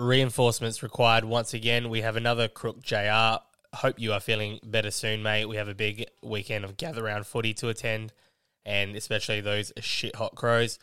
Reinforcements 0.00 0.82
required 0.82 1.26
once 1.26 1.52
again. 1.52 1.90
We 1.90 2.00
have 2.00 2.16
another 2.16 2.48
crook 2.48 2.82
JR. 2.82 3.36
Hope 3.74 3.98
you 3.98 4.14
are 4.14 4.20
feeling 4.20 4.58
better 4.64 4.90
soon, 4.90 5.22
mate. 5.22 5.44
We 5.44 5.56
have 5.56 5.68
a 5.68 5.74
big 5.74 6.06
weekend 6.22 6.64
of 6.64 6.78
gather 6.78 7.02
round 7.02 7.26
footy 7.26 7.52
to 7.54 7.68
attend, 7.68 8.14
and 8.64 8.96
especially 8.96 9.42
those 9.42 9.74
shit 9.80 10.16
hot 10.16 10.34
crows. 10.36 10.78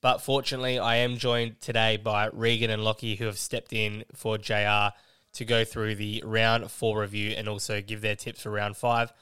But 0.00 0.22
fortunately, 0.22 0.78
I 0.78 0.96
am 0.96 1.18
joined 1.18 1.60
today 1.60 1.98
by 1.98 2.30
Reegan 2.30 2.70
and 2.70 2.82
Lachie, 2.82 3.18
who 3.18 3.26
have 3.26 3.38
stepped 3.38 3.74
in 3.74 4.04
for 4.14 4.38
JR 4.38 4.96
to 5.34 5.44
go 5.44 5.66
through 5.66 5.96
the 5.96 6.22
round 6.24 6.70
four 6.70 6.98
review 6.98 7.34
and 7.36 7.50
also 7.50 7.82
give 7.82 8.00
their 8.00 8.16
tips 8.16 8.40
for 8.40 8.50
round 8.50 8.78
five. 8.78 9.12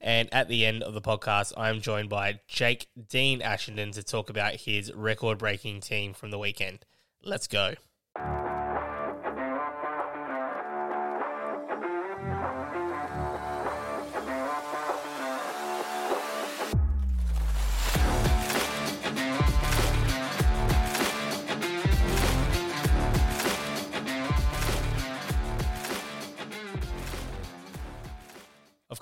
And 0.00 0.32
at 0.32 0.46
the 0.46 0.64
end 0.64 0.84
of 0.84 0.94
the 0.94 1.02
podcast, 1.02 1.54
I 1.56 1.70
am 1.70 1.80
joined 1.80 2.08
by 2.08 2.38
Jake 2.46 2.86
Dean 3.08 3.40
Ashenden 3.40 3.94
to 3.94 4.04
talk 4.04 4.30
about 4.30 4.54
his 4.54 4.92
record 4.92 5.38
breaking 5.38 5.80
team 5.80 6.14
from 6.14 6.30
the 6.30 6.38
weekend. 6.38 6.84
Let's 7.24 7.48
go. 7.48 7.74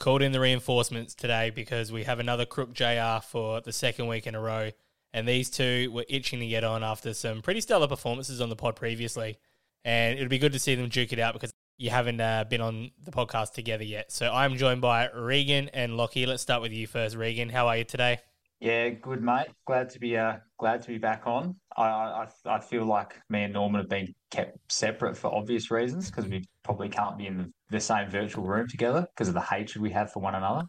Called 0.01 0.23
in 0.23 0.33
the 0.33 0.41
reinforcements 0.41 1.15
today 1.15 1.51
because 1.51 1.93
we 1.93 2.05
have 2.05 2.21
another 2.21 2.47
Crook 2.47 2.73
JR 2.73 3.19
for 3.23 3.61
the 3.61 3.71
second 3.71 4.07
week 4.07 4.27
in 4.27 4.35
a 4.35 4.41
row. 4.41 4.71
And 5.13 5.29
these 5.29 5.51
two 5.51 5.93
were 5.93 6.07
itching 6.09 6.41
to 6.41 6.47
get 6.47 6.65
on 6.65 6.83
after 6.83 7.13
some 7.13 7.43
pretty 7.43 7.61
stellar 7.61 7.87
performances 7.87 8.41
on 8.41 8.49
the 8.49 8.57
pod 8.57 8.77
previously. 8.77 9.37
And 9.85 10.19
it 10.19 10.23
would 10.23 10.31
be 10.31 10.39
good 10.39 10.55
to 10.55 10.59
see 10.59 10.75
them 10.75 10.89
duke 10.89 11.13
it 11.13 11.19
out 11.19 11.35
because 11.35 11.53
you 11.77 11.91
haven't 11.91 12.19
uh, 12.19 12.45
been 12.49 12.63
on 12.63 12.93
the 13.05 13.11
podcast 13.11 13.53
together 13.53 13.85
yet. 13.85 14.11
So 14.11 14.33
I'm 14.33 14.57
joined 14.57 14.81
by 14.81 15.09
Reegan 15.09 15.69
and 15.75 15.93
Lachie. 15.93 16.27
Let's 16.27 16.43
start 16.43 16.63
with 16.63 16.73
you 16.73 16.87
first, 16.87 17.15
Reegan. 17.15 17.51
How 17.51 17.69
are 17.69 17.77
you 17.77 17.85
today? 17.85 18.21
Yeah, 18.61 18.91
good 18.91 19.23
mate. 19.23 19.49
Glad 19.67 19.89
to 19.91 19.99
be 19.99 20.19
uh 20.19 20.37
glad 20.59 20.83
to 20.83 20.89
be 20.89 20.99
back 20.99 21.23
on. 21.25 21.57
I 21.77 21.85
I, 21.85 22.27
I 22.45 22.61
feel 22.61 22.85
like 22.85 23.19
me 23.31 23.45
and 23.45 23.55
Norman 23.55 23.81
have 23.81 23.89
been 23.89 24.15
kept 24.31 24.59
separate 24.71 25.17
for 25.17 25.35
obvious 25.35 25.71
reasons 25.71 26.11
because 26.11 26.27
we 26.27 26.45
probably 26.63 26.91
can't 26.91 27.17
be 27.17 27.27
in 27.27 27.39
the, 27.39 27.53
the 27.71 27.81
same 27.81 28.11
virtual 28.11 28.45
room 28.45 28.69
together 28.69 29.07
because 29.15 29.29
of 29.29 29.35
the 29.35 29.41
hatred 29.41 29.81
we 29.81 29.91
have 29.93 30.13
for 30.13 30.21
one 30.21 30.35
another. 30.35 30.67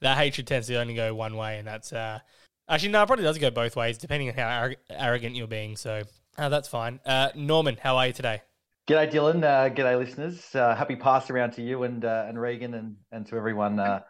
That 0.00 0.16
hatred 0.16 0.46
tends 0.46 0.68
to 0.68 0.76
only 0.76 0.94
go 0.94 1.12
one 1.12 1.36
way, 1.36 1.58
and 1.58 1.66
that's 1.66 1.92
uh 1.92 2.20
actually 2.68 2.90
no, 2.90 3.02
it 3.02 3.06
probably 3.06 3.24
does 3.24 3.38
go 3.38 3.50
both 3.50 3.74
ways 3.74 3.98
depending 3.98 4.28
on 4.28 4.36
how 4.36 4.48
ar- 4.48 4.76
arrogant 4.90 5.34
you're 5.34 5.48
being. 5.48 5.76
So 5.76 6.02
uh, 6.38 6.48
that's 6.48 6.68
fine. 6.68 7.00
Uh, 7.04 7.30
Norman, 7.34 7.78
how 7.82 7.96
are 7.96 8.06
you 8.06 8.12
today? 8.12 8.42
G'day, 8.86 9.10
Dylan. 9.10 9.42
Uh, 9.42 9.74
g'day, 9.74 9.98
listeners. 9.98 10.54
Uh, 10.54 10.74
happy 10.74 10.94
pass 10.94 11.30
around 11.30 11.52
to 11.54 11.62
you 11.62 11.82
and 11.82 12.04
uh, 12.04 12.26
and 12.28 12.38
Reegan 12.38 12.74
and, 12.74 12.96
and 13.10 13.26
to 13.26 13.36
everyone 13.36 13.80
uh, 13.80 14.00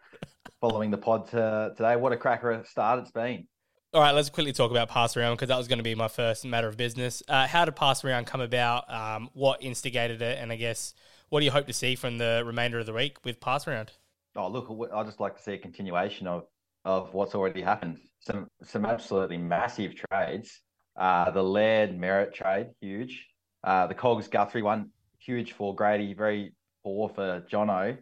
following 0.61 0.91
the 0.91 0.99
pod 0.99 1.29
today. 1.29 1.97
What 1.97 2.13
a 2.13 2.17
cracker 2.17 2.63
start 2.67 3.01
it's 3.01 3.11
been. 3.11 3.47
All 3.93 4.01
right, 4.01 4.13
let's 4.13 4.29
quickly 4.29 4.53
talk 4.53 4.73
about 4.73 4.89
pass 4.89 5.17
around 5.17 5.35
because 5.35 5.49
that 5.49 5.57
was 5.57 5.69
going 5.69 5.79
to 5.79 5.85
be 5.85 5.95
my 5.95 6.09
first 6.09 6.45
matter 6.45 6.67
of 6.67 6.77
business. 6.77 7.23
Uh, 7.29 7.47
how 7.47 7.65
did 7.65 7.77
pass 7.77 8.05
around 8.05 8.27
come 8.27 8.41
about? 8.41 8.93
Um, 8.93 9.31
what 9.35 9.63
instigated 9.63 10.21
it? 10.21 10.39
And 10.41 10.51
I 10.51 10.57
guess 10.57 10.95
what 11.29 11.41
do 11.41 11.47
you 11.47 11.53
hope 11.53 11.69
to 11.69 11.73
see 11.73 11.95
from 11.95 12.19
the 12.19 12.43
remainder 12.45 12.81
of 12.81 12.87
the 12.87 12.93
week 12.93 13.19
with 13.25 13.41
pass 13.41 13.69
around? 13.69 13.93
Oh, 14.35 14.49
look, 14.49 14.69
I 14.93 15.05
just 15.05 15.21
like 15.21 15.37
to 15.37 15.43
see 15.43 15.53
a 15.53 15.59
continuation 15.59 16.27
of 16.27 16.47
of 16.85 17.15
what's 17.15 17.35
already 17.35 17.63
happened. 17.63 17.99
Some 18.19 18.49
some 18.63 18.85
absolutely 18.85 19.39
massive 19.39 19.95
trades. 19.95 20.61
Uh, 20.97 21.31
the 21.31 21.43
Laird 21.43 21.99
Merrett 21.99 22.35
trade, 22.35 22.71
huge. 22.81 23.27
Uh, 23.63 23.87
the 23.87 23.95
Cogs 23.95 24.29
Guthrie 24.29 24.63
one, 24.63 24.91
huge 25.19 25.53
for 25.53 25.75
Grady, 25.75 26.15
very 26.15 26.53
poor 26.83 27.09
for 27.09 27.45
Jono. 27.51 27.97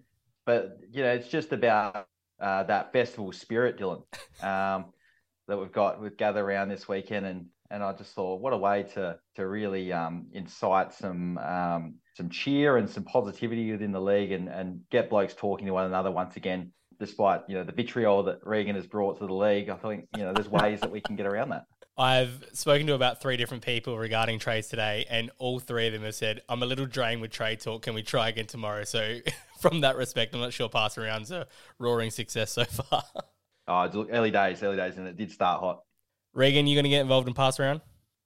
But 0.46 0.78
you 0.90 1.02
know, 1.02 1.12
it's 1.12 1.28
just 1.28 1.52
about 1.52 2.06
uh, 2.40 2.64
that 2.64 2.92
festival 2.92 3.32
spirit, 3.32 3.78
Dylan, 3.78 4.02
um, 4.42 4.86
that 5.48 5.58
we've 5.58 5.72
got 5.72 6.00
with 6.00 6.16
gather 6.16 6.44
around 6.44 6.68
this 6.68 6.88
weekend, 6.88 7.26
and 7.26 7.46
and 7.70 7.82
I 7.82 7.92
just 7.94 8.14
thought, 8.14 8.40
what 8.40 8.52
a 8.52 8.56
way 8.56 8.84
to 8.94 9.18
to 9.36 9.46
really 9.46 9.92
um, 9.92 10.26
incite 10.32 10.92
some 10.92 11.38
um, 11.38 11.94
some 12.14 12.28
cheer 12.28 12.76
and 12.76 12.88
some 12.88 13.04
positivity 13.04 13.72
within 13.72 13.92
the 13.92 14.00
league, 14.00 14.32
and 14.32 14.48
and 14.48 14.80
get 14.90 15.10
blokes 15.10 15.34
talking 15.34 15.66
to 15.66 15.72
one 15.72 15.86
another 15.86 16.10
once 16.10 16.36
again. 16.36 16.72
Despite 17.00 17.42
you 17.48 17.56
know 17.56 17.64
the 17.64 17.72
vitriol 17.72 18.22
that 18.24 18.44
Reegan 18.44 18.76
has 18.76 18.86
brought 18.86 19.18
to 19.18 19.26
the 19.26 19.34
league, 19.34 19.68
I 19.68 19.76
think 19.76 20.06
you 20.16 20.22
know 20.22 20.32
there's 20.32 20.48
ways 20.48 20.80
that 20.80 20.90
we 20.90 21.00
can 21.00 21.16
get 21.16 21.26
around 21.26 21.50
that. 21.50 21.64
I've 21.96 22.44
spoken 22.54 22.86
to 22.86 22.94
about 22.94 23.20
three 23.20 23.36
different 23.36 23.64
people 23.64 23.98
regarding 23.98 24.38
trades 24.38 24.68
today, 24.68 25.04
and 25.10 25.30
all 25.38 25.58
three 25.60 25.86
of 25.86 25.92
them 25.92 26.02
have 26.02 26.14
said, 26.14 26.40
I'm 26.48 26.62
a 26.62 26.66
little 26.66 26.86
drained 26.86 27.20
with 27.20 27.32
trade 27.32 27.60
talk. 27.60 27.82
Can 27.82 27.94
we 27.94 28.02
try 28.02 28.30
again 28.30 28.46
tomorrow? 28.46 28.84
So, 28.84 29.18
from 29.62 29.80
that 29.80 29.96
respect, 29.96 30.34
I'm 30.34 30.40
not 30.40 30.52
sure 30.52 30.68
pass 30.68 30.98
around's 30.98 31.30
a 31.30 31.46
roaring 31.78 32.10
success 32.10 32.52
so 32.52 32.64
far. 32.64 33.04
Oh, 33.68 34.06
early 34.10 34.32
days, 34.32 34.60
early 34.64 34.76
days, 34.76 34.96
and 34.96 35.06
it 35.06 35.16
did 35.16 35.30
start 35.30 35.60
hot. 35.60 35.82
Reegan, 36.36 36.66
you 36.66 36.74
going 36.74 36.82
to 36.82 36.90
get 36.90 37.00
involved 37.00 37.28
in 37.28 37.32
pass 37.32 37.60
around? 37.60 37.80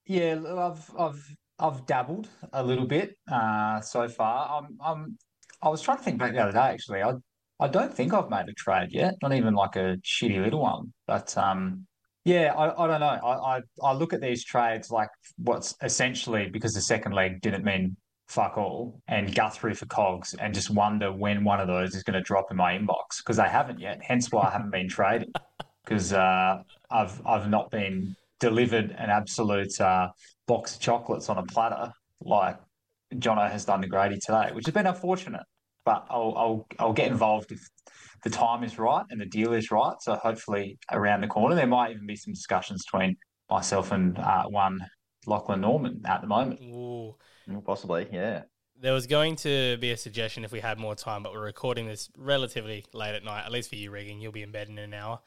Yeah, 0.06 0.40
I've 0.56 0.90
I've 0.98 1.36
I've 1.58 1.84
dabbled 1.84 2.30
a 2.54 2.64
little 2.64 2.86
bit 2.86 3.18
uh, 3.30 3.82
so 3.82 4.08
far. 4.08 4.58
I'm 4.58 4.78
I'm 4.82 5.18
I 5.60 5.68
was 5.68 5.82
trying 5.82 5.98
to 5.98 6.02
think 6.02 6.18
back 6.18 6.32
the 6.32 6.38
other 6.38 6.52
day 6.52 6.58
actually. 6.58 7.02
I 7.02 7.12
I 7.60 7.68
don't 7.68 7.92
think 7.92 8.14
I've 8.14 8.30
made 8.30 8.48
a 8.48 8.54
trade 8.54 8.88
yet, 8.92 9.14
not 9.20 9.34
even 9.34 9.52
like 9.52 9.76
a 9.76 9.98
shitty 10.02 10.42
little 10.42 10.62
one. 10.62 10.94
But 11.06 11.36
um, 11.36 11.86
yeah, 12.24 12.54
I, 12.54 12.84
I 12.84 12.86
don't 12.86 13.00
know. 13.00 13.06
I, 13.06 13.56
I, 13.56 13.60
I 13.82 13.92
look 13.92 14.12
at 14.12 14.22
these 14.22 14.42
trades 14.42 14.90
like 14.90 15.10
what's 15.36 15.74
essentially 15.82 16.48
because 16.48 16.72
the 16.72 16.80
second 16.80 17.12
leg 17.12 17.42
didn't 17.42 17.64
mean 17.64 17.96
fuck 18.28 18.58
all 18.58 19.00
and 19.08 19.34
Guthrie 19.34 19.74
for 19.74 19.86
Cogs 19.86 20.34
and 20.34 20.52
just 20.52 20.70
wonder 20.70 21.12
when 21.12 21.44
one 21.44 21.60
of 21.60 21.68
those 21.68 21.94
is 21.94 22.02
going 22.02 22.14
to 22.14 22.20
drop 22.20 22.50
in 22.50 22.56
my 22.56 22.76
inbox 22.76 23.18
because 23.18 23.36
they 23.36 23.48
haven't 23.48 23.78
yet. 23.78 24.00
Hence 24.02 24.32
why 24.32 24.48
I 24.48 24.50
haven't 24.50 24.70
been 24.70 24.88
trading 24.88 25.32
because 25.84 26.12
uh, 26.12 26.62
I've 26.90 27.24
I've 27.26 27.48
not 27.48 27.70
been 27.70 28.16
delivered 28.40 28.90
an 28.90 29.10
absolute 29.10 29.80
uh, 29.80 30.08
box 30.46 30.74
of 30.74 30.80
chocolates 30.80 31.28
on 31.28 31.38
a 31.38 31.44
platter 31.44 31.92
like 32.20 32.58
Jono 33.14 33.50
has 33.50 33.64
done 33.64 33.82
to 33.82 33.88
Grady 33.88 34.18
today, 34.18 34.50
which 34.52 34.66
has 34.66 34.74
been 34.74 34.86
unfortunate. 34.86 35.44
But 35.84 36.04
I'll 36.10 36.34
I'll, 36.36 36.66
I'll 36.78 36.92
get 36.92 37.08
involved 37.08 37.52
if 37.52 37.60
the 38.24 38.30
time 38.30 38.64
is 38.64 38.76
right 38.78 39.04
and 39.10 39.20
the 39.20 39.26
deal 39.26 39.52
is 39.52 39.70
right. 39.70 39.94
So 40.00 40.16
hopefully 40.16 40.78
around 40.90 41.20
the 41.20 41.28
corner, 41.28 41.54
there 41.54 41.66
might 41.66 41.92
even 41.92 42.06
be 42.06 42.16
some 42.16 42.34
discussions 42.34 42.84
between 42.84 43.16
myself 43.48 43.92
and 43.92 44.18
uh, 44.18 44.44
one 44.44 44.80
Lachlan 45.26 45.60
Norman 45.60 46.02
at 46.04 46.22
the 46.22 46.26
moment. 46.26 46.60
Ooh. 46.60 47.14
Possibly, 47.64 48.08
yeah. 48.12 48.42
There 48.78 48.92
was 48.92 49.06
going 49.06 49.36
to 49.36 49.78
be 49.78 49.90
a 49.92 49.96
suggestion 49.96 50.44
if 50.44 50.52
we 50.52 50.60
had 50.60 50.78
more 50.78 50.94
time, 50.94 51.22
but 51.22 51.32
we're 51.32 51.44
recording 51.44 51.86
this 51.86 52.10
relatively 52.16 52.84
late 52.92 53.14
at 53.14 53.24
night, 53.24 53.44
at 53.46 53.52
least 53.52 53.70
for 53.70 53.76
you, 53.76 53.90
Reegan. 53.90 54.20
You'll 54.20 54.32
be 54.32 54.42
in 54.42 54.50
bed 54.50 54.68
in 54.68 54.78
an 54.78 54.92
hour. 54.92 55.20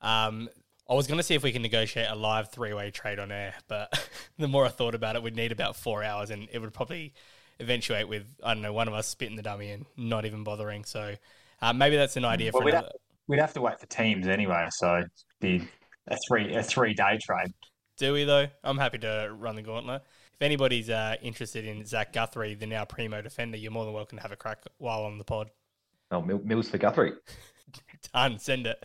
Um, 0.00 0.48
I 0.88 0.94
was 0.94 1.06
going 1.06 1.18
to 1.18 1.22
see 1.22 1.34
if 1.34 1.42
we 1.42 1.52
can 1.52 1.62
negotiate 1.62 2.08
a 2.08 2.14
live 2.14 2.50
three 2.50 2.72
way 2.72 2.90
trade 2.90 3.18
on 3.18 3.32
air, 3.32 3.54
but 3.68 4.08
the 4.38 4.48
more 4.48 4.64
I 4.64 4.68
thought 4.68 4.94
about 4.94 5.16
it, 5.16 5.22
we'd 5.22 5.36
need 5.36 5.52
about 5.52 5.76
four 5.76 6.02
hours 6.02 6.30
and 6.30 6.48
it 6.52 6.58
would 6.58 6.72
probably 6.72 7.14
eventuate 7.60 8.08
with, 8.08 8.26
I 8.42 8.54
don't 8.54 8.62
know, 8.62 8.72
one 8.72 8.88
of 8.88 8.94
us 8.94 9.06
spitting 9.06 9.36
the 9.36 9.42
dummy 9.42 9.70
and 9.70 9.86
not 9.96 10.24
even 10.24 10.44
bothering. 10.44 10.84
So 10.84 11.14
uh, 11.60 11.72
maybe 11.72 11.96
that's 11.96 12.16
an 12.16 12.24
idea 12.24 12.50
well, 12.52 12.60
for 12.60 12.64
we'd 12.64 12.74
another. 12.74 12.86
Have, 12.88 13.00
we'd 13.26 13.40
have 13.40 13.52
to 13.54 13.60
wait 13.60 13.80
for 13.80 13.86
teams 13.86 14.26
anyway, 14.26 14.66
so 14.70 15.02
be 15.40 15.68
a 16.08 16.16
three 16.28 16.54
a 16.54 16.62
three 16.62 16.94
day 16.94 17.18
trade. 17.20 17.52
Do 17.96 18.12
we 18.12 18.24
though? 18.24 18.46
I'm 18.62 18.78
happy 18.78 18.98
to 18.98 19.34
run 19.36 19.56
the 19.56 19.62
gauntlet. 19.62 20.02
If 20.38 20.44
anybody's 20.44 20.90
uh, 20.90 21.16
interested 21.22 21.64
in 21.64 21.82
Zach 21.86 22.12
Guthrie, 22.12 22.54
the 22.54 22.66
now 22.66 22.84
primo 22.84 23.22
defender, 23.22 23.56
you're 23.56 23.72
more 23.72 23.86
than 23.86 23.94
welcome 23.94 24.18
to 24.18 24.22
have 24.22 24.32
a 24.32 24.36
crack 24.36 24.58
while 24.76 25.04
on 25.04 25.16
the 25.16 25.24
pod. 25.24 25.50
Oh, 26.10 26.20
Mills 26.20 26.68
for 26.68 26.76
Guthrie. 26.76 27.14
Done. 28.12 28.38
Send 28.38 28.66
it. 28.66 28.84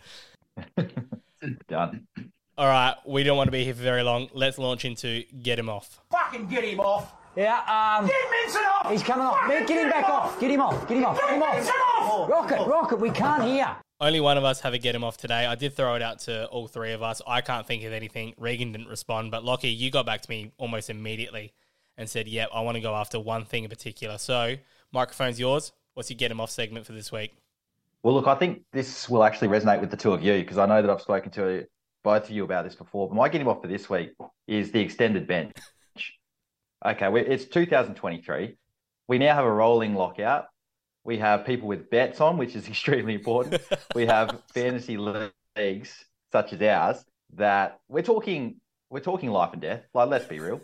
Done. 1.68 2.06
All 2.56 2.66
right, 2.66 2.94
we 3.06 3.22
don't 3.22 3.36
want 3.36 3.48
to 3.48 3.52
be 3.52 3.64
here 3.64 3.74
for 3.74 3.82
very 3.82 4.02
long. 4.02 4.28
Let's 4.32 4.56
launch 4.56 4.86
into 4.86 5.24
get 5.42 5.58
him 5.58 5.68
off. 5.68 6.00
Fucking 6.10 6.46
get 6.46 6.64
him 6.64 6.80
off. 6.80 7.12
Yeah, 7.34 7.98
um. 7.98 8.06
Get 8.06 8.14
Minson 8.14 8.62
off! 8.74 8.90
He's 8.90 9.02
coming 9.02 9.26
off. 9.26 9.48
Get 9.48 9.68
him 9.68 9.88
back 9.88 10.04
off. 10.04 10.38
Get 10.38 10.50
him 10.50 10.60
off. 10.60 10.86
Get 10.86 10.98
him 10.98 11.04
off. 11.06 11.18
Get 11.18 11.30
him 11.30 11.42
off. 11.42 11.70
off. 11.70 12.30
Rocket, 12.30 12.66
Rocket, 12.66 12.96
we 13.00 13.10
can't 13.10 13.44
hear. 13.44 13.74
Only 14.00 14.20
one 14.20 14.36
of 14.36 14.44
us 14.44 14.60
have 14.60 14.74
a 14.74 14.78
get 14.78 14.94
him 14.94 15.04
off 15.04 15.16
today. 15.16 15.46
I 15.46 15.54
did 15.54 15.74
throw 15.74 15.94
it 15.94 16.02
out 16.02 16.18
to 16.20 16.46
all 16.48 16.66
three 16.66 16.92
of 16.92 17.02
us. 17.02 17.22
I 17.26 17.40
can't 17.40 17.66
think 17.66 17.84
of 17.84 17.92
anything. 17.92 18.34
Reegan 18.38 18.72
didn't 18.72 18.88
respond, 18.88 19.30
but 19.30 19.44
Lachie, 19.44 19.74
you 19.74 19.90
got 19.90 20.04
back 20.04 20.20
to 20.22 20.28
me 20.28 20.52
almost 20.58 20.90
immediately 20.90 21.52
and 21.96 22.10
said, 22.10 22.28
"Yep, 22.28 22.50
I 22.52 22.60
want 22.60 22.74
to 22.74 22.80
go 22.80 22.94
after 22.94 23.18
one 23.18 23.44
thing 23.44 23.64
in 23.64 23.70
particular." 23.70 24.18
So, 24.18 24.56
microphone's 24.92 25.40
yours. 25.40 25.72
What's 25.94 26.10
your 26.10 26.18
get 26.18 26.30
him 26.30 26.40
off 26.40 26.50
segment 26.50 26.84
for 26.84 26.92
this 26.92 27.10
week? 27.12 27.32
Well, 28.02 28.14
look, 28.14 28.26
I 28.26 28.34
think 28.34 28.62
this 28.72 29.08
will 29.08 29.24
actually 29.24 29.48
resonate 29.48 29.80
with 29.80 29.90
the 29.90 29.96
two 29.96 30.12
of 30.12 30.22
you 30.22 30.40
because 30.40 30.58
I 30.58 30.66
know 30.66 30.82
that 30.82 30.90
I've 30.90 31.00
spoken 31.00 31.30
to 31.32 31.64
both 32.02 32.24
of 32.24 32.30
you 32.30 32.44
about 32.44 32.64
this 32.64 32.74
before. 32.74 33.08
But 33.08 33.14
my 33.14 33.28
get 33.28 33.40
him 33.40 33.48
off 33.48 33.62
for 33.62 33.68
this 33.68 33.88
week 33.88 34.10
is 34.48 34.72
the 34.72 34.80
extended 34.80 35.26
bench. 35.26 35.52
Okay, 36.84 37.06
it's 37.20 37.44
2023. 37.44 38.56
We 39.06 39.18
now 39.18 39.36
have 39.36 39.44
a 39.44 39.52
rolling 39.52 39.94
lockout. 39.94 40.46
We 41.04 41.18
have 41.18 41.46
people 41.46 41.68
with 41.68 41.90
bets 41.90 42.20
on, 42.20 42.38
which 42.38 42.56
is 42.56 42.66
extremely 42.68 43.14
important. 43.14 43.62
we 43.94 44.06
have 44.06 44.42
fantasy 44.52 44.96
leagues 44.96 46.04
such 46.32 46.52
as 46.52 46.62
ours 46.62 47.04
that 47.34 47.78
we're 47.88 48.02
talking 48.02 48.56
we're 48.90 49.00
talking 49.00 49.30
life 49.30 49.52
and 49.52 49.62
death. 49.62 49.84
Like, 49.94 50.08
let's 50.08 50.26
be 50.26 50.40
real. 50.40 50.60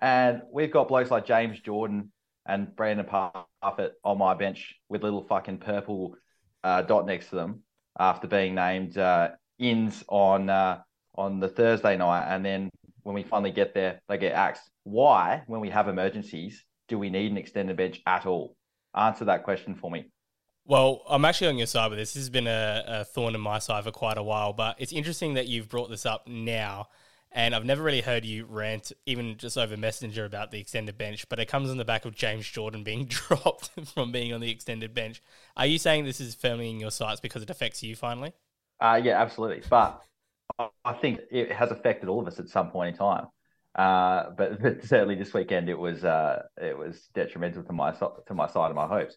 And 0.00 0.42
we've 0.52 0.70
got 0.70 0.88
blokes 0.88 1.10
like 1.10 1.24
James 1.26 1.60
Jordan 1.60 2.10
and 2.44 2.74
Brandon 2.74 3.06
Parfitt 3.06 3.92
on 4.04 4.18
my 4.18 4.34
bench 4.34 4.74
with 4.88 5.04
little 5.04 5.22
fucking 5.22 5.58
purple 5.58 6.16
uh, 6.64 6.82
dot 6.82 7.06
next 7.06 7.30
to 7.30 7.36
them 7.36 7.62
after 7.98 8.26
being 8.26 8.56
named 8.56 8.98
uh, 8.98 9.30
ins 9.58 10.02
on 10.08 10.50
uh, 10.50 10.80
on 11.14 11.38
the 11.38 11.48
Thursday 11.48 11.96
night, 11.96 12.26
and 12.34 12.44
then 12.44 12.68
when 13.02 13.14
we 13.14 13.22
finally 13.22 13.50
get 13.50 13.74
there, 13.74 14.00
they 14.08 14.18
get 14.18 14.32
axed. 14.32 14.70
Why, 14.84 15.42
when 15.46 15.60
we 15.60 15.70
have 15.70 15.88
emergencies, 15.88 16.64
do 16.88 16.98
we 16.98 17.10
need 17.10 17.30
an 17.30 17.38
extended 17.38 17.76
bench 17.76 18.00
at 18.06 18.26
all? 18.26 18.56
Answer 18.94 19.24
that 19.26 19.44
question 19.44 19.74
for 19.74 19.90
me. 19.90 20.10
Well, 20.64 21.02
I'm 21.08 21.24
actually 21.24 21.48
on 21.48 21.58
your 21.58 21.66
side 21.66 21.90
with 21.90 21.98
this. 21.98 22.14
This 22.14 22.22
has 22.22 22.30
been 22.30 22.46
a, 22.46 22.84
a 22.86 23.04
thorn 23.04 23.34
in 23.34 23.40
my 23.40 23.58
side 23.58 23.84
for 23.84 23.90
quite 23.90 24.18
a 24.18 24.22
while, 24.22 24.52
but 24.52 24.76
it's 24.78 24.92
interesting 24.92 25.34
that 25.34 25.48
you've 25.48 25.68
brought 25.68 25.90
this 25.90 26.06
up 26.06 26.28
now. 26.28 26.88
And 27.34 27.54
I've 27.54 27.64
never 27.64 27.82
really 27.82 28.02
heard 28.02 28.26
you 28.26 28.44
rant, 28.44 28.92
even 29.06 29.38
just 29.38 29.56
over 29.56 29.76
Messenger, 29.76 30.26
about 30.26 30.50
the 30.50 30.60
extended 30.60 30.98
bench. 30.98 31.26
But 31.30 31.40
it 31.40 31.48
comes 31.48 31.70
on 31.70 31.78
the 31.78 31.84
back 31.84 32.04
of 32.04 32.14
James 32.14 32.46
Jordan 32.46 32.84
being 32.84 33.06
dropped 33.08 33.70
from 33.86 34.12
being 34.12 34.32
on 34.32 34.40
the 34.40 34.50
extended 34.50 34.92
bench. 34.92 35.22
Are 35.56 35.66
you 35.66 35.78
saying 35.78 36.04
this 36.04 36.20
is 36.20 36.34
firmly 36.34 36.70
in 36.70 36.78
your 36.78 36.90
sights 36.90 37.20
because 37.20 37.42
it 37.42 37.50
affects 37.50 37.82
you 37.82 37.96
finally? 37.96 38.34
Uh, 38.78 39.00
yeah, 39.02 39.20
absolutely. 39.20 39.62
But 39.68 40.02
I 40.58 40.92
think 40.92 41.20
it 41.30 41.52
has 41.52 41.70
affected 41.70 42.08
all 42.08 42.20
of 42.20 42.26
us 42.26 42.38
at 42.38 42.48
some 42.48 42.70
point 42.70 42.94
in 42.94 42.98
time. 42.98 43.26
Uh, 43.74 44.30
but, 44.36 44.62
but, 44.62 44.84
certainly 44.84 45.14
this 45.14 45.32
weekend 45.32 45.68
it 45.68 45.78
was 45.78 46.04
uh, 46.04 46.42
it 46.60 46.76
was 46.76 47.08
detrimental 47.14 47.62
to 47.64 47.72
my 47.72 47.92
to 47.92 48.34
my 48.34 48.46
side 48.46 48.70
of 48.70 48.76
my 48.76 48.86
hopes. 48.86 49.16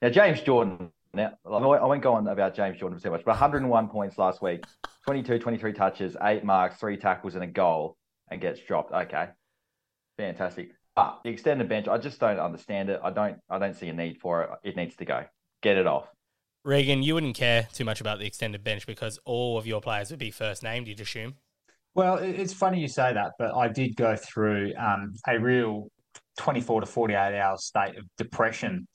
Now 0.00 0.10
James 0.10 0.40
Jordan. 0.40 0.90
Now 1.14 1.32
I 1.44 1.58
won't 1.58 2.02
go 2.02 2.14
on 2.14 2.26
about 2.26 2.54
James 2.54 2.78
Jordan 2.78 2.98
for 2.98 3.04
too 3.04 3.10
much, 3.10 3.22
but 3.24 3.32
101 3.32 3.88
points 3.88 4.16
last 4.16 4.40
week, 4.40 4.64
22, 5.04 5.40
23 5.40 5.72
touches, 5.74 6.16
eight 6.22 6.42
marks, 6.42 6.78
three 6.78 6.96
tackles, 6.96 7.34
and 7.34 7.44
a 7.44 7.46
goal, 7.46 7.98
and 8.30 8.40
gets 8.40 8.60
dropped. 8.60 8.92
Okay, 8.92 9.28
fantastic. 10.16 10.70
But 10.96 11.20
the 11.22 11.30
extended 11.30 11.68
bench, 11.68 11.86
I 11.86 11.98
just 11.98 12.18
don't 12.18 12.38
understand 12.38 12.88
it. 12.88 13.00
I 13.04 13.10
don't 13.10 13.38
I 13.50 13.58
don't 13.58 13.76
see 13.76 13.88
a 13.88 13.92
need 13.92 14.20
for 14.20 14.42
it. 14.42 14.50
It 14.70 14.76
needs 14.76 14.96
to 14.96 15.04
go. 15.04 15.24
Get 15.62 15.76
it 15.76 15.86
off. 15.86 16.08
Reegan, 16.64 17.02
you 17.02 17.14
wouldn't 17.14 17.34
care 17.34 17.68
too 17.72 17.84
much 17.84 18.00
about 18.00 18.18
the 18.18 18.26
extended 18.26 18.62
bench 18.62 18.86
because 18.86 19.18
all 19.24 19.58
of 19.58 19.66
your 19.66 19.80
players 19.80 20.10
would 20.10 20.20
be 20.20 20.30
first 20.30 20.62
named, 20.62 20.86
you'd 20.86 21.00
assume. 21.00 21.34
Well, 21.94 22.16
it's 22.16 22.52
funny 22.54 22.80
you 22.80 22.88
say 22.88 23.12
that, 23.12 23.32
but 23.38 23.54
I 23.54 23.68
did 23.68 23.96
go 23.96 24.16
through 24.16 24.72
um, 24.78 25.12
a 25.28 25.38
real 25.38 25.88
24 26.38 26.82
to 26.82 26.86
48 26.86 27.16
hour 27.38 27.56
state 27.58 27.98
of 27.98 28.04
depression 28.16 28.86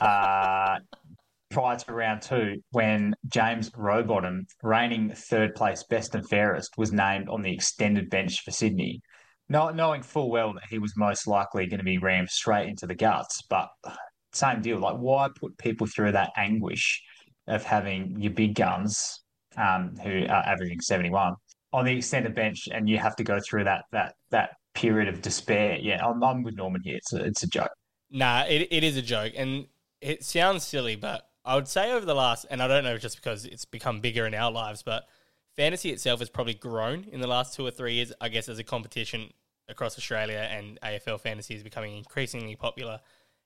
uh, 0.00 0.76
prior 1.50 1.76
to 1.76 1.92
round 1.92 2.20
two 2.20 2.56
when 2.72 3.14
James 3.28 3.70
Rowbottom, 3.70 4.46
reigning 4.62 5.12
third 5.14 5.54
place 5.54 5.84
best 5.88 6.14
and 6.14 6.28
fairest, 6.28 6.76
was 6.76 6.92
named 6.92 7.28
on 7.28 7.42
the 7.42 7.52
extended 7.52 8.10
bench 8.10 8.42
for 8.44 8.50
Sydney. 8.50 9.00
Not 9.48 9.76
knowing 9.76 10.02
full 10.02 10.30
well 10.30 10.52
that 10.54 10.64
he 10.68 10.78
was 10.78 10.94
most 10.96 11.26
likely 11.26 11.66
going 11.66 11.78
to 11.78 11.84
be 11.84 11.98
rammed 11.98 12.30
straight 12.30 12.68
into 12.68 12.86
the 12.86 12.94
guts, 12.94 13.42
but 13.48 13.68
same 14.36 14.60
deal. 14.62 14.78
Like, 14.78 14.96
why 14.96 15.28
put 15.34 15.56
people 15.58 15.86
through 15.86 16.12
that 16.12 16.30
anguish 16.36 17.02
of 17.46 17.62
having 17.64 18.20
your 18.20 18.32
big 18.32 18.54
guns, 18.54 19.22
um, 19.56 19.94
who 20.02 20.24
are 20.24 20.42
averaging 20.46 20.80
seventy 20.80 21.10
one, 21.10 21.34
on 21.72 21.84
the 21.84 21.96
extended 21.96 22.34
bench, 22.34 22.68
and 22.72 22.88
you 22.88 22.98
have 22.98 23.16
to 23.16 23.24
go 23.24 23.38
through 23.48 23.64
that 23.64 23.84
that 23.92 24.14
that 24.30 24.50
period 24.74 25.08
of 25.08 25.22
despair? 25.22 25.78
Yeah, 25.80 26.04
I'm, 26.04 26.22
I'm 26.22 26.42
with 26.42 26.56
Norman 26.56 26.82
here. 26.84 26.96
It's 26.96 27.12
a, 27.12 27.24
it's 27.24 27.42
a 27.42 27.48
joke. 27.48 27.70
Nah, 28.10 28.44
it, 28.48 28.68
it 28.70 28.84
is 28.84 28.96
a 28.96 29.02
joke, 29.02 29.32
and 29.36 29.66
it 30.00 30.24
sounds 30.24 30.64
silly, 30.64 30.96
but 30.96 31.28
I 31.44 31.56
would 31.56 31.68
say 31.68 31.92
over 31.92 32.06
the 32.06 32.14
last, 32.14 32.46
and 32.50 32.62
I 32.62 32.68
don't 32.68 32.84
know 32.84 32.98
just 32.98 33.16
because 33.16 33.44
it's 33.44 33.64
become 33.64 34.00
bigger 34.00 34.26
in 34.26 34.34
our 34.34 34.50
lives, 34.50 34.82
but 34.82 35.04
fantasy 35.56 35.90
itself 35.90 36.20
has 36.20 36.28
probably 36.28 36.54
grown 36.54 37.04
in 37.10 37.20
the 37.20 37.26
last 37.26 37.54
two 37.54 37.66
or 37.66 37.70
three 37.70 37.94
years. 37.94 38.12
I 38.20 38.28
guess 38.28 38.48
as 38.48 38.58
a 38.58 38.64
competition 38.64 39.30
across 39.68 39.98
Australia 39.98 40.48
and 40.50 40.78
AFL 40.82 41.20
fantasy 41.20 41.54
is 41.54 41.62
becoming 41.62 41.96
increasingly 41.96 42.56
popular 42.56 43.00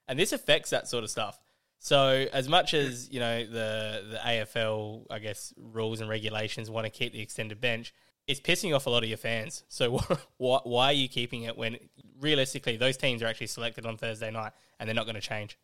and 0.08 0.19
this 0.19 0.32
affects 0.32 0.70
that 0.70 0.88
sort 0.88 1.05
of 1.05 1.10
stuff. 1.10 1.38
So 1.78 2.26
as 2.32 2.49
much 2.49 2.75
as 2.75 3.08
you 3.10 3.20
know 3.20 3.44
the 3.44 4.05
the 4.10 4.19
AFL, 4.19 5.06
I 5.10 5.19
guess 5.19 5.55
rules 5.56 6.00
and 6.00 6.10
regulations 6.10 6.70
want 6.70 6.87
to 6.87 6.90
keep 6.90 7.12
the 7.12 7.20
extended 7.20 7.60
bench, 7.60 7.94
it's 8.26 8.40
pissing 8.40 8.75
off 8.75 8.87
a 8.87 8.90
lot 8.90 9.02
of 9.05 9.08
your 9.08 9.19
fans. 9.19 9.64
So 9.69 9.99
why 10.38 10.60
why 10.64 10.87
are 10.87 10.93
you 10.93 11.08
keeping 11.08 11.43
it 11.43 11.56
when 11.56 11.78
realistically 12.20 12.76
those 12.76 12.96
teams 12.96 13.22
are 13.22 13.26
actually 13.26 13.46
selected 13.46 13.87
on 13.87 13.96
Thursday 13.96 14.31
night 14.31 14.52
and 14.81 14.88
they're 14.88 14.94
not 14.94 15.05
going 15.05 15.14
to 15.14 15.20
change? 15.20 15.58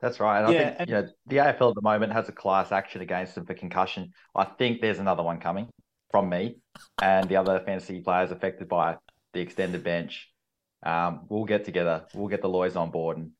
That's 0.00 0.18
right. 0.18 0.42
And 0.42 0.52
yeah, 0.52 0.60
I 0.60 0.64
think 0.64 0.76
and- 0.80 0.88
you 0.88 0.94
know 0.96 1.08
the 1.26 1.36
AFL 1.36 1.70
at 1.70 1.74
the 1.76 1.82
moment 1.82 2.12
has 2.12 2.28
a 2.28 2.32
class 2.32 2.72
action 2.72 3.00
against 3.00 3.36
them 3.36 3.46
for 3.46 3.54
concussion. 3.54 4.12
I 4.34 4.44
think 4.44 4.80
there's 4.80 4.98
another 4.98 5.22
one 5.22 5.38
coming 5.38 5.68
from 6.10 6.28
me 6.28 6.56
and 7.00 7.28
the 7.28 7.36
other 7.36 7.60
fantasy 7.60 8.00
players 8.00 8.32
affected 8.32 8.68
by 8.68 8.96
the 9.32 9.40
extended 9.40 9.84
bench. 9.84 10.28
Um, 10.82 11.20
we'll 11.28 11.44
get 11.44 11.64
together. 11.64 12.04
We'll 12.14 12.28
get 12.28 12.42
the 12.42 12.48
lawyers 12.48 12.74
on 12.74 12.90
board 12.90 13.16
and 13.16 13.30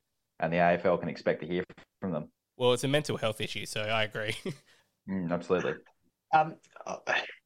and 0.43 0.53
the 0.53 0.59
AFL 0.59 1.01
can 1.01 1.09
expect 1.09 1.41
to 1.41 1.47
hear 1.47 1.65
from 2.01 2.13
them. 2.13 2.29
Well, 2.57 2.73
it's 2.73 2.85
a 2.85 2.89
mental 2.89 3.17
health 3.17 3.41
issue, 3.41 3.65
so 3.65 3.81
I 3.81 4.05
agree. 4.05 4.35
mm, 5.09 5.33
absolutely. 5.33 5.75
Um, 6.35 6.57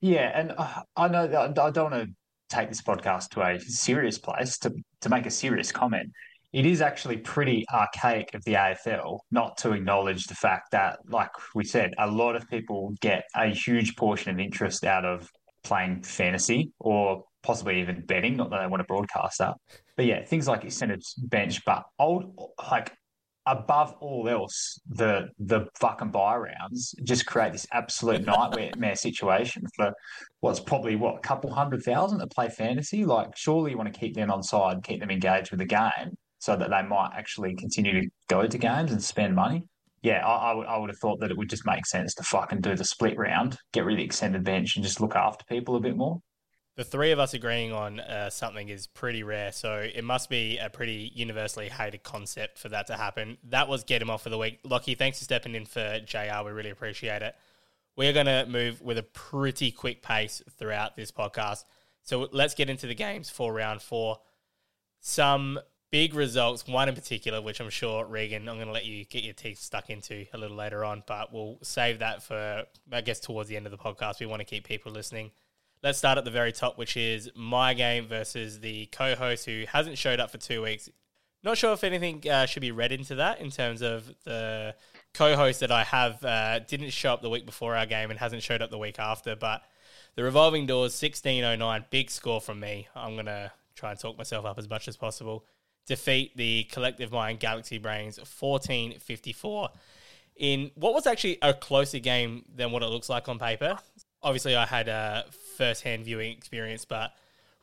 yeah, 0.01 0.39
and 0.39 0.53
I 0.97 1.09
know 1.09 1.53
I 1.59 1.71
don't 1.71 1.91
want 1.93 2.09
to 2.09 2.15
take 2.49 2.69
this 2.69 2.83
podcast 2.83 3.31
to 3.31 3.43
a 3.43 3.61
serious 3.61 4.19
place 4.19 4.59
to 4.59 4.73
to 5.03 5.09
make 5.09 5.27
a 5.27 5.31
serious 5.31 5.71
comment. 5.71 6.11
It 6.53 6.65
is 6.65 6.81
actually 6.81 7.19
pretty 7.19 7.65
archaic 7.73 8.33
of 8.33 8.43
the 8.45 8.55
AFL 8.55 9.19
not 9.31 9.59
to 9.59 9.73
acknowledge 9.73 10.25
the 10.27 10.35
fact 10.35 10.71
that, 10.73 10.99
like 11.09 11.31
we 11.55 11.65
said, 11.65 11.93
a 11.99 12.11
lot 12.11 12.35
of 12.35 12.49
people 12.49 12.95
get 13.01 13.25
a 13.35 13.49
huge 13.49 13.95
portion 13.97 14.31
of 14.31 14.41
interest 14.41 14.85
out 14.85 15.05
of 15.05 15.29
playing 15.65 16.03
fantasy 16.03 16.71
or 16.79 17.25
possibly 17.47 17.81
even 17.81 18.05
betting. 18.05 18.37
Not 18.37 18.51
that 18.51 18.61
I 18.61 18.67
want 18.67 18.81
to 18.81 18.85
broadcast 18.85 19.39
that, 19.39 19.55
but 19.97 20.05
yeah, 20.05 20.25
things 20.25 20.49
like 20.49 20.65
extended 20.65 21.03
bench. 21.19 21.65
But 21.65 21.85
old 21.99 22.35
like 22.71 22.93
above 23.47 23.95
all 24.01 24.29
else, 24.29 24.81
the 24.89 25.29
the 25.39 25.67
fucking 25.81 26.11
buy 26.11 26.37
rounds 26.37 26.95
just 27.05 27.25
create 27.25 27.53
this 27.53 27.67
absolute 27.73 28.27
nightmare 28.27 28.97
situation 28.97 29.63
for 29.77 29.93
what's 30.41 30.61
probably 30.61 30.97
what 30.97 31.17
a 31.17 31.21
couple 31.21 31.51
hundred 31.51 31.83
thousand 31.83 32.19
that 32.19 32.33
play 32.33 32.49
fantasy. 32.49 33.05
Like, 33.05 33.37
surely 33.37 33.71
you 33.71 33.79
want 33.79 33.93
to 33.93 33.99
keep 33.99 34.15
them 34.15 34.31
on 34.31 34.43
side, 34.43 34.83
keep 34.83 35.01
them 35.01 35.11
engaged 35.11 35.53
with 35.53 35.61
the 35.61 35.67
game, 35.67 36.19
so 36.41 36.57
that 36.57 36.71
they 36.71 36.83
might 36.83 37.13
actually 37.15 37.55
continue 37.55 38.03
to 38.03 38.09
go 38.29 38.47
to 38.47 38.59
games 38.59 38.91
and 38.91 39.03
spend 39.03 39.35
money. 39.35 39.63
Yeah, 40.03 40.25
I, 40.25 40.51
I, 40.51 40.55
would, 40.55 40.67
I 40.67 40.77
would 40.77 40.91
have 40.91 40.99
thought 40.99 41.19
that 41.21 41.31
it 41.31 41.37
would 41.37 41.49
just 41.49 41.67
make 41.67 41.85
sense 41.87 42.15
to 42.15 42.23
fucking 42.23 42.61
do 42.61 42.77
the 42.77 42.85
split 42.85 43.17
round, 43.17 43.57
get 43.73 43.85
rid 43.85 43.95
of 43.95 43.99
the 43.99 44.05
extended 44.05 44.45
bench, 44.45 44.77
and 44.77 44.85
just 44.85 45.01
look 45.01 45.17
after 45.17 45.45
people 45.49 45.75
a 45.75 45.81
bit 45.81 45.97
more 45.97 46.21
the 46.77 46.85
three 46.85 47.11
of 47.11 47.19
us 47.19 47.33
agreeing 47.33 47.73
on 47.73 48.01
uh, 48.01 48.29
something 48.29 48.69
is 48.69 48.87
pretty 48.87 49.23
rare. 49.23 49.51
So 49.51 49.79
it 49.79 50.05
must 50.05 50.29
be 50.29 50.59
a 50.59 50.69
pretty 50.69 51.11
universally 51.15 51.71
hated 51.71 52.03
concept 52.03 52.59
for 52.59 52.69
that 52.69 52.87
to 52.89 52.97
happen. 52.97 53.39
That 53.45 53.67
was 53.69 53.83
get 53.83 54.03
him 54.03 54.11
off 54.11 54.23
for 54.23 54.29
the 54.29 54.39
week. 54.39 54.63
Lachie, 54.63 54.97
thanks 54.97 55.19
for 55.19 55.25
stepping 55.25 55.55
in 55.55 55.65
for 55.65 56.01
JR. 56.01 56.45
We 56.45 56.53
really 56.53 56.71
appreciate 56.71 57.23
it. 57.23 57.35
We 57.97 58.07
are 58.09 58.13
going 58.13 58.27
to 58.27 58.45
move 58.47 58.83
with 58.83 58.99
a 58.99 59.03
pretty 59.03 59.73
quick 59.73 60.03
pace 60.03 60.43
throughout 60.59 60.97
this 60.97 61.11
podcast. 61.11 61.65
So 62.03 62.29
let's 62.31 62.55
get 62.55 62.69
into 62.69 62.87
the 62.87 62.95
games 62.95 63.31
for 63.31 63.55
round 63.55 63.81
four. 63.81 64.19
Some 65.01 65.59
big 65.91 66.13
results, 66.13 66.69
one 66.69 66.91
in 66.91 66.95
particular, 66.95 67.41
which 67.41 67.59
I'm 67.59 67.71
sure, 67.71 68.05
Reegan, 68.05 68.51
I'm 68.51 68.57
going 68.57 68.67
to 68.67 68.73
let 68.73 68.85
you 68.85 69.07
get 69.07 69.25
your 69.25 69.33
teeth 69.33 69.61
stuck 69.61 69.89
into 69.89 70.27
a 70.35 70.39
little 70.39 70.57
later 70.57 70.85
on, 70.85 71.05
but 71.07 71.33
we'll 71.33 71.59
save 71.63 72.01
that 72.01 72.23
for, 72.23 72.65
I 72.93 73.01
guess, 73.01 73.19
towards 73.19 73.49
the 73.49 73.57
end 73.57 73.65
of 73.65 73.73
the 73.73 73.79
podcast. 73.79 74.21
We 74.21 74.27
want 74.27 74.41
to 74.41 74.45
keep 74.45 74.65
people 74.65 74.93
listening. 74.93 75.31
Let's 75.87 75.99
start 75.99 76.19
at 76.19 76.25
the 76.25 76.33
very 76.33 76.51
top, 76.51 76.79
which 76.79 76.97
is 76.97 77.31
my 77.37 77.73
game 77.73 78.09
versus 78.09 78.59
the 78.59 78.87
co-host 78.87 79.47
who 79.47 79.67
hasn't 79.69 79.97
showed 79.97 80.19
up 80.19 80.33
for 80.33 80.37
two 80.37 80.61
weeks. 80.61 80.89
Not 81.45 81.59
sure 81.59 81.73
if 81.75 81.85
anything 81.85 82.29
uh, 82.29 82.47
should 82.47 82.63
be 82.63 82.73
read 82.73 82.91
into 82.91 83.15
that 83.15 83.41
in 83.41 83.53
terms 83.53 83.83
of 83.83 84.13
the 84.25 84.75
co-host 85.15 85.61
that 85.61 85.71
I 85.71 85.85
have 85.85 86.25
uh, 86.25 86.59
didn't 86.59 86.91
show 86.91 87.13
up 87.13 87.23
the 87.23 87.31
week 87.31 87.47
before 87.47 87.77
our 87.77 87.87
game 87.87 88.11
and 88.11 88.19
hasn't 88.19 88.43
showed 88.43 88.63
up 88.63 88.71
the 88.71 88.79
week 88.79 88.99
after. 88.99 89.37
But 89.37 89.63
the 90.17 90.25
revolving 90.25 90.67
doors, 90.67 90.93
sixteen 90.93 91.45
oh 91.45 91.55
nine, 91.55 91.85
big 91.91 92.11
score 92.11 92.41
from 92.41 92.59
me. 92.59 92.89
I'm 92.97 93.15
gonna 93.15 93.53
try 93.77 93.93
and 93.93 94.01
talk 94.01 94.19
myself 94.19 94.45
up 94.45 94.59
as 94.59 94.69
much 94.69 94.89
as 94.89 94.97
possible. 94.97 95.47
Defeat 95.87 96.37
the 96.37 96.65
collective 96.65 97.13
mind 97.13 97.39
Galaxy 97.39 97.79
Brains, 97.79 98.19
fourteen 98.25 98.99
fifty 98.99 99.33
four 99.33 99.69
in 100.35 100.73
what 100.75 100.93
was 100.93 101.07
actually 101.07 101.39
a 101.41 101.55
closer 101.55 102.01
game 102.01 102.45
than 102.55 102.71
what 102.71 102.83
it 102.83 102.89
looks 102.89 103.09
like 103.09 103.27
on 103.27 103.39
paper 103.39 103.79
obviously 104.27 104.57
I 104.57 104.67
had 104.67 104.89
a 104.89 105.25
first 105.57 105.83
hand 105.83 106.05
viewing 106.05 106.33
experience, 106.33 106.85
but 106.85 107.15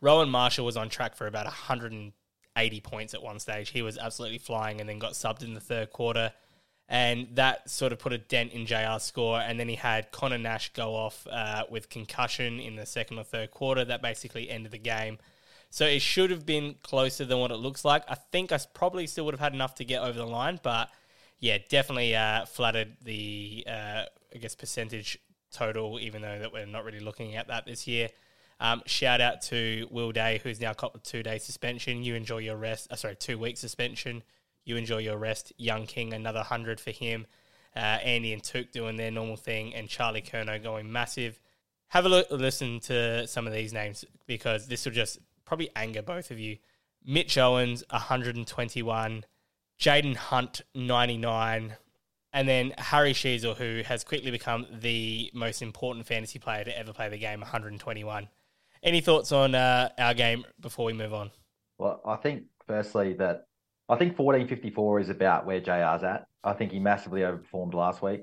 Rowan 0.02 0.30
Marshall 0.30 0.66
was 0.66 0.78
on 0.78 0.90
track 0.90 1.16
for 1.16 1.28
about 1.28 1.46
180 1.46 2.82
points 2.82 3.14
at 3.14 3.24
one 3.24 3.40
stage. 3.40 3.70
He 3.70 3.82
was 3.82 3.98
absolutely 3.98 4.40
flying 4.40 4.80
and 4.82 4.90
then 4.90 5.00
got 5.00 5.14
subbed 5.14 5.44
in 5.44 5.54
the 5.54 5.62
third 5.62 5.92
quarter. 5.92 6.34
And 6.90 7.30
that 7.36 7.70
sort 7.70 7.94
of 7.94 8.00
put 8.00 8.12
a 8.12 8.18
dent 8.18 8.52
in 8.52 8.66
JR's 8.66 9.04
score. 9.04 9.40
And 9.40 9.58
then 9.58 9.70
he 9.70 9.76
had 9.76 10.12
Conor 10.12 10.38
Nash 10.38 10.74
go 10.74 10.94
off 10.94 11.26
uh, 11.32 11.64
with 11.70 11.90
concussion 11.90 12.60
in 12.60 12.76
the 12.76 12.86
second 12.86 13.18
or 13.18 13.24
third 13.24 13.52
quarter. 13.52 13.86
That 13.86 14.02
basically 14.02 14.50
ended 14.50 14.74
the 14.74 14.78
game. 14.78 15.20
So 15.70 15.86
it 15.86 16.02
should 16.02 16.30
have 16.30 16.46
been 16.46 16.76
closer 16.84 17.26
than 17.26 17.40
what 17.40 17.50
it 17.50 17.56
looks 17.56 17.84
like. 17.84 18.04
I 18.08 18.16
think 18.16 18.52
I 18.52 18.60
probably 18.74 19.08
still 19.08 19.26
would 19.26 19.34
have 19.34 19.40
had 19.40 19.54
enough 19.54 19.74
to 19.76 19.86
get 19.86 20.04
over 20.04 20.20
the 20.20 20.26
line, 20.26 20.60
but 20.62 20.90
yeah, 21.40 21.58
definitely 21.68 22.16
uh, 22.16 22.46
flattered 22.46 22.96
the 23.02 23.66
uh, 23.68 24.04
I 24.36 24.38
guess 24.40 24.54
percentage 24.54 25.18
total, 25.54 26.00
even 26.00 26.22
though 26.22 26.40
that 26.40 26.52
we're 26.52 26.66
not 26.66 26.84
really 26.84 27.00
looking 27.00 27.36
at 27.36 27.48
that 27.48 27.66
this 27.66 27.88
year. 27.88 28.10
Um, 28.60 28.82
shout 28.86 29.22
out 29.22 29.42
to 29.44 29.88
Will 29.92 30.12
Day, 30.12 30.40
who's 30.44 30.60
now 30.60 30.74
caught 30.74 30.94
with 30.94 31.04
two 31.04 31.24
day 31.24 31.38
suspension. 31.38 32.04
You 32.04 32.16
enjoy 32.16 32.40
your 32.40 32.58
rest. 32.58 32.88
Uh, 32.92 32.96
sorry, 32.96 33.16
two 33.16 33.38
week 33.38 33.58
suspension. 33.58 34.24
You 34.66 34.78
enjoy 34.78 35.00
your 35.00 35.18
rest. 35.18 35.52
Young 35.58 35.86
King, 35.86 36.14
another 36.14 36.40
100 36.40 36.80
for 36.80 36.92
him. 36.92 37.28
Uh, 37.76 37.80
Andy 37.80 38.34
and 38.34 38.44
Took 38.44 38.72
doing 38.72 38.96
their 38.96 39.12
normal 39.12 39.36
thing, 39.36 39.74
and 39.74 39.90
Charlie 39.90 40.22
Curnow 40.22 40.62
going 40.62 40.92
massive. 40.92 41.40
Have 41.90 42.06
a 42.06 42.10
look, 42.10 42.28
listen 42.32 42.80
to 42.82 43.28
some 43.28 43.48
of 43.48 43.54
these 43.54 43.74
names 43.74 44.06
because 44.26 44.68
this 44.68 44.86
will 44.86 44.94
just 44.94 45.20
probably 45.46 45.70
anger 45.76 46.02
both 46.02 46.32
of 46.32 46.40
you. 46.40 46.58
Mitch 47.06 47.38
Owens, 47.38 47.84
121. 47.90 49.26
Jayden 49.80 50.16
Hunt, 50.16 50.62
99. 50.74 51.76
And 52.34 52.48
then 52.48 52.74
Harry 52.78 53.14
Sheezel, 53.14 53.56
who 53.56 53.84
has 53.86 54.04
quickly 54.04 54.32
become 54.32 54.66
the 54.72 55.30
most 55.34 55.62
important 55.62 56.08
fantasy 56.08 56.40
player 56.40 56.64
to 56.64 56.78
ever 56.78 56.92
play 56.92 57.08
the 57.10 57.18
game, 57.18 57.40
121. 57.42 58.28
Any 58.82 59.02
thoughts 59.02 59.32
on 59.32 59.56
uh, 59.56 59.90
our 60.00 60.14
game 60.14 60.44
before 60.60 60.86
we 60.86 60.94
move 60.94 61.14
on? 61.14 61.32
Well, 61.78 62.02
I 62.06 62.16
think 62.16 62.44
firstly 62.68 63.14
that 63.14 63.46
I 63.88 63.96
think 63.96 64.18
1454 64.18 65.00
is 65.00 65.10
about 65.10 65.46
where 65.46 65.62
JR's 65.62 66.04
at. 66.04 66.26
I 66.44 66.54
think 66.54 66.72
he 66.72 66.80
massively 66.80 67.22
overperformed 67.22 67.74
last 67.74 68.02
week. 68.02 68.22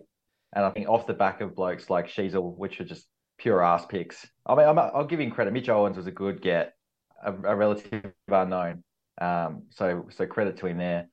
And 0.52 0.64
I 0.64 0.70
think 0.70 0.88
off 0.88 1.06
the 1.06 1.14
back 1.14 1.40
of 1.40 1.54
blokes 1.54 1.88
like 1.88 2.08
Sheezel, 2.08 2.56
which 2.56 2.80
are 2.80 2.84
just 2.84 3.06
pure 3.38 3.62
ass 3.62 3.86
picks. 3.86 4.26
I 4.44 4.54
mean, 4.54 4.66
i 4.66 4.72
will 4.72 5.04
give 5.04 5.20
him 5.20 5.30
credit. 5.30 5.52
Mitch 5.52 5.68
Owens 5.68 5.96
was 5.96 6.06
a 6.06 6.12
good 6.12 6.42
get, 6.42 6.74
a, 7.24 7.32
a 7.32 7.56
relative 7.56 8.12
unknown. 8.28 8.82
Um, 9.20 9.64
so 9.70 10.08
so 10.10 10.26
credit 10.26 10.56
to 10.58 10.66
him 10.66 10.78
there. 10.78 11.08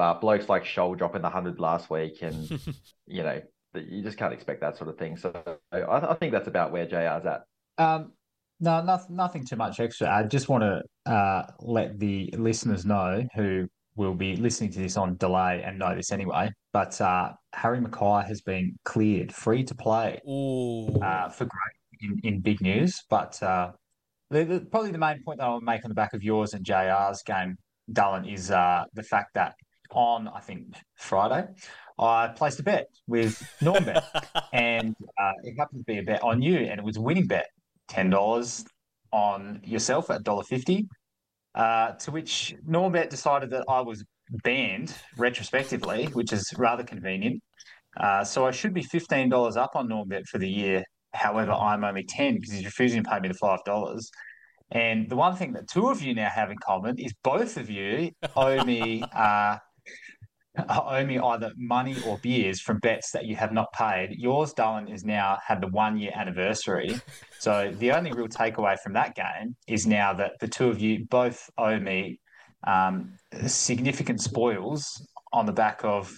But 0.00 0.22
blokes 0.22 0.48
like 0.48 0.64
Shoal 0.64 0.94
dropping 0.94 1.20
the 1.20 1.28
hundred 1.28 1.60
last 1.60 1.90
week, 1.90 2.22
and 2.22 2.50
you 3.06 3.22
know, 3.22 3.38
you 3.74 4.02
just 4.02 4.16
can't 4.16 4.32
expect 4.32 4.62
that 4.62 4.78
sort 4.78 4.88
of 4.88 4.96
thing. 4.96 5.18
So 5.18 5.30
I, 5.70 5.82
I 5.82 6.14
think 6.14 6.32
that's 6.32 6.48
about 6.48 6.72
where 6.72 6.86
JR's 6.86 7.26
at. 7.26 7.42
Um, 7.76 8.12
no, 8.60 8.82
nothing, 8.82 9.14
nothing 9.14 9.44
too 9.44 9.56
much 9.56 9.78
extra. 9.78 10.08
I 10.08 10.22
just 10.22 10.48
want 10.48 10.64
to 10.64 11.12
uh, 11.12 11.42
let 11.58 11.98
the 11.98 12.32
listeners 12.38 12.86
know 12.86 13.26
who 13.34 13.68
will 13.94 14.14
be 14.14 14.36
listening 14.36 14.70
to 14.70 14.78
this 14.78 14.96
on 14.96 15.18
delay 15.18 15.62
and 15.66 15.78
know 15.78 15.94
this 15.94 16.12
anyway. 16.12 16.50
But 16.72 16.98
uh, 16.98 17.32
Harry 17.52 17.78
McKay 17.78 18.26
has 18.26 18.40
been 18.40 18.78
cleared, 18.86 19.34
free 19.34 19.64
to 19.64 19.74
play 19.74 20.18
uh, 20.24 21.28
for 21.28 21.44
great 21.44 22.00
in, 22.00 22.20
in 22.22 22.40
big 22.40 22.62
news. 22.62 23.02
But 23.10 23.42
uh, 23.42 23.72
the, 24.30 24.44
the, 24.44 24.60
probably 24.60 24.92
the 24.92 24.98
main 24.98 25.22
point 25.24 25.40
that 25.40 25.44
I'll 25.44 25.60
make 25.60 25.84
on 25.84 25.90
the 25.90 25.94
back 25.94 26.14
of 26.14 26.22
yours 26.22 26.54
and 26.54 26.64
JR's 26.64 27.22
game, 27.22 27.58
Dallin, 27.92 28.32
is 28.32 28.50
uh, 28.50 28.84
the 28.94 29.02
fact 29.02 29.34
that 29.34 29.52
on, 29.92 30.28
I 30.28 30.40
think, 30.40 30.74
Friday, 30.96 31.46
I 31.98 32.28
placed 32.28 32.60
a 32.60 32.62
bet 32.62 32.88
with 33.06 33.42
Normbet. 33.60 34.02
and 34.52 34.96
uh, 35.18 35.32
it 35.42 35.54
happened 35.58 35.80
to 35.80 35.84
be 35.84 35.98
a 35.98 36.02
bet 36.02 36.22
on 36.22 36.42
you, 36.42 36.58
and 36.58 36.78
it 36.78 36.84
was 36.84 36.96
a 36.96 37.00
winning 37.00 37.26
bet 37.26 37.46
$10 37.90 38.64
on 39.12 39.60
yourself 39.64 40.10
at 40.10 40.22
$1.50. 40.22 40.86
Uh, 41.54 41.92
to 41.92 42.12
which 42.12 42.54
Normbet 42.68 43.10
decided 43.10 43.50
that 43.50 43.64
I 43.68 43.80
was 43.80 44.04
banned 44.44 44.94
retrospectively, 45.16 46.06
which 46.06 46.32
is 46.32 46.52
rather 46.56 46.84
convenient. 46.84 47.42
Uh, 47.96 48.22
so 48.22 48.46
I 48.46 48.52
should 48.52 48.72
be 48.72 48.82
$15 48.84 49.56
up 49.56 49.72
on 49.74 49.88
Normbet 49.88 50.26
for 50.26 50.38
the 50.38 50.48
year. 50.48 50.84
However, 51.12 51.52
I'm 51.52 51.82
only 51.82 52.04
10 52.04 52.36
because 52.36 52.52
he's 52.52 52.64
refusing 52.64 53.02
to 53.02 53.10
pay 53.10 53.18
me 53.18 53.28
the 53.28 53.34
$5. 53.34 54.02
And 54.72 55.10
the 55.10 55.16
one 55.16 55.34
thing 55.34 55.52
that 55.54 55.68
two 55.68 55.88
of 55.88 56.00
you 56.00 56.14
now 56.14 56.28
have 56.28 56.50
in 56.50 56.56
common 56.58 56.98
is 56.98 57.12
both 57.24 57.56
of 57.56 57.68
you 57.68 58.12
owe 58.36 58.64
me 58.64 59.02
uh, 59.14 59.58
owe 60.68 61.04
me 61.04 61.18
either 61.18 61.52
money 61.56 61.96
or 62.06 62.18
beers 62.18 62.60
from 62.60 62.78
bets 62.78 63.12
that 63.12 63.26
you 63.26 63.36
have 63.36 63.52
not 63.52 63.72
paid. 63.72 64.10
Yours, 64.18 64.52
Darwin, 64.52 64.88
is 64.88 65.04
now 65.04 65.38
had 65.46 65.60
the 65.60 65.68
one 65.68 65.98
year 65.98 66.12
anniversary. 66.14 67.00
So 67.38 67.72
the 67.78 67.92
only 67.92 68.12
real 68.12 68.28
takeaway 68.28 68.78
from 68.78 68.92
that 68.92 69.14
game 69.14 69.56
is 69.66 69.86
now 69.86 70.12
that 70.12 70.32
the 70.40 70.46
two 70.46 70.68
of 70.68 70.78
you 70.78 71.06
both 71.08 71.48
owe 71.56 71.80
me 71.80 72.20
um, 72.66 73.14
significant 73.46 74.20
spoils 74.20 74.84
on 75.32 75.46
the 75.46 75.52
back 75.52 75.80
of, 75.82 76.12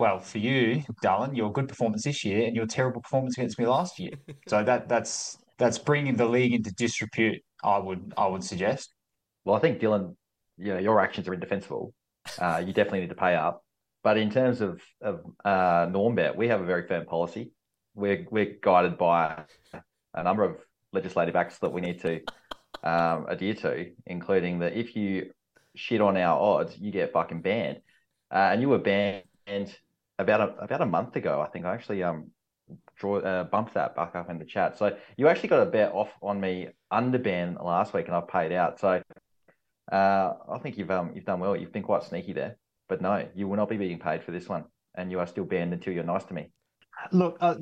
well, 0.00 0.18
for 0.18 0.38
you, 0.38 0.82
Darwin, 1.00 1.36
your 1.36 1.52
good 1.52 1.68
performance 1.68 2.02
this 2.02 2.24
year 2.24 2.44
and 2.44 2.56
your 2.56 2.66
terrible 2.66 3.00
performance 3.00 3.38
against 3.38 3.56
me 3.56 3.66
last 3.68 4.00
year. 4.00 4.14
So 4.48 4.64
that 4.64 4.88
that's 4.88 5.38
that's 5.58 5.78
bringing 5.78 6.16
the 6.16 6.26
league 6.26 6.54
into 6.54 6.72
disrepute. 6.72 7.40
I 7.62 7.78
would 7.78 8.12
I 8.16 8.26
would 8.26 8.42
suggest. 8.42 8.92
Well, 9.44 9.54
I 9.54 9.60
think 9.60 9.78
Dylan, 9.78 10.16
you 10.56 10.74
know, 10.74 10.80
your 10.80 10.98
actions 10.98 11.28
are 11.28 11.34
indefensible 11.34 11.94
uh, 12.38 12.62
you 12.64 12.72
definitely 12.72 13.00
need 13.00 13.10
to 13.10 13.14
pay 13.14 13.34
up. 13.34 13.64
But 14.04 14.16
in 14.16 14.30
terms 14.30 14.60
of, 14.60 14.80
of 15.00 15.20
uh, 15.44 15.86
Normbet, 15.86 16.36
we 16.36 16.48
have 16.48 16.60
a 16.60 16.64
very 16.64 16.86
firm 16.86 17.04
policy. 17.04 17.52
We're, 17.94 18.26
we're 18.30 18.56
guided 18.62 18.96
by 18.96 19.44
a 20.14 20.22
number 20.22 20.44
of 20.44 20.56
legislative 20.92 21.36
acts 21.36 21.58
that 21.58 21.72
we 21.72 21.80
need 21.80 22.00
to 22.02 22.20
um, 22.82 23.26
adhere 23.28 23.54
to, 23.54 23.90
including 24.06 24.60
that 24.60 24.74
if 24.74 24.94
you 24.94 25.30
shit 25.74 26.00
on 26.00 26.16
our 26.16 26.38
odds, 26.38 26.78
you 26.78 26.90
get 26.90 27.12
fucking 27.12 27.42
banned. 27.42 27.80
Uh, 28.30 28.50
and 28.52 28.60
you 28.60 28.68
were 28.68 28.78
banned 28.78 29.24
about 30.18 30.40
a, 30.40 30.64
about 30.64 30.80
a 30.80 30.86
month 30.86 31.16
ago. 31.16 31.40
I 31.40 31.48
think 31.50 31.64
I 31.64 31.74
actually 31.74 32.02
um 32.02 32.30
draw 32.96 33.18
uh, 33.18 33.44
bumped 33.44 33.74
that 33.74 33.96
back 33.96 34.14
up 34.14 34.30
in 34.30 34.38
the 34.38 34.44
chat. 34.44 34.76
So 34.76 34.96
you 35.16 35.28
actually 35.28 35.48
got 35.48 35.66
a 35.66 35.70
bet 35.70 35.92
off 35.92 36.10
on 36.22 36.40
me 36.40 36.68
under 36.90 37.18
ban 37.18 37.56
last 37.62 37.94
week, 37.94 38.06
and 38.06 38.16
I've 38.16 38.28
paid 38.28 38.52
out. 38.52 38.80
So 38.80 39.02
uh, 39.90 40.34
I 40.50 40.58
think 40.58 40.76
you've 40.76 40.90
um, 40.90 41.12
you've 41.14 41.24
done 41.24 41.40
well. 41.40 41.56
You've 41.56 41.72
been 41.72 41.82
quite 41.82 42.02
sneaky 42.02 42.32
there, 42.32 42.56
but 42.88 43.00
no, 43.00 43.26
you 43.34 43.48
will 43.48 43.56
not 43.56 43.68
be 43.68 43.76
being 43.76 43.98
paid 43.98 44.22
for 44.22 44.32
this 44.32 44.48
one, 44.48 44.64
and 44.96 45.10
you 45.10 45.18
are 45.18 45.26
still 45.26 45.44
banned 45.44 45.72
until 45.72 45.92
you're 45.92 46.04
nice 46.04 46.24
to 46.24 46.34
me. 46.34 46.50
Look, 47.12 47.38
uh, 47.40 47.54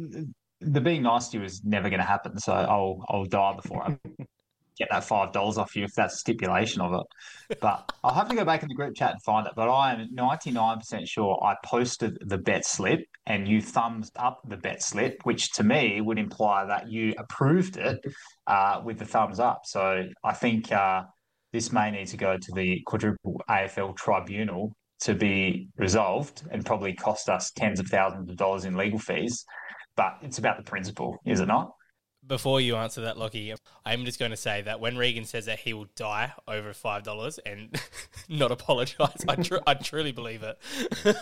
the 0.61 0.81
being 0.81 1.03
nice 1.03 1.29
to 1.29 1.39
you 1.39 1.45
is 1.45 1.63
never 1.65 1.89
going 1.89 2.01
to 2.01 2.07
happen. 2.07 2.39
So 2.39 2.53
I'll 2.53 3.05
I'll 3.09 3.27
die 3.27 3.55
before 3.55 3.83
I 3.85 3.97
get 4.79 4.89
that 4.91 5.05
five 5.05 5.33
dollars 5.33 5.57
off 5.57 5.77
you 5.77 5.85
if 5.85 5.93
that's 5.95 6.15
the 6.15 6.19
stipulation 6.19 6.81
of 6.81 6.95
it. 6.95 7.59
But 7.61 7.93
I'll 8.03 8.15
have 8.15 8.29
to 8.29 8.35
go 8.35 8.45
back 8.45 8.63
in 8.63 8.69
the 8.69 8.75
group 8.75 8.97
chat 8.97 9.13
and 9.13 9.23
find 9.23 9.47
it. 9.47 9.53
But 9.55 9.69
I 9.69 9.93
am 9.93 10.09
ninety 10.13 10.51
nine 10.51 10.79
percent 10.79 11.07
sure 11.07 11.39
I 11.45 11.55
posted 11.65 12.19
the 12.23 12.39
bet 12.39 12.65
slip 12.65 13.01
and 13.27 13.47
you 13.47 13.61
thumbs 13.61 14.11
up 14.17 14.41
the 14.49 14.57
bet 14.57 14.83
slip, 14.83 15.21
which 15.25 15.53
to 15.53 15.63
me 15.63 16.01
would 16.01 16.19
imply 16.19 16.65
that 16.65 16.91
you 16.91 17.15
approved 17.19 17.77
it 17.77 18.01
uh, 18.49 18.81
with 18.85 18.99
the 18.99 19.07
thumbs 19.07 19.39
up. 19.39 19.61
So 19.65 20.05
I 20.25 20.33
think. 20.33 20.73
Uh, 20.73 21.05
this 21.57 21.73
may 21.73 21.91
need 21.91 22.07
to 22.07 22.19
go 22.19 22.37
to 22.37 22.53
the 22.53 22.83
quadruple 22.85 23.41
AFL 23.49 23.97
tribunal 23.97 24.77
to 25.01 25.15
be 25.15 25.71
resolved 25.79 26.43
and 26.51 26.67
probably 26.67 26.93
cost 26.93 27.31
us 27.31 27.51
tens 27.53 27.81
of 27.81 27.87
thousands 27.87 28.29
of 28.29 28.37
dollars 28.37 28.67
in 28.67 28.77
legal 28.77 28.99
fees. 28.99 29.43
But 29.97 30.19
it's 30.21 30.37
about 30.37 30.59
the 30.59 30.63
principle, 30.63 31.17
is 31.25 31.41
it 31.41 31.47
not? 31.47 31.73
Before 32.27 32.61
you 32.61 32.77
answer 32.77 33.01
that, 33.03 33.17
Lachie, 33.17 33.57
I'm 33.87 34.05
just 34.05 34.19
going 34.19 34.33
to 34.33 34.37
say 34.37 34.61
that 34.63 34.81
when 34.81 34.97
Reegan 34.97 35.25
says 35.25 35.47
that 35.47 35.61
he 35.61 35.73
will 35.73 35.87
die 35.97 36.35
over 36.47 36.75
five 36.75 37.05
dollars 37.05 37.39
and 37.47 37.81
not 38.29 38.53
apologise, 38.53 39.25
I, 39.27 39.37
tr- 39.37 39.65
I 39.67 39.73
truly 39.73 40.13
believe 40.13 40.43
it. 40.43 40.59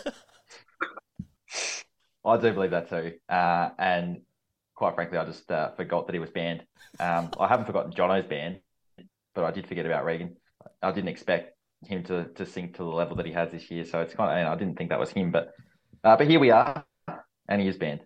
I 2.24 2.36
do 2.38 2.52
believe 2.52 2.72
that 2.72 2.88
too, 2.88 3.12
uh, 3.28 3.68
and 3.78 4.22
quite 4.74 4.96
frankly, 4.96 5.18
I 5.18 5.24
just 5.26 5.48
uh, 5.52 5.70
forgot 5.76 6.08
that 6.08 6.14
he 6.14 6.18
was 6.18 6.30
banned. 6.30 6.64
Um, 6.98 7.30
I 7.38 7.46
haven't 7.46 7.66
forgotten 7.66 7.92
Jono's 7.92 8.24
banned, 8.24 8.60
but 9.34 9.44
I 9.44 9.50
did 9.50 9.66
forget 9.66 9.86
about 9.86 10.04
Reegan. 10.04 10.36
I 10.82 10.92
didn't 10.92 11.08
expect 11.08 11.52
him 11.86 12.02
to 12.04 12.24
to 12.34 12.46
sink 12.46 12.76
to 12.76 12.84
the 12.84 12.88
level 12.88 13.16
that 13.16 13.26
he 13.26 13.32
has 13.32 13.50
this 13.50 13.70
year. 13.70 13.84
So 13.84 14.00
it's 14.00 14.14
kind 14.14 14.30
of, 14.30 14.36
and 14.38 14.48
I 14.48 14.56
didn't 14.56 14.76
think 14.76 14.90
that 14.90 15.00
was 15.00 15.10
him, 15.10 15.30
but 15.30 15.52
uh, 16.02 16.16
but 16.16 16.26
here 16.26 16.40
we 16.40 16.50
are, 16.50 16.84
and 17.48 17.60
he 17.60 17.68
is 17.68 17.76
banned. 17.76 18.00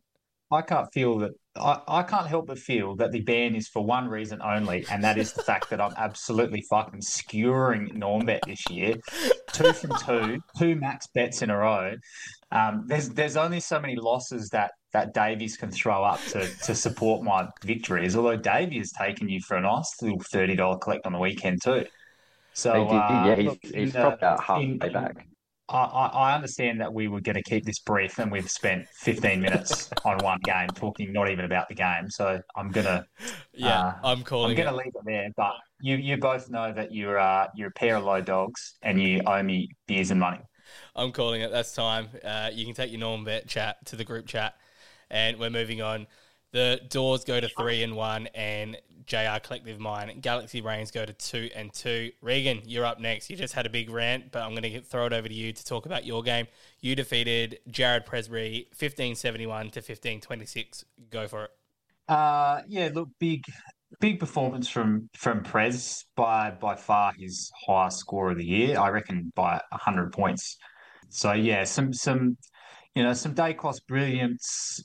I 0.51 0.63
can't 0.63 0.91
feel 0.93 1.19
that. 1.19 1.33
I, 1.57 1.81
I 1.89 2.03
can't 2.05 2.27
help 2.27 2.47
but 2.47 2.59
feel 2.59 2.95
that 2.97 3.11
the 3.11 3.21
ban 3.21 3.55
is 3.55 3.69
for 3.69 3.85
one 3.85 4.09
reason 4.09 4.41
only, 4.43 4.87
and 4.91 5.03
that 5.05 5.19
is 5.19 5.33
the 5.33 5.43
fact 5.43 5.71
that 5.71 5.81
I'm 5.81 5.95
absolutely 5.97 6.63
fucking 6.71 7.01
skewering 7.01 7.93
Normbet 7.95 8.41
this 8.47 8.69
year. 8.71 8.97
Two 9.53 9.73
from 9.73 9.91
two, 10.07 10.41
two 10.57 10.77
max 10.77 11.09
bets 11.09 11.43
in 11.43 11.51
a 11.51 11.59
row. 11.59 11.95
Um, 12.51 12.85
there's 12.87 13.11
there's 13.11 13.37
only 13.37 13.61
so 13.61 13.79
many 13.79 13.97
losses 13.97 14.49
that 14.51 14.73
that 14.93 15.13
Davies 15.13 15.57
can 15.57 15.71
throw 15.71 16.03
up 16.03 16.21
to 16.29 16.47
to 16.65 16.75
support 16.75 17.23
my 17.23 17.49
victories. 17.65 18.17
Although 18.17 18.37
Davey 18.37 18.79
has 18.79 18.91
taken 18.93 19.29
you 19.29 19.41
for 19.41 19.57
a 19.57 19.61
nice 19.61 19.95
little 20.01 20.21
thirty 20.33 20.57
dollar 20.57 20.79
collect 20.79 21.07
on 21.07 21.13
the 21.13 21.19
weekend 21.19 21.63
too. 21.63 21.85
So 22.55 22.73
he 22.73 22.85
did, 22.91 22.97
uh, 22.97 23.25
yeah, 23.27 23.35
he's, 23.37 23.45
look, 23.47 23.59
he's 23.63 23.93
dropped 23.93 24.23
out 24.23 24.43
half 24.43 24.63
in, 24.63 24.79
back. 24.79 25.29
I, 25.71 25.83
I 25.85 26.35
understand 26.35 26.81
that 26.81 26.93
we 26.93 27.09
were 27.09 27.21
going 27.21 27.37
to 27.37 27.43
keep 27.43 27.65
this 27.65 27.79
brief, 27.79 28.19
and 28.19 28.33
we've 28.33 28.51
spent 28.51 28.89
15 28.89 29.41
minutes 29.41 29.91
on 30.05 30.17
one 30.19 30.39
game 30.43 30.69
talking 30.69 31.13
not 31.13 31.31
even 31.31 31.45
about 31.45 31.69
the 31.69 31.75
game. 31.75 32.09
So 32.09 32.41
I'm 32.57 32.71
gonna, 32.71 33.05
yeah, 33.53 33.81
uh, 33.81 33.95
I'm 34.03 34.23
calling. 34.23 34.51
I'm 34.51 34.57
going 34.57 34.69
to 34.69 34.77
leave 34.77 34.95
it 34.95 35.05
there. 35.05 35.29
But 35.37 35.53
you, 35.81 35.97
you 35.97 36.17
both 36.17 36.49
know 36.49 36.73
that 36.73 36.93
you're 36.93 37.19
uh, 37.19 37.49
you're 37.55 37.69
a 37.69 37.73
pair 37.73 37.97
of 37.97 38.05
low 38.05 38.23
dogs, 38.23 38.79
and 38.83 39.01
you 39.01 39.21
owe 39.27 39.43
me 39.43 39.69
beers 39.87 40.11
and 40.11 40.19
money. 40.19 40.41
I'm 40.97 41.13
calling 41.13 41.41
it. 41.43 41.51
That's 41.51 41.75
time. 41.75 42.09
Uh, 42.25 42.51
you 42.53 42.65
can 42.65 42.75
take 42.75 42.91
your 42.91 43.01
norm 43.01 43.25
bet 43.25 43.47
chat 43.47 43.85
to 43.87 43.97
the 43.97 44.05
group 44.05 44.27
chat, 44.27 44.57
and 45.11 45.39
we're 45.39 45.51
moving 45.51 45.83
on. 45.83 46.07
The 46.53 46.81
doors 46.89 47.25
go 47.25 47.41
to 47.41 47.49
three 47.49 47.83
and 47.83 47.95
one, 47.95 48.29
and 48.29 48.77
JR 49.09 49.39
Collective 49.43 49.79
Mine. 49.79 50.21
Galaxy 50.21 50.61
Brains 50.61 50.91
go 50.91 51.05
to 51.05 51.13
two 51.13 51.51
and 51.55 51.73
two. 51.73 52.11
Reegan, 52.23 52.63
you're 52.65 52.85
up 52.85 53.01
next. 53.01 53.31
You 53.31 53.37
just 53.37 53.55
had 53.55 53.67
a 53.67 53.71
big 53.71 53.91
rant, 53.91 54.31
but 54.33 54.43
I'm 54.43 54.55
going 54.55 54.63
to 54.63 54.81
throw 54.81 55.07
it 55.07 55.13
over 55.13 55.29
to 55.29 55.35
you 55.35 55.53
to 55.53 55.65
talk 55.65 55.87
about 55.87 56.05
your 56.05 56.23
game. 56.23 56.47
You 56.81 56.95
defeated 56.95 57.59
Jared 57.69 58.07
Presbury 58.07 58.67
1571 58.71 59.71
to 59.71 59.81
1526. 59.81 60.85
Go 61.11 61.27
for 61.27 61.45
it. 61.45 61.51
Uh, 62.09 62.63
yeah, 62.69 62.91
look, 62.93 63.09
big 63.19 63.45
big 64.01 64.21
performance 64.21 64.69
from 64.69 65.09
from 65.17 65.43
Prez 65.43 66.05
by 66.17 66.51
by 66.51 66.77
far 66.77 67.13
his 67.19 67.51
highest 67.67 67.99
score 67.99 68.31
of 68.31 68.39
the 68.39 68.47
year. 68.47 68.79
I 68.79 68.91
reckon 68.91 69.33
by 69.35 69.61
hundred 69.73 70.13
points 70.13 70.57
So 71.11 71.33
yeah, 71.33 71.65
some 71.65 71.93
some 71.93 72.37
you 72.95 73.03
know 73.03 73.13
some 73.15 73.35
Daicos 73.35 73.79
brilliance, 73.87 74.83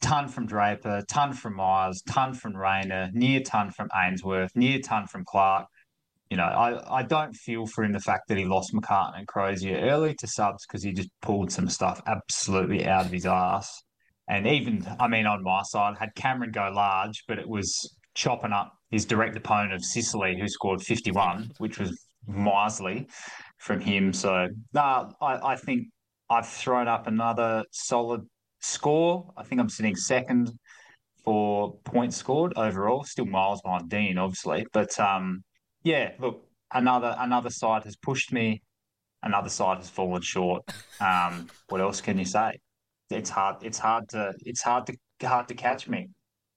ton 0.00 0.28
from 0.28 0.46
Draper, 0.46 1.02
ton 1.08 1.32
from 1.32 1.56
Myers, 1.56 2.02
ton 2.06 2.34
from 2.34 2.56
Rayner, 2.56 3.10
near 3.12 3.40
ton 3.40 3.70
from 3.70 3.88
Ainsworth, 3.94 4.52
near 4.54 4.80
ton 4.80 5.06
from 5.06 5.24
Clark. 5.24 5.66
You 6.30 6.38
know, 6.38 6.44
I, 6.44 7.00
I 7.00 7.02
don't 7.02 7.34
feel 7.34 7.66
for 7.66 7.84
him 7.84 7.92
the 7.92 8.00
fact 8.00 8.28
that 8.28 8.38
he 8.38 8.44
lost 8.44 8.74
McCartan 8.74 9.18
and 9.18 9.28
Crozier 9.28 9.78
early 9.78 10.14
to 10.16 10.26
subs 10.26 10.66
because 10.66 10.82
he 10.82 10.92
just 10.92 11.10
pulled 11.22 11.52
some 11.52 11.68
stuff 11.68 12.02
absolutely 12.06 12.86
out 12.86 13.06
of 13.06 13.12
his 13.12 13.26
ass. 13.26 13.70
And 14.28 14.46
even, 14.46 14.86
I 14.98 15.06
mean, 15.08 15.26
on 15.26 15.42
my 15.44 15.62
side, 15.64 15.96
had 15.98 16.14
Cameron 16.16 16.50
go 16.50 16.70
large, 16.74 17.24
but 17.28 17.38
it 17.38 17.48
was 17.48 17.96
chopping 18.14 18.52
up 18.52 18.76
his 18.90 19.04
direct 19.04 19.36
opponent 19.36 19.72
of 19.72 19.84
Sicily, 19.84 20.38
who 20.38 20.48
scored 20.48 20.82
51, 20.82 21.50
which 21.58 21.78
was 21.78 22.06
miserly 22.26 23.08
from 23.58 23.80
him. 23.80 24.12
So, 24.12 24.48
nah, 24.72 25.10
I, 25.20 25.52
I 25.52 25.56
think 25.56 25.88
I've 26.30 26.48
thrown 26.48 26.88
up 26.88 27.06
another 27.06 27.64
solid 27.70 28.22
score. 28.60 29.32
I 29.36 29.42
think 29.42 29.60
I'm 29.60 29.68
sitting 29.68 29.96
second 29.96 30.50
for 31.24 31.76
points 31.84 32.16
scored 32.16 32.52
overall, 32.56 33.04
still 33.04 33.26
miles 33.26 33.62
behind 33.62 33.88
Dean, 33.88 34.18
obviously. 34.18 34.66
But 34.72 34.98
um, 35.00 35.42
yeah, 35.82 36.12
look, 36.18 36.46
another 36.72 37.14
another 37.18 37.50
side 37.50 37.84
has 37.84 37.96
pushed 37.96 38.32
me, 38.32 38.62
another 39.22 39.48
side 39.48 39.78
has 39.78 39.88
fallen 39.88 40.22
short. 40.22 40.62
Um, 41.00 41.48
what 41.68 41.80
else 41.80 42.00
can 42.00 42.18
you 42.18 42.24
say? 42.24 42.58
It's 43.10 43.30
hard. 43.30 43.56
It's 43.62 43.78
hard 43.78 44.08
to. 44.10 44.32
It's 44.40 44.62
hard 44.62 44.86
to 44.86 44.96
hard 45.26 45.48
to 45.48 45.54
catch 45.54 45.88
me. 45.88 46.08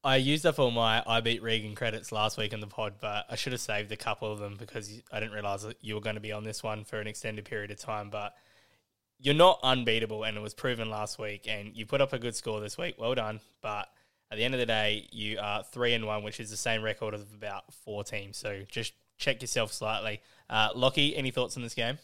I 0.08 0.16
used 0.16 0.46
up 0.46 0.58
all 0.58 0.72
my 0.72 1.04
I 1.06 1.20
beat 1.20 1.44
Reegan 1.44 1.76
credits 1.76 2.14
last 2.14 2.38
week 2.38 2.54
in 2.54 2.62
the 2.62 2.68
pod, 2.68 2.94
but 3.02 3.26
I 3.30 3.36
should 3.36 3.52
have 3.52 3.60
saved 3.60 3.92
a 3.92 3.98
couple 3.98 4.32
of 4.32 4.40
them 4.40 4.56
because 4.58 4.90
I 5.12 5.20
didn't 5.20 5.34
realize 5.34 5.64
that 5.64 5.76
you 5.82 5.96
were 5.96 6.02
going 6.02 6.16
to 6.16 6.22
be 6.22 6.32
on 6.32 6.46
this 6.46 6.64
one 6.64 6.86
for 6.86 7.02
an 7.02 7.08
extended 7.08 7.44
period 7.44 7.72
of 7.72 7.78
time. 7.78 8.10
But 8.10 8.34
you're 9.20 9.36
not 9.36 9.60
unbeatable, 9.64 10.24
and 10.24 10.38
it 10.38 10.40
was 10.40 10.54
proven 10.54 10.90
last 10.90 11.20
week. 11.20 11.46
And 11.50 11.76
you 11.76 11.86
put 11.86 12.00
up 12.00 12.14
a 12.14 12.20
good 12.20 12.38
score 12.38 12.62
this 12.62 12.78
week. 12.78 12.96
Well 12.98 13.16
done. 13.16 13.42
But 13.62 13.90
at 14.32 14.38
the 14.38 14.46
end 14.46 14.54
of 14.54 14.62
the 14.62 14.66
day, 14.66 15.10
you 15.12 15.40
are 15.42 15.62
three 15.62 15.94
and 15.94 16.08
one, 16.08 16.24
which 16.24 16.40
is 16.40 16.50
the 16.50 16.56
same 16.56 16.84
record 16.84 17.14
of 17.14 17.34
about 17.34 17.74
four 17.74 18.06
teams. 18.06 18.38
So 18.38 18.62
just 18.72 18.94
check 19.18 19.42
yourself 19.42 19.74
slightly. 19.74 20.22
Uh, 20.50 20.72
Lachie, 20.72 21.18
any 21.18 21.32
thoughts 21.32 21.58
on 21.58 21.64
this 21.64 21.74
game? 21.74 21.98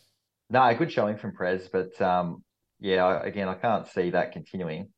No, 0.50 0.76
good 0.76 0.92
showing 0.92 1.16
from 1.16 1.32
Prez, 1.32 1.70
but 1.72 2.00
um, 2.02 2.44
yeah, 2.82 3.24
again, 3.24 3.48
I 3.48 3.54
can't 3.54 3.88
see 3.88 4.10
that 4.10 4.34
continuing. 4.34 4.90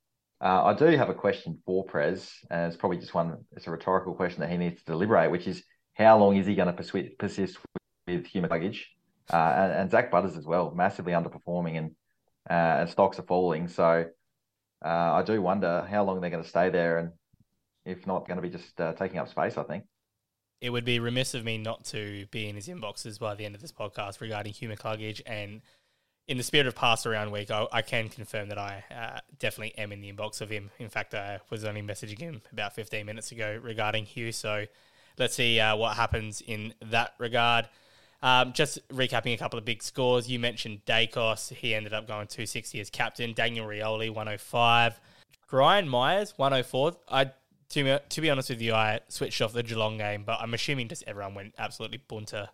Uh, 0.45 0.63
I 0.65 0.73
do 0.75 0.85
have 0.85 1.09
a 1.09 1.13
question 1.15 1.57
for 1.65 1.83
Prez, 1.85 2.31
and 2.51 2.67
it's 2.67 2.77
probably 2.77 2.99
just 2.99 3.15
one. 3.15 3.43
It's 3.53 3.65
a 3.65 3.71
rhetorical 3.71 4.13
question 4.13 4.41
that 4.41 4.51
he 4.51 4.57
needs 4.57 4.77
to 4.77 4.85
deliberate, 4.85 5.31
which 5.31 5.47
is 5.47 5.63
how 5.95 6.19
long 6.19 6.37
is 6.37 6.45
he 6.45 6.53
going 6.53 6.67
to 6.67 6.73
persist, 6.73 7.17
persist 7.17 7.57
with 8.05 8.27
human 8.27 8.51
luggage 8.51 8.91
uh, 9.33 9.53
and, 9.57 9.71
and, 9.71 9.89
Zak 9.89 10.11
Butters 10.11 10.37
as 10.37 10.45
well, 10.45 10.71
massively 10.75 11.13
underperforming, 11.13 11.79
and 11.79 11.91
uh, 12.47 12.81
and 12.81 12.89
stocks 12.91 13.17
are 13.17 13.23
falling. 13.23 13.67
So 13.67 14.05
uh, 14.85 14.87
I 14.87 15.23
do 15.23 15.41
wonder 15.41 15.83
how 15.89 16.03
long 16.03 16.21
they're 16.21 16.29
going 16.29 16.43
to 16.43 16.49
stay 16.49 16.69
there, 16.69 16.99
and 16.99 17.09
if 17.83 18.05
not, 18.05 18.27
going 18.27 18.37
to 18.37 18.43
be 18.43 18.51
just 18.51 18.79
uh, 18.79 18.93
taking 18.93 19.17
up 19.17 19.27
space. 19.29 19.57
I 19.57 19.63
think 19.63 19.85
it 20.61 20.69
would 20.69 20.85
be 20.85 20.99
remiss 20.99 21.33
of 21.33 21.43
me 21.43 21.57
not 21.57 21.85
to 21.85 22.27
be 22.29 22.47
in 22.47 22.55
his 22.55 22.67
inboxes 22.67 23.17
by 23.17 23.33
the 23.33 23.45
end 23.45 23.55
of 23.55 23.61
this 23.61 23.71
podcast 23.71 24.21
regarding 24.21 24.53
human 24.53 24.77
luggage 24.85 25.23
and 25.25 25.61
in 26.27 26.37
the 26.37 26.43
spirit 26.43 26.67
of 26.67 26.75
pass 26.75 27.05
around 27.05 27.31
week, 27.31 27.51
I, 27.51 27.67
I 27.71 27.81
can 27.81 28.09
confirm 28.09 28.49
that 28.49 28.57
I 28.57 28.83
uh, 28.91 29.19
definitely 29.37 29.77
am 29.77 29.91
in 29.91 30.01
the 30.01 30.11
inbox 30.11 30.41
of 30.41 30.49
him. 30.49 30.71
In 30.79 30.89
fact, 30.89 31.13
I 31.13 31.39
was 31.49 31.63
only 31.63 31.81
messaging 31.81 32.19
him 32.19 32.41
about 32.51 32.73
15 32.73 33.05
minutes 33.05 33.31
ago 33.31 33.59
regarding 33.61 34.05
Hugh. 34.05 34.31
So 34.31 34.65
let's 35.17 35.35
see 35.35 35.59
uh, 35.59 35.75
what 35.75 35.95
happens 35.95 36.41
in 36.41 36.73
that 36.81 37.13
regard. 37.19 37.69
Um, 38.23 38.53
just 38.53 38.87
recapping 38.89 39.35
a 39.35 39.37
couple 39.37 39.59
of 39.59 39.65
big 39.65 39.83
scores. 39.83 40.27
You 40.27 40.39
mentioned 40.39 40.81
Daicos. 40.85 41.53
He 41.53 41.75
ended 41.75 41.93
up 41.93 42.07
going 42.07 42.27
260 42.27 42.79
as 42.79 42.89
captain. 42.89 43.33
Daniel 43.33 43.67
Rioli, 43.67 44.09
105. 44.09 44.99
Brian 45.47 45.87
Myers, 45.87 46.33
104. 46.37 46.93
I 47.09 47.31
to 47.69 47.99
to 47.99 48.21
be 48.21 48.29
honest 48.29 48.49
with 48.49 48.61
you, 48.61 48.73
I 48.73 48.99
switched 49.09 49.41
off 49.41 49.53
the 49.53 49.63
Geelong 49.63 49.97
game, 49.97 50.23
but 50.25 50.39
I'm 50.41 50.53
assuming 50.53 50.87
just 50.87 51.03
everyone 51.07 51.35
went 51.35 51.55
absolutely 51.57 51.99
bunter 52.07 52.49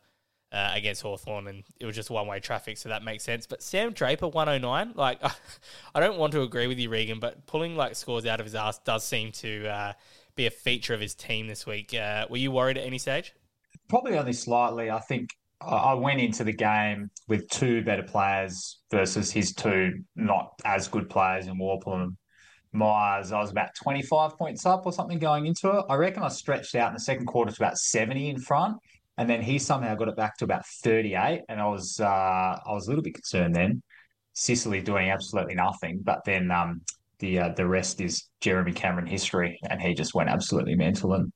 uh, 0.52 0.72
against 0.74 1.02
Hawthorn, 1.02 1.48
and 1.48 1.64
it 1.80 1.86
was 1.86 1.96
just 1.96 2.10
one 2.10 2.28
way 2.28 2.40
traffic, 2.40 2.78
so 2.78 2.90
that 2.90 3.04
makes 3.04 3.24
sense. 3.24 3.48
But 3.48 3.64
Sam 3.64 3.94
Draper, 3.94 4.28
109, 4.28 4.94
like, 4.96 5.20
I 5.96 6.00
don't 6.00 6.18
want 6.18 6.34
to 6.34 6.42
agree 6.42 6.68
with 6.68 6.80
you, 6.80 6.90
Reegan, 6.90 7.20
but 7.20 7.46
pulling 7.46 7.76
like 7.76 7.96
scores 7.96 8.26
out 8.26 8.40
of 8.40 8.46
his 8.46 8.56
ass 8.56 8.80
does 8.80 9.04
seem 9.04 9.32
to 9.34 9.68
uh, 9.68 9.94
be 10.36 10.48
a 10.48 10.52
feature 10.52 10.94
of 10.94 11.00
his 11.00 11.16
team 11.16 11.48
this 11.48 11.66
week. 11.66 11.94
Uh, 11.94 12.26
were 12.30 12.38
you 12.38 12.52
worried 12.52 12.78
at 12.78 12.86
any 12.86 12.98
stage? 12.98 13.34
Probably 13.88 14.18
only 14.18 14.34
slightly. 14.34 14.90
I 14.90 15.00
think 15.00 15.30
I 15.62 15.94
went 15.94 16.20
into 16.20 16.44
the 16.44 16.54
game 16.54 17.12
with 17.28 17.48
two 17.50 17.84
better 17.84 18.04
players 18.04 18.80
versus 18.90 19.32
his 19.32 19.54
two 19.54 20.04
not 20.16 20.54
as 20.66 20.88
good 20.88 21.10
players 21.10 21.48
in 21.48 21.58
Worpel 21.60 22.02
and 22.02 22.18
Myers. 22.74 23.32
I 23.32 23.40
was 23.40 23.52
about 23.52 23.70
25 23.82 24.38
points 24.38 24.66
up 24.66 24.86
or 24.86 24.92
something 24.92 25.20
going 25.20 25.46
into 25.46 25.70
it. 25.70 25.86
I 25.90 25.96
reckon 25.96 26.24
I 26.24 26.30
stretched 26.30 26.74
out 26.76 26.88
in 26.88 26.94
the 26.94 27.02
second 27.02 27.28
quarter 27.28 27.52
to 27.52 27.64
about 27.64 27.78
70 27.78 28.30
in 28.30 28.40
front 28.40 28.78
and 29.22 29.30
then 29.30 29.40
he 29.44 29.60
somehow 29.60 29.94
got 29.94 30.08
it 30.08 30.16
back 30.16 30.36
to 30.36 30.46
about 30.46 30.66
38 30.66 31.44
and 31.48 31.62
i 31.62 31.68
was 31.68 32.00
uh, 32.00 32.58
i 32.66 32.72
was 32.72 32.88
a 32.88 32.90
little 32.90 33.04
bit 33.04 33.14
concerned 33.14 33.56
then. 33.56 33.82
Sicily 34.34 34.82
doing 34.82 35.10
absolutely 35.12 35.56
nothing 35.56 36.00
but 36.04 36.22
then 36.26 36.50
um, 36.50 36.82
the 37.20 37.38
uh, 37.38 37.50
the 37.50 37.68
rest 37.68 38.02
is 38.02 38.30
jeremy 38.40 38.72
cameron 38.72 39.06
history 39.06 39.60
and 39.70 39.80
he 39.80 39.94
just 39.94 40.16
went 40.16 40.30
absolutely 40.30 40.74
mental 40.74 41.14
and 41.14 41.32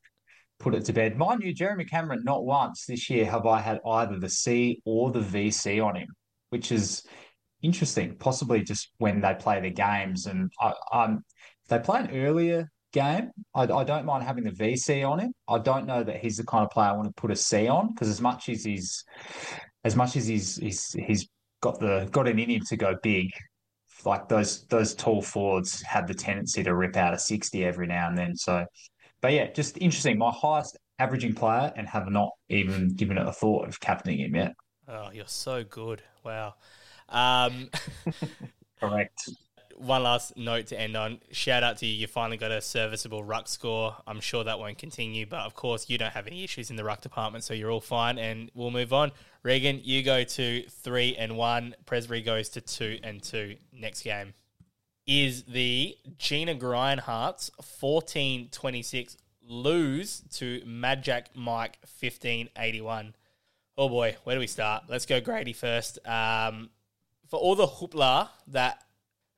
put 0.60 0.74
it 0.74 0.86
to 0.86 0.94
bed. 0.94 1.16
Mind 1.16 1.44
you 1.44 1.54
jeremy 1.54 1.86
cameron 1.86 2.24
not 2.24 2.44
once 2.44 2.86
this 2.86 3.08
year 3.10 3.26
have 3.26 3.46
i 3.46 3.60
had 3.60 3.80
either 3.86 4.18
the 4.18 4.30
c 4.30 4.82
or 4.86 5.12
the 5.12 5.20
vc 5.20 5.86
on 5.86 5.96
him 5.96 6.08
which 6.50 6.72
is 6.72 7.04
interesting 7.62 8.16
possibly 8.18 8.64
just 8.64 8.92
when 8.98 9.22
they 9.22 9.36
play 9.38 9.60
the 9.60 9.70
games. 9.70 10.26
And 10.26 10.52
I, 10.60 10.74
um, 10.92 11.24
they 11.68 11.80
play 11.80 12.00
an 12.00 12.12
earlier 12.12 12.72
game. 12.96 13.30
I, 13.54 13.64
I, 13.64 13.84
don't 13.84 14.06
mind 14.06 14.24
having 14.24 14.46
the 14.46 14.52
VC 14.52 15.08
on 15.08 15.20
him. 15.20 15.34
I 15.50 15.60
don't 15.60 15.86
know 15.86 16.02
that 16.02 16.22
he's 16.22 16.38
the 16.38 16.46
kind 16.46 16.64
of 16.64 16.72
player 16.72 16.88
I 16.88 16.94
want 16.94 17.08
to 17.14 17.22
put 17.22 17.30
a 17.30 17.36
C 17.36 17.68
on 17.68 17.94
because 17.94 18.08
as 18.08 18.22
much 18.22 18.48
as 18.48 18.64
he's 18.64 19.04
as 19.84 19.96
much 19.98 20.16
as 20.16 20.26
he's 20.26 20.56
he's 20.56 20.94
he's 20.94 21.28
got 21.62 21.80
the 21.80 22.08
got 22.12 22.28
an 22.28 22.40
in 22.40 22.50
him 22.50 22.62
to 22.70 22.78
go 22.78 22.96
big, 23.04 23.30
like 24.06 24.30
those 24.30 24.66
those 24.68 24.96
tall 24.96 25.22
forwards 25.22 25.82
have 25.82 26.08
the 26.08 26.14
tendency 26.14 26.64
to 26.64 26.74
rip 26.74 26.96
out 26.96 27.14
a 27.14 27.20
sixty 27.20 27.66
every 27.66 27.86
now 27.86 28.08
and 28.08 28.18
then. 28.18 28.36
So, 28.36 28.66
but 29.22 29.34
yeah, 29.34 29.52
just 29.52 29.78
interesting. 29.78 30.18
My 30.18 30.32
highest 30.32 30.78
averaging 30.98 31.36
player 31.36 31.74
and 31.76 31.88
have 31.90 32.10
not 32.10 32.30
even 32.48 32.96
given 32.96 33.18
it 33.18 33.28
a 33.28 33.34
thought 33.34 33.68
of 33.68 33.80
captaining 33.82 34.22
him 34.22 34.36
yet. 34.36 34.54
Oh, 34.88 35.10
you're 35.14 35.28
so 35.28 35.66
good! 35.66 36.02
Wow. 36.24 36.54
Um, 37.10 37.70
Correct 38.80 39.30
one 39.76 40.04
last 40.04 40.38
note 40.38 40.68
to 40.68 40.80
end 40.80 40.96
on. 40.96 41.20
Shout 41.32 41.64
out 41.64 41.78
to 41.78 41.86
you. 41.86 41.94
You 41.94 42.08
finally 42.08 42.38
got 42.38 42.52
a 42.52 42.62
serviceable 42.62 43.24
ruck 43.24 43.48
score. 43.48 43.96
I'm 44.08 44.20
sure 44.20 44.44
that 44.44 44.60
won't 44.60 44.78
continue, 44.78 45.26
but 45.26 45.42
of 45.42 45.54
course, 45.54 45.90
you 45.90 45.98
don't 45.98 46.14
have 46.14 46.28
any 46.28 46.44
issues 46.44 46.70
in 46.70 46.76
the 46.76 46.84
ruck 46.84 47.02
department, 47.02 47.44
so 47.44 47.54
you're 47.54 47.72
all 47.72 47.82
fine. 47.82 48.18
And 48.18 48.50
we'll 48.54 48.72
move 48.72 48.94
on. 48.94 49.12
Regan, 49.44 49.82
you 49.84 50.02
go 50.04 50.24
to 50.24 50.64
three 50.70 51.16
and 51.16 51.38
one. 51.38 51.76
Presbury 51.86 52.22
goes 52.22 52.50
to 52.50 52.62
two 52.62 53.00
and 53.04 53.22
two. 53.22 53.58
Next 53.74 54.02
game 54.02 54.34
is 55.06 55.44
the 55.44 55.96
Gina 56.18 56.56
Grindhearts 56.56 57.52
14 57.62 58.50
26 58.52 59.18
lose 59.48 60.24
to 60.34 60.64
Mad 60.66 61.04
Jack 61.04 61.30
Mike 61.36 61.78
15 61.86 62.50
81. 62.58 63.16
Oh 63.78 63.90
boy, 63.90 64.16
where 64.24 64.36
do 64.36 64.40
we 64.40 64.48
start? 64.48 64.84
Let's 64.88 65.06
go 65.06 65.20
Grady 65.22 65.54
first. 65.54 66.00
Um, 66.08 66.70
for 67.30 67.38
all 67.38 67.56
the 67.56 67.68
hoopla 67.68 68.30
that 68.48 68.85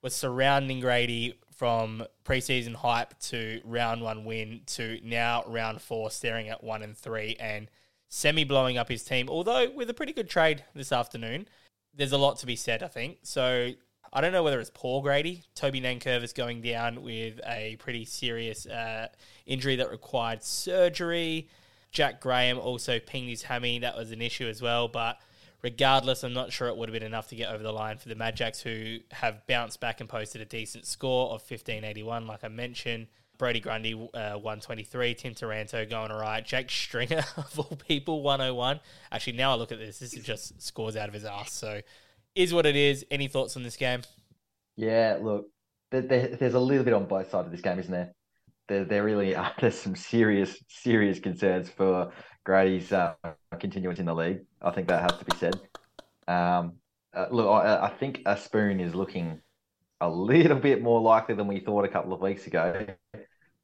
was 0.01 0.15
surrounding 0.15 0.79
Grady 0.79 1.39
from 1.55 2.03
preseason 2.23 2.75
hype 2.75 3.17
to 3.19 3.59
round 3.65 4.01
one 4.01 4.25
win 4.25 4.61
to 4.67 4.99
now 5.03 5.43
round 5.47 5.81
four, 5.81 6.11
staring 6.11 6.49
at 6.49 6.63
one 6.63 6.83
and 6.83 6.95
three 6.95 7.35
and 7.39 7.69
semi 8.09 8.43
blowing 8.43 8.77
up 8.77 8.89
his 8.89 9.03
team. 9.03 9.27
Although 9.29 9.71
with 9.71 9.89
a 9.89 9.93
pretty 9.93 10.13
good 10.13 10.29
trade 10.29 10.63
this 10.75 10.91
afternoon, 10.91 11.47
there's 11.95 12.11
a 12.11 12.17
lot 12.17 12.37
to 12.39 12.45
be 12.45 12.55
said, 12.55 12.83
I 12.83 12.87
think. 12.87 13.19
So 13.23 13.71
I 14.13 14.21
don't 14.21 14.31
know 14.31 14.43
whether 14.43 14.59
it's 14.59 14.71
Paul 14.73 15.01
Grady. 15.01 15.43
Toby 15.55 15.81
Nankervis 15.81 16.33
going 16.33 16.61
down 16.61 17.01
with 17.01 17.39
a 17.45 17.75
pretty 17.77 18.05
serious 18.05 18.65
uh, 18.65 19.07
injury 19.45 19.75
that 19.77 19.89
required 19.89 20.43
surgery. 20.43 21.49
Jack 21.91 22.21
Graham 22.21 22.59
also 22.59 22.99
pinged 22.99 23.29
his 23.29 23.43
hammy. 23.43 23.79
That 23.79 23.97
was 23.97 24.11
an 24.11 24.21
issue 24.21 24.47
as 24.47 24.61
well. 24.61 24.87
But 24.87 25.19
Regardless, 25.63 26.23
I'm 26.23 26.33
not 26.33 26.51
sure 26.51 26.67
it 26.67 26.77
would 26.77 26.89
have 26.89 26.93
been 26.93 27.03
enough 27.07 27.27
to 27.29 27.35
get 27.35 27.51
over 27.51 27.63
the 27.63 27.71
line 27.71 27.97
for 27.97 28.09
the 28.09 28.15
Mad 28.15 28.35
Jacks, 28.35 28.61
who 28.61 28.99
have 29.11 29.45
bounced 29.47 29.79
back 29.79 29.99
and 29.99 30.07
posted 30.07 30.39
a 30.41 30.45
decent 30.45 30.85
score 30.85 31.27
of 31.27 31.41
1581, 31.41 32.27
like 32.27 32.43
I 32.43 32.47
mentioned. 32.47 33.07
Brodie 33.37 33.59
Grundy, 33.59 33.93
uh, 33.93 34.33
123. 34.37 35.13
Tim 35.15 35.33
Taranto 35.33 35.85
going 35.85 36.11
all 36.11 36.19
right. 36.19 36.43
Jake 36.45 36.69
Stringer, 36.69 37.23
of 37.37 37.59
all 37.59 37.77
people, 37.87 38.21
101. 38.23 38.79
Actually, 39.11 39.37
now 39.37 39.51
I 39.51 39.55
look 39.55 39.71
at 39.71 39.79
this, 39.79 39.99
this 39.99 40.13
is 40.13 40.23
just 40.23 40.61
scores 40.61 40.95
out 40.95 41.07
of 41.07 41.13
his 41.13 41.25
ass. 41.25 41.53
So, 41.53 41.81
is 42.35 42.53
what 42.53 42.65
it 42.65 42.75
is. 42.75 43.05
Any 43.09 43.27
thoughts 43.27 43.55
on 43.55 43.63
this 43.63 43.77
game? 43.77 44.01
Yeah, 44.75 45.17
look, 45.21 45.47
there, 45.91 46.01
there, 46.01 46.27
there's 46.27 46.53
a 46.53 46.59
little 46.59 46.83
bit 46.83 46.93
on 46.93 47.05
both 47.05 47.31
sides 47.31 47.47
of 47.47 47.51
this 47.51 47.61
game, 47.61 47.79
isn't 47.79 47.91
there? 47.91 48.13
There, 48.67 48.85
there 48.85 49.03
really 49.03 49.35
are 49.35 49.53
there's 49.59 49.79
some 49.79 49.95
serious, 49.95 50.57
serious 50.67 51.19
concerns 51.19 51.69
for 51.69 52.11
Grady's 52.47 52.93
uh, 52.93 53.13
continuance 53.59 53.99
in 53.99 54.05
the 54.05 54.15
league. 54.15 54.39
I 54.61 54.71
think 54.71 54.87
that 54.87 55.01
has 55.01 55.19
to 55.19 55.25
be 55.25 55.35
said. 55.35 55.59
Um, 56.29 56.75
uh, 57.13 57.25
look, 57.29 57.45
I, 57.45 57.87
I 57.87 57.89
think 57.89 58.21
a 58.25 58.37
spoon 58.37 58.79
is 58.79 58.95
looking 58.95 59.41
a 59.99 60.09
little 60.09 60.57
bit 60.57 60.81
more 60.81 61.01
likely 61.01 61.35
than 61.35 61.47
we 61.47 61.59
thought 61.59 61.83
a 61.83 61.89
couple 61.89 62.13
of 62.13 62.21
weeks 62.21 62.47
ago. 62.47 62.87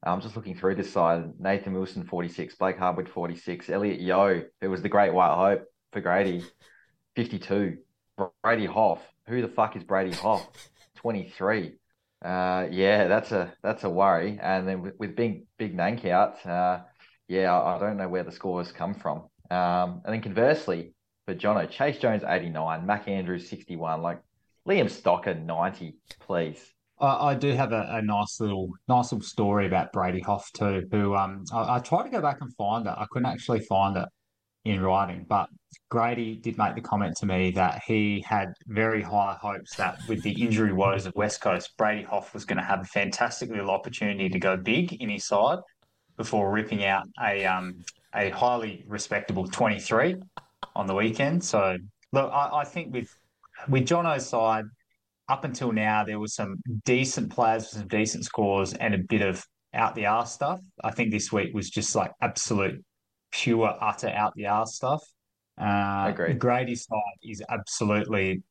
I'm 0.02 0.20
just 0.20 0.36
looking 0.36 0.54
through 0.54 0.74
this 0.74 0.92
side. 0.92 1.40
Nathan 1.40 1.72
Wilson, 1.72 2.04
46. 2.04 2.56
Blake 2.56 2.76
Hardwick, 2.76 3.08
46. 3.08 3.70
Elliot 3.70 4.00
Yeo, 4.00 4.42
who 4.60 4.68
was 4.68 4.82
the 4.82 4.90
great 4.90 5.14
white 5.14 5.34
hope 5.34 5.64
for 5.94 6.02
Grady, 6.02 6.44
52. 7.16 7.78
Brady 8.42 8.66
Hough. 8.66 9.00
Who 9.28 9.40
the 9.40 9.48
fuck 9.48 9.76
is 9.76 9.82
Brady 9.82 10.14
Hough? 10.14 10.46
23. 10.96 11.78
Uh, 12.22 12.66
yeah, 12.70 13.08
that's 13.08 13.32
a 13.32 13.54
that's 13.62 13.84
a 13.84 13.88
worry. 13.88 14.38
And 14.42 14.68
then 14.68 14.82
with, 14.82 14.94
with 14.98 15.16
big 15.16 15.46
big 15.56 15.74
Nank 15.74 16.06
out, 16.06 16.44
uh, 16.44 16.80
yeah, 17.28 17.54
I, 17.54 17.78
don't 17.78 17.96
know 17.96 18.08
where 18.08 18.22
the 18.22 18.32
scores 18.32 18.72
come 18.72 18.94
from. 18.94 19.24
Um, 19.50 20.02
and 20.04 20.14
then 20.14 20.20
conversely, 20.20 20.94
for 21.26 21.34
Jono, 21.34 21.68
Chase 21.68 21.98
Jones 21.98 22.22
89, 22.26 22.84
Mac 22.86 23.08
Andrews 23.08 23.48
61, 23.48 24.02
like 24.02 24.20
Liam 24.68 24.86
Stocker 24.86 25.42
90, 25.42 25.96
please. 26.20 26.72
I, 26.98 27.30
I 27.30 27.34
do 27.34 27.52
have 27.52 27.72
a, 27.72 27.86
a 27.90 28.02
nice 28.02 28.40
little 28.40 28.70
nice 28.88 29.12
little 29.12 29.26
story 29.26 29.66
about 29.66 29.92
Brady 29.92 30.20
Hough 30.20 30.48
too, 30.52 30.86
who 30.90 31.14
um 31.16 31.44
I, 31.52 31.76
I 31.76 31.78
tried 31.80 32.04
to 32.04 32.10
go 32.10 32.20
back 32.20 32.38
and 32.40 32.54
find 32.54 32.86
it. 32.86 32.94
I 32.96 33.06
couldn't 33.10 33.26
actually 33.26 33.60
find 33.60 33.96
it 33.96 34.08
in 34.64 34.80
writing, 34.80 35.26
but 35.28 35.48
Grady 35.90 36.36
did 36.36 36.56
make 36.56 36.74
the 36.74 36.80
comment 36.80 37.16
to 37.18 37.26
me 37.26 37.50
that 37.50 37.82
he 37.86 38.24
had 38.26 38.52
very 38.66 39.02
high 39.02 39.36
hopes 39.40 39.76
that 39.76 39.98
with 40.08 40.22
the 40.22 40.30
injury 40.42 40.72
woes 40.72 41.04
of 41.04 41.14
West 41.14 41.40
Coast, 41.40 41.76
Brady 41.76 42.04
Hough 42.04 42.32
was 42.32 42.44
going 42.44 42.58
to 42.58 42.64
have 42.64 42.80
a 42.80 42.84
fantastic 42.84 43.50
little 43.50 43.70
opportunity 43.70 44.28
to 44.28 44.38
go 44.38 44.56
big 44.56 44.94
in 44.94 45.10
his 45.10 45.26
side 45.26 45.58
before 46.16 46.50
ripping 46.52 46.84
out 46.84 47.06
a 47.22 47.44
um 47.44 47.84
a 48.14 48.30
highly 48.30 48.84
respectable 48.86 49.46
23 49.46 50.16
on 50.76 50.86
the 50.86 50.94
weekend. 50.94 51.42
So 51.42 51.76
look, 52.12 52.30
I, 52.32 52.50
I 52.58 52.64
think 52.64 52.92
with 52.92 53.08
with 53.68 53.86
Jono's 53.86 54.28
side, 54.28 54.64
up 55.28 55.44
until 55.44 55.72
now, 55.72 56.04
there 56.04 56.18
was 56.18 56.34
some 56.34 56.56
decent 56.84 57.30
players 57.30 57.62
with 57.62 57.80
some 57.80 57.88
decent 57.88 58.24
scores 58.24 58.74
and 58.74 58.94
a 58.94 58.98
bit 58.98 59.22
of 59.22 59.44
out 59.72 59.94
the 59.94 60.06
arse 60.06 60.32
stuff. 60.32 60.60
I 60.82 60.90
think 60.90 61.10
this 61.10 61.32
week 61.32 61.54
was 61.54 61.70
just 61.70 61.94
like 61.94 62.12
absolute 62.20 62.84
pure, 63.32 63.76
utter 63.80 64.08
out 64.08 64.34
the 64.36 64.46
arse 64.46 64.74
stuff. 64.74 65.02
Uh, 65.60 66.06
Agreed. 66.08 66.38
Grady's 66.38 66.84
side 66.84 67.18
is 67.22 67.42
absolutely 67.48 68.42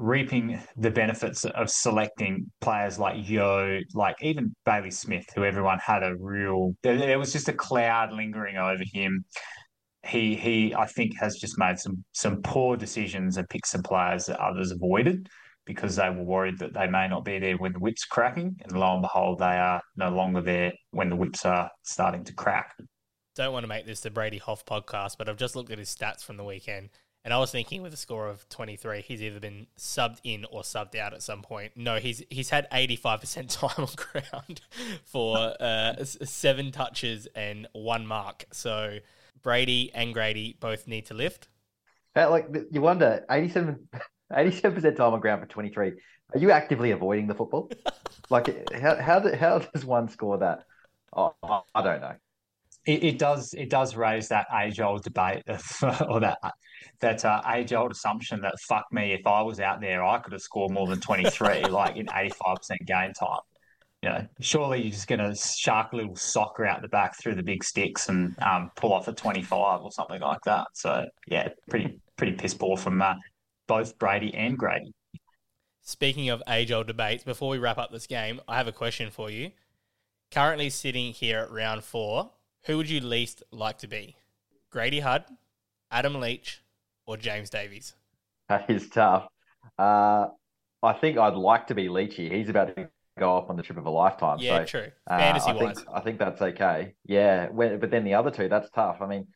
reaping 0.00 0.58
the 0.78 0.90
benefits 0.90 1.44
of 1.44 1.68
selecting 1.68 2.50
players 2.60 2.98
like 2.98 3.28
Yeo, 3.28 3.80
like 3.94 4.16
even 4.22 4.54
Bailey 4.64 4.90
Smith, 4.90 5.26
who 5.34 5.44
everyone 5.44 5.78
had 5.78 6.02
a 6.02 6.16
real. 6.18 6.74
There, 6.82 7.18
was 7.18 7.32
just 7.32 7.48
a 7.48 7.52
cloud 7.52 8.12
lingering 8.12 8.56
over 8.56 8.82
him. 8.92 9.24
He 10.06 10.34
he, 10.34 10.74
I 10.74 10.86
think, 10.86 11.12
has 11.20 11.36
just 11.36 11.58
made 11.58 11.78
some 11.78 12.02
some 12.12 12.40
poor 12.42 12.76
decisions 12.76 13.36
and 13.36 13.48
picked 13.48 13.68
some 13.68 13.82
players 13.82 14.26
that 14.26 14.40
others 14.40 14.70
avoided 14.70 15.28
because 15.66 15.96
they 15.96 16.08
were 16.08 16.24
worried 16.24 16.58
that 16.58 16.72
they 16.72 16.86
may 16.86 17.06
not 17.06 17.24
be 17.24 17.38
there 17.38 17.56
when 17.58 17.72
the 17.74 17.78
whip's 17.78 18.06
cracking, 18.06 18.56
and 18.64 18.72
lo 18.72 18.94
and 18.94 19.02
behold, 19.02 19.38
they 19.38 19.44
are 19.44 19.82
no 19.96 20.08
longer 20.08 20.40
there 20.40 20.72
when 20.90 21.10
the 21.10 21.16
whips 21.16 21.44
are 21.44 21.70
starting 21.82 22.24
to 22.24 22.34
crack. 22.34 22.74
Don't 23.36 23.52
want 23.52 23.64
to 23.64 23.68
make 23.68 23.86
this 23.86 24.00
the 24.00 24.10
Brady 24.10 24.38
Hough 24.38 24.64
podcast, 24.64 25.16
but 25.18 25.28
I've 25.28 25.36
just 25.36 25.54
looked 25.54 25.70
at 25.70 25.78
his 25.78 25.94
stats 25.94 26.24
from 26.24 26.38
the 26.38 26.44
weekend, 26.44 26.88
and 27.24 27.34
I 27.34 27.38
was 27.38 27.50
thinking 27.50 27.82
with 27.82 27.92
a 27.92 27.98
score 27.98 28.28
of 28.28 28.48
23, 28.48 29.02
he's 29.02 29.22
either 29.22 29.40
been 29.40 29.66
subbed 29.78 30.20
in 30.24 30.46
or 30.46 30.62
subbed 30.62 30.94
out 30.96 31.12
at 31.12 31.22
some 31.22 31.42
point. 31.42 31.72
No, 31.76 31.96
he's 31.96 32.22
he's 32.30 32.50
had 32.50 32.66
85% 32.72 33.48
time 33.60 33.84
on 33.84 33.88
ground 33.96 34.62
for 35.04 35.54
uh, 35.60 36.02
seven 36.04 36.72
touches 36.72 37.28
and 37.34 37.66
one 37.72 38.06
mark. 38.06 38.44
So 38.52 38.98
Brady 39.42 39.90
and 39.94 40.14
Grady 40.14 40.56
both 40.58 40.86
need 40.86 41.06
to 41.06 41.14
lift. 41.14 41.48
Uh, 42.16 42.30
Like 42.30 42.48
you 42.70 42.80
wonder, 42.80 43.24
87 43.30 44.74
percent 44.74 44.96
time 44.96 45.12
on 45.14 45.20
ground 45.20 45.40
for 45.42 45.46
23. 45.48 45.92
Are 46.34 46.38
you 46.38 46.50
actively 46.50 46.92
avoiding 46.92 47.26
the 47.26 47.34
football? 47.34 47.70
like 48.30 48.72
how 48.72 48.96
how 48.96 49.36
how 49.36 49.58
does 49.58 49.84
one 49.84 50.08
score 50.08 50.38
that? 50.38 50.64
Oh, 51.14 51.34
I 51.42 51.60
I 51.74 51.82
don't 51.82 52.00
know. 52.00 52.14
It, 52.86 53.04
it 53.04 53.18
does 53.18 53.54
it 53.54 53.70
does 53.70 53.96
raise 53.96 54.28
that 54.28 54.46
age 54.54 54.80
old 54.80 55.04
debate 55.04 55.44
of, 55.48 55.62
or 56.08 56.20
that 56.20 56.38
that 57.00 57.24
uh, 57.24 57.42
age 57.54 57.72
old 57.72 57.90
assumption 57.90 58.40
that 58.42 58.54
fuck 58.68 58.84
me 58.92 59.12
if 59.12 59.26
I 59.26 59.42
was 59.42 59.60
out 59.60 59.80
there 59.80 60.04
I 60.04 60.18
could 60.18 60.32
have 60.32 60.42
scored 60.42 60.72
more 60.72 60.86
than 60.86 61.00
twenty 61.00 61.28
three 61.28 61.62
like 61.70 61.96
in 61.96 62.06
eighty 62.14 62.34
five 62.44 62.58
percent 62.58 62.84
game 62.86 63.12
time. 63.12 63.40
You 64.02 64.08
know, 64.08 64.26
surely 64.40 64.80
you're 64.82 64.92
just 64.92 65.08
going 65.08 65.18
to 65.18 65.34
shark 65.34 65.92
a 65.92 65.96
little 65.96 66.16
soccer 66.16 66.64
out 66.64 66.80
the 66.80 66.88
back 66.88 67.18
through 67.18 67.34
the 67.34 67.42
big 67.42 67.62
sticks 67.62 68.08
and 68.08 68.34
um, 68.40 68.70
pull 68.74 68.94
off 68.94 69.08
a 69.08 69.12
twenty 69.12 69.42
five 69.42 69.82
or 69.82 69.92
something 69.92 70.20
like 70.20 70.40
that. 70.46 70.68
So 70.74 71.06
yeah, 71.26 71.48
pretty 71.68 72.00
pretty 72.16 72.32
piss 72.32 72.54
poor 72.54 72.76
from 72.76 73.02
uh, 73.02 73.14
both 73.66 73.98
Brady 73.98 74.34
and 74.34 74.56
Grady. 74.56 74.92
Speaking 75.82 76.28
of 76.28 76.42
age 76.48 76.70
old 76.70 76.86
debates, 76.86 77.24
before 77.24 77.50
we 77.50 77.58
wrap 77.58 77.78
up 77.78 77.90
this 77.90 78.06
game, 78.06 78.40
I 78.46 78.56
have 78.56 78.68
a 78.68 78.72
question 78.72 79.10
for 79.10 79.30
you. 79.30 79.50
Currently 80.30 80.70
sitting 80.70 81.12
here 81.12 81.40
at 81.40 81.50
round 81.50 81.82
four, 81.82 82.30
who 82.64 82.76
would 82.76 82.88
you 82.88 83.00
least 83.00 83.42
like 83.50 83.78
to 83.78 83.88
be? 83.88 84.16
Grady 84.70 85.00
Hudd, 85.00 85.24
Adam 85.90 86.20
Leach, 86.20 86.62
or 87.10 87.16
James 87.16 87.50
Davies? 87.50 87.94
That 88.48 88.70
is 88.70 88.88
tough. 88.88 89.26
Uh, 89.76 90.28
I 90.80 90.92
think 90.92 91.18
I'd 91.18 91.34
like 91.34 91.66
to 91.66 91.74
be 91.74 91.88
Leachy. 91.88 92.30
He's 92.30 92.48
about 92.48 92.76
to 92.76 92.88
go 93.18 93.32
off 93.32 93.50
on 93.50 93.56
the 93.56 93.64
trip 93.64 93.78
of 93.78 93.86
a 93.86 93.90
lifetime. 93.90 94.38
Yeah, 94.38 94.58
so, 94.58 94.64
true. 94.64 94.88
uh, 95.08 95.18
Fantasy 95.18 95.50
I 95.50 95.58
think, 95.58 95.76
wise. 95.76 95.84
I 95.92 96.00
think 96.00 96.18
that's 96.20 96.40
okay. 96.40 96.94
Yeah, 97.04 97.48
when, 97.48 97.80
but 97.80 97.90
then 97.90 98.04
the 98.04 98.14
other 98.14 98.30
two, 98.30 98.48
that's 98.48 98.70
tough. 98.70 98.98
I 99.00 99.06
mean, 99.06 99.26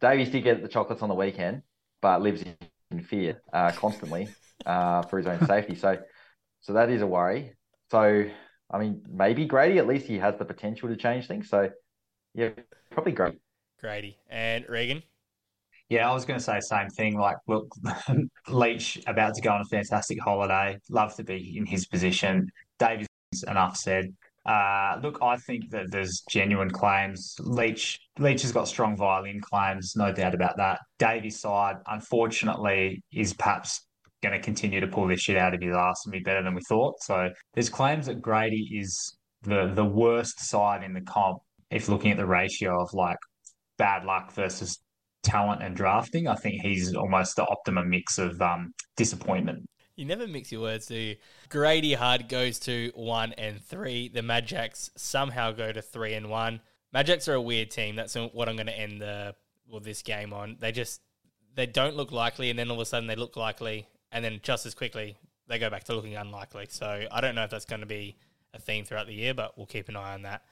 Davies 0.00 0.28
did 0.28 0.44
get 0.44 0.60
the 0.60 0.68
chocolates 0.68 1.02
on 1.02 1.08
the 1.08 1.14
weekend, 1.14 1.62
but 2.02 2.20
lives 2.20 2.44
in 2.90 3.02
fear 3.02 3.40
uh, 3.54 3.72
constantly 3.72 4.28
uh, 4.66 5.00
for 5.02 5.16
his 5.16 5.26
own 5.26 5.46
safety. 5.46 5.76
So, 5.76 5.96
so 6.60 6.74
that 6.74 6.90
is 6.90 7.00
a 7.00 7.06
worry. 7.06 7.54
So, 7.90 8.26
I 8.70 8.78
mean, 8.78 9.02
maybe 9.10 9.46
Grady. 9.46 9.78
At 9.78 9.86
least 9.86 10.04
he 10.06 10.18
has 10.18 10.36
the 10.36 10.44
potential 10.44 10.90
to 10.90 10.96
change 10.96 11.26
things. 11.26 11.48
So, 11.48 11.70
yeah, 12.34 12.50
probably 12.90 13.12
Grady. 13.12 13.40
Grady. 13.80 14.18
And 14.28 14.66
Reegan? 14.68 15.02
Yeah, 15.88 16.10
I 16.10 16.12
was 16.12 16.26
going 16.26 16.38
to 16.38 16.44
say 16.44 16.56
the 16.56 16.62
same 16.62 16.88
thing. 16.90 17.18
Like, 17.18 17.36
look, 17.46 17.72
Leach 18.48 18.98
about 19.06 19.34
to 19.34 19.40
go 19.40 19.50
on 19.50 19.62
a 19.62 19.64
fantastic 19.64 20.20
holiday. 20.20 20.78
Love 20.90 21.14
to 21.16 21.24
be 21.24 21.56
in 21.56 21.64
his 21.64 21.86
position. 21.86 22.46
Davies, 22.78 23.06
enough 23.46 23.76
said. 23.76 24.12
Uh, 24.44 24.98
look, 25.02 25.18
I 25.22 25.36
think 25.36 25.70
that 25.70 25.90
there's 25.90 26.22
genuine 26.28 26.70
claims. 26.70 27.36
Leach, 27.40 27.98
Leach 28.18 28.42
has 28.42 28.52
got 28.52 28.68
strong 28.68 28.96
violin 28.96 29.40
claims, 29.40 29.94
no 29.96 30.12
doubt 30.12 30.34
about 30.34 30.56
that. 30.56 30.80
Davies' 30.98 31.40
side, 31.40 31.76
unfortunately, 31.86 33.02
is 33.12 33.34
perhaps 33.34 33.86
going 34.22 34.32
to 34.32 34.40
continue 34.40 34.80
to 34.80 34.86
pull 34.86 35.06
this 35.06 35.20
shit 35.20 35.36
out 35.36 35.54
of 35.54 35.60
his 35.60 35.74
ass 35.74 36.04
and 36.04 36.12
be 36.12 36.20
better 36.20 36.42
than 36.42 36.54
we 36.54 36.62
thought. 36.68 36.94
So 37.02 37.30
there's 37.54 37.68
claims 37.68 38.06
that 38.06 38.20
Grady 38.20 38.78
is 38.80 39.16
the 39.42 39.70
the 39.74 39.84
worst 39.84 40.40
side 40.40 40.82
in 40.82 40.92
the 40.92 41.00
comp. 41.00 41.38
If 41.70 41.88
looking 41.88 42.10
at 42.10 42.16
the 42.16 42.26
ratio 42.26 42.80
of 42.82 42.92
like 42.94 43.18
bad 43.76 44.04
luck 44.04 44.32
versus 44.32 44.80
talent 45.28 45.62
and 45.62 45.76
drafting, 45.76 46.26
I 46.26 46.34
think 46.34 46.62
he's 46.62 46.94
almost 46.94 47.36
the 47.36 47.46
optimum 47.46 47.90
mix 47.90 48.18
of 48.18 48.40
um, 48.40 48.72
disappointment. 48.96 49.66
You 49.96 50.04
never 50.04 50.26
mix 50.28 50.52
your 50.52 50.60
words, 50.60 50.86
do 50.86 50.94
you? 50.94 51.16
Grady 51.48 51.94
Hard 51.94 52.28
goes 52.28 52.60
to 52.60 52.92
one 52.94 53.32
and 53.32 53.60
three. 53.60 54.08
The 54.08 54.22
Mad 54.22 54.52
somehow 54.96 55.52
go 55.52 55.72
to 55.72 55.82
three 55.82 56.14
and 56.14 56.30
one. 56.30 56.60
Mad 56.92 57.10
are 57.28 57.34
a 57.34 57.40
weird 57.40 57.70
team. 57.70 57.96
That's 57.96 58.14
what 58.14 58.48
I'm 58.48 58.56
going 58.56 58.66
to 58.66 58.78
end 58.78 59.00
the 59.00 59.34
well 59.68 59.80
this 59.80 60.02
game 60.02 60.32
on. 60.32 60.56
They 60.60 60.72
just 60.72 61.00
they 61.54 61.66
don't 61.66 61.96
look 61.96 62.12
likely, 62.12 62.48
and 62.50 62.58
then 62.58 62.70
all 62.70 62.76
of 62.76 62.80
a 62.80 62.86
sudden 62.86 63.08
they 63.08 63.16
look 63.16 63.36
likely, 63.36 63.88
and 64.12 64.24
then 64.24 64.38
just 64.42 64.66
as 64.66 64.74
quickly 64.74 65.18
they 65.48 65.58
go 65.58 65.68
back 65.68 65.84
to 65.84 65.94
looking 65.94 66.16
unlikely. 66.16 66.66
So 66.70 67.06
I 67.10 67.20
don't 67.20 67.34
know 67.34 67.44
if 67.44 67.50
that's 67.50 67.64
going 67.64 67.80
to 67.80 67.86
be 67.86 68.16
a 68.54 68.60
theme 68.60 68.84
throughout 68.84 69.06
the 69.08 69.14
year, 69.14 69.34
but 69.34 69.56
we'll 69.56 69.66
keep 69.66 69.88
an 69.88 69.96
eye 69.96 70.14
on 70.14 70.22
that. 70.22 70.42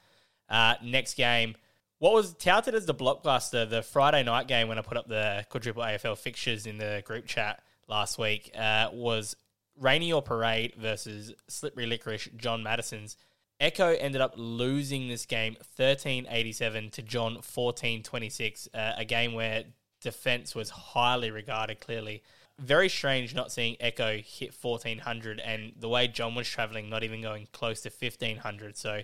Uh, 0.49 0.75
next 0.83 1.15
game, 1.15 1.55
what 1.99 2.13
was 2.13 2.33
touted 2.33 2.75
as 2.75 2.85
the 2.85 2.93
blockbuster, 2.93 3.67
the 3.69 3.81
Friday 3.81 4.23
night 4.23 4.47
game 4.47 4.67
when 4.67 4.77
I 4.77 4.81
put 4.81 4.97
up 4.97 5.07
the 5.07 5.45
quadruple 5.49 5.83
AFL 5.83 6.17
fixtures 6.17 6.65
in 6.65 6.77
the 6.77 7.01
group 7.05 7.25
chat 7.25 7.61
last 7.87 8.19
week, 8.19 8.51
uh, 8.57 8.89
was 8.93 9.35
Rainy 9.79 10.13
or 10.13 10.21
Parade 10.21 10.73
versus 10.77 11.33
Slippery 11.47 11.85
Licorice, 11.87 12.29
John 12.37 12.63
Madison's. 12.63 13.17
Echo 13.59 13.95
ended 13.95 14.21
up 14.21 14.33
losing 14.37 15.07
this 15.07 15.25
game 15.25 15.57
13-87 15.79 16.91
to 16.91 17.01
John 17.01 17.37
14-26, 17.37 18.67
uh, 18.73 18.93
a 18.97 19.05
game 19.05 19.33
where 19.33 19.63
defense 19.99 20.53
was 20.53 20.69
highly 20.69 21.31
regarded 21.31 21.79
clearly. 21.79 22.21
Very 22.59 22.89
strange 22.89 23.33
not 23.33 23.51
seeing 23.51 23.75
Echo 23.79 24.17
hit 24.17 24.53
1400 24.59 25.39
and 25.39 25.73
the 25.79 25.89
way 25.89 26.07
John 26.07 26.35
was 26.35 26.47
traveling 26.47 26.89
not 26.89 27.03
even 27.03 27.21
going 27.21 27.47
close 27.51 27.81
to 27.81 27.89
1500. 27.89 28.77
So 28.77 29.01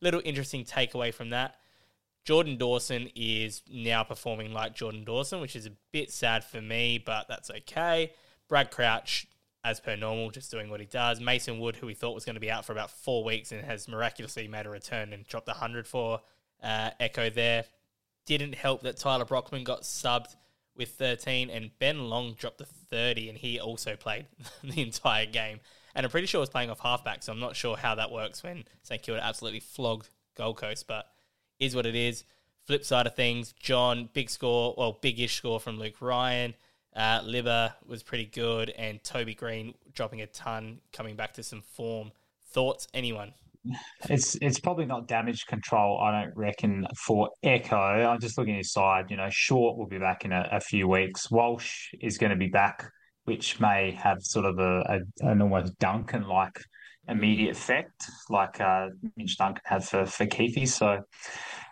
little 0.00 0.22
interesting 0.24 0.64
takeaway 0.64 1.14
from 1.14 1.30
that. 1.30 1.56
Jordan 2.26 2.56
Dawson 2.56 3.08
is 3.14 3.62
now 3.70 4.02
performing 4.02 4.52
like 4.52 4.74
Jordan 4.74 5.04
Dawson, 5.04 5.40
which 5.40 5.54
is 5.54 5.64
a 5.64 5.70
bit 5.92 6.10
sad 6.10 6.42
for 6.42 6.60
me, 6.60 6.98
but 6.98 7.28
that's 7.28 7.50
okay. 7.50 8.12
Brad 8.48 8.72
Crouch, 8.72 9.28
as 9.62 9.78
per 9.78 9.94
normal, 9.94 10.30
just 10.30 10.50
doing 10.50 10.68
what 10.68 10.80
he 10.80 10.86
does. 10.86 11.20
Mason 11.20 11.60
Wood, 11.60 11.76
who 11.76 11.86
we 11.86 11.94
thought 11.94 12.16
was 12.16 12.24
going 12.24 12.34
to 12.34 12.40
be 12.40 12.50
out 12.50 12.64
for 12.64 12.72
about 12.72 12.90
four 12.90 13.22
weeks 13.22 13.52
and 13.52 13.64
has 13.64 13.86
miraculously 13.86 14.48
made 14.48 14.66
a 14.66 14.70
return 14.70 15.12
and 15.12 15.24
dropped 15.24 15.46
100 15.46 15.86
for 15.86 16.20
uh, 16.64 16.90
Echo 16.98 17.30
there. 17.30 17.64
Didn't 18.26 18.56
help 18.56 18.82
that 18.82 18.96
Tyler 18.96 19.24
Brockman 19.24 19.62
got 19.62 19.82
subbed 19.82 20.34
with 20.74 20.88
13, 20.90 21.48
and 21.48 21.70
Ben 21.78 22.10
Long 22.10 22.34
dropped 22.34 22.58
the 22.58 22.66
30, 22.66 23.28
and 23.28 23.38
he 23.38 23.60
also 23.60 23.94
played 23.94 24.26
the 24.64 24.82
entire 24.82 25.26
game. 25.26 25.60
And 25.94 26.04
I'm 26.04 26.10
pretty 26.10 26.26
sure 26.26 26.40
was 26.40 26.50
playing 26.50 26.70
off 26.70 26.80
halfback, 26.80 27.22
so 27.22 27.32
I'm 27.32 27.38
not 27.38 27.54
sure 27.54 27.76
how 27.76 27.94
that 27.94 28.10
works 28.10 28.42
when 28.42 28.64
St 28.82 29.00
Kilda 29.00 29.24
absolutely 29.24 29.60
flogged 29.60 30.10
Gold 30.36 30.56
Coast, 30.56 30.88
but 30.88 31.06
is 31.58 31.74
what 31.74 31.86
it 31.86 31.94
is. 31.94 32.24
Flip 32.66 32.84
side 32.84 33.06
of 33.06 33.14
things, 33.14 33.54
John, 33.60 34.08
big 34.12 34.28
score, 34.28 34.74
well, 34.76 34.98
big-ish 35.00 35.36
score 35.36 35.60
from 35.60 35.78
Luke 35.78 36.00
Ryan. 36.00 36.54
Uh, 36.94 37.20
was 37.86 38.02
pretty 38.02 38.24
good, 38.24 38.70
and 38.70 39.02
Toby 39.04 39.34
Greene 39.34 39.74
dropping 39.92 40.22
a 40.22 40.26
ton, 40.26 40.78
coming 40.92 41.14
back 41.14 41.34
to 41.34 41.42
some 41.42 41.62
form. 41.62 42.10
Thoughts, 42.48 42.88
anyone? 42.94 43.34
It's 44.08 44.36
it's 44.40 44.58
probably 44.58 44.86
not 44.86 45.08
damage 45.08 45.46
control, 45.46 46.00
I 46.00 46.22
don't 46.22 46.36
reckon, 46.36 46.86
for 47.04 47.30
Echo. 47.42 47.76
I'm 47.76 48.20
just 48.20 48.38
looking 48.38 48.54
at 48.54 48.58
his 48.58 48.72
side. 48.72 49.10
You 49.10 49.16
know, 49.16 49.28
Short 49.30 49.76
will 49.76 49.86
be 49.86 49.98
back 49.98 50.24
in 50.24 50.32
a, 50.32 50.48
a 50.52 50.60
few 50.60 50.88
weeks. 50.88 51.30
Walsh 51.30 51.92
is 52.00 52.16
going 52.16 52.30
to 52.30 52.36
be 52.36 52.48
back, 52.48 52.88
which 53.24 53.60
may 53.60 53.90
have 53.92 54.18
sort 54.22 54.46
of 54.46 54.58
a, 54.58 54.80
a 54.88 55.28
an 55.28 55.42
almost 55.42 55.78
Duncan 55.78 56.26
like 56.26 56.58
immediate 57.08 57.52
effect, 57.52 58.04
like 58.30 58.60
uh, 58.60 58.88
Mitch 59.16 59.36
Duncan 59.38 59.62
had 59.64 59.84
for 59.84 60.06
for 60.06 60.26
Keefe. 60.26 60.68
So 60.68 61.02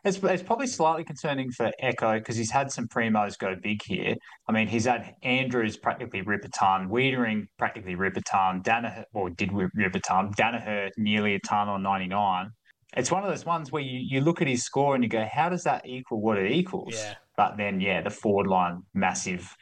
it's 0.04 0.18
it's 0.22 0.42
probably 0.42 0.66
slightly 0.66 1.04
concerning 1.04 1.50
for 1.50 1.70
Echo 1.80 2.18
because 2.18 2.36
he's 2.36 2.50
had 2.50 2.70
some 2.70 2.86
primos 2.88 3.38
go 3.38 3.54
big 3.62 3.82
here. 3.82 4.14
I 4.48 4.52
mean, 4.52 4.68
he's 4.68 4.84
had 4.84 5.14
Andrews 5.22 5.76
practically 5.76 6.22
rip 6.22 6.44
a 6.44 6.48
ton, 6.48 6.88
Wiedering 6.88 7.46
practically 7.58 7.94
rip 7.94 8.16
a 8.16 8.22
ton, 8.22 8.62
Danaher 8.62 9.04
or 9.12 9.30
did 9.30 9.50
rip 9.52 9.94
a 9.94 10.00
ton, 10.00 10.32
Danaher 10.34 10.90
nearly 10.96 11.34
a 11.34 11.40
ton 11.40 11.68
on 11.68 11.82
ninety 11.82 12.06
nine. 12.06 12.50
It's 12.96 13.10
one 13.10 13.24
of 13.24 13.28
those 13.28 13.44
ones 13.44 13.72
where 13.72 13.82
you, 13.82 13.98
you 13.98 14.20
look 14.20 14.40
at 14.40 14.46
his 14.46 14.62
score 14.62 14.94
and 14.94 15.02
you 15.02 15.10
go, 15.10 15.26
how 15.28 15.48
does 15.48 15.64
that 15.64 15.84
equal 15.84 16.20
what 16.20 16.38
it 16.38 16.52
equals? 16.52 16.94
Yeah. 16.94 17.14
But 17.36 17.56
then, 17.56 17.80
yeah, 17.80 18.02
the 18.02 18.10
forward 18.10 18.46
line, 18.46 18.82
massive, 18.94 19.56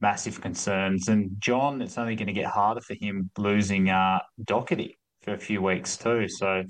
massive 0.00 0.40
concerns. 0.40 1.08
And 1.08 1.30
John, 1.40 1.82
it's 1.82 1.98
only 1.98 2.14
going 2.14 2.28
to 2.28 2.32
get 2.32 2.46
harder 2.46 2.80
for 2.80 2.94
him 2.94 3.30
losing 3.36 3.90
uh, 3.90 4.20
Doherty 4.44 4.96
for 5.28 5.34
a 5.34 5.38
few 5.38 5.60
weeks 5.62 5.96
too. 5.96 6.28
So 6.28 6.62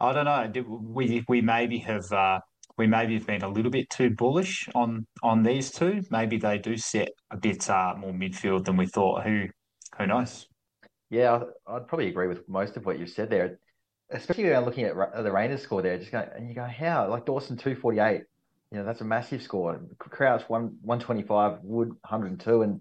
I 0.00 0.12
don't 0.12 0.24
know. 0.24 0.80
We 0.82 1.24
we 1.28 1.40
maybe 1.40 1.78
have 1.78 2.10
uh, 2.12 2.40
we 2.78 2.86
maybe 2.86 3.14
have 3.14 3.26
been 3.26 3.42
a 3.42 3.48
little 3.48 3.70
bit 3.70 3.90
too 3.90 4.10
bullish 4.10 4.68
on 4.74 5.06
on 5.22 5.42
these 5.42 5.70
two. 5.70 6.02
Maybe 6.10 6.38
they 6.38 6.58
do 6.58 6.76
set 6.76 7.10
a 7.30 7.36
bit 7.36 7.68
uh, 7.68 7.94
more 7.96 8.12
midfield 8.12 8.64
than 8.64 8.76
we 8.76 8.86
thought. 8.86 9.24
Who 9.24 9.46
who 9.98 10.06
knows? 10.06 10.46
Yeah, 11.10 11.40
I'd 11.66 11.86
probably 11.86 12.08
agree 12.08 12.26
with 12.26 12.48
most 12.48 12.76
of 12.76 12.86
what 12.86 12.98
you've 12.98 13.10
said 13.10 13.30
there. 13.30 13.58
Especially 14.10 14.44
when 14.44 14.64
looking 14.64 14.84
at 14.84 14.94
the 14.94 15.32
Raiders 15.32 15.62
score 15.62 15.82
there, 15.82 15.98
just 15.98 16.12
going 16.12 16.28
and 16.34 16.48
you 16.48 16.54
go, 16.54 16.64
how 16.64 17.08
like 17.08 17.26
Dawson 17.26 17.56
two 17.56 17.74
forty 17.74 17.98
eight. 17.98 18.22
You 18.70 18.78
know 18.78 18.84
that's 18.84 19.02
a 19.02 19.04
massive 19.04 19.42
score. 19.42 19.80
Crouch 19.98 20.42
one 20.48 20.78
one 20.82 21.00
twenty 21.00 21.22
five, 21.22 21.58
Wood 21.62 21.88
one 21.88 21.98
hundred 22.04 22.30
and 22.32 22.40
two, 22.40 22.62
and 22.62 22.80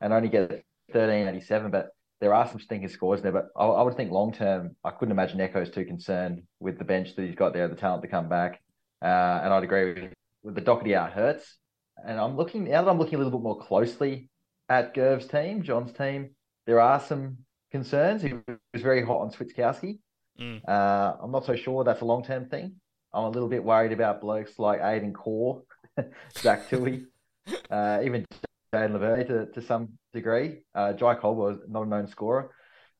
and 0.00 0.12
only 0.12 0.28
get 0.28 0.64
thirteen 0.92 1.26
eighty 1.26 1.40
seven. 1.40 1.70
But 1.70 1.88
there 2.22 2.32
are 2.32 2.48
some 2.48 2.60
stinking 2.60 2.88
scores 2.88 3.20
there, 3.20 3.32
but 3.32 3.48
I, 3.56 3.66
I 3.66 3.82
would 3.82 3.96
think 3.96 4.12
long 4.12 4.32
term, 4.32 4.76
I 4.84 4.90
couldn't 4.90 5.10
imagine 5.10 5.40
Echo's 5.40 5.70
too 5.70 5.84
concerned 5.84 6.44
with 6.60 6.78
the 6.78 6.84
bench 6.84 7.16
that 7.16 7.26
he's 7.26 7.34
got 7.34 7.52
there, 7.52 7.66
the 7.66 7.74
talent 7.74 8.02
to 8.02 8.08
come 8.08 8.28
back. 8.28 8.62
Uh, 9.02 9.40
and 9.42 9.52
I'd 9.52 9.64
agree 9.64 9.92
with, 9.92 10.12
with 10.44 10.54
the 10.54 10.60
Doherty 10.60 10.94
out 10.94 11.12
hurts. 11.12 11.58
And 12.06 12.20
I'm 12.20 12.36
looking 12.36 12.64
now 12.64 12.82
that 12.82 12.88
I'm 12.88 12.98
looking 12.98 13.16
a 13.16 13.18
little 13.18 13.36
bit 13.36 13.42
more 13.42 13.58
closely 13.58 14.30
at 14.68 14.94
Gerv's 14.94 15.26
team, 15.26 15.64
John's 15.64 15.92
team. 15.92 16.30
There 16.64 16.80
are 16.80 17.00
some 17.00 17.38
concerns. 17.72 18.22
He 18.22 18.34
was 18.72 18.82
very 18.82 19.04
hot 19.04 19.22
on 19.22 19.32
Switkowski. 19.32 19.98
Mm. 20.40 20.60
Uh, 20.66 21.14
I'm 21.20 21.32
not 21.32 21.44
so 21.44 21.56
sure 21.56 21.82
that's 21.82 22.02
a 22.02 22.04
long 22.04 22.24
term 22.24 22.46
thing. 22.48 22.76
I'm 23.12 23.24
a 23.24 23.30
little 23.30 23.48
bit 23.48 23.64
worried 23.64 23.92
about 23.92 24.20
blokes 24.20 24.60
like 24.60 24.80
Aidan 24.80 25.12
Corr, 25.12 25.62
Zach 26.38 26.68
Tui, 26.68 27.04
uh, 27.70 27.98
even 28.04 28.24
Jayden 28.72 28.92
Laverde 28.92 29.26
to, 29.26 29.46
to 29.52 29.62
some 29.62 29.90
degree. 30.12 30.60
Uh, 30.74 30.92
Jye 30.92 31.14
Caldwell 31.14 31.60
not 31.68 31.86
a 31.86 31.88
known 31.88 32.06
scorer. 32.06 32.50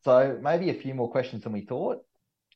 So 0.04 0.38
maybe 0.42 0.70
a 0.70 0.74
few 0.74 0.94
more 0.94 1.10
questions 1.10 1.44
than 1.44 1.52
we 1.52 1.62
thought. 1.62 1.98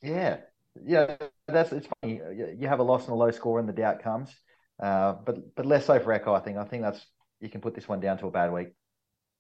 Yeah. 0.03 0.39
Yeah, 0.85 1.17
that's 1.49 1.73
it's 1.73 1.89
funny. 2.01 2.21
You 2.59 2.69
have 2.69 2.81
a 2.81 2.83
loss 2.83 3.05
and 3.05 3.13
a 3.13 3.17
low 3.17 3.31
score 3.31 3.59
and 3.59 3.69
the 3.69 3.73
doubt 3.73 4.03
comes. 4.03 4.35
Uh, 4.83 5.15
but 5.25 5.55
but 5.55 5.65
less 5.65 5.87
so 5.87 5.99
for 5.99 6.13
Echo, 6.13 6.35
I 6.35 6.41
think. 6.41 6.59
I 6.59 6.65
think 6.65 6.83
that's 6.83 7.07
you 7.41 7.49
can 7.49 7.63
put 7.63 7.75
this 7.75 7.89
one 7.89 8.01
down 8.01 8.19
to 8.19 8.27
a 8.27 8.31
bad 8.31 8.53
week. 8.53 8.69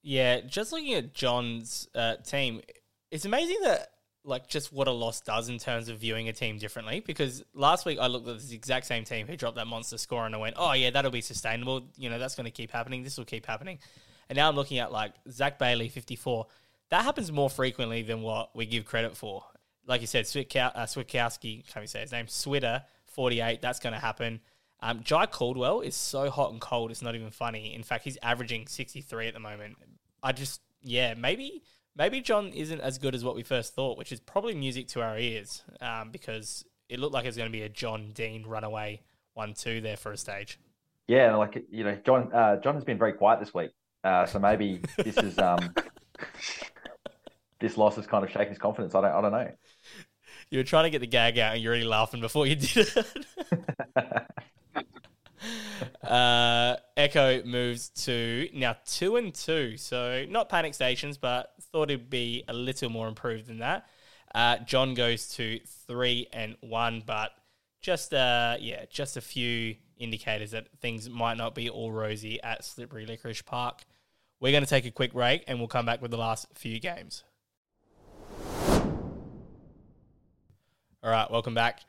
Yeah, 0.02 0.40
just 0.40 0.72
looking 0.72 0.94
at 0.94 1.12
John's 1.12 1.88
uh, 1.94 2.16
team, 2.16 2.62
it's 3.10 3.24
amazing 3.24 3.58
that 3.64 3.88
like 4.26 4.48
just 4.48 4.72
what 4.72 4.88
a 4.88 4.92
loss 4.92 5.20
does 5.20 5.48
in 5.48 5.58
terms 5.58 5.88
of 5.88 5.98
viewing 5.98 6.28
a 6.28 6.32
team 6.32 6.58
differently. 6.58 7.00
Because 7.00 7.44
last 7.54 7.86
week 7.86 7.98
I 8.00 8.08
looked 8.08 8.28
at 8.28 8.38
this 8.38 8.52
exact 8.52 8.86
same 8.86 9.04
team 9.04 9.26
who 9.26 9.36
dropped 9.36 9.56
that 9.56 9.66
monster 9.66 9.98
score 9.98 10.26
and 10.26 10.34
I 10.34 10.38
went, 10.38 10.56
oh 10.58 10.72
yeah, 10.72 10.90
that'll 10.90 11.10
be 11.10 11.20
sustainable. 11.20 11.88
You 11.96 12.10
know, 12.10 12.18
that's 12.18 12.34
going 12.34 12.44
to 12.44 12.50
keep 12.50 12.70
happening. 12.70 13.02
This 13.02 13.16
will 13.16 13.24
keep 13.24 13.46
happening. 13.46 13.78
And 14.28 14.36
now 14.36 14.48
I'm 14.48 14.56
looking 14.56 14.78
at 14.78 14.90
like 14.92 15.12
Zac 15.30 15.58
Bailey, 15.58 15.88
54. 15.88 16.46
That 16.90 17.04
happens 17.04 17.30
more 17.30 17.48
frequently 17.48 18.02
than 18.02 18.22
what 18.22 18.54
we 18.54 18.66
give 18.66 18.84
credit 18.84 19.16
for. 19.16 19.44
Like 19.86 20.00
you 20.00 20.06
said, 20.08 20.22
uh, 20.22 20.26
Switkowski, 20.26 21.66
can't 21.72 21.82
we 21.82 21.86
say 21.86 22.00
his 22.00 22.12
name? 22.12 22.26
Switter, 22.26 22.82
48. 23.06 23.62
That's 23.62 23.78
going 23.78 23.92
to 23.92 24.00
happen. 24.00 24.40
Um, 24.80 25.02
Jye 25.02 25.26
Caldwell 25.26 25.80
is 25.80 25.94
so 25.94 26.28
hot 26.28 26.52
and 26.52 26.60
cold, 26.60 26.90
it's 26.90 27.02
not 27.02 27.14
even 27.14 27.30
funny. 27.30 27.74
In 27.74 27.82
fact, 27.82 28.04
he's 28.04 28.18
averaging 28.22 28.66
63 28.66 29.28
at 29.28 29.34
the 29.34 29.40
moment. 29.40 29.76
I 30.22 30.32
just, 30.32 30.60
yeah, 30.82 31.14
maybe 31.14 31.62
maybe 31.96 32.20
John 32.20 32.48
isn't 32.48 32.80
as 32.80 32.98
good 32.98 33.14
as 33.14 33.24
what 33.24 33.34
we 33.34 33.42
first 33.42 33.74
thought, 33.74 33.98
which 33.98 34.12
is 34.12 34.20
probably 34.20 34.54
music 34.54 34.88
to 34.88 35.02
our 35.02 35.18
ears 35.18 35.62
um, 35.80 36.10
because 36.10 36.64
it 36.88 37.00
looked 37.00 37.14
like 37.14 37.24
it 37.24 37.28
was 37.28 37.36
going 37.36 37.50
to 37.50 37.56
be 37.56 37.62
a 37.62 37.68
John 37.68 38.10
Dean 38.14 38.44
runaway 38.46 39.02
1 39.34 39.54
2 39.54 39.80
there 39.80 39.96
for 39.96 40.12
a 40.12 40.16
stage. 40.16 40.58
Yeah, 41.08 41.34
like, 41.36 41.64
you 41.70 41.84
know, 41.84 41.96
John 42.04 42.32
uh, 42.32 42.56
John 42.56 42.74
has 42.74 42.84
been 42.84 42.98
very 42.98 43.12
quiet 43.12 43.40
this 43.40 43.54
week. 43.54 43.70
Uh, 44.02 44.26
so 44.26 44.38
maybe 44.38 44.80
this 44.98 45.16
is 45.16 45.38
um, 45.38 45.74
this 47.60 47.76
loss 47.76 47.96
has 47.96 48.06
kind 48.06 48.24
of 48.24 48.30
shaken 48.30 48.48
his 48.48 48.58
confidence. 48.58 48.94
I 48.94 49.00
don't, 49.02 49.12
I 49.12 49.20
don't 49.20 49.32
know. 49.32 49.50
You 50.50 50.58
were 50.58 50.64
trying 50.64 50.84
to 50.84 50.90
get 50.90 51.00
the 51.00 51.06
gag 51.06 51.38
out, 51.38 51.54
and 51.54 51.62
you're 51.62 51.72
already 51.72 51.86
laughing 51.86 52.20
before 52.20 52.46
you 52.46 52.56
did 52.56 52.76
it. 52.76 53.06
uh, 56.02 56.76
Echo 56.96 57.42
moves 57.44 57.88
to 58.04 58.48
now 58.54 58.76
two 58.86 59.16
and 59.16 59.34
two, 59.34 59.76
so 59.76 60.24
not 60.28 60.48
panic 60.48 60.74
stations, 60.74 61.18
but 61.18 61.52
thought 61.72 61.90
it'd 61.90 62.10
be 62.10 62.44
a 62.48 62.52
little 62.52 62.90
more 62.90 63.08
improved 63.08 63.46
than 63.46 63.58
that. 63.58 63.86
Uh, 64.34 64.58
John 64.58 64.94
goes 64.94 65.28
to 65.36 65.60
three 65.86 66.28
and 66.32 66.56
one, 66.60 67.02
but 67.04 67.32
just 67.80 68.12
uh, 68.12 68.56
yeah, 68.60 68.84
just 68.90 69.16
a 69.16 69.20
few 69.20 69.76
indicators 69.98 70.50
that 70.50 70.68
things 70.80 71.08
might 71.08 71.36
not 71.36 71.54
be 71.54 71.70
all 71.70 71.92
rosy 71.92 72.42
at 72.42 72.64
Slippery 72.64 73.06
Licorice 73.06 73.42
Park. 73.42 73.84
We're 74.40 74.52
going 74.52 74.64
to 74.64 74.68
take 74.68 74.84
a 74.84 74.90
quick 74.90 75.12
break 75.12 75.44
and 75.46 75.58
we'll 75.58 75.68
come 75.68 75.86
back 75.86 76.02
with 76.02 76.10
the 76.10 76.18
last 76.18 76.46
few 76.54 76.78
games. 76.78 77.24
All 81.02 81.10
right, 81.10 81.30
welcome 81.30 81.54
back. 81.54 81.80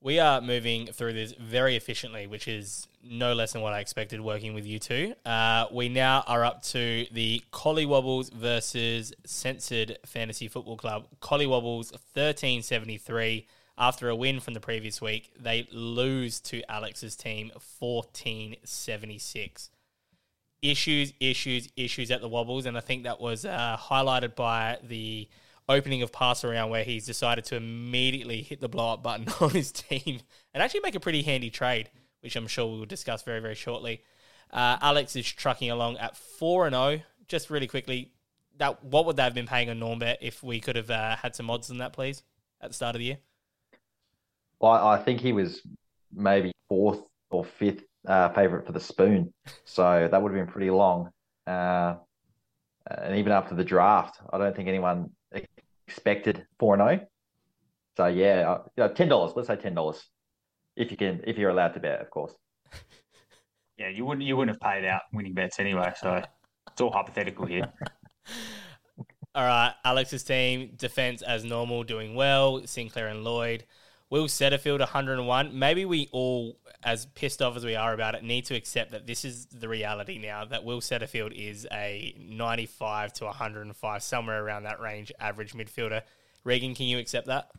We 0.00 0.18
are 0.20 0.40
moving 0.40 0.86
through 0.86 1.14
this 1.14 1.32
very 1.32 1.74
efficiently, 1.76 2.26
which 2.26 2.48
is 2.48 2.86
no 3.02 3.32
less 3.32 3.52
than 3.52 3.62
what 3.62 3.72
I 3.72 3.80
expected 3.80 4.20
working 4.20 4.54
with 4.54 4.66
you 4.66 4.78
two. 4.78 5.14
Uh, 5.24 5.66
we 5.72 5.88
now 5.88 6.22
are 6.26 6.44
up 6.44 6.62
to 6.64 7.06
the 7.12 7.42
Collie 7.50 7.86
Wobbles 7.86 8.28
versus 8.30 9.12
Censored 9.24 9.98
Fantasy 10.04 10.48
Football 10.48 10.76
Club. 10.76 11.06
Collie 11.20 11.46
Wobbles 11.46 11.92
1373. 11.92 13.46
After 13.78 14.08
a 14.08 14.16
win 14.16 14.40
from 14.40 14.54
the 14.54 14.60
previous 14.60 15.02
week, 15.02 15.32
they 15.38 15.68
lose 15.70 16.40
to 16.40 16.62
Alex's 16.70 17.14
team 17.14 17.50
1476 17.78 19.70
issues, 20.62 21.12
issues, 21.20 21.68
issues 21.76 22.10
at 22.10 22.20
the 22.20 22.28
Wobbles, 22.28 22.66
and 22.66 22.76
I 22.76 22.80
think 22.80 23.04
that 23.04 23.20
was 23.20 23.44
uh, 23.44 23.76
highlighted 23.78 24.34
by 24.34 24.78
the 24.82 25.28
opening 25.68 26.02
of 26.02 26.12
pass 26.12 26.44
around 26.44 26.70
where 26.70 26.84
he's 26.84 27.06
decided 27.06 27.44
to 27.46 27.56
immediately 27.56 28.42
hit 28.42 28.60
the 28.60 28.68
blow 28.68 28.92
up 28.92 29.02
button 29.02 29.26
on 29.40 29.50
his 29.50 29.72
team 29.72 30.20
and 30.54 30.62
actually 30.62 30.80
make 30.80 30.94
a 30.94 31.00
pretty 31.00 31.22
handy 31.22 31.50
trade, 31.50 31.90
which 32.20 32.36
I'm 32.36 32.46
sure 32.46 32.66
we 32.66 32.78
will 32.78 32.86
discuss 32.86 33.22
very, 33.22 33.40
very 33.40 33.54
shortly. 33.54 34.02
Uh, 34.52 34.78
Alex 34.80 35.16
is 35.16 35.26
trucking 35.26 35.70
along 35.70 35.96
at 35.98 36.16
four 36.16 36.66
and 36.66 36.74
zero. 36.74 37.00
Just 37.28 37.50
really 37.50 37.66
quickly, 37.66 38.12
that 38.58 38.84
what 38.84 39.04
would 39.06 39.16
they 39.16 39.22
have 39.24 39.34
been 39.34 39.46
paying 39.46 39.68
on 39.68 39.80
Normbet 39.80 40.18
if 40.20 40.42
we 40.42 40.60
could 40.60 40.76
have 40.76 40.90
uh, 40.90 41.16
had 41.16 41.34
some 41.34 41.50
odds 41.50 41.70
on 41.70 41.78
that, 41.78 41.92
please, 41.92 42.22
at 42.60 42.70
the 42.70 42.74
start 42.74 42.94
of 42.94 43.00
the 43.00 43.06
year? 43.06 43.18
Well, 44.60 44.86
I 44.86 45.02
think 45.02 45.20
he 45.20 45.32
was 45.32 45.62
maybe 46.14 46.52
fourth 46.68 47.00
or 47.30 47.44
fifth 47.44 47.82
uh, 48.06 48.28
favorite 48.30 48.64
for 48.64 48.72
the 48.72 48.80
spoon. 48.80 49.32
So 49.64 50.08
that 50.10 50.22
would 50.22 50.32
have 50.32 50.46
been 50.46 50.52
pretty 50.52 50.70
long. 50.70 51.10
Uh, 51.46 51.96
and 52.86 53.16
even 53.16 53.32
after 53.32 53.54
the 53.54 53.64
draft, 53.64 54.18
I 54.32 54.38
don't 54.38 54.54
think 54.54 54.68
anyone 54.68 55.10
expected 55.86 56.46
four 56.58 56.74
and 56.74 56.82
zero. 56.82 57.00
Oh. 57.02 57.06
So 57.96 58.06
yeah, 58.06 58.58
uh, 58.78 58.88
ten 58.88 59.08
dollars. 59.08 59.32
Let's 59.36 59.48
say 59.48 59.56
ten 59.56 59.74
dollars, 59.74 60.04
if 60.76 60.90
you 60.90 60.96
can, 60.96 61.22
if 61.26 61.38
you're 61.38 61.50
allowed 61.50 61.74
to 61.74 61.80
bet, 61.80 62.00
of 62.00 62.10
course. 62.10 62.34
Yeah, 63.78 63.90
you 63.90 64.06
wouldn't 64.06 64.26
you 64.26 64.38
wouldn't 64.38 64.56
have 64.56 64.72
paid 64.72 64.86
out 64.86 65.02
winning 65.12 65.34
bets 65.34 65.60
anyway, 65.60 65.92
so 66.00 66.22
it's 66.72 66.80
all 66.80 66.90
hypothetical 66.90 67.44
here. 67.44 67.70
all 69.34 69.44
right, 69.44 69.74
Alex's 69.84 70.24
team 70.24 70.72
defense 70.76 71.20
as 71.20 71.44
normal, 71.44 71.84
doing 71.84 72.14
well. 72.14 72.66
Sinclair 72.66 73.08
and 73.08 73.22
Lloyd. 73.22 73.66
Will 74.08 74.28
Setterfield 74.28 74.78
101. 74.78 75.58
Maybe 75.58 75.84
we 75.84 76.08
all, 76.12 76.58
as 76.84 77.06
pissed 77.06 77.42
off 77.42 77.56
as 77.56 77.64
we 77.64 77.74
are 77.74 77.92
about 77.92 78.14
it, 78.14 78.24
need 78.24 78.44
to 78.46 78.54
accept 78.54 78.92
that 78.92 79.06
this 79.06 79.24
is 79.24 79.46
the 79.46 79.68
reality 79.68 80.18
now. 80.18 80.44
That 80.44 80.64
Will 80.64 80.80
Setterfield 80.80 81.32
is 81.32 81.66
a 81.72 82.14
95 82.18 83.12
to 83.14 83.24
105, 83.24 84.02
somewhere 84.02 84.44
around 84.44 84.64
that 84.64 84.80
range, 84.80 85.12
average 85.18 85.52
midfielder. 85.52 86.02
Reegan, 86.44 86.76
can 86.76 86.86
you 86.86 86.98
accept 86.98 87.26
that? 87.26 87.50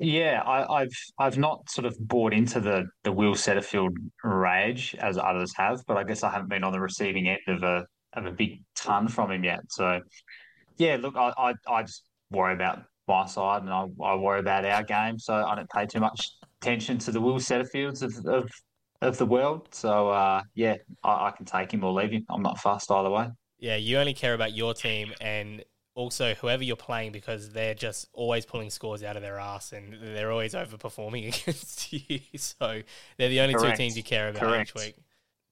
Yeah, 0.00 0.42
I, 0.44 0.82
I've 0.82 0.96
I've 1.18 1.38
not 1.38 1.70
sort 1.70 1.84
of 1.84 1.96
bought 2.00 2.32
into 2.32 2.60
the 2.60 2.86
the 3.04 3.12
Will 3.12 3.34
Setterfield 3.34 3.96
rage 4.24 4.94
as 4.98 5.18
others 5.18 5.52
have, 5.56 5.84
but 5.86 5.96
I 5.96 6.04
guess 6.04 6.22
I 6.22 6.30
haven't 6.30 6.48
been 6.48 6.64
on 6.64 6.72
the 6.72 6.80
receiving 6.80 7.28
end 7.28 7.40
of 7.46 7.62
a 7.62 7.86
of 8.14 8.26
a 8.26 8.32
big 8.32 8.62
ton 8.74 9.08
from 9.08 9.30
him 9.30 9.44
yet. 9.44 9.60
So, 9.70 10.00
yeah, 10.78 10.96
look, 11.00 11.16
I 11.16 11.32
I, 11.36 11.54
I 11.68 11.82
just 11.82 12.02
worry 12.30 12.54
about 12.54 12.82
my 13.06 13.26
side, 13.26 13.62
and 13.62 13.70
I, 13.70 13.86
I 14.02 14.16
worry 14.16 14.40
about 14.40 14.64
our 14.64 14.82
game, 14.82 15.18
so 15.18 15.34
I 15.34 15.54
don't 15.54 15.70
pay 15.70 15.86
too 15.86 16.00
much 16.00 16.30
attention 16.64 16.98
to 16.98 17.12
the 17.12 17.20
Will 17.20 17.38
Setterfields 17.38 18.02
of 18.02 18.26
of, 18.26 18.50
of 19.02 19.18
the 19.18 19.26
world. 19.26 19.68
So, 19.72 20.08
uh, 20.08 20.42
yeah, 20.54 20.76
I, 21.02 21.28
I 21.28 21.30
can 21.30 21.44
take 21.44 21.72
him 21.72 21.84
or 21.84 21.92
leave 21.92 22.10
him. 22.10 22.24
I'm 22.30 22.42
not 22.42 22.58
fast 22.58 22.90
either 22.90 23.10
way. 23.10 23.28
Yeah, 23.58 23.76
you 23.76 23.98
only 23.98 24.14
care 24.14 24.34
about 24.34 24.54
your 24.54 24.74
team 24.74 25.12
and 25.20 25.64
also 25.94 26.34
whoever 26.34 26.64
you're 26.64 26.76
playing 26.76 27.12
because 27.12 27.50
they're 27.50 27.74
just 27.74 28.08
always 28.12 28.44
pulling 28.44 28.68
scores 28.70 29.02
out 29.04 29.16
of 29.16 29.22
their 29.22 29.38
ass 29.38 29.72
and 29.72 29.94
they're 30.02 30.32
always 30.32 30.54
overperforming 30.54 31.28
against 31.42 31.92
you. 31.92 32.20
So 32.36 32.82
they're 33.16 33.28
the 33.28 33.40
only 33.40 33.54
Correct. 33.54 33.76
two 33.76 33.82
teams 33.82 33.96
you 33.96 34.02
care 34.02 34.28
about 34.28 34.42
Correct. 34.42 34.70
each 34.70 34.74
week. 34.74 34.96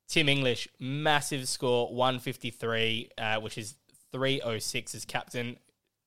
Tim 0.08 0.28
English, 0.28 0.68
massive 0.78 1.48
score, 1.48 1.94
153, 1.94 3.10
uh, 3.16 3.40
which 3.40 3.56
is 3.56 3.76
306 4.12 4.94
as 4.94 5.04
captain. 5.04 5.56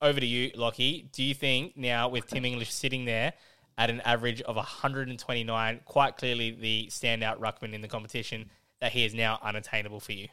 Over 0.02 0.20
to 0.20 0.26
you, 0.26 0.52
Lachie. 0.52 1.12
Do 1.12 1.24
you 1.24 1.34
think 1.34 1.78
now 1.78 2.10
with 2.10 2.28
Tim 2.28 2.46
English 2.46 2.72
sitting 2.72 3.06
there 3.06 3.34
at 3.78 3.90
an 3.90 4.02
average 4.02 4.42
of 4.42 4.56
129, 4.56 5.80
quite 5.86 6.18
clearly 6.18 6.52
the 6.52 6.88
standout 6.90 7.40
ruckman 7.40 7.74
in 7.74 7.82
the 7.82 7.88
competition, 7.88 8.50
that 8.80 8.92
he 8.92 9.06
is 9.06 9.14
now 9.14 9.40
unattainable 9.42 10.00
for 10.00 10.14
you? 10.14 10.28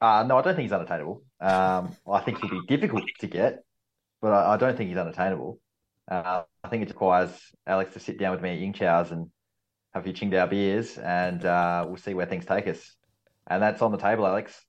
Uh, 0.00 0.24
no, 0.26 0.38
I 0.38 0.42
don't 0.42 0.54
think 0.54 0.64
he's 0.64 0.72
unattainable. 0.72 1.22
Um, 1.40 1.96
I 2.10 2.20
think 2.20 2.38
he'll 2.40 2.50
be 2.50 2.66
difficult 2.66 3.04
to 3.20 3.26
get, 3.26 3.64
but 4.20 4.32
I, 4.32 4.54
I 4.54 4.56
don't 4.56 4.76
think 4.76 4.88
he's 4.88 4.98
unattainable. 4.98 5.58
Uh, 6.08 6.42
I 6.62 6.68
think 6.68 6.82
it 6.82 6.88
requires 6.88 7.30
Alex 7.66 7.92
to 7.94 8.00
sit 8.00 8.18
down 8.18 8.32
with 8.32 8.42
me 8.42 8.50
at 8.50 8.58
Ying 8.58 8.72
Chow's 8.72 9.10
and 9.10 9.30
have 9.94 10.06
a 10.06 10.12
few 10.12 10.28
Tsingtao 10.28 10.50
beers, 10.50 10.98
and 10.98 11.44
uh, 11.44 11.84
we'll 11.86 11.96
see 11.96 12.14
where 12.14 12.26
things 12.26 12.44
take 12.44 12.66
us. 12.68 12.94
And 13.46 13.62
that's 13.62 13.82
on 13.82 13.92
the 13.92 13.98
table, 13.98 14.26
Alex. 14.26 14.64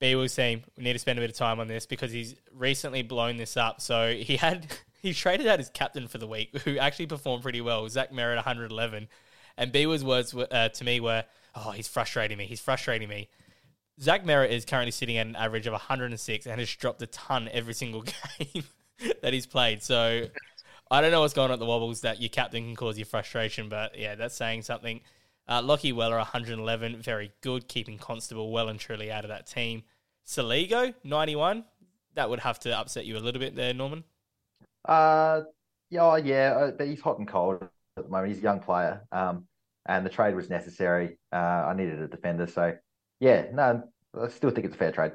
B 0.00 0.16
Will's 0.16 0.34
team, 0.34 0.62
we 0.76 0.82
need 0.82 0.94
to 0.94 0.98
spend 0.98 1.18
a 1.18 1.22
bit 1.22 1.30
of 1.30 1.36
time 1.36 1.60
on 1.60 1.68
this 1.68 1.86
because 1.86 2.10
he's 2.10 2.34
recently 2.52 3.02
blown 3.02 3.36
this 3.36 3.56
up. 3.56 3.80
So 3.80 4.12
he 4.12 4.36
had 4.36 4.66
he 5.02 5.12
traded 5.12 5.48
out 5.48 5.58
his 5.58 5.68
captain 5.68 6.06
for 6.08 6.18
the 6.18 6.26
week, 6.26 6.56
who 6.64 6.78
actually 6.78 7.06
performed 7.06 7.42
pretty 7.42 7.60
well. 7.60 7.88
Zach 7.88 8.12
Merrett, 8.12 8.36
111, 8.36 9.08
and 9.58 9.72
B 9.72 9.86
Will's 9.86 10.04
words 10.04 10.34
uh, 10.34 10.68
to 10.68 10.84
me 10.84 11.00
were, 11.00 11.24
"Oh, 11.54 11.72
he's 11.72 11.88
frustrating 11.88 12.38
me. 12.38 12.46
He's 12.46 12.60
frustrating 12.60 13.08
me." 13.08 13.28
Zach 14.00 14.24
Merrett 14.24 14.50
is 14.50 14.64
currently 14.64 14.90
sitting 14.90 15.18
at 15.18 15.26
an 15.26 15.36
average 15.36 15.66
of 15.66 15.72
106 15.72 16.46
and 16.46 16.58
has 16.58 16.74
dropped 16.74 17.02
a 17.02 17.06
ton 17.06 17.48
every 17.52 17.74
single 17.74 18.02
game 18.38 18.64
that 19.20 19.32
he's 19.32 19.46
played. 19.46 19.82
So 19.82 20.28
I 20.90 21.00
don't 21.00 21.10
know 21.10 21.20
what's 21.20 21.34
going 21.34 21.50
on 21.50 21.54
at 21.54 21.58
the 21.58 21.66
Wobbles 21.66 22.00
that 22.00 22.20
your 22.20 22.30
captain 22.30 22.64
can 22.64 22.76
cause 22.76 22.98
you 22.98 23.04
frustration, 23.04 23.68
but 23.68 23.98
yeah, 23.98 24.14
that's 24.14 24.34
saying 24.34 24.62
something. 24.62 25.00
Uh, 25.46 25.60
Lachie 25.60 25.94
Weller, 25.94 26.16
111, 26.16 27.02
very 27.02 27.32
good, 27.42 27.68
keeping 27.68 27.98
Constable 27.98 28.50
well 28.50 28.68
and 28.68 28.80
truly 28.80 29.10
out 29.10 29.24
of 29.24 29.28
that 29.28 29.46
team. 29.46 29.82
Saligo, 30.26 30.94
91. 31.04 31.64
That 32.14 32.30
would 32.30 32.40
have 32.40 32.58
to 32.60 32.78
upset 32.78 33.06
you 33.06 33.16
a 33.16 33.20
little 33.20 33.40
bit 33.40 33.56
there, 33.56 33.74
Norman. 33.74 34.04
Uh, 34.84 35.42
yeah, 35.90 36.02
oh, 36.02 36.16
yeah, 36.16 36.54
uh, 36.56 36.70
but 36.70 36.86
he's 36.86 37.00
hot 37.00 37.18
and 37.18 37.28
cold 37.28 37.62
at 37.62 38.04
the 38.04 38.08
moment. 38.08 38.28
He's 38.28 38.38
a 38.38 38.42
young 38.42 38.60
player, 38.60 39.02
um, 39.12 39.46
and 39.86 40.04
the 40.04 40.10
trade 40.10 40.34
was 40.34 40.48
necessary. 40.48 41.18
Uh, 41.32 41.36
I 41.36 41.74
needed 41.74 42.00
a 42.00 42.08
defender, 42.08 42.46
so 42.46 42.76
yeah, 43.20 43.46
no, 43.52 43.82
I 44.20 44.28
still 44.28 44.50
think 44.50 44.66
it's 44.66 44.74
a 44.74 44.78
fair 44.78 44.92
trade. 44.92 45.12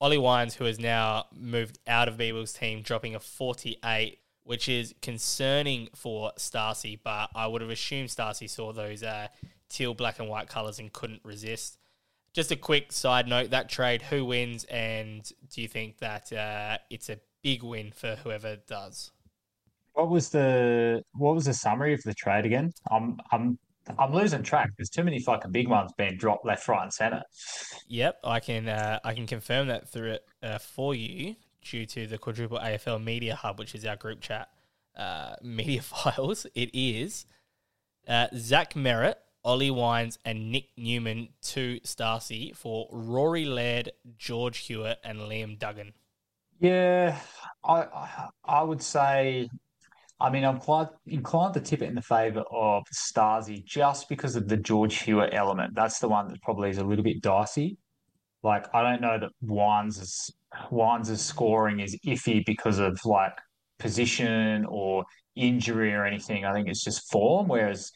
Ollie 0.00 0.18
Wines, 0.18 0.54
who 0.54 0.64
has 0.64 0.78
now 0.78 1.26
moved 1.32 1.78
out 1.86 2.08
of 2.08 2.16
Beeble's 2.16 2.52
team, 2.52 2.82
dropping 2.82 3.14
a 3.14 3.20
48, 3.20 4.18
which 4.44 4.68
is 4.68 4.94
concerning 5.00 5.88
for 5.94 6.32
Starcy, 6.36 6.98
but 7.02 7.30
I 7.34 7.46
would 7.46 7.62
have 7.62 7.70
assumed 7.70 8.08
Starcy 8.08 8.50
saw 8.50 8.72
those 8.72 9.02
uh, 9.02 9.28
teal, 9.68 9.94
black, 9.94 10.18
and 10.18 10.28
white 10.28 10.48
colours 10.48 10.78
and 10.78 10.92
couldn't 10.92 11.20
resist. 11.24 11.78
Just 12.32 12.50
a 12.50 12.56
quick 12.56 12.90
side 12.92 13.28
note 13.28 13.50
that 13.50 13.68
trade, 13.68 14.02
who 14.02 14.24
wins, 14.24 14.64
and 14.64 15.30
do 15.52 15.62
you 15.62 15.68
think 15.68 15.98
that 15.98 16.32
uh, 16.32 16.78
it's 16.90 17.08
a 17.08 17.18
big 17.42 17.62
win 17.62 17.92
for 17.92 18.16
whoever 18.16 18.56
does? 18.56 19.10
What 19.94 20.08
was 20.08 20.30
the 20.30 21.02
what 21.12 21.34
was 21.34 21.44
the 21.44 21.54
summary 21.54 21.94
of 21.94 22.02
the 22.02 22.14
trade 22.14 22.46
again? 22.46 22.72
I'm 22.90 23.18
I'm 23.30 23.58
I'm 23.98 24.12
losing 24.12 24.42
track. 24.42 24.70
There's 24.76 24.88
too 24.88 25.04
many 25.04 25.20
fucking 25.20 25.50
big 25.50 25.68
ones 25.68 25.92
being 25.96 26.16
dropped 26.16 26.46
left, 26.46 26.66
right, 26.68 26.82
and 26.82 26.92
center. 26.92 27.22
Yep, 27.88 28.20
I 28.24 28.40
can 28.40 28.68
uh, 28.68 29.00
I 29.04 29.14
can 29.14 29.26
confirm 29.26 29.68
that 29.68 29.88
through 29.88 30.12
it 30.12 30.24
uh, 30.42 30.58
for 30.58 30.94
you 30.94 31.36
due 31.62 31.86
to 31.86 32.06
the 32.06 32.18
quadruple 32.18 32.58
AFL 32.58 33.02
Media 33.02 33.34
Hub, 33.34 33.58
which 33.58 33.74
is 33.74 33.84
our 33.84 33.96
group 33.96 34.20
chat 34.20 34.48
uh, 34.96 35.36
media 35.42 35.82
files. 35.82 36.46
It 36.54 36.70
is 36.72 37.26
uh, 38.06 38.28
Zach 38.36 38.74
Merrett, 38.74 39.16
Ollie 39.44 39.70
Wines, 39.70 40.18
and 40.24 40.50
Nick 40.50 40.68
Newman 40.76 41.30
to 41.42 41.80
Starcy 41.80 42.54
for 42.56 42.88
Rory 42.90 43.44
Laird, 43.44 43.92
George 44.16 44.58
Hewitt, 44.58 44.98
and 45.04 45.20
Liam 45.20 45.58
Duggan. 45.58 45.92
Yeah, 46.62 47.18
I 47.64 48.28
I, 48.44 48.62
would 48.62 48.82
say. 48.82 49.48
I 50.20 50.30
mean, 50.30 50.44
I'm 50.44 50.58
quite 50.60 50.88
inclined 51.06 51.54
to 51.54 51.60
tip 51.60 51.82
it 51.82 51.88
in 51.88 51.96
the 51.96 52.02
favour 52.02 52.44
of 52.52 52.84
Stasi 52.94 53.64
just 53.64 54.08
because 54.08 54.36
of 54.36 54.48
the 54.48 54.56
George 54.56 55.00
Hewitt 55.02 55.34
element. 55.34 55.74
That's 55.74 55.98
the 55.98 56.08
one 56.08 56.28
that 56.28 56.40
probably 56.42 56.70
is 56.70 56.78
a 56.78 56.84
little 56.84 57.02
bit 57.04 57.20
dicey. 57.22 57.78
Like, 58.44 58.66
I 58.74 58.82
don't 58.82 59.00
know 59.02 59.18
that 59.20 59.30
Wines' 59.42 60.30
Wines' 60.70 61.20
scoring 61.22 61.80
is 61.80 61.98
iffy 62.06 62.44
because 62.46 62.78
of 62.78 62.98
like 63.04 63.34
position 63.80 64.64
or 64.68 65.04
injury 65.36 65.92
or 65.94 66.06
anything. 66.06 66.44
I 66.44 66.52
think 66.54 66.68
it's 66.68 66.84
just 66.84 67.10
form. 67.12 67.48
Whereas 67.48 67.92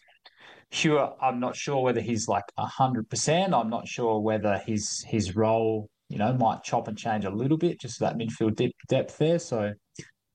Hewitt, 0.70 1.10
I'm 1.22 1.40
not 1.40 1.56
sure 1.56 1.82
whether 1.82 2.00
he's 2.00 2.28
like 2.28 2.44
hundred 2.58 3.08
percent. 3.10 3.54
I'm 3.54 3.70
not 3.70 3.88
sure 3.88 4.20
whether 4.20 4.58
his 4.58 5.04
his 5.08 5.36
role, 5.36 5.90
you 6.08 6.18
know, 6.18 6.32
might 6.34 6.62
chop 6.62 6.88
and 6.88 6.96
change 6.96 7.24
a 7.24 7.30
little 7.30 7.58
bit, 7.58 7.80
just 7.80 8.00
that 8.00 8.16
midfield 8.16 8.56
dip, 8.56 8.72
depth 8.88 9.18
there. 9.18 9.38
So, 9.38 9.72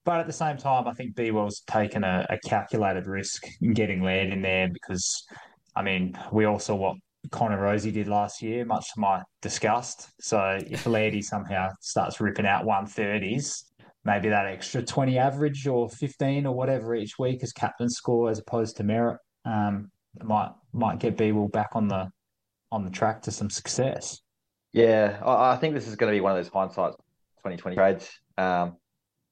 but 0.04 0.20
at 0.20 0.28
the 0.28 0.34
same 0.34 0.58
time, 0.58 0.88
I 0.88 0.94
think 0.94 1.16
Bewell's 1.16 1.62
taken 1.68 2.04
a, 2.04 2.26
a 2.30 2.38
calculated 2.48 3.08
risk 3.08 3.44
in 3.62 3.74
getting 3.74 4.02
Laird 4.04 4.34
in 4.34 4.42
there 4.42 4.70
because, 4.72 5.26
I 5.76 5.84
mean, 5.84 6.18
we 6.32 6.46
all 6.46 6.60
saw 6.60 6.76
what 6.76 6.98
Connor 7.30 7.60
Rozee 7.60 7.94
did 7.94 8.08
last 8.08 8.42
year, 8.42 8.66
much 8.66 8.86
to 8.94 9.00
my 9.00 9.22
disgust. 9.42 10.10
So 10.20 10.60
if 10.68 10.86
Lairdy 10.86 11.24
somehow 11.24 11.70
starts 11.80 12.20
ripping 12.20 12.48
out 12.48 12.66
130s, 12.66 13.64
maybe 14.04 14.30
that 14.30 14.48
extra 14.48 14.82
20 14.82 15.18
average 15.18 15.68
or 15.68 15.88
15 15.90 16.48
or 16.48 16.56
whatever 16.56 16.96
each 16.96 17.20
week 17.20 17.44
as 17.44 17.54
captain 17.54 17.90
score 17.90 18.30
as 18.30 18.40
opposed 18.40 18.78
to 18.78 18.84
Merrett 18.84 19.18
um, 19.46 19.92
might 20.24 20.52
might 20.74 21.00
get 21.00 21.16
Bewell 21.16 21.48
back 21.48 21.70
on 21.74 21.88
the 21.88 22.10
on 22.72 22.84
the 22.84 22.92
track 22.92 23.22
to 23.24 23.32
some 23.32 23.50
success. 23.50 24.20
Yeah, 24.74 25.20
I, 25.24 25.54
I 25.54 25.58
think 25.58 25.74
this 25.74 25.88
is 25.88 25.96
going 25.96 26.12
to 26.12 26.16
be 26.16 26.22
one 26.22 26.32
of 26.32 26.38
those 26.38 26.52
hindsight 26.52 26.94
2020 27.44 27.76
trades. 27.76 28.10
Um, 28.38 28.78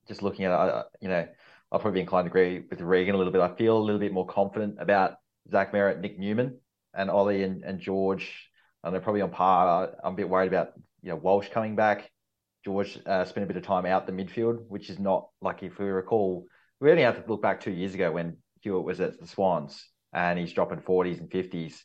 just 0.08 0.22
looking 0.22 0.46
at 0.46 0.52
it, 0.52 0.86
you 1.02 1.10
know, 1.10 1.28
I'll 1.72 1.80
probably 1.80 2.00
be 2.00 2.02
inclined 2.02 2.26
to 2.26 2.32
agree 2.32 2.66
with 2.70 2.80
Reegan 2.80 3.14
a 3.14 3.18
little 3.18 3.32
bit. 3.32 3.42
I 3.42 3.56
feel 3.56 3.78
a 3.78 3.80
little 3.80 4.00
bit 4.00 4.12
more 4.12 4.26
confident 4.26 4.78
about 4.80 5.16
Zach 5.50 5.72
Merrett, 5.72 6.00
Nick 6.00 6.18
Newman, 6.18 6.58
and 6.94 7.10
Ollie 7.10 7.44
and, 7.44 7.64
and 7.64 7.80
George. 7.80 8.50
And 8.84 8.94
they're 8.94 9.02
probably 9.02 9.22
on 9.22 9.30
par. 9.30 9.68
I, 10.04 10.08
I'm 10.08 10.14
a 10.14 10.18
bit 10.18 10.30
worried 10.30 10.48
about 10.48 10.74
you 11.02 11.10
know 11.10 11.16
Walsh 11.16 11.50
coming 11.50 11.76
back. 11.76 12.10
George 12.66 13.00
uh, 13.06 13.24
spent 13.26 13.44
a 13.44 13.48
bit 13.48 13.58
of 13.58 13.64
time 13.64 13.86
out 13.86 14.06
the 14.06 14.12
midfield, 14.12 14.66
which 14.68 14.90
is 14.90 15.00
not 15.00 15.30
like 15.42 15.64
if 15.64 15.80
we 15.80 15.86
recall, 15.86 16.46
we 16.82 16.92
only 16.92 17.04
have 17.04 17.24
to 17.24 17.30
look 17.30 17.42
back 17.42 17.62
two 17.62 17.72
years 17.72 17.94
ago 17.94 18.12
when 18.12 18.38
Hewitt 18.62 18.84
was 18.84 19.00
at 19.00 19.20
the 19.20 19.28
Swans 19.28 19.88
and 20.12 20.38
he's 20.40 20.52
dropping 20.52 20.80
40s 20.80 21.20
and 21.20 21.30
50s 21.30 21.82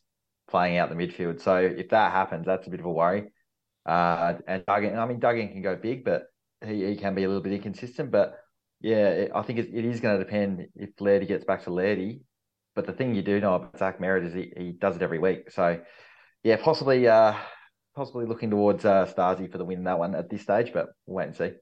playing 0.49 0.79
out 0.79 0.89
the 0.89 0.97
midfield. 0.97 1.41
So 1.41 1.57
if 1.57 1.91
that 1.91 2.13
happens, 2.13 2.47
that's 2.47 2.67
a 2.67 2.71
bit 2.71 2.81
of 2.81 2.87
a 2.87 2.91
worry. 2.91 3.31
Uh, 3.87 4.35
and 4.47 4.65
Duggan, 4.67 4.99
I 4.99 5.07
mean, 5.07 5.21
Duggan 5.21 5.49
can 5.49 5.63
go 5.63 5.77
big, 5.77 6.05
but 6.05 6.27
he, 6.65 6.85
he 6.87 6.97
can 6.97 7.15
be 7.15 7.25
a 7.25 7.29
little 7.29 7.43
bit 7.43 7.53
inconsistent. 7.53 8.11
But 8.11 8.39
yeah, 8.81 9.09
it, 9.09 9.33
I 9.35 9.43
think 9.43 9.59
it, 9.59 9.71
it 9.73 9.85
is 9.85 10.01
going 10.01 10.19
to 10.19 10.25
depend 10.25 10.67
if 10.75 10.97
Lairdy 10.97 11.27
gets 11.27 11.45
back 11.45 11.65
to 11.65 11.71
Lairdy. 11.71 12.21
But 12.75 12.87
the 12.87 12.93
thing 12.93 13.15
you 13.15 13.23
do 13.23 13.41
know 13.41 13.55
about 13.55 13.79
Zach 13.79 14.01
Merrett 14.01 14.27
is 14.27 14.35
he, 14.35 14.53
he 14.57 14.73
does 14.73 14.97
it 14.97 15.03
every 15.03 15.19
week. 15.19 15.51
So 15.51 15.81
yeah, 16.43 16.57
possibly 16.57 17.07
uh, 17.07 17.35
possibly 17.95 18.27
looking 18.27 18.51
towards 18.51 18.85
uh, 18.85 19.07
Stasi 19.07 19.51
for 19.51 19.59
the 19.59 19.65
win 19.65 19.79
in 19.79 19.85
that 19.85 19.99
one 19.99 20.15
at 20.15 20.29
this 20.29 20.43
stage, 20.43 20.73
but 20.73 20.89
we'll 21.07 21.17
wait 21.17 21.27
and 21.27 21.37
see. 21.37 21.53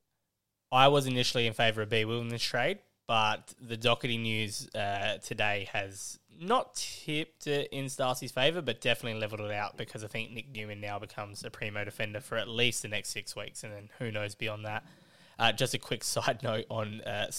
I 0.71 0.89
was 0.89 1.07
initially 1.07 1.47
in 1.47 1.53
favour 1.53 1.83
of 1.83 1.91
B 1.91 2.05
Will 2.05 2.21
in 2.21 2.29
this 2.29 2.43
trade, 2.43 2.79
but 3.07 3.55
the 3.61 3.77
Doherty 3.77 4.19
news 4.19 4.69
uh, 4.75 5.19
today 5.23 5.69
has 5.73 6.19
not 6.41 6.75
tipped 6.75 7.47
it 7.47 7.69
in 7.73 7.89
Starcy's 7.89 8.33
favour, 8.33 8.63
but 8.63 8.81
definitely 8.81 9.21
levelled 9.21 9.41
it 9.41 9.53
out 9.53 9.77
because 9.77 10.05
I 10.05 10.07
think 10.07 10.33
Nick 10.33 10.53
Newman 10.55 10.81
now 10.81 10.99
becomes 10.99 11.45
a 11.45 11.51
primo 11.51 11.85
defender 11.85 12.21
for 12.21 12.37
at 12.37 12.49
least 12.49 12.83
the 12.83 12.89
next 12.89 13.11
six 13.11 13.37
weeks, 13.37 13.65
and 13.65 13.73
then 13.73 13.89
who 13.99 14.11
knows 14.11 14.35
beyond 14.35 14.65
that. 14.65 14.85
Uh, 15.39 15.53
just 15.53 15.75
a 15.75 15.79
quick 15.79 16.05
side 16.05 16.43
note 16.43 16.65
on 16.71 17.01
uh, 17.03 17.31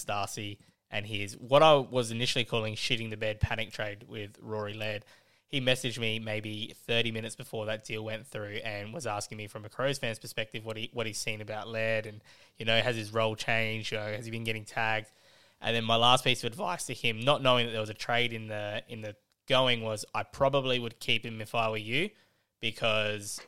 and 0.90 1.06
he's 1.06 1.34
what 1.38 1.62
I 1.62 1.74
was 1.74 2.10
initially 2.10 2.44
calling 2.44 2.74
shitting 2.74 3.10
the 3.10 3.16
bed 3.16 3.40
panic 3.40 3.72
trade 3.72 4.04
with 4.08 4.38
Rory 4.40 4.74
Laird. 4.74 5.04
He 5.48 5.60
messaged 5.60 5.98
me 5.98 6.18
maybe 6.18 6.74
30 6.86 7.12
minutes 7.12 7.36
before 7.36 7.66
that 7.66 7.84
deal 7.84 8.04
went 8.04 8.26
through 8.26 8.56
and 8.64 8.92
was 8.92 9.06
asking 9.06 9.38
me 9.38 9.46
from 9.46 9.64
a 9.64 9.68
Crows 9.68 9.98
fan's 9.98 10.18
perspective 10.18 10.64
what 10.64 10.76
he 10.76 10.90
what 10.92 11.06
he's 11.06 11.18
seen 11.18 11.40
about 11.40 11.68
Laird 11.68 12.06
and 12.06 12.20
you 12.58 12.64
know 12.64 12.80
has 12.80 12.96
his 12.96 13.12
role 13.12 13.36
changed? 13.36 13.92
Has 13.92 14.24
he 14.24 14.30
been 14.30 14.44
getting 14.44 14.64
tagged? 14.64 15.10
And 15.64 15.74
then 15.74 15.84
my 15.84 15.96
last 15.96 16.24
piece 16.24 16.44
of 16.44 16.52
advice 16.52 16.84
to 16.86 16.94
him, 16.94 17.18
not 17.20 17.42
knowing 17.42 17.64
that 17.66 17.72
there 17.72 17.80
was 17.80 17.90
a 17.90 17.94
trade 17.94 18.34
in 18.34 18.48
the 18.48 18.82
in 18.88 19.00
the 19.00 19.16
going, 19.48 19.82
was 19.82 20.04
I 20.14 20.22
probably 20.22 20.78
would 20.78 21.00
keep 21.00 21.24
him 21.24 21.40
if 21.40 21.54
I 21.54 21.70
were 21.70 21.78
you 21.78 22.10
because 22.60 23.40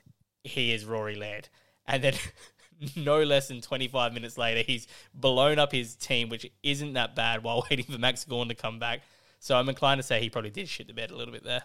he 0.43 0.73
is 0.73 0.87
Rory 0.87 1.15
Laird. 1.15 1.49
And 1.87 2.03
then 2.03 2.15
no 2.97 3.23
less 3.23 3.49
than 3.49 3.61
25 3.61 4.15
minutes 4.15 4.39
later, 4.39 4.63
he's 4.63 4.87
blown 5.15 5.59
up 5.59 5.73
his 5.73 5.95
team, 5.95 6.31
which 6.31 6.51
isn't 6.63 6.95
that 6.95 7.15
bad, 7.15 7.43
while 7.43 7.65
waiting 7.71 7.85
for 7.85 7.99
Max 7.99 8.25
Gawn 8.25 8.49
to 8.49 8.55
come 8.55 8.79
back. 8.79 9.03
So 9.39 9.55
I'm 9.55 9.69
inclined 9.69 9.99
to 9.99 10.03
say 10.03 10.21
he 10.21 10.31
probably 10.31 10.51
did 10.51 10.69
shit 10.69 10.87
the 10.87 10.95
bed 10.95 11.11
a 11.11 11.17
little 11.17 11.33
bit 11.33 11.45
there. 11.45 11.63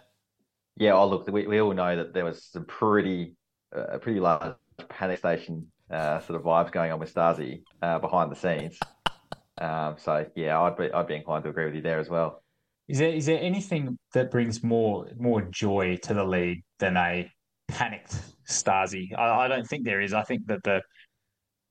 Yeah, 0.76 0.92
oh 0.92 1.08
look, 1.08 1.26
we, 1.28 1.46
we 1.46 1.60
all 1.60 1.72
know 1.72 1.96
that 1.96 2.12
there 2.12 2.24
was 2.26 2.42
some 2.42 2.66
pretty 2.66 3.36
uh, 3.74 3.96
pretty 3.98 4.20
large 4.20 4.54
panic 4.90 5.18
station 5.18 5.66
uh, 5.90 6.20
sort 6.20 6.38
of 6.38 6.44
vibes 6.44 6.70
going 6.70 6.92
on 6.92 6.98
with 6.98 7.12
Stasi 7.12 7.62
uh, 7.80 7.98
behind 7.98 8.30
the 8.30 8.36
scenes. 8.36 8.78
Um, 9.60 9.96
so 9.98 10.26
yeah, 10.34 10.60
I'd 10.60 10.76
be 10.76 10.90
I'd 10.92 11.06
be 11.06 11.14
inclined 11.14 11.44
to 11.44 11.50
agree 11.50 11.66
with 11.66 11.74
you 11.74 11.82
there 11.82 12.00
as 12.00 12.08
well. 12.08 12.42
Is 12.88 12.98
there 12.98 13.10
is 13.10 13.26
there 13.26 13.40
anything 13.40 13.98
that 14.14 14.30
brings 14.30 14.62
more 14.62 15.08
more 15.18 15.42
joy 15.42 15.96
to 16.02 16.14
the 16.14 16.24
league 16.24 16.62
than 16.78 16.96
a 16.96 17.30
panicked 17.68 18.16
Stasi? 18.48 19.08
I, 19.16 19.44
I 19.44 19.48
don't 19.48 19.66
think 19.66 19.84
there 19.84 20.00
is. 20.00 20.14
I 20.14 20.22
think 20.22 20.46
that 20.46 20.62
the, 20.64 20.82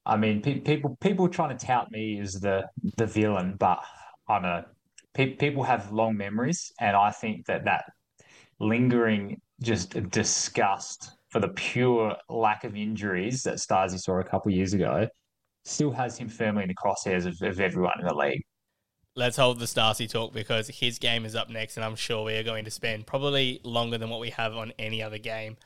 I 0.06 0.18
mean, 0.18 0.42
pe- 0.42 0.60
people 0.60 0.98
people 1.02 1.28
trying 1.28 1.58
to 1.58 1.66
tout 1.66 1.92
me 1.92 2.20
as 2.20 2.34
the 2.34 2.68
the 2.98 3.06
villain, 3.06 3.56
but 3.60 3.80
I 4.28 4.40
know. 4.40 4.64
Pe- 5.14 5.36
people 5.36 5.64
have 5.64 5.92
long 5.92 6.16
memories, 6.16 6.72
and 6.80 6.96
I 6.96 7.12
think 7.12 7.46
that 7.48 7.66
that 7.66 7.84
lingering 8.60 9.42
just 9.62 10.10
disgust 10.10 11.12
for 11.30 11.40
the 11.40 11.50
pure 11.50 12.16
lack 12.30 12.64
of 12.64 12.76
injuries 12.76 13.44
that 13.44 13.56
Stasi 13.56 14.00
saw 14.00 14.20
a 14.20 14.24
couple 14.24 14.52
years 14.52 14.74
ago 14.74 15.08
still 15.64 15.91
has 15.91 16.18
him 16.18 16.30
firmly 16.30 16.64
in 16.64 16.70
the 16.70 16.76
crosshairs 16.76 17.26
of, 17.26 17.41
of 17.41 17.59
everyone 17.59 17.99
in 17.99 18.07
the 18.07 18.16
league. 18.16 18.41
Let's 19.16 19.38
hold 19.38 19.59
the 19.59 19.66
Stasi 19.66 20.09
talk 20.09 20.34
because 20.34 20.70
his 20.70 20.97
game 20.97 21.26
is 21.26 21.36
up 21.36 21.49
next, 21.49 21.76
and 21.76 21.84
I'm 21.86 21.97
sure 21.97 22.24
we 22.24 22.36
are 22.36 22.43
going 22.43 22.66
to 22.66 22.72
spend 22.72 23.05
probably 23.05 23.59
longer 23.64 23.97
than 23.97 24.09
what 24.09 24.22
we 24.22 24.30
have 24.30 24.55
on 24.55 24.72
any 24.80 25.03
other 25.03 25.18
game 25.18 25.57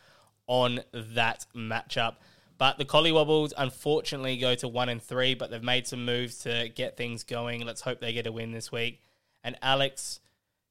on 0.47 0.81
that 0.93 1.45
matchup. 1.55 2.15
But 2.57 2.77
the 2.77 2.85
Collywobbles 2.85 3.53
unfortunately 3.57 4.37
go 4.37 4.55
to 4.55 4.67
one 4.67 4.89
and 4.89 5.01
three, 5.01 5.35
but 5.35 5.51
they've 5.51 5.61
made 5.61 5.87
some 5.87 6.05
moves 6.05 6.39
to 6.39 6.69
get 6.69 6.97
things 6.97 7.23
going. 7.23 7.65
Let's 7.65 7.81
hope 7.81 7.99
they 7.99 8.13
get 8.13 8.27
a 8.27 8.31
win 8.31 8.51
this 8.51 8.71
week. 8.71 9.01
And 9.43 9.57
Alex, 9.61 10.21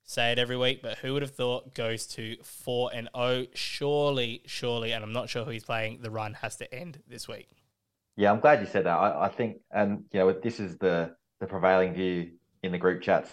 say 0.02 0.32
it 0.32 0.38
every 0.38 0.56
week, 0.56 0.80
but 0.82 0.98
who 0.98 1.12
would 1.12 1.22
have 1.22 1.34
thought 1.34 1.74
goes 1.74 2.06
to 2.08 2.36
four 2.42 2.90
and 2.92 3.08
oh? 3.14 3.46
Surely, 3.54 4.42
surely, 4.46 4.92
and 4.92 5.04
I'm 5.04 5.12
not 5.12 5.28
sure 5.28 5.44
who 5.44 5.50
he's 5.50 5.64
playing. 5.64 6.00
The 6.00 6.10
run 6.10 6.34
has 6.34 6.56
to 6.56 6.74
end 6.74 7.02
this 7.06 7.28
week. 7.28 7.48
Yeah, 8.16 8.30
I'm 8.30 8.40
glad 8.40 8.60
you 8.60 8.66
said 8.66 8.84
that. 8.86 8.96
I, 8.96 9.26
I 9.26 9.28
think, 9.28 9.58
and 9.70 10.04
you 10.12 10.20
know, 10.20 10.32
this 10.32 10.60
is 10.60 10.78
the 10.78 11.14
the 11.40 11.46
prevailing 11.46 11.94
view 11.94 12.32
in 12.62 12.72
the 12.72 12.78
group 12.78 13.02
chats 13.02 13.30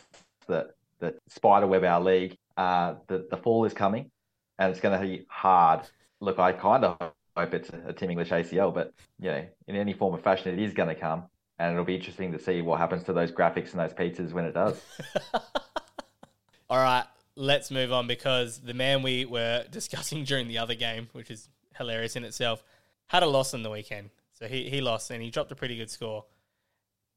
that 0.48 0.72
that 1.00 1.16
spiderweb 1.28 1.84
our 1.84 2.02
league. 2.02 2.38
Uh, 2.58 2.96
the 3.08 3.28
the 3.30 3.38
fall 3.38 3.66
is 3.66 3.74
coming, 3.74 4.10
and 4.58 4.72
it's 4.72 4.80
going 4.80 5.00
to 5.00 5.06
be 5.06 5.26
hard. 5.30 5.82
Look, 6.20 6.40
I 6.40 6.52
kind 6.52 6.86
of 6.86 6.98
hope 7.36 7.54
it's 7.54 7.70
a, 7.70 7.90
a 7.90 7.94
Team 7.94 8.12
English 8.12 8.30
ACL, 8.30 8.74
but 8.74 8.94
you 9.20 9.32
know, 9.32 9.46
in 9.68 9.76
any 9.76 9.94
form 9.94 10.14
of 10.14 10.22
fashion, 10.22 10.54
it 10.54 10.64
is 10.64 10.74
going 10.74 10.90
to 10.90 10.96
come, 10.96 11.24
and 11.60 11.74
it'll 11.74 11.86
be 11.86 11.96
interesting 11.96 12.32
to 12.32 12.40
see 12.40 12.62
what 12.62 12.80
happens 12.80 13.04
to 13.04 13.14
those 13.14 13.32
graphics 13.32 13.72
and 13.72 13.80
those 13.80 13.94
pizzas 13.94 14.34
when 14.34 14.46
it 14.46 14.54
does. 14.54 14.82
All 16.70 16.78
right, 16.78 17.06
let's 17.36 17.70
move 17.70 17.92
on 17.92 18.08
because 18.08 18.60
the 18.60 18.74
man 18.74 19.04
we 19.04 19.26
were 19.26 19.66
discussing 19.72 20.24
during 20.24 20.48
the 20.48 20.58
other 20.58 20.76
game, 20.76 21.10
which 21.12 21.30
is 21.30 21.50
hilarious 21.78 22.16
in 22.16 22.24
itself, 22.24 22.64
had 23.08 23.24
a 23.24 23.28
loss 23.28 23.54
on 23.54 23.64
the 23.64 23.70
weekend. 23.70 24.10
So 24.42 24.48
he, 24.48 24.70
he 24.72 24.82
lost 24.82 25.12
and 25.12 25.22
he 25.22 25.30
dropped 25.30 25.52
a 25.52 25.56
pretty 25.56 25.78
good 25.78 25.92
score. 25.92 26.26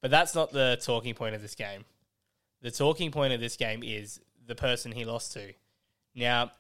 But 0.03 0.11
that's 0.11 0.35
not 0.35 0.53
the 0.53 0.79
talking 0.83 1.15
point 1.15 1.35
of 1.35 1.41
this 1.41 1.55
game. 1.55 1.87
The 2.61 2.71
talking 2.71 3.11
point 3.11 3.33
of 3.33 3.41
this 3.41 3.57
game 3.57 3.83
is 3.83 4.21
the 4.47 4.55
person 4.55 4.93
he 4.93 5.07
lost 5.07 5.33
to. 5.33 5.55
Now, 6.15 6.53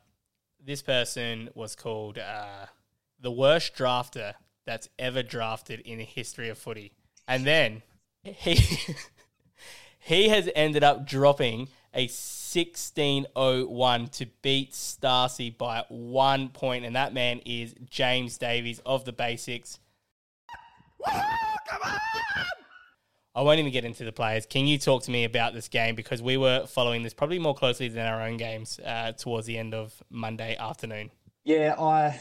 this 0.65 0.81
person 0.81 1.51
was 1.55 1.77
called 1.77 2.19
uh, 2.19 2.65
the 3.21 3.31
worst 3.31 3.77
drafter 3.77 4.33
that's 4.65 4.89
ever 4.99 5.23
drafted 5.23 5.81
in 5.81 5.99
the 5.99 6.05
history 6.05 6.49
of 6.49 6.57
footy. 6.57 6.93
And 7.29 7.45
then 7.45 7.83
he 8.23 8.59
he 9.99 10.31
has 10.31 10.49
ended 10.55 10.83
up 10.83 11.07
dropping 11.07 11.69
a 11.93 12.05
1601 12.05 14.07
to 14.09 14.27
beat 14.41 14.73
Stasi 14.73 15.57
by 15.57 15.85
one 15.91 16.49
point, 16.49 16.87
and 16.87 16.97
that 16.97 17.13
man 17.13 17.41
is 17.45 17.75
James 17.85 18.39
Davies 18.39 18.81
of 18.87 19.05
the 19.05 19.13
Basics. 19.13 19.79
I 23.37 23.43
won't 23.43 23.59
even 23.59 23.73
get 23.73 23.85
into 23.85 24.05
the 24.05 24.13
players. 24.13 24.47
Can 24.47 24.67
you 24.67 24.79
talk 24.79 25.03
to 25.05 25.11
me 25.11 25.25
about 25.25 25.55
this 25.55 25.67
game 25.67 25.97
because 25.97 26.23
we 26.23 26.37
were 26.37 26.67
following 26.67 27.03
this 27.03 27.13
probably 27.13 27.41
more 27.41 27.55
closely 27.55 27.89
than 27.89 28.07
our 28.07 28.23
own 28.23 28.37
games 28.37 28.79
uh, 28.79 29.11
towards 29.13 29.47
the 29.47 29.59
end 29.59 29.75
of 29.75 29.93
Monday 30.09 30.57
afternoon? 30.57 31.11
Yeah, 31.45 31.75
I 31.79 32.21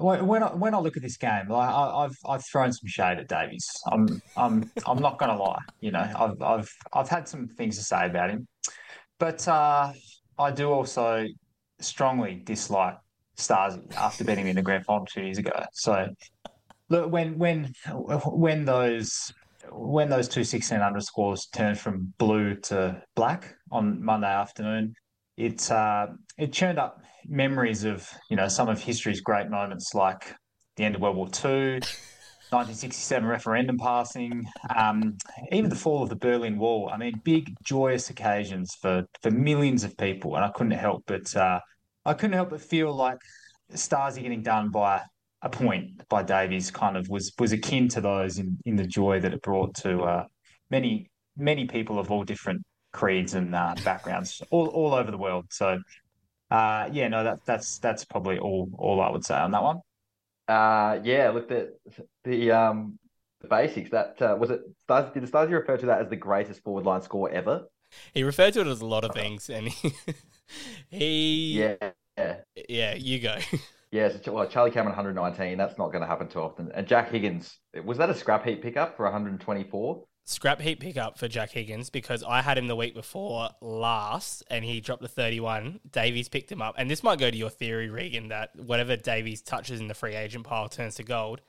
when 0.00 0.42
I, 0.42 0.54
when 0.54 0.74
I 0.74 0.78
look 0.78 0.96
at 0.96 1.02
this 1.02 1.16
game, 1.16 1.48
like 1.48 1.68
I, 1.68 2.02
have 2.02 2.16
I've 2.26 2.44
thrown 2.46 2.72
some 2.72 2.88
shade 2.88 3.18
at 3.18 3.28
Davies. 3.28 3.68
I'm 3.90 4.22
I'm 4.36 4.70
I'm 4.86 5.00
not 5.00 5.18
gonna 5.18 5.36
lie. 5.36 5.60
You 5.80 5.90
know, 5.90 6.10
I've 6.16 6.40
I've 6.40 6.70
I've 6.92 7.08
had 7.08 7.28
some 7.28 7.48
things 7.48 7.76
to 7.76 7.82
say 7.82 8.06
about 8.06 8.30
him, 8.30 8.46
but 9.18 9.46
uh, 9.48 9.92
I 10.38 10.50
do 10.50 10.70
also 10.70 11.26
strongly 11.80 12.40
dislike 12.44 12.96
Stasi 13.36 13.94
after 13.96 14.24
beating 14.24 14.44
him 14.44 14.50
in 14.50 14.56
the 14.56 14.62
grand 14.62 14.84
final 14.84 15.04
two 15.06 15.22
years 15.22 15.38
ago. 15.38 15.64
So 15.72 16.08
look 16.90 17.10
when 17.10 17.38
when 17.38 17.72
when 18.26 18.64
those 18.64 19.32
when 19.70 20.08
those 20.08 20.28
two 20.28 20.44
16 20.44 20.80
underscores 20.80 21.46
turned 21.46 21.78
from 21.78 22.12
blue 22.18 22.54
to 22.54 23.02
black 23.14 23.54
on 23.70 24.02
Monday 24.02 24.32
afternoon, 24.32 24.94
it 25.36 25.70
uh, 25.70 26.08
it 26.38 26.52
churned 26.52 26.78
up 26.78 27.02
memories 27.26 27.84
of 27.84 28.08
you 28.30 28.36
know 28.36 28.48
some 28.48 28.68
of 28.68 28.80
history's 28.80 29.20
great 29.20 29.50
moments, 29.50 29.94
like 29.94 30.34
the 30.76 30.84
end 30.84 30.94
of 30.94 31.00
World 31.00 31.16
War 31.16 31.26
II, 31.26 31.80
1967 32.50 33.28
referendum 33.28 33.76
passing, 33.78 34.46
um, 34.74 35.16
even 35.52 35.68
the 35.68 35.76
fall 35.76 36.02
of 36.02 36.08
the 36.08 36.16
Berlin 36.16 36.58
Wall. 36.58 36.90
I 36.92 36.96
mean, 36.96 37.20
big 37.24 37.54
joyous 37.62 38.10
occasions 38.10 38.74
for 38.80 39.04
for 39.22 39.30
millions 39.30 39.84
of 39.84 39.96
people, 39.96 40.36
and 40.36 40.44
I 40.44 40.50
couldn't 40.50 40.72
help 40.72 41.04
but 41.06 41.34
uh, 41.36 41.60
I 42.04 42.14
couldn't 42.14 42.34
help 42.34 42.50
but 42.50 42.62
feel 42.62 42.94
like 42.94 43.18
stars 43.74 44.16
are 44.16 44.22
getting 44.22 44.42
done 44.42 44.70
by 44.70 45.02
a 45.42 45.48
point 45.48 46.06
by 46.08 46.22
Davies 46.22 46.70
kind 46.70 46.96
of 46.96 47.08
was 47.08 47.32
was 47.38 47.52
akin 47.52 47.88
to 47.88 48.00
those 48.00 48.38
in, 48.38 48.58
in 48.64 48.76
the 48.76 48.86
joy 48.86 49.20
that 49.20 49.32
it 49.32 49.42
brought 49.42 49.74
to 49.76 50.02
uh, 50.02 50.24
many 50.70 51.10
many 51.36 51.66
people 51.66 51.98
of 51.98 52.10
all 52.10 52.24
different 52.24 52.62
creeds 52.92 53.34
and 53.34 53.54
uh, 53.54 53.74
backgrounds 53.84 54.42
all, 54.50 54.66
all 54.68 54.94
over 54.94 55.10
the 55.10 55.18
world. 55.18 55.46
So 55.50 55.78
uh, 56.50 56.88
yeah, 56.92 57.08
no, 57.08 57.24
that 57.24 57.44
that's 57.46 57.78
that's 57.78 58.04
probably 58.04 58.38
all 58.38 58.68
all 58.78 59.00
I 59.00 59.10
would 59.10 59.24
say 59.24 59.36
on 59.36 59.52
that 59.52 59.62
one. 59.62 59.80
Uh, 60.48 60.98
yeah, 61.04 61.30
look 61.30 61.48
the 61.48 61.74
the 62.24 62.50
um 62.50 62.98
the 63.40 63.48
basics. 63.48 63.90
That 63.90 64.20
uh, 64.20 64.36
was 64.38 64.50
it. 64.50 64.60
Stasi, 64.88 65.14
did 65.14 65.22
Stasi 65.24 65.50
refer 65.50 65.76
to 65.76 65.86
that 65.86 66.00
as 66.00 66.08
the 66.08 66.16
greatest 66.16 66.62
forward 66.62 66.84
line 66.84 67.02
score 67.02 67.30
ever? 67.30 67.66
He 68.12 68.22
referred 68.22 68.54
to 68.54 68.60
it 68.62 68.66
as 68.66 68.80
a 68.80 68.86
lot 68.86 69.04
of 69.04 69.12
things, 69.12 69.48
and 69.48 69.68
he, 69.68 69.92
he 70.88 71.74
yeah 72.16 72.34
yeah 72.68 72.94
you 72.94 73.20
go. 73.20 73.36
Yeah, 73.90 74.10
so, 74.22 74.32
well, 74.32 74.46
Charlie 74.46 74.70
Cameron 74.70 74.96
119. 74.96 75.56
That's 75.56 75.78
not 75.78 75.92
going 75.92 76.02
to 76.02 76.06
happen 76.06 76.28
too 76.28 76.40
often. 76.40 76.70
And 76.74 76.86
Jack 76.86 77.10
Higgins, 77.10 77.58
was 77.84 77.98
that 77.98 78.10
a 78.10 78.14
scrap 78.14 78.44
heap 78.44 78.62
pickup 78.62 78.96
for 78.96 79.04
124? 79.04 80.04
Scrap 80.24 80.60
heap 80.60 80.80
pickup 80.80 81.16
for 81.18 81.26
Jack 81.26 81.50
Higgins 81.52 81.88
because 81.88 82.22
I 82.22 82.42
had 82.42 82.58
him 82.58 82.66
the 82.66 82.76
week 82.76 82.92
before 82.92 83.48
last 83.62 84.42
and 84.50 84.62
he 84.62 84.78
dropped 84.80 85.00
the 85.00 85.08
31. 85.08 85.80
Davies 85.90 86.28
picked 86.28 86.52
him 86.52 86.60
up. 86.60 86.74
And 86.76 86.90
this 86.90 87.02
might 87.02 87.18
go 87.18 87.30
to 87.30 87.36
your 87.36 87.48
theory, 87.48 87.88
Reegan, 87.88 88.28
that 88.28 88.50
whatever 88.54 88.94
Davies 88.94 89.40
touches 89.40 89.80
in 89.80 89.88
the 89.88 89.94
free 89.94 90.14
agent 90.14 90.44
pile 90.44 90.68
turns 90.68 90.96
to 90.96 91.02
gold. 91.02 91.40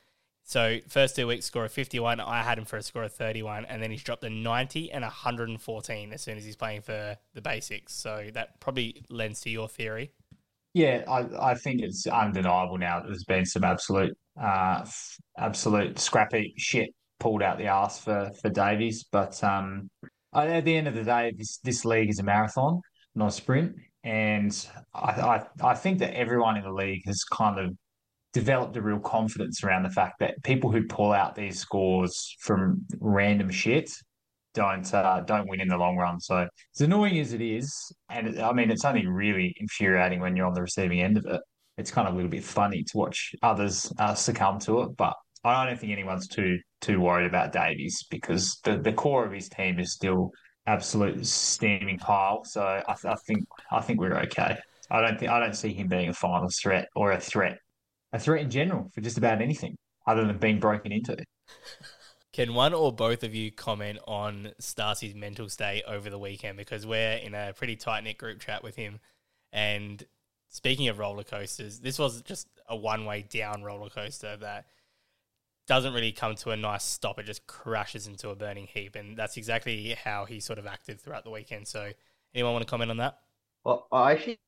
So 0.44 0.78
first 0.88 1.14
two 1.14 1.26
weeks 1.26 1.44
score 1.44 1.66
of 1.66 1.72
51. 1.72 2.20
I 2.20 2.42
had 2.42 2.56
him 2.56 2.64
for 2.64 2.78
a 2.78 2.82
score 2.82 3.04
of 3.04 3.12
31, 3.12 3.66
and 3.66 3.82
then 3.82 3.90
he's 3.90 4.02
dropped 4.02 4.24
a 4.24 4.30
90 4.30 4.90
and 4.90 5.02
114 5.02 6.12
as 6.12 6.22
soon 6.22 6.38
as 6.38 6.44
he's 6.44 6.56
playing 6.56 6.80
for 6.80 7.18
the 7.34 7.42
basics. 7.42 7.94
So 7.94 8.30
that 8.32 8.60
probably 8.60 9.04
lends 9.10 9.42
to 9.42 9.50
your 9.50 9.68
theory. 9.68 10.12
Yeah, 10.72 11.04
I, 11.08 11.50
I 11.50 11.54
think 11.54 11.82
it's 11.82 12.06
undeniable 12.06 12.78
now. 12.78 13.00
That 13.00 13.08
there's 13.08 13.24
been 13.24 13.44
some 13.44 13.64
absolute, 13.64 14.16
uh, 14.40 14.84
absolute 15.36 15.98
scrappy 15.98 16.54
shit 16.56 16.90
pulled 17.18 17.42
out 17.42 17.58
the 17.58 17.66
ass 17.66 18.00
for 18.00 18.30
for 18.40 18.50
Davies. 18.50 19.04
But 19.10 19.42
um, 19.42 19.90
at 20.34 20.64
the 20.64 20.76
end 20.76 20.88
of 20.88 20.94
the 20.94 21.04
day, 21.04 21.32
this 21.36 21.58
this 21.58 21.84
league 21.84 22.10
is 22.10 22.20
a 22.20 22.22
marathon, 22.22 22.80
not 23.14 23.28
a 23.28 23.32
sprint. 23.32 23.74
And 24.04 24.66
I, 24.94 25.10
I 25.10 25.46
I 25.62 25.74
think 25.74 25.98
that 25.98 26.16
everyone 26.16 26.56
in 26.56 26.62
the 26.62 26.72
league 26.72 27.02
has 27.06 27.24
kind 27.24 27.58
of 27.58 27.76
developed 28.32 28.76
a 28.76 28.82
real 28.82 29.00
confidence 29.00 29.64
around 29.64 29.82
the 29.82 29.90
fact 29.90 30.20
that 30.20 30.40
people 30.44 30.70
who 30.70 30.86
pull 30.86 31.12
out 31.12 31.34
these 31.34 31.58
scores 31.58 32.36
from 32.40 32.86
random 33.00 33.50
shit 33.50 33.90
don't 34.54 34.92
uh, 34.92 35.20
don't 35.20 35.48
win 35.48 35.60
in 35.60 35.68
the 35.68 35.76
long 35.76 35.96
run. 35.96 36.20
So 36.20 36.48
as 36.74 36.80
annoying 36.80 37.18
as 37.18 37.32
it 37.32 37.40
is, 37.40 37.92
and 38.10 38.28
it, 38.28 38.40
I 38.40 38.52
mean, 38.52 38.70
it's 38.70 38.84
only 38.84 39.06
really 39.06 39.54
infuriating 39.58 40.20
when 40.20 40.36
you're 40.36 40.46
on 40.46 40.54
the 40.54 40.62
receiving 40.62 41.00
end 41.00 41.16
of 41.16 41.26
it. 41.26 41.40
It's 41.78 41.90
kind 41.90 42.06
of 42.06 42.14
a 42.14 42.16
little 42.16 42.30
bit 42.30 42.44
funny 42.44 42.82
to 42.82 42.98
watch 42.98 43.34
others 43.42 43.92
uh, 43.98 44.14
succumb 44.14 44.58
to 44.60 44.82
it, 44.82 44.96
but 44.96 45.14
I 45.44 45.64
don't 45.64 45.78
think 45.78 45.92
anyone's 45.92 46.28
too 46.28 46.58
too 46.80 47.00
worried 47.00 47.26
about 47.26 47.52
Davies 47.52 48.04
because 48.10 48.58
the, 48.64 48.78
the 48.78 48.92
core 48.92 49.24
of 49.26 49.32
his 49.32 49.48
team 49.48 49.78
is 49.78 49.92
still 49.92 50.30
absolute 50.66 51.26
steaming 51.26 51.98
pile. 51.98 52.44
So 52.44 52.62
I, 52.62 52.84
I 52.88 53.14
think 53.26 53.44
I 53.70 53.80
think 53.80 54.00
we're 54.00 54.18
okay. 54.22 54.56
I 54.90 55.00
don't 55.00 55.18
think 55.18 55.30
I 55.30 55.40
don't 55.40 55.54
see 55.54 55.72
him 55.72 55.88
being 55.88 56.08
a 56.08 56.14
final 56.14 56.48
threat 56.62 56.88
or 56.94 57.12
a 57.12 57.20
threat, 57.20 57.58
a 58.12 58.18
threat 58.18 58.42
in 58.42 58.50
general 58.50 58.90
for 58.94 59.00
just 59.00 59.18
about 59.18 59.40
anything 59.40 59.76
other 60.06 60.26
than 60.26 60.38
being 60.38 60.60
broken 60.60 60.92
into. 60.92 61.16
Can 62.40 62.54
one 62.54 62.72
or 62.72 62.90
both 62.90 63.22
of 63.22 63.34
you 63.34 63.52
comment 63.52 63.98
on 64.08 64.52
Starcy's 64.58 65.14
mental 65.14 65.50
state 65.50 65.82
over 65.86 66.08
the 66.08 66.18
weekend? 66.18 66.56
Because 66.56 66.86
we're 66.86 67.16
in 67.16 67.34
a 67.34 67.52
pretty 67.52 67.76
tight 67.76 68.02
knit 68.02 68.16
group 68.16 68.40
chat 68.40 68.62
with 68.62 68.76
him. 68.76 68.98
And 69.52 70.02
speaking 70.48 70.88
of 70.88 70.98
roller 70.98 71.22
coasters, 71.22 71.80
this 71.80 71.98
was 71.98 72.22
just 72.22 72.48
a 72.66 72.74
one 72.74 73.04
way 73.04 73.26
down 73.28 73.62
roller 73.62 73.90
coaster 73.90 74.38
that 74.38 74.64
doesn't 75.66 75.92
really 75.92 76.12
come 76.12 76.34
to 76.36 76.48
a 76.48 76.56
nice 76.56 76.82
stop. 76.82 77.18
It 77.18 77.26
just 77.26 77.46
crashes 77.46 78.06
into 78.06 78.30
a 78.30 78.34
burning 78.34 78.68
heap. 78.72 78.96
And 78.96 79.18
that's 79.18 79.36
exactly 79.36 79.94
how 80.02 80.24
he 80.24 80.40
sort 80.40 80.58
of 80.58 80.66
acted 80.66 80.98
throughout 80.98 81.24
the 81.24 81.30
weekend. 81.30 81.68
So, 81.68 81.90
anyone 82.34 82.54
want 82.54 82.64
to 82.64 82.70
comment 82.70 82.90
on 82.90 82.96
that? 82.96 83.18
Well, 83.64 83.86
I 83.92 84.12
actually 84.12 84.38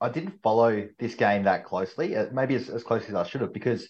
I 0.00 0.08
didn't 0.08 0.40
follow 0.40 0.88
this 1.00 1.16
game 1.16 1.42
that 1.42 1.64
closely, 1.64 2.14
uh, 2.14 2.26
maybe 2.32 2.54
as, 2.54 2.70
as 2.70 2.84
closely 2.84 3.08
as 3.08 3.16
I 3.16 3.24
should 3.24 3.40
have, 3.40 3.52
because 3.52 3.88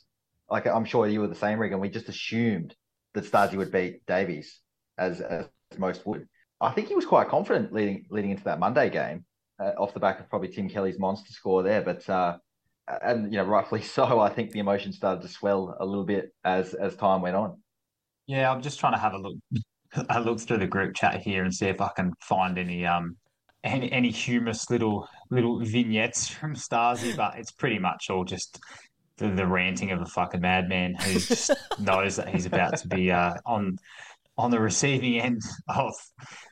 like 0.49 0.67
I'm 0.67 0.87
sure 0.87 1.07
you 1.07 1.21
were 1.21 1.29
the 1.29 1.35
same, 1.35 1.59
Reegan. 1.59 1.79
We 1.79 1.91
just 1.91 2.09
assumed 2.09 2.75
that 3.15 3.25
Stasi 3.25 3.55
would 3.55 3.73
beat 3.73 4.05
Davies, 4.07 4.61
as, 4.99 5.21
as 5.21 5.47
most 5.79 6.07
would. 6.07 6.29
I 6.61 6.71
think 6.73 6.89
he 6.89 6.95
was 6.95 7.07
quite 7.07 7.29
confident 7.29 7.73
leading 7.73 8.05
leading 8.11 8.31
into 8.31 8.45
that 8.45 8.59
Monday 8.59 8.91
game, 8.91 9.25
uh, 9.59 9.73
off 9.79 9.95
the 9.95 10.01
back 10.01 10.21
of 10.21 10.29
probably 10.29 10.49
Tim 10.49 10.69
Kelly's 10.69 10.99
monster 10.99 11.33
score 11.33 11.63
there. 11.63 11.81
But 11.81 12.09
uh, 12.09 12.37
and 13.03 13.33
you 13.33 13.39
know, 13.39 13.45
rightfully 13.45 13.83
so. 13.97 14.21
I 14.21 14.31
think 14.31 14.51
the 14.51 14.61
emotion 14.61 14.93
started 14.93 15.23
to 15.23 15.29
swell 15.29 15.77
a 15.81 15.87
little 15.87 16.05
bit 16.05 16.33
as 16.45 16.75
as 16.75 16.97
time 16.97 17.23
went 17.23 17.37
on. 17.37 17.61
Yeah, 18.27 18.51
I'm 18.51 18.63
just 18.63 18.79
trying 18.79 18.93
to 18.93 18.99
have 18.99 19.15
a 19.15 19.19
look 19.19 19.37
a 20.09 20.21
look 20.21 20.41
through 20.41 20.59
the 20.59 20.67
group 20.67 20.95
chat 20.95 21.21
here 21.21 21.45
and 21.45 21.55
see 21.55 21.67
if 21.67 21.81
I 21.81 21.91
can 21.97 22.13
find 22.21 22.59
any 22.59 22.87
um 22.87 23.17
any 23.65 23.91
any 23.93 24.11
humorous 24.11 24.71
little 24.71 25.09
little 25.31 25.61
vignettes 25.61 26.29
from 26.41 26.55
Stasi, 26.55 27.17
but 27.17 27.39
it's 27.39 27.53
pretty 27.53 27.79
much 27.79 28.11
all 28.11 28.25
just 28.25 28.61
the, 29.21 29.29
the 29.29 29.47
ranting 29.47 29.93
of 29.93 30.01
a 30.01 30.07
fucking 30.07 30.41
madman 30.41 30.95
who 30.97 31.13
just 31.21 31.51
knows 31.79 32.17
that 32.17 32.29
he's 32.29 32.47
about 32.47 32.77
to 32.79 32.89
be 32.89 33.11
uh, 33.13 33.35
on 33.47 33.77
on 34.39 34.51
the 34.51 34.59
receiving 34.59 35.21
end 35.21 35.43
of 35.69 35.93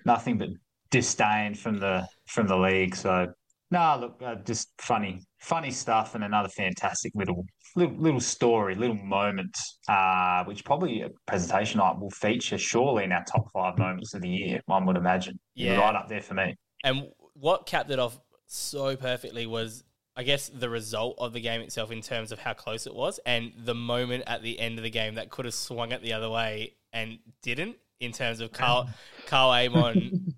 nothing 0.05 0.39
but 0.39 0.49
disdain 0.91 1.55
from 1.55 1.79
the 1.79 2.07
from 2.27 2.47
the 2.47 2.57
league. 2.57 2.95
So, 2.95 3.29
no, 3.71 3.99
look, 4.01 4.23
uh, 4.23 4.37
just 4.45 4.69
funny, 4.79 5.21
funny 5.41 5.71
stuff, 5.71 6.15
and 6.15 6.23
another 6.25 6.49
fantastic 6.51 7.13
little 7.15 7.45
little, 7.77 7.97
little 7.97 8.21
story, 8.21 8.75
little 8.75 8.97
moment, 8.97 9.57
uh, 9.89 10.45
which 10.45 10.65
probably 10.65 11.03
a 11.03 11.09
presentation 11.27 11.79
night 11.79 11.99
will 11.99 12.11
feature 12.11 12.59
surely 12.59 13.05
in 13.05 13.13
our 13.13 13.25
top 13.25 13.51
five 13.53 13.79
moments 13.79 14.15
of 14.15 14.23
the 14.23 14.29
year. 14.29 14.61
One 14.67 14.85
would 14.87 14.97
imagine, 14.97 15.39
Yeah. 15.55 15.79
right 15.79 15.95
up 15.95 16.09
there 16.09 16.23
for 16.23 16.35
me. 16.35 16.57
And 16.85 17.05
what 17.35 17.67
capped 17.67 17.91
it 17.91 17.99
off 17.99 18.19
so 18.47 18.97
perfectly 18.97 19.47
was, 19.47 19.85
I 20.19 20.25
guess, 20.25 20.49
the 20.53 20.69
result 20.69 21.15
of 21.19 21.33
the 21.33 21.41
game 21.41 21.61
itself 21.61 21.93
in 21.93 22.03
terms 22.03 22.33
of 22.33 22.41
how 22.41 22.53
close 22.53 22.89
it 22.89 22.95
was, 22.95 23.21
and 23.25 23.53
the 23.57 23.75
moment 23.75 24.25
at 24.27 24.43
the 24.43 24.59
end 24.59 24.77
of 24.77 24.83
the 24.83 24.91
game 24.91 25.15
that 25.15 25.31
could 25.31 25.45
have 25.45 25.55
swung 25.55 25.93
it 25.93 26.03
the 26.03 26.13
other 26.13 26.29
way 26.29 26.75
and 26.93 27.21
didn't. 27.41 27.77
In 28.01 28.11
terms 28.13 28.41
of 28.41 28.53
Karl, 28.53 28.89
Karl 29.27 29.51
Amon 29.51 30.35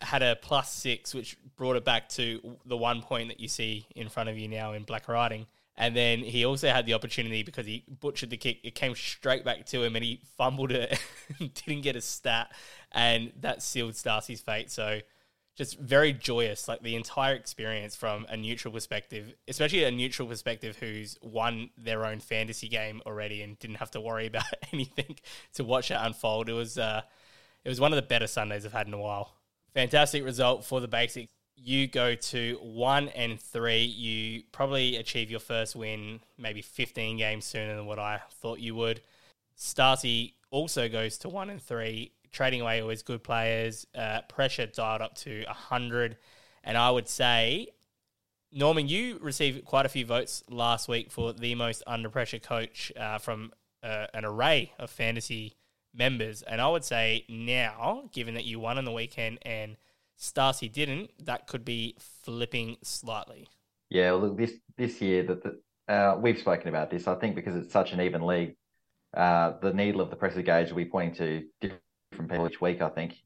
had 0.00 0.22
a 0.22 0.36
plus 0.36 0.72
six, 0.72 1.12
which 1.12 1.36
brought 1.56 1.74
it 1.74 1.84
back 1.84 2.08
to 2.10 2.56
the 2.66 2.76
one 2.76 3.02
point 3.02 3.28
that 3.28 3.40
you 3.40 3.48
see 3.48 3.86
in 3.96 4.08
front 4.08 4.28
of 4.28 4.38
you 4.38 4.46
now 4.46 4.74
in 4.74 4.84
black 4.84 5.08
writing. 5.08 5.46
And 5.76 5.94
then 5.94 6.20
he 6.20 6.44
also 6.44 6.68
had 6.68 6.86
the 6.86 6.94
opportunity 6.94 7.42
because 7.42 7.66
he 7.66 7.84
butchered 8.00 8.30
the 8.30 8.36
kick. 8.36 8.60
It 8.62 8.74
came 8.74 8.94
straight 8.94 9.44
back 9.44 9.66
to 9.66 9.82
him 9.82 9.96
and 9.96 10.04
he 10.04 10.22
fumbled 10.38 10.70
it, 10.70 10.98
didn't 11.38 11.82
get 11.82 11.96
a 11.96 12.00
stat, 12.00 12.52
and 12.92 13.32
that 13.40 13.60
sealed 13.60 13.96
Stacy's 13.96 14.40
fate. 14.40 14.70
So 14.70 15.00
just 15.56 15.78
very 15.78 16.12
joyous, 16.12 16.68
like 16.68 16.82
the 16.82 16.94
entire 16.94 17.34
experience 17.34 17.96
from 17.96 18.26
a 18.28 18.36
neutral 18.36 18.72
perspective, 18.72 19.32
especially 19.48 19.84
a 19.84 19.90
neutral 19.90 20.28
perspective 20.28 20.76
who's 20.76 21.16
won 21.22 21.70
their 21.78 22.04
own 22.04 22.20
fantasy 22.20 22.68
game 22.68 23.00
already 23.06 23.40
and 23.42 23.58
didn't 23.58 23.76
have 23.76 23.90
to 23.90 24.00
worry 24.00 24.26
about 24.26 24.44
anything 24.72 25.16
to 25.54 25.64
watch 25.64 25.90
it 25.90 25.98
unfold. 25.98 26.48
It 26.48 26.52
was 26.52 26.78
uh, 26.78 27.02
it 27.64 27.68
was 27.68 27.80
one 27.80 27.92
of 27.92 27.96
the 27.96 28.02
better 28.02 28.26
Sundays 28.26 28.66
I've 28.66 28.72
had 28.72 28.86
in 28.86 28.94
a 28.94 28.98
while. 28.98 29.32
Fantastic 29.74 30.24
result 30.24 30.64
for 30.64 30.80
the 30.80 30.88
basics. 30.88 31.32
You 31.56 31.86
go 31.86 32.14
to 32.14 32.58
one 32.62 33.08
and 33.08 33.40
three. 33.40 33.84
You 33.84 34.42
probably 34.52 34.96
achieve 34.96 35.30
your 35.30 35.40
first 35.40 35.74
win, 35.74 36.20
maybe 36.36 36.60
15 36.60 37.16
games 37.16 37.46
sooner 37.46 37.74
than 37.74 37.86
what 37.86 37.98
I 37.98 38.20
thought 38.40 38.60
you 38.60 38.74
would. 38.74 39.00
Starcy 39.58 40.34
also 40.50 40.88
goes 40.88 41.16
to 41.18 41.30
one 41.30 41.48
and 41.48 41.62
three, 41.62 42.12
trading 42.32 42.60
away 42.60 42.80
always 42.80 43.02
good 43.02 43.22
players. 43.22 43.86
Uh, 43.94 44.22
pressure 44.28 44.66
dialed 44.66 45.02
up 45.02 45.14
to 45.16 45.44
100. 45.46 46.16
And 46.64 46.76
I 46.76 46.90
would 46.90 47.08
say, 47.08 47.68
Norman, 48.52 48.88
you 48.88 49.18
received 49.20 49.64
quite 49.64 49.86
a 49.86 49.88
few 49.88 50.04
votes 50.06 50.42
last 50.48 50.88
week 50.88 51.10
for 51.10 51.32
the 51.32 51.54
most 51.54 51.82
under 51.86 52.08
pressure 52.08 52.38
coach 52.38 52.92
uh, 52.96 53.18
from 53.18 53.52
uh, 53.82 54.06
an 54.14 54.24
array 54.24 54.72
of 54.78 54.90
fantasy 54.90 55.54
members. 55.94 56.42
And 56.42 56.60
I 56.60 56.68
would 56.68 56.84
say 56.84 57.24
now, 57.28 58.08
given 58.12 58.34
that 58.34 58.44
you 58.44 58.58
won 58.58 58.78
on 58.78 58.84
the 58.84 58.92
weekend 58.92 59.38
and 59.42 59.76
Starcy 60.18 60.72
didn't, 60.72 61.10
that 61.24 61.46
could 61.46 61.64
be 61.64 61.96
flipping 61.98 62.76
slightly. 62.82 63.48
Yeah, 63.90 64.12
look, 64.12 64.36
this 64.36 64.52
this 64.76 65.00
year 65.00 65.22
that 65.24 65.42
the, 65.42 65.60
uh, 65.92 66.18
we've 66.20 66.38
spoken 66.38 66.68
about 66.68 66.90
this. 66.90 67.06
I 67.06 67.14
think 67.14 67.36
because 67.36 67.54
it's 67.54 67.72
such 67.72 67.92
an 67.92 68.00
even 68.00 68.26
league, 68.26 68.56
uh, 69.16 69.52
the 69.60 69.72
needle 69.72 70.00
of 70.00 70.10
the 70.10 70.16
pressure 70.16 70.42
gauge 70.42 70.70
will 70.70 70.76
be 70.76 70.84
pointing 70.86 71.48
to 71.60 71.70
different 72.10 72.30
people 72.30 72.48
each 72.48 72.60
week. 72.60 72.80
I 72.82 72.88
think, 72.88 73.22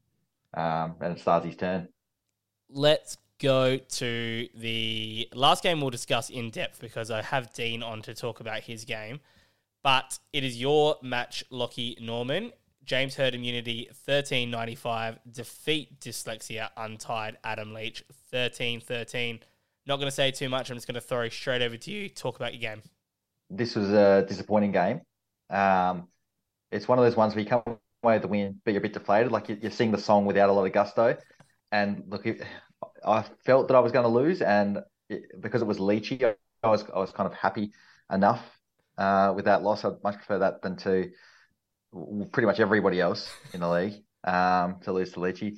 um, 0.55 0.95
and 1.01 1.13
it's 1.13 1.23
Starzy's 1.23 1.55
turn. 1.55 1.87
Let's 2.69 3.17
go 3.39 3.77
to 3.77 4.47
the 4.55 5.27
last 5.33 5.63
game 5.63 5.81
we'll 5.81 5.89
discuss 5.89 6.29
in 6.29 6.51
depth 6.51 6.79
because 6.79 7.09
I 7.09 7.21
have 7.21 7.53
Dean 7.53 7.81
on 7.83 8.01
to 8.03 8.13
talk 8.13 8.39
about 8.39 8.61
his 8.61 8.85
game. 8.85 9.19
But 9.83 10.19
it 10.31 10.43
is 10.43 10.61
your 10.61 10.97
match, 11.01 11.43
Lachie 11.51 11.99
Norman. 11.99 12.51
James 12.85 13.15
Herd 13.15 13.35
Immunity, 13.35 13.85
1395. 14.05 15.19
Defeat 15.31 15.99
Dyslexia 15.99 16.69
Untied 16.77 17.37
Adam 17.43 17.73
Leach, 17.73 18.03
1313. 18.31 19.39
Not 19.85 19.97
going 19.97 20.07
to 20.07 20.11
say 20.11 20.31
too 20.31 20.49
much. 20.49 20.69
I'm 20.69 20.77
just 20.77 20.87
going 20.87 20.95
to 20.95 21.01
throw 21.01 21.29
straight 21.29 21.61
over 21.61 21.77
to 21.77 21.91
you. 21.91 22.09
Talk 22.09 22.35
about 22.35 22.53
your 22.53 22.61
game. 22.61 22.81
This 23.49 23.75
was 23.75 23.91
a 23.91 24.25
disappointing 24.27 24.71
game. 24.71 25.01
Um, 25.49 26.07
it's 26.71 26.87
one 26.87 26.97
of 26.99 27.05
those 27.05 27.15
ones 27.15 27.35
where 27.35 27.43
you 27.43 27.49
come 27.49 27.63
away 28.03 28.15
with 28.15 28.23
the 28.23 28.27
wind, 28.27 28.61
but 28.63 28.71
you're 28.71 28.79
a 28.79 28.81
bit 28.81 28.93
deflated. 28.93 29.31
Like 29.31 29.49
you, 29.49 29.57
you 29.61 29.69
sing 29.69 29.91
the 29.91 29.97
song 29.97 30.25
without 30.25 30.49
a 30.49 30.53
lot 30.53 30.65
of 30.65 30.73
gusto. 30.73 31.17
And 31.71 32.03
look, 32.07 32.25
I 33.05 33.25
felt 33.45 33.67
that 33.67 33.75
I 33.75 33.79
was 33.79 33.91
going 33.91 34.03
to 34.03 34.09
lose, 34.09 34.41
and 34.41 34.79
it, 35.09 35.23
because 35.41 35.61
it 35.61 35.65
was 35.65 35.77
Leachy, 35.79 36.23
I 36.63 36.67
was 36.67 36.83
I 36.93 36.99
was 36.99 37.11
kind 37.11 37.27
of 37.27 37.33
happy 37.33 37.71
enough 38.11 38.43
uh, 38.97 39.33
with 39.35 39.45
that 39.45 39.63
loss. 39.63 39.85
I'd 39.85 40.03
much 40.03 40.15
prefer 40.15 40.39
that 40.39 40.61
than 40.61 40.75
to 40.77 41.09
pretty 42.31 42.45
much 42.47 42.59
everybody 42.59 43.01
else 43.01 43.29
in 43.53 43.61
the 43.61 43.69
league 43.69 44.03
um, 44.23 44.79
to 44.83 44.91
lose 44.91 45.11
to 45.13 45.19
Leachy. 45.19 45.57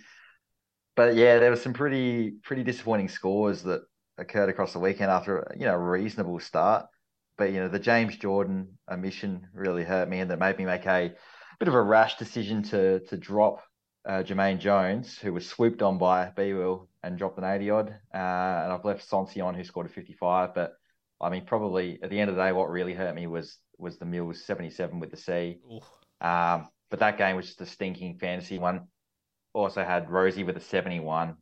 But 0.95 1.15
yeah, 1.15 1.39
there 1.39 1.49
were 1.49 1.55
some 1.55 1.73
pretty 1.73 2.31
pretty 2.43 2.63
disappointing 2.63 3.09
scores 3.09 3.63
that 3.63 3.81
occurred 4.17 4.49
across 4.49 4.73
the 4.73 4.79
weekend 4.79 5.09
after 5.09 5.51
you 5.57 5.65
know 5.65 5.73
a 5.73 5.77
reasonable 5.77 6.39
start. 6.39 6.85
But 7.35 7.51
you 7.51 7.59
know 7.61 7.67
the 7.67 7.79
James 7.79 8.15
Jordan 8.17 8.77
omission 8.91 9.47
really 9.53 9.83
hurt 9.83 10.07
me, 10.07 10.19
and 10.19 10.29
that 10.29 10.37
made 10.37 10.57
me 10.57 10.65
make 10.65 10.85
a 10.85 11.13
bit 11.59 11.67
of 11.67 11.73
a 11.73 11.81
rash 11.81 12.15
decision 12.17 12.63
to 12.63 12.99
to 13.01 13.17
drop 13.17 13.63
uh, 14.05 14.23
Jermaine 14.23 14.59
Jones, 14.59 15.17
who 15.17 15.33
was 15.33 15.47
swooped 15.47 15.81
on 15.81 15.97
by 15.97 16.31
B 16.35 16.53
Will 16.53 16.89
and 17.03 17.17
dropped 17.17 17.37
an 17.37 17.43
80 17.43 17.69
odd. 17.69 17.89
Uh, 18.13 18.17
and 18.17 18.73
I've 18.73 18.85
left 18.85 19.09
Sonsi 19.09 19.43
on, 19.43 19.55
who 19.55 19.63
scored 19.63 19.85
a 19.85 19.89
55. 19.89 20.53
But 20.53 20.73
I 21.21 21.29
mean, 21.29 21.45
probably 21.45 21.99
at 22.01 22.09
the 22.09 22.19
end 22.19 22.29
of 22.29 22.35
the 22.35 22.43
day, 22.43 22.51
what 22.51 22.69
really 22.69 22.93
hurt 22.93 23.15
me 23.15 23.27
was 23.27 23.57
was 23.77 23.97
the 23.97 24.05
Mills 24.05 24.43
77 24.45 24.99
with 24.99 25.11
the 25.11 25.17
C. 25.17 25.59
Um, 26.21 26.67
but 26.89 26.99
that 26.99 27.17
game 27.17 27.35
was 27.35 27.47
just 27.47 27.61
a 27.61 27.65
stinking 27.65 28.17
fantasy 28.19 28.59
one. 28.59 28.87
Also 29.53 29.83
had 29.83 30.09
Rozee 30.09 30.45
with 30.45 30.57
a 30.57 30.61
71. 30.61 31.35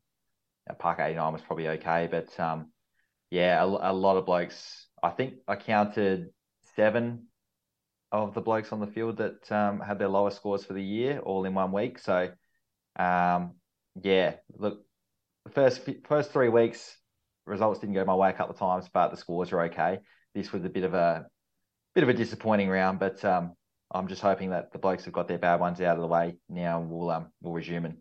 Park 0.80 1.00
89 1.00 1.34
was 1.34 1.42
probably 1.42 1.68
okay. 1.70 2.08
But 2.10 2.40
um, 2.40 2.72
yeah, 3.30 3.62
a, 3.62 3.66
a 3.66 3.94
lot 3.94 4.18
of 4.18 4.26
blokes. 4.26 4.88
I 5.04 5.10
think 5.10 5.36
I 5.48 5.56
counted 5.56 6.30
seven 6.76 7.28
of 8.12 8.34
the 8.34 8.42
blokes 8.42 8.72
on 8.72 8.80
the 8.80 8.88
field 8.88 9.18
that 9.18 9.52
um, 9.52 9.80
had 9.80 10.00
their 10.00 10.08
lowest 10.08 10.38
scores 10.38 10.66
for 10.66 10.74
the 10.74 10.84
year 10.84 11.20
all 11.20 11.46
in 11.46 11.54
one 11.54 11.72
week. 11.72 12.00
So, 12.00 12.30
um, 12.98 13.54
yeah, 14.02 14.36
look, 14.58 14.84
the 15.46 15.52
first 15.52 15.82
first 16.08 16.32
three 16.32 16.50
weeks 16.50 16.98
results 17.46 17.80
didn't 17.80 17.96
go 17.96 18.06
my 18.06 18.16
way 18.16 18.30
a 18.30 18.34
couple 18.34 18.54
of 18.54 18.60
times, 18.60 18.90
but 18.94 19.10
the 19.10 19.18
scores 19.18 19.52
are 19.52 19.62
okay. 19.64 20.00
This 20.36 20.52
was 20.52 20.64
a 20.66 20.70
bit 20.70 20.84
of 20.84 20.94
a 20.94 21.26
bit 21.96 22.04
of 22.04 22.10
a 22.10 22.14
disappointing 22.14 22.70
round, 22.70 23.00
but 23.00 23.24
um, 23.26 23.54
I'm 23.90 24.08
just 24.08 24.22
hoping 24.22 24.52
that 24.52 24.72
the 24.72 24.80
blokes 24.80 25.06
have 25.06 25.14
got 25.14 25.28
their 25.28 25.38
bad 25.38 25.60
ones 25.60 25.82
out 25.82 25.96
of 25.96 26.02
the 26.02 26.08
way 26.08 26.36
now 26.50 26.80
we'll 26.80 27.10
um 27.10 27.32
we'll 27.42 27.54
resume 27.54 27.86
and 27.86 27.98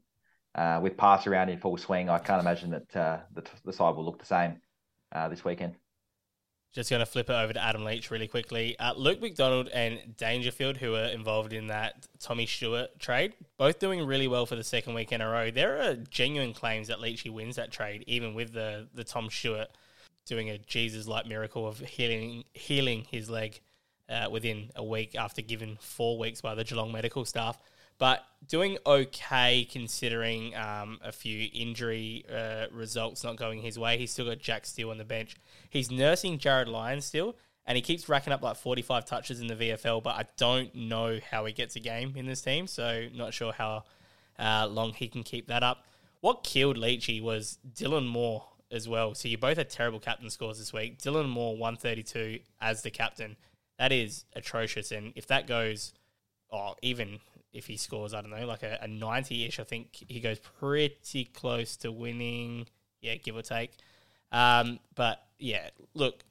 uh, 0.54 0.80
with 0.82 0.96
pass 0.96 1.26
around 1.26 1.48
in 1.48 1.58
full 1.58 1.76
swing, 1.76 2.08
I 2.08 2.18
can't 2.18 2.40
imagine 2.40 2.70
that 2.70 2.96
uh, 2.96 3.18
the, 3.32 3.44
the 3.64 3.72
side 3.72 3.94
will 3.94 4.04
look 4.04 4.18
the 4.18 4.26
same 4.26 4.60
uh, 5.12 5.28
this 5.28 5.44
weekend. 5.44 5.76
Just 6.72 6.88
going 6.88 7.00
to 7.00 7.06
flip 7.06 7.28
it 7.28 7.32
over 7.32 7.52
to 7.52 7.62
Adam 7.62 7.84
Leach 7.84 8.12
really 8.12 8.28
quickly. 8.28 8.78
Uh, 8.78 8.94
Luke 8.94 9.20
McDonald 9.20 9.68
and 9.68 10.16
Dangerfield, 10.16 10.76
who 10.76 10.94
are 10.94 11.06
involved 11.06 11.52
in 11.52 11.66
that 11.66 12.06
Tommy 12.20 12.46
Stewart 12.46 12.96
trade, 13.00 13.34
both 13.58 13.80
doing 13.80 14.06
really 14.06 14.28
well 14.28 14.46
for 14.46 14.54
the 14.54 14.62
second 14.62 14.94
week 14.94 15.10
in 15.10 15.20
a 15.20 15.28
row. 15.28 15.50
There 15.50 15.82
are 15.82 15.96
genuine 15.96 16.54
claims 16.54 16.86
that 16.86 16.98
Leachy 16.98 17.28
wins 17.28 17.56
that 17.56 17.72
trade, 17.72 18.04
even 18.06 18.34
with 18.34 18.52
the, 18.52 18.86
the 18.94 19.02
Tom 19.02 19.30
Stewart 19.30 19.68
doing 20.26 20.48
a 20.48 20.58
Jesus 20.58 21.08
like 21.08 21.26
miracle 21.26 21.66
of 21.66 21.80
healing 21.80 22.44
healing 22.54 23.04
his 23.10 23.28
leg 23.28 23.60
uh, 24.08 24.28
within 24.30 24.70
a 24.76 24.84
week 24.84 25.16
after 25.16 25.42
given 25.42 25.76
four 25.80 26.18
weeks 26.18 26.40
by 26.40 26.54
the 26.54 26.62
Geelong 26.62 26.92
medical 26.92 27.24
staff 27.24 27.58
but 28.00 28.24
doing 28.48 28.78
okay 28.86 29.68
considering 29.70 30.56
um, 30.56 30.98
a 31.04 31.12
few 31.12 31.48
injury 31.52 32.24
uh, 32.34 32.64
results 32.72 33.22
not 33.22 33.36
going 33.36 33.60
his 33.60 33.78
way. 33.78 33.98
He's 33.98 34.10
still 34.10 34.24
got 34.24 34.38
Jack 34.38 34.64
Steele 34.66 34.90
on 34.90 34.96
the 34.96 35.04
bench. 35.04 35.36
He's 35.68 35.90
nursing 35.90 36.38
Jarryd 36.38 36.66
Lyons 36.66 37.04
still, 37.04 37.36
and 37.66 37.76
he 37.76 37.82
keeps 37.82 38.08
racking 38.08 38.32
up 38.32 38.42
like 38.42 38.56
45 38.56 39.04
touches 39.04 39.40
in 39.40 39.48
the 39.48 39.54
VFL, 39.54 40.02
but 40.02 40.16
I 40.16 40.24
don't 40.38 40.74
know 40.74 41.20
how 41.30 41.44
he 41.44 41.52
gets 41.52 41.76
a 41.76 41.80
game 41.80 42.14
in 42.16 42.26
this 42.26 42.40
team, 42.40 42.66
so 42.66 43.06
not 43.14 43.34
sure 43.34 43.52
how 43.52 43.84
uh, 44.38 44.66
long 44.66 44.94
he 44.94 45.06
can 45.06 45.22
keep 45.22 45.46
that 45.48 45.62
up. 45.62 45.84
What 46.22 46.42
killed 46.42 46.78
Leachy 46.78 47.22
was 47.22 47.58
Dylan 47.74 48.06
Moore 48.06 48.44
as 48.72 48.88
well. 48.88 49.14
So 49.14 49.28
you 49.28 49.36
both 49.36 49.58
had 49.58 49.68
terrible 49.68 50.00
captain 50.00 50.30
scores 50.30 50.58
this 50.58 50.72
week. 50.72 50.98
Dylan 50.98 51.28
Moore 51.28 51.56
132 51.56 52.38
as 52.60 52.82
the 52.82 52.90
captain. 52.90 53.36
That 53.78 53.92
is 53.92 54.24
atrocious, 54.34 54.90
and 54.90 55.12
if 55.16 55.26
that 55.26 55.46
goes, 55.46 55.92
oh, 56.50 56.74
even 56.82 57.20
if 57.52 57.66
he 57.66 57.76
scores, 57.76 58.14
I 58.14 58.20
don't 58.20 58.30
know, 58.30 58.46
like 58.46 58.62
a, 58.62 58.78
a 58.82 58.86
90-ish, 58.86 59.58
I 59.58 59.64
think 59.64 60.04
he 60.08 60.20
goes 60.20 60.38
pretty 60.38 61.24
close 61.24 61.76
to 61.78 61.90
winning. 61.90 62.66
Yeah, 63.00 63.16
give 63.16 63.36
or 63.36 63.42
take. 63.42 63.72
Um, 64.30 64.78
but 64.94 65.22
yeah, 65.38 65.70
look, 65.94 66.22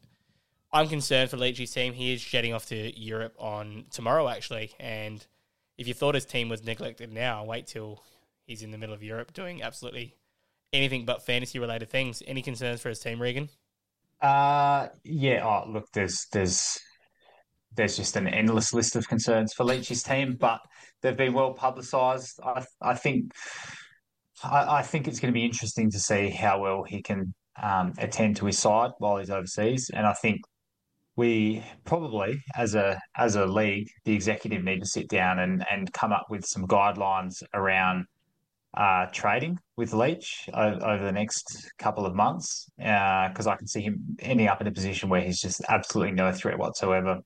I'm 0.72 0.88
concerned 0.88 1.30
for 1.30 1.38
Leachy's 1.38 1.72
team. 1.72 1.94
He 1.94 2.14
is 2.14 2.24
jetting 2.24 2.54
off 2.54 2.68
to 2.68 3.00
Europe 3.00 3.36
on 3.38 3.86
tomorrow, 3.92 4.28
actually. 4.30 4.72
And 4.80 5.26
if 5.78 5.88
you 5.88 5.94
thought 5.94 6.16
his 6.16 6.26
team 6.26 6.48
was 6.50 6.64
neglected 6.64 7.12
now, 7.12 7.44
wait 7.44 7.68
till 7.68 8.04
he's 8.46 8.64
in 8.64 8.72
the 8.72 8.78
middle 8.78 8.96
of 8.96 9.04
Europe 9.04 9.34
doing 9.34 9.62
absolutely 9.64 10.16
anything 10.72 11.06
but 11.06 11.26
fantasy 11.26 11.60
related 11.60 11.90
things. 11.90 12.22
Any 12.26 12.42
concerns 12.42 12.82
for 12.82 12.90
his 12.90 13.00
team, 13.00 13.20
Reegan? 13.20 13.50
Uh, 14.22 14.90
yeah. 15.04 15.44
Oh, 15.44 15.70
look, 15.70 15.92
there's 15.94 16.28
there's 16.32 16.80
there's 17.76 17.98
just 17.98 18.16
an 18.16 18.28
endless 18.28 18.74
list 18.74 18.96
of 18.96 19.08
concerns 19.08 19.54
for 19.54 19.64
Leach's 19.64 20.04
team, 20.04 20.36
but 20.40 20.60
they've 21.02 21.18
been 21.18 21.34
well 21.34 21.54
publicised. 21.54 22.40
I, 22.44 22.66
I 22.82 22.96
think 22.96 23.32
I, 24.44 24.80
I, 24.80 24.82
think 24.82 25.08
it's 25.08 25.20
going 25.20 25.34
to 25.34 25.38
be 25.38 25.46
interesting 25.46 25.92
to 25.92 26.00
see 26.00 26.30
how 26.30 26.62
well 26.62 26.84
he 26.84 27.02
can 27.02 27.34
um, 27.62 27.94
attend 27.98 28.38
to 28.38 28.46
his 28.46 28.58
side 28.58 28.92
while 29.00 29.18
he's 29.18 29.30
overseas, 29.30 29.90
and 29.94 30.06
I 30.06 30.14
think 30.14 30.42
we 31.16 31.64
probably 31.84 32.42
as 32.56 32.76
a 32.76 33.00
as 33.18 33.36
a 33.36 33.46
league, 33.46 33.90
the 34.06 34.14
executive 34.14 34.64
need 34.64 34.80
to 34.80 34.88
sit 34.88 35.10
down 35.10 35.40
and 35.40 35.66
and 35.70 35.92
come 35.94 36.12
up 36.14 36.28
with 36.30 36.46
some 36.46 36.66
guidelines 36.66 37.44
around 37.54 38.06
uh, 38.76 39.08
trading 39.12 39.58
with 39.78 39.94
Leach 39.94 40.48
over, 40.54 40.86
over, 40.86 41.04
the 41.04 41.12
next 41.12 41.72
couple 41.80 42.06
of 42.06 42.14
months 42.14 42.70
because 42.78 43.48
uh, 43.48 43.52
I 43.52 43.56
can 43.56 43.68
see 43.68 43.82
him 43.82 44.16
ending 44.20 44.48
up 44.48 44.62
in 44.62 44.68
a 44.68 44.72
position 44.72 45.10
where 45.10 45.22
he's 45.22 45.42
just 45.42 45.62
absolutely 45.70 46.14
no 46.14 46.32
threat 46.32 46.58
whatsoever 46.58 47.20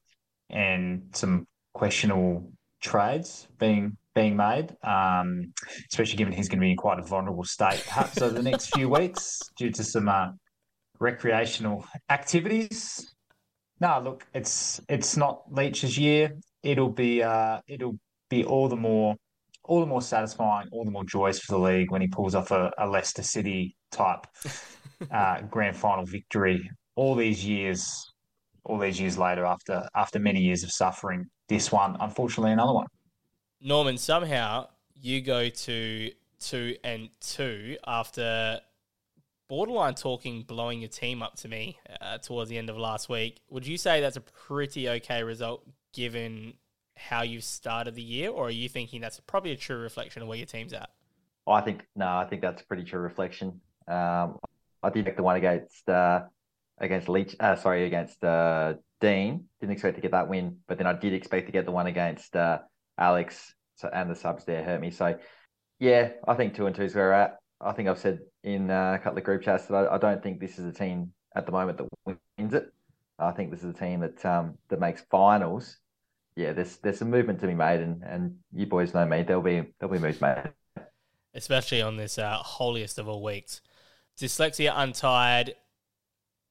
and 0.53 1.03
some 1.13 1.47
questionable 1.73 2.51
trades 2.81 3.47
being 3.59 3.97
being 4.13 4.35
made, 4.35 4.75
um, 4.83 5.51
especially 5.91 6.15
given 6.17 6.31
he's 6.31 6.47
going 6.47 6.59
to 6.59 6.63
be 6.63 6.71
in 6.71 6.77
quite 6.77 6.99
a 6.99 7.01
vulnerable 7.01 7.43
state 7.43 7.83
perhaps 7.87 8.21
over 8.21 8.35
the 8.35 8.43
next 8.43 8.67
few 8.75 8.87
weeks 8.87 9.39
due 9.57 9.71
to 9.71 9.83
some 9.83 10.07
uh, 10.07 10.27
recreational 10.99 11.83
activities. 12.09 13.15
No, 13.79 13.99
look, 14.03 14.25
it's 14.33 14.79
it's 14.87 15.17
not 15.17 15.51
Leach's 15.51 15.97
year. 15.97 16.33
It'll 16.61 16.91
be 16.91 17.23
uh, 17.23 17.59
it'll 17.67 17.97
be 18.29 18.45
all 18.45 18.69
the 18.69 18.75
more 18.75 19.15
all 19.65 19.79
the 19.79 19.87
more 19.87 20.01
satisfying, 20.01 20.67
all 20.71 20.85
the 20.85 20.91
more 20.91 21.05
joyous 21.05 21.39
for 21.39 21.53
the 21.53 21.59
league 21.59 21.91
when 21.91 22.01
he 22.01 22.07
pulls 22.07 22.35
off 22.35 22.51
a, 22.51 22.71
a 22.77 22.87
Leicester 22.87 23.23
City 23.23 23.75
type 23.91 24.27
uh, 25.11 25.41
grand 25.49 25.75
final 25.75 26.05
victory. 26.05 26.69
All 26.95 27.15
these 27.15 27.43
years 27.43 28.12
all 28.65 28.77
these 28.77 28.99
years 28.99 29.17
later 29.17 29.45
after 29.45 29.87
after 29.95 30.19
many 30.19 30.41
years 30.41 30.63
of 30.63 30.71
suffering. 30.71 31.29
This 31.47 31.71
one, 31.71 31.97
unfortunately, 31.99 32.51
another 32.51 32.73
one. 32.73 32.87
Norman, 33.61 33.97
somehow 33.97 34.67
you 34.95 35.21
go 35.21 35.49
to 35.49 36.11
two 36.39 36.75
and 36.83 37.09
two 37.19 37.77
after 37.85 38.59
borderline 39.47 39.93
talking, 39.93 40.43
blowing 40.43 40.79
your 40.79 40.89
team 40.89 41.21
up 41.21 41.35
to 41.35 41.47
me 41.47 41.77
uh, 42.01 42.17
towards 42.17 42.49
the 42.49 42.57
end 42.57 42.69
of 42.69 42.77
last 42.77 43.09
week. 43.09 43.41
Would 43.49 43.67
you 43.67 43.77
say 43.77 44.01
that's 44.01 44.17
a 44.17 44.21
pretty 44.21 44.89
okay 44.89 45.23
result 45.23 45.65
given 45.93 46.53
how 46.95 47.23
you 47.23 47.41
started 47.41 47.95
the 47.95 48.01
year, 48.01 48.29
or 48.29 48.47
are 48.47 48.51
you 48.51 48.69
thinking 48.69 49.01
that's 49.01 49.19
probably 49.21 49.51
a 49.51 49.57
true 49.57 49.77
reflection 49.77 50.21
of 50.21 50.27
where 50.27 50.37
your 50.37 50.47
team's 50.47 50.73
at? 50.73 50.89
I 51.45 51.61
think 51.61 51.85
no, 51.95 52.07
I 52.07 52.25
think 52.25 52.41
that's 52.41 52.61
a 52.61 52.65
pretty 52.65 52.83
true 52.83 53.01
reflection. 53.01 53.59
Um, 53.87 54.39
I 54.81 54.89
did 54.89 55.05
make 55.05 55.17
the 55.17 55.23
one 55.23 55.35
against 55.35 55.87
uh, 55.89 56.23
against 56.77 57.09
Leach. 57.09 57.35
Uh, 57.39 57.55
sorry, 57.55 57.85
against 57.85 58.23
uh, 58.23 58.73
Dean. 59.01 59.45
Didn't 59.59 59.73
expect 59.73 59.95
to 59.95 60.01
get 60.01 60.11
that 60.11 60.27
win, 60.27 60.57
but 60.67 60.77
then 60.77 60.87
I 60.87 60.93
did 60.93 61.13
expect 61.13 61.47
to 61.47 61.51
get 61.51 61.65
the 61.65 61.71
one 61.71 61.87
against 61.87 62.35
uh, 62.35 62.59
Alex. 62.97 63.53
So 63.75 63.89
and 63.91 64.09
the 64.09 64.15
subs 64.15 64.45
there 64.45 64.63
hurt 64.63 64.81
me. 64.81 64.91
So 64.91 65.17
yeah, 65.79 66.11
I 66.27 66.35
think 66.35 66.55
two 66.55 66.67
and 66.67 66.75
two 66.75 66.83
is 66.83 66.95
where 66.95 67.07
we're 67.07 67.13
at. 67.13 67.37
I 67.59 67.71
think 67.71 67.89
I've 67.89 67.99
said 67.99 68.19
in 68.43 68.69
uh, 68.69 68.93
a 68.93 68.99
couple 68.99 69.17
of 69.17 69.23
group 69.23 69.41
chats 69.41 69.65
that 69.67 69.75
I, 69.75 69.95
I, 69.95 69.97
don't 69.97 70.21
think 70.21 70.39
this 70.39 70.59
is 70.59 70.65
a 70.65 70.71
team 70.71 71.13
at 71.35 71.45
the 71.45 71.51
moment 71.51 71.77
that 71.77 72.17
wins 72.37 72.53
it. 72.53 72.71
I 73.19 73.31
think 73.31 73.51
this 73.51 73.63
is 73.63 73.73
a 73.75 73.77
team 73.77 74.01
that 74.01 74.23
um, 74.25 74.57
that 74.69 74.79
makes 74.79 75.01
finals. 75.09 75.77
Yeah, 76.35 76.53
there's 76.53 76.77
there's 76.77 76.99
some 76.99 77.09
movement 77.09 77.39
to 77.41 77.47
be 77.47 77.53
made, 77.53 77.79
and, 77.79 78.03
and 78.03 78.37
you 78.53 78.65
boys 78.65 78.93
know 78.93 79.05
me. 79.05 79.23
There'll 79.23 79.41
be 79.41 79.63
there'll 79.79 79.93
be 79.93 79.99
moves 79.99 80.19
made, 80.19 80.51
especially 81.33 81.81
on 81.81 81.97
this 81.97 82.17
uh, 82.17 82.37
holiest 82.37 82.97
of 82.97 83.07
all 83.07 83.23
weeks. 83.23 83.61
Dyslexia 84.17 84.71
untied 84.75 85.55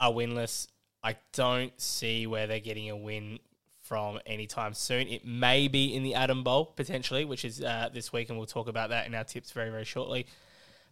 are 0.02 0.12
winless. 0.12 0.66
I 1.02 1.16
don't 1.32 1.72
see 1.80 2.26
where 2.26 2.46
they're 2.46 2.60
getting 2.60 2.90
a 2.90 2.96
win 2.96 3.38
from 3.80 4.18
anytime 4.26 4.74
soon. 4.74 5.08
It 5.08 5.24
may 5.24 5.68
be 5.68 5.94
in 5.94 6.02
the 6.02 6.14
Adam 6.14 6.42
Bowl 6.42 6.66
potentially, 6.66 7.24
which 7.24 7.44
is 7.44 7.62
uh, 7.62 7.88
this 7.92 8.12
week, 8.12 8.28
and 8.28 8.36
we'll 8.36 8.46
talk 8.46 8.68
about 8.68 8.90
that 8.90 9.06
in 9.06 9.14
our 9.14 9.24
tips 9.24 9.52
very, 9.52 9.70
very 9.70 9.84
shortly. 9.84 10.26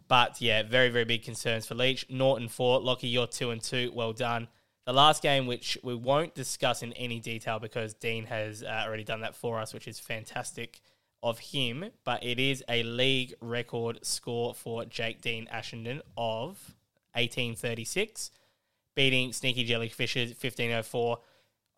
But 0.07 0.41
yeah, 0.41 0.63
very, 0.63 0.89
very 0.89 1.05
big 1.05 1.23
concerns 1.23 1.65
for 1.65 1.75
Leach. 1.75 2.05
Norton 2.09 2.47
four, 2.47 2.79
Lachie, 2.81 3.11
you're 3.11 3.27
two 3.27 3.51
and 3.51 3.61
two. 3.61 3.91
Well 3.93 4.13
done. 4.13 4.47
The 4.85 4.93
last 4.93 5.21
game, 5.21 5.45
which 5.45 5.77
we 5.83 5.93
won't 5.93 6.33
discuss 6.33 6.83
in 6.83 6.91
any 6.93 7.19
detail 7.19 7.59
because 7.59 7.93
Dean 7.93 8.25
has 8.25 8.63
uh, 8.63 8.83
already 8.85 9.03
done 9.03 9.21
that 9.21 9.35
for 9.35 9.59
us, 9.59 9.73
which 9.73 9.87
is 9.87 9.99
fantastic 9.99 10.81
of 11.21 11.37
him. 11.37 11.91
But 12.03 12.23
it 12.23 12.39
is 12.39 12.63
a 12.67 12.83
league 12.83 13.35
record 13.41 14.05
score 14.05 14.55
for 14.55 14.85
Jake 14.85 15.21
Dean 15.21 15.47
Ashenden 15.53 16.01
of 16.17 16.75
1836 17.13 18.31
beating 18.95 19.33
Sneaky 19.33 19.67
Jellyfishes 19.67 20.29
1504. 20.29 21.17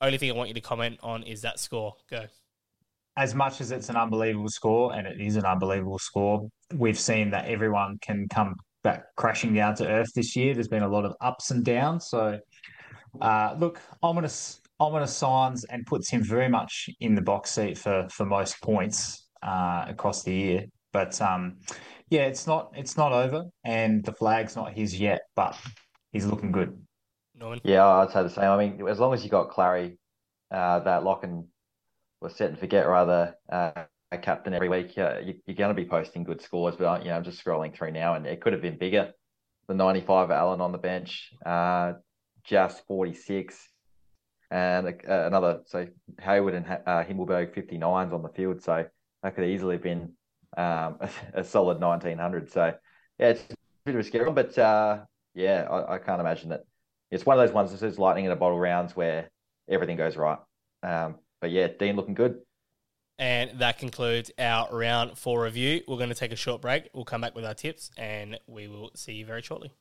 Only 0.01 0.17
thing 0.17 0.31
I 0.31 0.33
want 0.33 0.49
you 0.49 0.55
to 0.55 0.61
comment 0.61 0.99
on 1.01 1.23
is 1.23 1.41
that 1.41 1.59
score. 1.59 1.95
Go. 2.09 2.25
As 3.15 3.35
much 3.35 3.61
as 3.61 3.71
it's 3.71 3.89
an 3.89 3.95
unbelievable 3.95 4.49
score, 4.49 4.93
and 4.93 5.07
it 5.07 5.21
is 5.21 5.35
an 5.35 5.45
unbelievable 5.45 5.99
score, 5.99 6.47
we've 6.75 6.99
seen 6.99 7.29
that 7.31 7.45
everyone 7.45 7.97
can 8.01 8.27
come 8.29 8.55
back 8.83 9.05
crashing 9.15 9.53
down 9.53 9.75
to 9.75 9.87
earth 9.87 10.11
this 10.15 10.35
year. 10.35 10.53
There's 10.53 10.67
been 10.67 10.83
a 10.83 10.89
lot 10.89 11.05
of 11.05 11.13
ups 11.21 11.51
and 11.51 11.63
downs. 11.63 12.07
So, 12.09 12.39
uh, 13.21 13.55
look, 13.59 13.79
ominous, 14.01 14.59
ominous 14.79 15.15
signs, 15.15 15.63
and 15.65 15.85
puts 15.85 16.09
him 16.09 16.23
very 16.23 16.49
much 16.49 16.89
in 16.99 17.15
the 17.15 17.21
box 17.21 17.51
seat 17.51 17.77
for 17.77 18.07
for 18.09 18.25
most 18.25 18.61
points 18.61 19.27
uh, 19.43 19.85
across 19.87 20.23
the 20.23 20.33
year. 20.33 20.65
But 20.91 21.19
um, 21.21 21.57
yeah, 22.09 22.25
it's 22.25 22.47
not 22.47 22.71
it's 22.75 22.97
not 22.97 23.11
over, 23.11 23.43
and 23.63 24.03
the 24.03 24.13
flag's 24.13 24.55
not 24.55 24.73
his 24.73 24.99
yet, 24.99 25.21
but 25.35 25.57
he's 26.11 26.25
looking 26.25 26.51
good. 26.51 26.77
Norman? 27.35 27.61
Yeah, 27.63 27.85
I'd 27.85 28.11
say 28.11 28.23
the 28.23 28.29
same. 28.29 28.45
I 28.45 28.57
mean, 28.57 28.87
as 28.87 28.99
long 28.99 29.13
as 29.13 29.23
you 29.23 29.29
got 29.29 29.49
Clarry, 29.49 29.97
uh, 30.51 30.79
that 30.79 31.03
lock 31.03 31.23
and 31.23 31.45
was 32.21 32.35
set 32.35 32.49
and 32.49 32.59
forget 32.59 32.87
rather 32.87 33.35
uh, 33.51 33.71
captain 34.17 34.53
every 34.53 34.69
week, 34.69 34.97
uh, 34.97 35.19
you, 35.23 35.35
are 35.47 35.53
going 35.53 35.75
to 35.75 35.81
be 35.81 35.87
posting 35.87 36.23
good 36.23 36.41
scores. 36.41 36.75
But 36.75 37.03
you 37.03 37.09
know, 37.09 37.15
I'm 37.15 37.23
just 37.23 37.43
scrolling 37.43 37.75
through 37.75 37.91
now, 37.91 38.15
and 38.15 38.25
it 38.25 38.41
could 38.41 38.53
have 38.53 38.61
been 38.61 38.77
bigger. 38.77 39.13
The 39.67 39.73
95 39.73 40.29
Allen 40.29 40.61
on 40.61 40.71
the 40.71 40.77
bench, 40.77 41.31
uh, 41.45 41.93
just 42.43 42.85
46, 42.87 43.57
and 44.51 44.87
uh, 44.87 44.91
another 45.07 45.61
so 45.65 45.87
Hayward 46.21 46.53
and 46.53 46.65
uh, 46.65 47.03
Himmelberg 47.03 47.55
59s 47.55 48.13
on 48.13 48.21
the 48.21 48.29
field. 48.29 48.61
So 48.61 48.85
that 49.21 49.35
could 49.35 49.45
easily 49.45 49.75
have 49.75 49.83
been 49.83 50.13
um, 50.57 50.97
a, 50.99 51.09
a, 51.35 51.43
solid 51.43 51.79
1900. 51.79 52.51
So 52.51 52.73
yeah, 53.19 53.29
it's 53.29 53.41
a 53.41 53.55
bit 53.85 53.95
of 53.95 54.01
a 54.01 54.03
scary 54.03 54.25
one, 54.25 54.35
but 54.35 54.57
uh, 54.57 54.99
yeah, 55.33 55.65
I, 55.69 55.95
I 55.95 55.97
can't 55.97 56.19
imagine 56.19 56.49
that 56.49 56.65
it's 57.13 57.27
one 57.27 57.37
of 57.37 57.45
those 57.45 57.53
ones 57.53 57.71
that 57.71 57.77
says 57.77 57.99
lightning 57.99 58.25
in 58.25 58.31
a 58.31 58.35
bottle 58.35 58.59
rounds 58.59 58.95
where 58.95 59.29
everything 59.69 59.97
goes 59.97 60.17
right. 60.17 60.39
Um, 60.81 61.15
but 61.39 61.51
yeah, 61.51 61.67
Dean 61.67 61.95
looking 61.95 62.15
good. 62.15 62.39
And 63.19 63.59
that 63.59 63.77
concludes 63.77 64.31
our 64.39 64.67
round 64.75 65.15
four 65.15 65.43
review. 65.43 65.81
We're 65.87 65.97
going 65.97 66.09
to 66.09 66.15
take 66.15 66.31
a 66.31 66.35
short 66.35 66.61
break. 66.61 66.89
We'll 66.91 67.05
come 67.05 67.21
back 67.21 67.35
with 67.35 67.45
our 67.45 67.53
tips 67.53 67.91
and 67.97 68.39
we 68.47 68.67
will 68.67 68.89
see 68.95 69.13
you 69.13 69.27
very 69.27 69.43
shortly. 69.43 69.71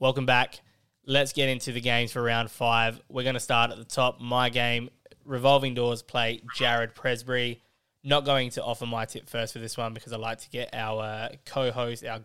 Welcome 0.00 0.26
back. 0.26 0.60
Let's 1.06 1.32
get 1.32 1.48
into 1.48 1.70
the 1.70 1.80
games 1.80 2.10
for 2.10 2.20
round 2.20 2.50
five. 2.50 3.00
We're 3.08 3.22
going 3.22 3.34
to 3.34 3.40
start 3.40 3.70
at 3.70 3.78
the 3.78 3.84
top. 3.84 4.20
My 4.20 4.48
game, 4.48 4.90
Revolving 5.24 5.74
Doors 5.74 6.02
play 6.02 6.42
Jared 6.56 6.96
Presbury. 6.96 7.62
Not 8.02 8.24
going 8.24 8.50
to 8.50 8.64
offer 8.64 8.86
my 8.86 9.04
tip 9.04 9.30
first 9.30 9.52
for 9.52 9.60
this 9.60 9.76
one 9.76 9.94
because 9.94 10.12
I 10.12 10.16
like 10.16 10.38
to 10.38 10.50
get 10.50 10.70
our 10.74 11.00
uh, 11.00 11.28
co 11.46 11.70
host, 11.70 12.04
our 12.04 12.22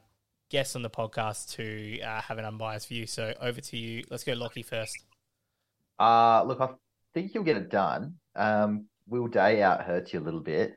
guests 0.49 0.75
on 0.75 0.81
the 0.81 0.89
podcast 0.89 1.51
to 1.55 1.99
uh, 2.01 2.21
have 2.21 2.37
an 2.37 2.45
unbiased 2.45 2.87
view. 2.87 3.05
So 3.05 3.33
over 3.41 3.61
to 3.61 3.77
you. 3.77 4.03
Let's 4.09 4.23
go 4.23 4.33
Lachie 4.33 4.65
first. 4.65 5.05
Uh, 5.99 6.43
look, 6.43 6.61
I 6.61 6.69
think 7.13 7.33
you'll 7.33 7.43
get 7.43 7.57
it 7.57 7.69
done. 7.69 8.15
Um, 8.35 8.85
Will 9.07 9.27
Day 9.27 9.61
out 9.63 9.83
hurts 9.83 10.13
you 10.13 10.19
a 10.19 10.21
little 10.21 10.41
bit. 10.41 10.75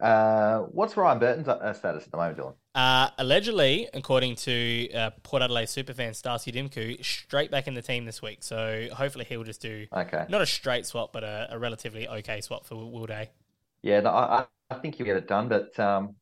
Uh, 0.00 0.60
what's 0.70 0.96
Ryan 0.96 1.18
Burton's 1.18 1.48
uh, 1.48 1.72
status 1.72 2.04
at 2.04 2.10
the 2.12 2.16
moment, 2.16 2.38
Dylan? 2.38 2.54
Uh, 2.74 3.10
allegedly, 3.18 3.88
according 3.92 4.36
to 4.36 4.88
uh, 4.92 5.10
Port 5.24 5.42
Adelaide 5.42 5.66
superfan 5.66 6.10
Starcy 6.10 6.52
Dimku, 6.54 7.04
straight 7.04 7.50
back 7.50 7.66
in 7.66 7.74
the 7.74 7.82
team 7.82 8.04
this 8.04 8.22
week. 8.22 8.38
So 8.42 8.86
hopefully 8.92 9.24
he'll 9.28 9.42
just 9.42 9.60
do 9.60 9.86
Okay. 9.92 10.24
not 10.28 10.40
a 10.40 10.46
straight 10.46 10.86
swap, 10.86 11.12
but 11.12 11.24
a, 11.24 11.48
a 11.50 11.58
relatively 11.58 12.06
okay 12.08 12.40
swap 12.40 12.64
for 12.64 12.76
Will 12.76 13.06
Day. 13.06 13.30
Yeah, 13.82 14.00
no, 14.00 14.10
I, 14.10 14.46
I- 14.70 14.74
think 14.82 14.98
you'll 14.98 15.06
get 15.06 15.16
it 15.16 15.26
done, 15.26 15.48
but 15.48 15.76
um, 15.80 16.14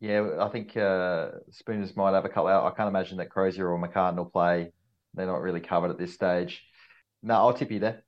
yeah, 0.00 0.28
I 0.40 0.48
think 0.48 0.76
uh, 0.76 1.28
Spooners 1.50 1.96
might 1.96 2.12
have 2.12 2.24
a 2.24 2.28
couple 2.28 2.48
out. 2.48 2.70
I 2.70 2.76
can't 2.76 2.88
imagine 2.88 3.18
that 3.18 3.30
Crozier 3.30 3.68
or 3.68 3.80
McCartin 3.80 4.16
will 4.16 4.26
play. 4.26 4.72
They're 5.14 5.26
not 5.26 5.40
really 5.40 5.60
covered 5.60 5.90
at 5.90 5.98
this 5.98 6.12
stage. 6.12 6.62
No, 7.22 7.34
I'll 7.34 7.54
tip 7.54 7.70
you 7.70 7.78
there. 7.78 8.04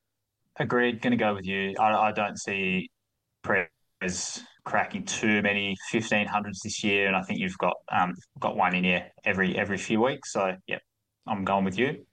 Agreed. 0.59 1.01
Going 1.01 1.12
to 1.12 1.16
go 1.16 1.34
with 1.34 1.47
you. 1.47 1.74
I, 1.78 2.09
I 2.09 2.12
don't 2.12 2.39
see 2.39 2.91
Prez 3.43 4.43
cracking 4.64 5.05
too 5.05 5.41
many 5.41 5.74
1500s 5.93 6.61
this 6.62 6.84
year, 6.84 7.07
and 7.07 7.16
I 7.16 7.22
think 7.22 7.41
you've 7.41 7.57
got 7.59 7.74
um 7.91 8.14
got 8.39 8.57
one 8.57 8.74
in 8.74 8.84
here 8.84 9.07
every 9.24 9.57
every 9.57 9.78
few 9.78 10.01
weeks. 10.03 10.32
So, 10.32 10.57
yep, 10.66 10.82
I'm 11.26 11.45
going 11.45 11.64
with 11.64 11.78
you. 11.78 12.05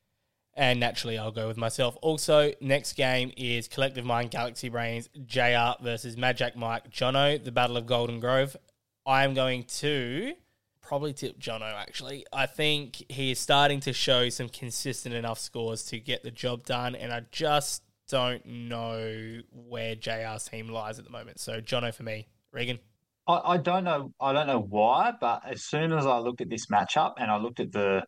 And 0.57 0.79
naturally, 0.79 1.17
I'll 1.17 1.33
go 1.33 1.49
with 1.49 1.57
myself. 1.57 1.97
Also, 2.01 2.53
next 2.61 2.93
game 2.93 3.33
is 3.35 3.67
Collective 3.67 4.05
Mind 4.05 4.31
Galaxy 4.31 4.69
Brains 4.69 5.09
JR 5.25 5.73
versus 5.83 6.15
Majak 6.15 6.55
Mike 6.55 6.89
Jono, 6.89 7.43
the 7.43 7.51
Battle 7.51 7.75
of 7.75 7.85
Golden 7.85 8.21
Grove. 8.21 8.55
I 9.05 9.23
am 9.23 9.33
going 9.33 9.63
to 9.63 10.33
probably 10.81 11.13
tip 11.13 11.39
Jono, 11.39 11.73
actually. 11.73 12.25
I 12.31 12.45
think 12.45 13.03
he 13.09 13.31
is 13.31 13.39
starting 13.39 13.79
to 13.81 13.93
show 13.93 14.29
some 14.29 14.49
consistent 14.49 15.15
enough 15.15 15.39
scores 15.39 15.83
to 15.85 15.99
get 15.99 16.23
the 16.23 16.31
job 16.31 16.65
done, 16.65 16.95
and 16.95 17.11
I 17.11 17.23
just 17.31 17.83
don't 18.07 18.45
know 18.45 19.41
where 19.51 19.95
JR's 19.95 20.45
team 20.45 20.69
lies 20.69 20.99
at 20.99 21.05
the 21.05 21.11
moment. 21.11 21.39
So, 21.39 21.59
Jono 21.61 21.93
for 21.93 22.03
me. 22.03 22.27
Reegan? 22.53 22.79
I, 23.27 23.41
I 23.45 23.57
don't 23.57 23.83
know. 23.83 24.13
I 24.19 24.33
don't 24.33 24.47
know 24.47 24.61
why, 24.61 25.13
but 25.19 25.41
as 25.45 25.63
soon 25.63 25.91
as 25.91 26.05
I 26.05 26.17
looked 26.19 26.41
at 26.41 26.49
this 26.49 26.67
matchup 26.67 27.13
and 27.17 27.31
I 27.31 27.37
looked 27.37 27.59
at 27.59 27.71
the, 27.71 28.03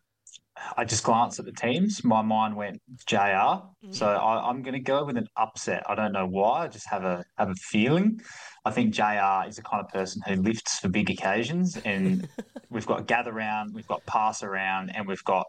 I 0.76 0.84
just 0.84 1.04
glanced 1.04 1.38
at 1.38 1.44
the 1.44 1.52
teams. 1.52 2.04
My 2.04 2.22
mind 2.22 2.56
went 2.56 2.80
JR. 3.06 3.62
So 3.90 4.06
I, 4.06 4.48
I'm 4.48 4.62
going 4.62 4.74
to 4.74 4.80
go 4.80 5.04
with 5.04 5.16
an 5.16 5.26
upset. 5.36 5.82
I 5.88 5.94
don't 5.94 6.12
know 6.12 6.26
why. 6.26 6.64
I 6.64 6.68
just 6.68 6.88
have 6.88 7.04
a 7.04 7.24
have 7.36 7.50
a 7.50 7.54
feeling. 7.54 8.20
I 8.64 8.70
think 8.70 8.92
JR 8.92 9.48
is 9.48 9.56
the 9.56 9.62
kind 9.62 9.82
of 9.82 9.88
person 9.88 10.20
who 10.26 10.34
lifts 10.34 10.78
for 10.80 10.88
big 10.88 11.10
occasions, 11.10 11.78
and 11.84 12.28
we've 12.70 12.86
got 12.86 13.06
gather 13.06 13.32
round, 13.32 13.70
we've 13.74 13.86
got 13.86 14.04
pass 14.06 14.42
around, 14.42 14.90
and 14.94 15.06
we've 15.06 15.24
got 15.24 15.46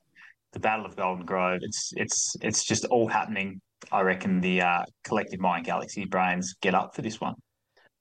the 0.54 0.60
Battle 0.60 0.86
of 0.86 0.96
Golden 0.96 1.26
Grove. 1.26 1.60
It's 1.62 1.92
it's 1.96 2.36
it's 2.42 2.64
just 2.64 2.86
all 2.86 3.08
happening. 3.08 3.62
I 3.92 4.02
reckon 4.02 4.42
the 4.42 4.62
uh, 4.62 4.84
collective 5.04 5.40
mind 5.40 5.66
galaxy 5.66 6.06
brains 6.06 6.54
get 6.62 6.76
up 6.76 6.96
for 6.96 7.02
this 7.02 7.20
one. 7.20 7.36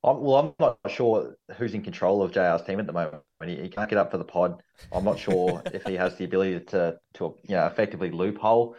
I'm, 0.05 0.20
well, 0.20 0.36
I'm 0.36 0.55
not 0.61 0.78
sure 0.88 1.36
who's 1.57 1.74
in 1.74 1.82
control 1.82 2.22
of 2.22 2.30
JR's 2.32 2.62
team 2.62 2.78
at 2.78 2.86
the 2.86 2.92
moment. 2.92 3.22
He, 3.44 3.57
he 3.57 3.68
can't 3.68 3.88
get 3.88 3.99
up 3.99 4.11
for 4.11 4.18
the 4.18 4.24
pod. 4.24 4.61
I'm 4.92 5.05
not 5.05 5.18
sure 5.18 5.62
if 5.72 5.84
he 5.84 5.94
has 5.94 6.16
the 6.16 6.24
ability 6.24 6.61
to 6.66 6.99
to 7.14 7.34
you 7.44 7.57
know 7.57 7.66
effectively 7.66 8.11
loophole. 8.11 8.76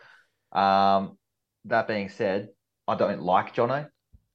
Um, 0.52 1.18
that 1.66 1.88
being 1.88 2.10
said, 2.10 2.50
I 2.88 2.96
don't 2.96 3.22
like 3.22 3.54
Jono. 3.56 3.90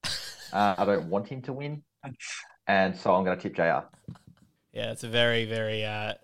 Uh, 0.53 0.73
I 0.79 0.85
don't 0.85 1.09
want 1.09 1.27
him 1.27 1.43
to 1.43 1.53
win, 1.53 1.83
and 2.69 2.97
so 2.97 3.13
I'm 3.13 3.25
going 3.25 3.37
to 3.37 3.43
tip 3.43 3.57
JR. 3.57 3.89
Yeah, 4.73 4.93
it's 4.93 5.03
a 5.03 5.09
very, 5.09 5.47
very, 5.47 5.85
uh, 5.85 6.15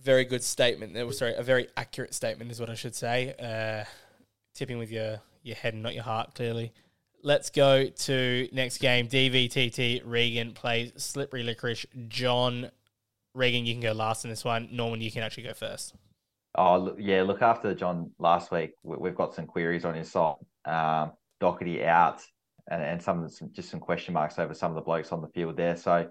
very 0.00 0.24
good 0.24 0.42
statement. 0.42 0.94
Was 1.06 1.18
sorry, 1.18 1.34
a 1.34 1.42
very 1.42 1.68
accurate 1.76 2.14
statement 2.14 2.50
is 2.50 2.60
what 2.60 2.70
I 2.70 2.74
should 2.74 2.94
say. 2.94 3.34
Uh, 3.38 3.84
tipping 4.54 4.78
with 4.78 4.90
your 4.90 5.20
your 5.42 5.56
head 5.56 5.74
and 5.74 5.82
not 5.82 5.94
your 5.94 6.04
heart, 6.04 6.34
clearly. 6.34 6.72
Let's 7.22 7.50
go 7.50 7.86
to 7.86 8.48
next 8.52 8.78
game. 8.78 9.08
DVTT 9.08 10.02
Reegan 10.04 10.54
plays 10.54 10.92
Slippery 10.96 11.42
Licorice. 11.42 11.84
John 12.08 12.70
Reegan, 13.34 13.66
you 13.66 13.74
can 13.74 13.82
go 13.82 13.92
last 13.92 14.24
in 14.24 14.30
this 14.30 14.44
one. 14.44 14.68
Norman, 14.70 15.00
you 15.00 15.10
can 15.10 15.22
actually 15.22 15.42
go 15.44 15.52
first. 15.52 15.94
Oh, 16.56 16.94
yeah. 16.98 17.22
Look 17.22 17.42
after 17.42 17.74
John 17.74 18.12
last 18.18 18.50
week. 18.50 18.72
we- 18.82 18.96
We've 18.96 19.14
got 19.16 19.34
some 19.34 19.46
queries 19.46 19.84
on 19.84 19.94
his 19.94 20.10
side. 20.10 20.36
Um, 20.64 21.12
Doherty 21.40 21.84
out, 21.84 22.20
and, 22.68 22.82
and 22.82 23.02
some, 23.02 23.28
some 23.28 23.50
just 23.52 23.70
some 23.70 23.78
question 23.80 24.12
marks 24.14 24.38
over 24.38 24.54
some 24.54 24.72
of 24.72 24.74
the 24.76 24.80
blokes 24.82 25.12
on 25.12 25.20
the 25.20 25.28
field 25.28 25.56
there. 25.56 25.76
So 25.76 26.08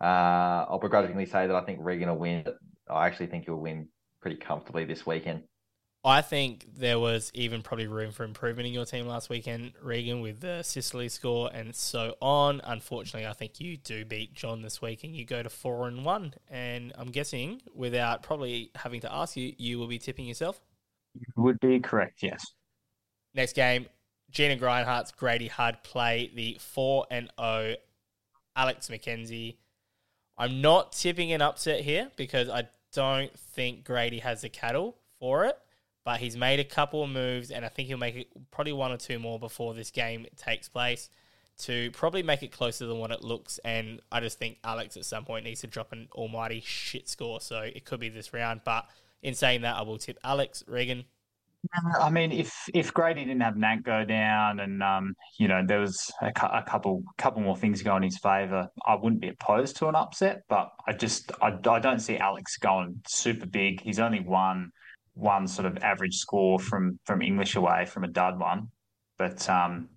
uh, 0.00 0.04
I'll 0.04 0.78
begrudgingly 0.78 1.24
say 1.26 1.46
that 1.46 1.56
I 1.56 1.62
think 1.62 1.80
Reegan 1.80 2.08
will 2.08 2.16
win. 2.18 2.44
I 2.88 3.06
actually 3.06 3.26
think 3.28 3.44
he'll 3.46 3.56
win 3.56 3.88
pretty 4.20 4.36
comfortably 4.36 4.84
this 4.84 5.06
weekend. 5.06 5.44
I 6.04 6.22
think 6.22 6.66
there 6.76 7.00
was 7.00 7.32
even 7.34 7.62
probably 7.62 7.88
room 7.88 8.12
for 8.12 8.22
improvement 8.22 8.68
in 8.68 8.72
your 8.72 8.84
team 8.84 9.06
last 9.06 9.28
weekend, 9.28 9.72
Reegan, 9.82 10.22
with 10.22 10.40
the 10.40 10.62
Sicily 10.62 11.08
score 11.08 11.50
and 11.52 11.74
so 11.74 12.14
on. 12.20 12.60
Unfortunately, 12.62 13.26
I 13.26 13.32
think 13.32 13.58
you 13.58 13.76
do 13.76 14.04
beat 14.04 14.32
John 14.32 14.62
this 14.62 14.80
week 14.80 15.02
and 15.02 15.16
you 15.16 15.24
go 15.24 15.42
to 15.42 15.50
four 15.50 15.88
and 15.88 16.04
one. 16.04 16.34
And 16.48 16.92
I'm 16.96 17.10
guessing, 17.10 17.60
without 17.74 18.22
probably 18.22 18.70
having 18.76 19.00
to 19.00 19.12
ask 19.12 19.36
you, 19.36 19.52
you 19.58 19.78
will 19.80 19.88
be 19.88 19.98
tipping 19.98 20.26
yourself. 20.26 20.60
Would 21.34 21.58
be 21.58 21.80
correct. 21.80 22.22
Yes. 22.22 22.44
Next 23.34 23.54
game, 23.54 23.86
Gina 24.30 24.56
Grindhart's 24.56 25.12
Grady 25.12 25.48
Hudd 25.48 25.82
play 25.82 26.30
the 26.34 26.56
4 26.60 27.06
and 27.10 27.30
0 27.40 27.76
Alex 28.54 28.88
McKenzie. 28.88 29.56
I'm 30.38 30.60
not 30.60 30.92
tipping 30.92 31.32
an 31.32 31.42
upset 31.42 31.80
here 31.80 32.10
because 32.16 32.48
I 32.48 32.68
don't 32.92 33.36
think 33.38 33.84
Grady 33.84 34.20
has 34.20 34.42
the 34.42 34.48
cattle 34.48 34.96
for 35.18 35.44
it, 35.46 35.58
but 36.06 36.20
he's 36.20 36.36
made 36.36 36.60
a 36.60 36.64
couple 36.64 37.02
of 37.02 37.10
moves 37.10 37.50
and 37.50 37.64
I 37.64 37.68
think 37.68 37.88
he'll 37.88 37.98
make 37.98 38.14
it 38.14 38.28
probably 38.52 38.72
one 38.72 38.92
or 38.92 38.96
two 38.96 39.18
more 39.18 39.40
before 39.40 39.74
this 39.74 39.90
game 39.90 40.24
takes 40.36 40.68
place 40.68 41.10
to 41.58 41.90
probably 41.90 42.22
make 42.22 42.44
it 42.44 42.52
closer 42.52 42.86
than 42.86 42.98
what 42.98 43.10
it 43.10 43.24
looks. 43.24 43.58
And 43.64 44.00
I 44.12 44.20
just 44.20 44.38
think 44.38 44.58
Alex 44.62 44.96
at 44.96 45.04
some 45.04 45.24
point 45.24 45.44
needs 45.44 45.62
to 45.62 45.66
drop 45.66 45.90
an 45.90 46.06
almighty 46.12 46.62
shit 46.64 47.08
score. 47.08 47.40
So 47.40 47.58
it 47.58 47.84
could 47.84 47.98
be 47.98 48.08
this 48.08 48.32
round. 48.32 48.60
But 48.64 48.84
in 49.20 49.34
saying 49.34 49.62
that, 49.62 49.74
I 49.74 49.82
will 49.82 49.98
tip 49.98 50.16
Alex, 50.22 50.62
Reegan. 50.68 51.06
I 51.98 52.10
mean, 52.10 52.30
if 52.30 52.54
if 52.72 52.94
Grady 52.94 53.24
didn't 53.24 53.40
have 53.40 53.56
Nant 53.56 53.84
go 53.84 54.04
down, 54.04 54.60
and 54.60 54.80
um, 54.84 55.16
you 55.36 55.48
know 55.48 55.64
there 55.66 55.80
was 55.80 56.12
a, 56.22 56.30
cou- 56.30 56.46
a 56.46 56.62
couple 56.62 57.02
couple 57.18 57.42
more 57.42 57.56
things 57.56 57.82
going 57.82 58.04
in 58.04 58.10
his 58.10 58.18
favour, 58.18 58.68
I 58.86 58.94
wouldn't 58.94 59.20
be 59.20 59.30
opposed 59.30 59.76
to 59.78 59.88
an 59.88 59.96
upset. 59.96 60.42
But 60.48 60.68
I 60.86 60.92
just 60.92 61.32
I, 61.42 61.58
I 61.68 61.80
don't 61.80 61.98
see 61.98 62.18
Alex 62.18 62.56
going 62.58 63.00
super 63.08 63.46
big. 63.46 63.80
He's 63.80 63.98
only 63.98 64.20
one 64.20 64.70
one 65.16 65.48
sort 65.48 65.66
of 65.66 65.78
average 65.78 66.16
score 66.16 66.58
from 66.58 66.98
from 67.04 67.22
English 67.22 67.56
away 67.56 67.86
from 67.86 68.04
a 68.04 68.08
dud 68.08 68.38
one. 68.38 68.68
But 69.18 69.48
um, 69.48 69.88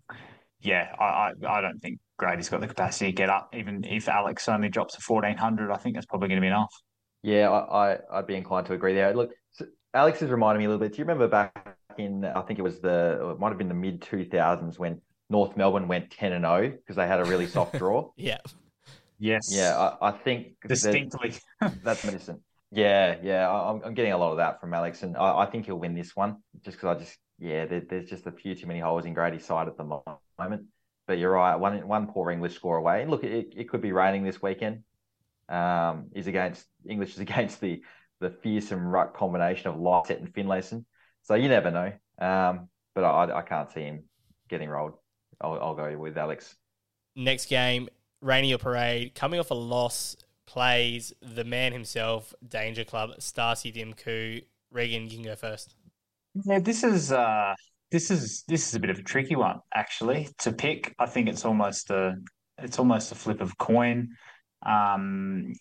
yeah, 0.61 0.93
I, 0.99 1.03
I 1.03 1.57
I 1.57 1.61
don't 1.61 1.80
think 1.80 1.99
Grady's 2.17 2.49
got 2.49 2.61
the 2.61 2.67
capacity 2.67 3.07
to 3.07 3.11
get 3.11 3.30
up. 3.30 3.53
Even 3.53 3.84
if 3.84 4.07
Alex 4.09 4.47
only 4.49 4.70
drops 4.70 4.95
to 4.95 5.01
fourteen 5.01 5.38
hundred, 5.38 5.72
I 5.72 5.78
think 5.78 5.95
that's 5.95 6.05
probably 6.05 6.30
going 6.30 6.38
to 6.38 6.41
be 6.41 6.47
enough. 6.47 6.74
Yeah, 7.22 7.49
I, 7.49 7.91
I 7.93 7.97
I'd 8.13 8.28
be 8.28 8.36
inclined 8.36 8.65
to 8.67 8.74
agree 8.74 8.93
there. 8.93 9.13
Look, 9.13 9.32
so 9.51 9.65
Alex 9.93 10.22
is 10.22 10.30
reminding 10.30 10.59
me 10.59 10.65
a 10.65 10.70
little 10.70 10.80
bit. 10.80 10.93
Do 10.93 10.99
you 10.99 11.03
remember 11.03 11.28
back 11.28 11.76
in 11.97 12.24
I 12.24 12.41
think 12.41 12.57
it 12.59 12.63
was 12.63 12.80
the 12.80 13.32
it 13.32 13.39
might 13.39 13.49
have 13.49 13.57
been 13.57 13.67
the 13.67 13.74
mid 13.74 14.01
two 14.01 14.24
thousands 14.26 14.80
when 14.80 15.01
North 15.30 15.57
Melbourne 15.57 15.89
went 15.89 16.11
ten 16.11 16.32
and 16.32 16.45
zero 16.45 16.70
because 16.70 16.95
they 16.95 17.07
had 17.07 17.20
a 17.20 17.26
really 17.26 17.45
soft 17.47 17.78
draw. 17.78 18.09
Yeah. 18.17 18.38
Yes. 19.22 19.53
Yeah, 19.53 19.78
I, 19.78 20.07
I 20.07 20.11
think 20.13 20.55
that- 20.61 20.70
distinctly. 20.70 21.34
that's 21.84 22.05
medicine. 22.05 22.39
Yeah, 22.72 23.15
yeah, 23.24 23.49
I'm, 23.49 23.82
I'm 23.84 23.93
getting 23.93 24.11
a 24.11 24.17
lot 24.17 24.32
of 24.32 24.38
that 24.38 24.61
from 24.61 24.74
Alex, 24.74 25.01
and 25.03 25.17
I, 25.17 25.39
I 25.39 25.45
think 25.47 25.65
he'll 25.65 25.80
win 25.80 25.95
this 25.95 26.15
one 26.15 26.38
just 26.63 26.78
because 26.78 26.97
I 26.97 26.99
just 26.99 27.17
yeah, 27.39 27.65
there, 27.65 27.82
there's 27.89 28.09
just 28.09 28.28
a 28.28 28.32
few 28.32 28.53
too 28.53 28.67
many 28.67 28.80
holes 28.80 29.05
in 29.05 29.13
Grady's 29.13 29.45
side 29.45 29.67
at 29.67 29.78
the 29.78 29.84
moment. 30.38 30.65
But 31.07 31.17
you're 31.17 31.32
right, 31.32 31.55
one 31.55 31.88
one 31.88 32.07
poor 32.07 32.30
English 32.30 32.55
score 32.55 32.78
away. 32.78 33.05
Look, 33.05 33.24
it, 33.24 33.53
it 33.55 33.70
could 33.70 33.82
be 33.82 33.91
raining 33.91 34.24
this 34.24 34.41
weekend. 34.41 34.84
Um, 35.47 36.09
is 36.13 36.28
against 36.28 36.65
English 36.88 37.13
is 37.13 37.20
against 37.28 37.61
the 37.61 37.82
the 38.20 38.30
fearsome 38.30 38.86
ruck 38.86 39.15
combination 39.15 39.70
of 39.70 39.80
Lycett 39.80 40.20
and 40.20 40.32
Finlayson. 40.34 40.86
So 41.24 41.36
you 41.36 41.47
never 41.47 41.72
know. 41.72 41.93
Um, 42.20 42.70
but 42.93 43.03
I, 43.03 43.38
I 43.38 43.41
can't 43.41 43.72
see 43.72 43.82
him 43.82 44.03
getting 44.49 44.70
rolled. 44.70 44.93
I'll, 45.41 45.53
I'll 45.53 45.76
go 45.76 45.97
with 45.97 46.17
Alex. 46.17 46.55
Next 47.15 47.45
game, 47.45 47.88
Rainier 48.22 48.57
Parade, 48.57 49.15
coming 49.15 49.39
off 49.39 49.51
a 49.51 49.55
loss, 49.55 50.17
plays 50.50 51.14
the 51.22 51.43
man 51.43 51.72
himself, 51.72 52.34
Danger 52.45 52.84
Club, 52.84 53.12
Starcy 53.20 53.72
Dimku. 53.72 54.43
Reegan, 54.74 55.04
you 55.04 55.18
can 55.18 55.24
go 55.24 55.36
first. 55.36 55.76
Yeah, 56.43 56.60
this 56.60 56.84
is 56.84 57.12
uh 57.12 57.54
this 57.91 58.10
is 58.10 58.43
this 58.47 58.68
is 58.68 58.74
a 58.74 58.80
bit 58.80 58.89
of 58.89 58.97
a 58.97 59.04
tricky 59.04 59.36
one 59.36 59.60
actually 59.74 60.28
to 60.39 60.52
pick. 60.52 60.95
I 60.97 61.06
think 61.06 61.30
it's 61.30 61.45
almost 61.45 61.91
a 61.91 62.16
it's 62.58 62.80
almost 62.80 63.12
a 63.12 63.16
flip 63.16 63.41
of 63.41 63.58
coin. 63.60 64.10
Um, 64.66 65.54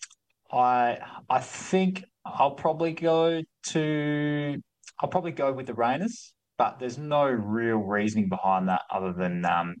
I 0.51 0.97
I 1.29 1.39
think 1.39 2.03
I'll 2.25 2.55
probably 2.55 2.93
go 2.93 3.43
to 3.67 4.55
I'll 4.99 5.09
probably 5.09 5.31
go 5.31 5.53
with 5.53 5.67
the 5.67 5.75
Rainers, 5.75 6.33
but 6.57 6.79
there's 6.79 6.97
no 6.97 7.25
real 7.25 7.77
reasoning 7.77 8.27
behind 8.27 8.69
that 8.69 8.81
other 8.91 9.13
than 9.13 9.45
um, 9.45 9.75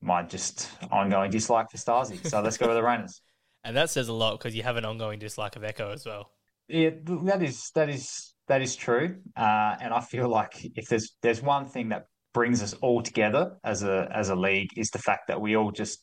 my 0.00 0.24
just 0.24 0.68
ongoing 0.90 1.30
dislike 1.30 1.70
for 1.70 1.78
Stasi. 1.78 2.26
So 2.26 2.40
let's 2.42 2.56
go 2.56 2.66
with 2.66 2.76
the 2.76 2.82
Rainers. 2.82 3.22
And 3.66 3.76
that 3.76 3.90
says 3.90 4.08
a 4.08 4.12
lot 4.12 4.38
because 4.38 4.54
you 4.54 4.62
have 4.62 4.76
an 4.76 4.84
ongoing 4.84 5.18
dislike 5.18 5.56
of 5.56 5.64
Echo 5.64 5.90
as 5.90 6.06
well. 6.06 6.30
Yeah, 6.68 6.90
that 7.24 7.42
is 7.42 7.70
that 7.74 7.88
is 7.88 8.34
that 8.48 8.62
is 8.62 8.76
true. 8.76 9.16
Uh, 9.36 9.74
and 9.80 9.92
I 9.92 10.00
feel 10.00 10.28
like 10.28 10.52
if 10.76 10.88
there's 10.88 11.16
there's 11.20 11.42
one 11.42 11.66
thing 11.66 11.88
that 11.90 12.06
brings 12.32 12.62
us 12.62 12.74
all 12.74 13.02
together 13.02 13.56
as 13.64 13.82
a 13.82 14.08
as 14.14 14.28
a 14.28 14.36
league 14.36 14.70
is 14.76 14.90
the 14.90 14.98
fact 14.98 15.28
that 15.28 15.40
we 15.40 15.56
all 15.56 15.72
just 15.72 16.00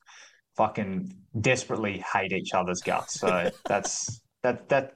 fucking 0.58 1.12
desperately 1.40 2.04
hate 2.14 2.32
each 2.34 2.54
other's 2.54 2.82
guts. 2.82 3.20
So 3.20 3.50
that's 3.66 4.22
that 4.44 4.68
that 4.70 4.94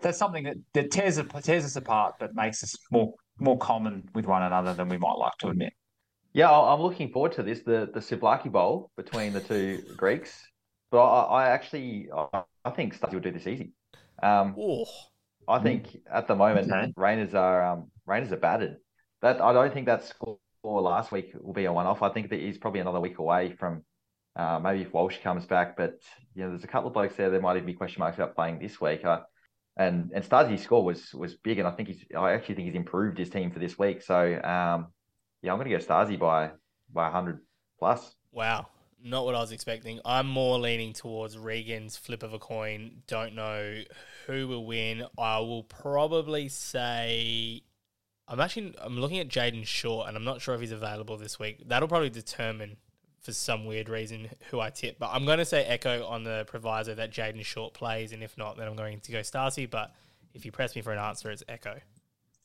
that's 0.00 0.18
something 0.18 0.44
that, 0.44 0.56
that 0.74 0.90
tears 0.90 1.20
tears 1.42 1.64
us 1.64 1.76
apart, 1.76 2.14
but 2.20 2.34
makes 2.34 2.62
us 2.62 2.76
more 2.90 3.12
more 3.40 3.58
common 3.58 4.08
with 4.14 4.26
one 4.26 4.42
another 4.42 4.74
than 4.74 4.88
we 4.88 4.98
might 4.98 5.16
like 5.18 5.36
to 5.40 5.48
admit. 5.48 5.72
Yeah, 6.32 6.50
I- 6.50 6.72
I'm 6.74 6.80
looking 6.80 7.10
forward 7.10 7.32
to 7.32 7.42
this 7.42 7.62
the 7.62 7.90
the 7.92 8.00
Souvlaki 8.00 8.50
Bowl 8.52 8.90
between 8.96 9.32
the 9.32 9.40
two 9.40 9.82
Greeks. 9.96 10.40
But 10.92 11.04
I, 11.04 11.44
I 11.44 11.48
actually 11.50 12.08
I, 12.16 12.44
I 12.64 12.70
think 12.70 12.96
Stasi 12.96 13.14
will 13.14 13.20
do 13.20 13.32
this 13.32 13.48
easy. 13.48 13.72
Um, 14.22 14.54
Oh, 14.56 14.84
I 15.48 15.58
think 15.58 15.96
at 16.12 16.28
the 16.28 16.36
moment 16.36 16.70
Okay. 16.70 16.92
Rainers 16.96 17.34
are 17.34 17.64
um, 17.64 17.90
Rainers 18.06 18.30
are 18.30 18.36
battered. 18.36 18.76
That 19.22 19.40
I 19.40 19.52
don't 19.52 19.74
think 19.74 19.86
that 19.86 20.04
score 20.04 20.38
last 20.62 21.10
week 21.10 21.32
will 21.40 21.54
be 21.54 21.64
a 21.64 21.72
one-off. 21.72 22.02
I 22.02 22.10
think 22.10 22.30
that 22.30 22.40
he's 22.40 22.58
probably 22.58 22.80
another 22.80 23.00
week 23.00 23.18
away 23.18 23.56
from 23.58 23.84
uh, 24.36 24.60
maybe 24.62 24.82
if 24.82 24.92
Walsh 24.92 25.18
comes 25.22 25.46
back. 25.46 25.76
But 25.76 26.00
you 26.34 26.44
know, 26.44 26.50
there's 26.50 26.64
a 26.64 26.68
couple 26.68 26.88
of 26.88 26.94
blokes 26.94 27.16
there. 27.16 27.30
There 27.30 27.40
might 27.40 27.56
even 27.56 27.66
be 27.66 27.74
question 27.74 28.00
marks 28.00 28.18
about 28.18 28.36
playing 28.36 28.60
this 28.60 28.80
week. 28.80 29.04
Uh, 29.04 29.20
and 29.76 30.12
and 30.14 30.24
Stasi's 30.24 30.62
score 30.62 30.84
was 30.84 31.14
was 31.14 31.34
big, 31.34 31.58
and 31.58 31.66
I 31.66 31.72
think 31.72 31.88
he's 31.88 32.04
I 32.16 32.32
actually 32.32 32.56
think 32.56 32.66
he's 32.66 32.76
improved 32.76 33.18
his 33.18 33.30
team 33.30 33.50
for 33.50 33.58
this 33.58 33.78
week. 33.78 34.02
So 34.02 34.16
um, 34.16 34.88
yeah, 35.42 35.52
I'm 35.52 35.58
going 35.58 35.70
to 35.70 35.76
go 35.76 35.84
Stasi 35.84 36.18
by 36.18 36.50
by 36.92 37.04
100 37.04 37.40
plus. 37.78 38.14
wow. 38.30 38.66
Not 39.04 39.24
what 39.24 39.34
I 39.34 39.40
was 39.40 39.52
expecting. 39.52 40.00
I'm 40.04 40.28
more 40.28 40.58
leaning 40.58 40.92
towards 40.92 41.36
Reegan's 41.36 41.96
flip 41.96 42.22
of 42.22 42.32
a 42.32 42.38
coin. 42.38 43.02
Don't 43.06 43.34
know 43.34 43.82
who 44.26 44.46
will 44.46 44.64
win. 44.64 45.04
I 45.18 45.38
will 45.40 45.64
probably 45.64 46.48
say 46.48 47.62
I'm 48.28 48.40
actually 48.40 48.74
I'm 48.80 48.98
looking 48.98 49.18
at 49.18 49.28
Jayden 49.28 49.66
Short 49.66 50.08
and 50.08 50.16
I'm 50.16 50.24
not 50.24 50.40
sure 50.40 50.54
if 50.54 50.60
he's 50.60 50.72
available 50.72 51.16
this 51.16 51.38
week. 51.38 51.64
That'll 51.66 51.88
probably 51.88 52.10
determine 52.10 52.76
for 53.20 53.32
some 53.32 53.66
weird 53.66 53.88
reason 53.88 54.28
who 54.50 54.60
I 54.60 54.70
tip. 54.70 54.98
But 54.98 55.10
I'm 55.12 55.24
going 55.24 55.38
to 55.38 55.44
say 55.44 55.64
Echo 55.64 56.06
on 56.06 56.24
the 56.24 56.44
proviso 56.46 56.94
that 56.94 57.12
Jayden 57.12 57.44
Short 57.44 57.74
plays, 57.74 58.12
and 58.12 58.22
if 58.22 58.36
not, 58.36 58.56
then 58.56 58.66
I'm 58.66 58.76
going 58.76 59.00
to 59.00 59.12
go 59.12 59.20
Stasi. 59.20 59.70
But 59.70 59.92
if 60.34 60.44
you 60.44 60.52
press 60.52 60.74
me 60.74 60.82
for 60.82 60.92
an 60.92 60.98
answer, 60.98 61.30
it's 61.30 61.44
Echo. 61.48 61.78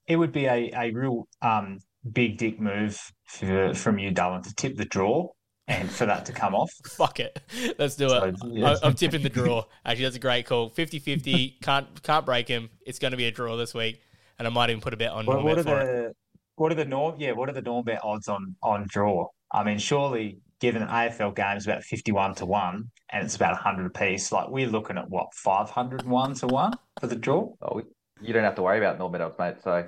It 0.08 0.16
would 0.16 0.32
be 0.32 0.46
a, 0.46 0.72
a 0.76 0.92
real 0.92 1.28
um, 1.42 1.80
big 2.12 2.38
dick 2.38 2.60
move 2.60 3.00
for, 3.26 3.74
from 3.74 3.98
you, 4.00 4.12
Darwin, 4.12 4.44
to 4.44 4.54
tip 4.56 4.78
the 4.78 4.86
draw 4.86 5.30
and 5.68 5.90
for 5.92 6.06
that 6.06 6.26
to 6.26 6.32
come 6.34 6.56
off. 6.56 6.72
Fuck 6.88 7.20
it. 7.20 7.40
Let's 7.78 7.96
do 7.96 8.10
So, 8.10 8.24
it. 8.24 8.36
yeah. 8.46 8.72
I- 8.82 8.88
I'm 8.88 8.94
tipping 8.94 9.22
the 9.24 9.30
draw. 9.30 9.66
Actually, 9.86 10.06
that's 10.06 10.16
a 10.16 10.20
great 10.20 10.46
call. 10.46 10.70
50-50. 10.70 11.62
Can't 11.62 12.04
can't 12.04 12.26
break 12.26 12.48
him. 12.48 12.70
It's 12.86 13.00
going 13.00 13.12
to 13.12 13.18
be 13.18 13.26
a 13.26 13.32
draw 13.32 13.56
this 13.58 13.74
week, 13.74 14.02
and 14.40 14.48
I 14.48 14.52
might 14.52 14.70
even 14.70 14.82
put 14.82 14.94
a 14.94 14.98
bet 14.98 15.12
on 15.12 15.26
What, 15.26 15.44
what 15.44 15.60
are 15.60 15.64
for 15.64 15.80
it. 15.82 15.86
the 15.86 16.14
what 16.56 16.72
are 16.72 16.76
the 16.76 16.86
norm? 16.86 17.16
Yeah, 17.20 17.34
what 17.34 17.50
are 17.50 17.54
the 17.54 17.62
norm 17.62 17.84
bet 17.86 18.00
odds 18.04 18.28
on 18.28 18.56
on 18.64 18.86
draw? 18.88 19.28
I 19.52 19.64
mean, 19.64 19.78
surely 19.78 20.40
given 20.60 20.82
an 20.82 20.88
AFL 20.90 21.36
game 21.36 21.56
is 21.58 21.66
about 21.68 21.84
fifty 21.84 22.12
one 22.12 22.34
to 22.36 22.46
one, 22.46 22.90
and 23.10 23.24
it's 23.26 23.36
about 23.36 23.58
hundred 23.58 23.86
apiece. 23.88 24.32
Like 24.32 24.50
we're 24.50 24.68
looking 24.68 24.98
at 24.98 25.10
what 25.10 25.34
five 25.34 25.70
hundred 25.70 26.04
one 26.08 26.34
to 26.36 26.48
one 26.48 26.74
for 27.00 27.08
the 27.08 27.16
draw. 27.16 27.54
Oh, 27.62 27.82
you 28.22 28.34
don't 28.34 28.44
have 28.44 28.56
to 28.56 28.64
worry 28.64 28.80
about 28.80 28.98
Norman 28.98 29.22
odds, 29.22 29.36
mate. 29.38 29.56
So 29.64 29.86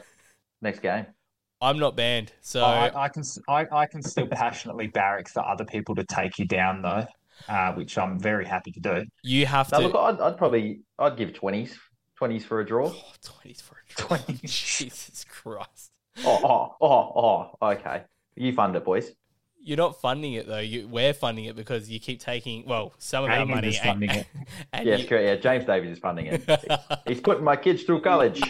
next 0.61 0.80
game. 0.82 1.07
I'm 1.62 1.78
not 1.80 1.95
banned, 1.95 2.32
so 2.41 2.64
I, 2.64 3.05
I 3.05 3.10
can 3.10 3.22
s- 3.22 3.39
I, 3.49 3.68
I 3.72 3.86
can 3.86 4.01
still 4.01 4.28
passionately 4.28 4.88
barrack 4.88 5.28
for 5.28 5.45
other 5.45 5.66
people 5.66 5.93
to 5.95 6.03
take 6.05 6.39
you 6.39 6.45
down 6.45 6.82
though, 6.82 7.05
uh, 7.49 7.74
which 7.74 7.97
I'm 7.97 8.18
very 8.20 8.45
happy 8.45 8.72
to 8.72 8.80
do. 8.80 9.05
you 9.24 9.45
have 9.45 9.72
No, 9.72 9.80
to. 9.82 9.88
look, 9.88 9.95
I'd, 9.95 10.22
I'd 10.22 10.38
probably 10.38 10.82
I'd 10.97 11.18
give 11.18 11.32
20s 11.34 11.72
20s 12.20 12.43
for 12.43 12.60
a 12.62 12.66
draw. 12.66 12.88
Oh, 12.88 13.14
20s 13.45 13.62
for 13.62 13.76
a 13.76 13.93
draw. 13.93 14.18
20s. 14.18 14.41
Jesus 14.78 15.26
Christ. 15.30 15.91
Oh, 16.26 16.39
oh, 16.43 16.76
oh, 16.86 17.49
oh, 17.62 17.68
okay. 17.72 18.03
You 18.36 18.53
fund 18.53 18.76
it, 18.76 18.84
boys. 18.86 19.12
You're 19.62 19.78
not 19.78 19.99
funding 20.01 20.34
it 20.34 20.47
though. 20.47 20.60
You, 20.60 20.88
we're 20.88 21.14
funding 21.14 21.45
it 21.45 21.55
because 21.57 21.89
you 21.89 21.99
keep 21.99 22.22
taking 22.22 22.66
well 22.66 22.93
some 22.97 23.26
of 23.26 23.30
our 23.32 23.45
money. 23.45 23.68
is 23.70 23.80
funding 23.80 24.10
it. 24.12 24.28
and 24.74 24.86
Yes, 24.88 25.01
you- 25.01 25.07
correct. 25.07 25.26
Yeah, 25.26 25.36
James 25.36 25.66
Davies 25.66 25.91
is 25.91 25.99
funding 25.99 26.28
it. 26.28 26.43
He's 27.07 27.20
putting 27.22 27.43
my 27.43 27.55
kids 27.57 27.84
through 27.84 28.01
college. 28.01 28.41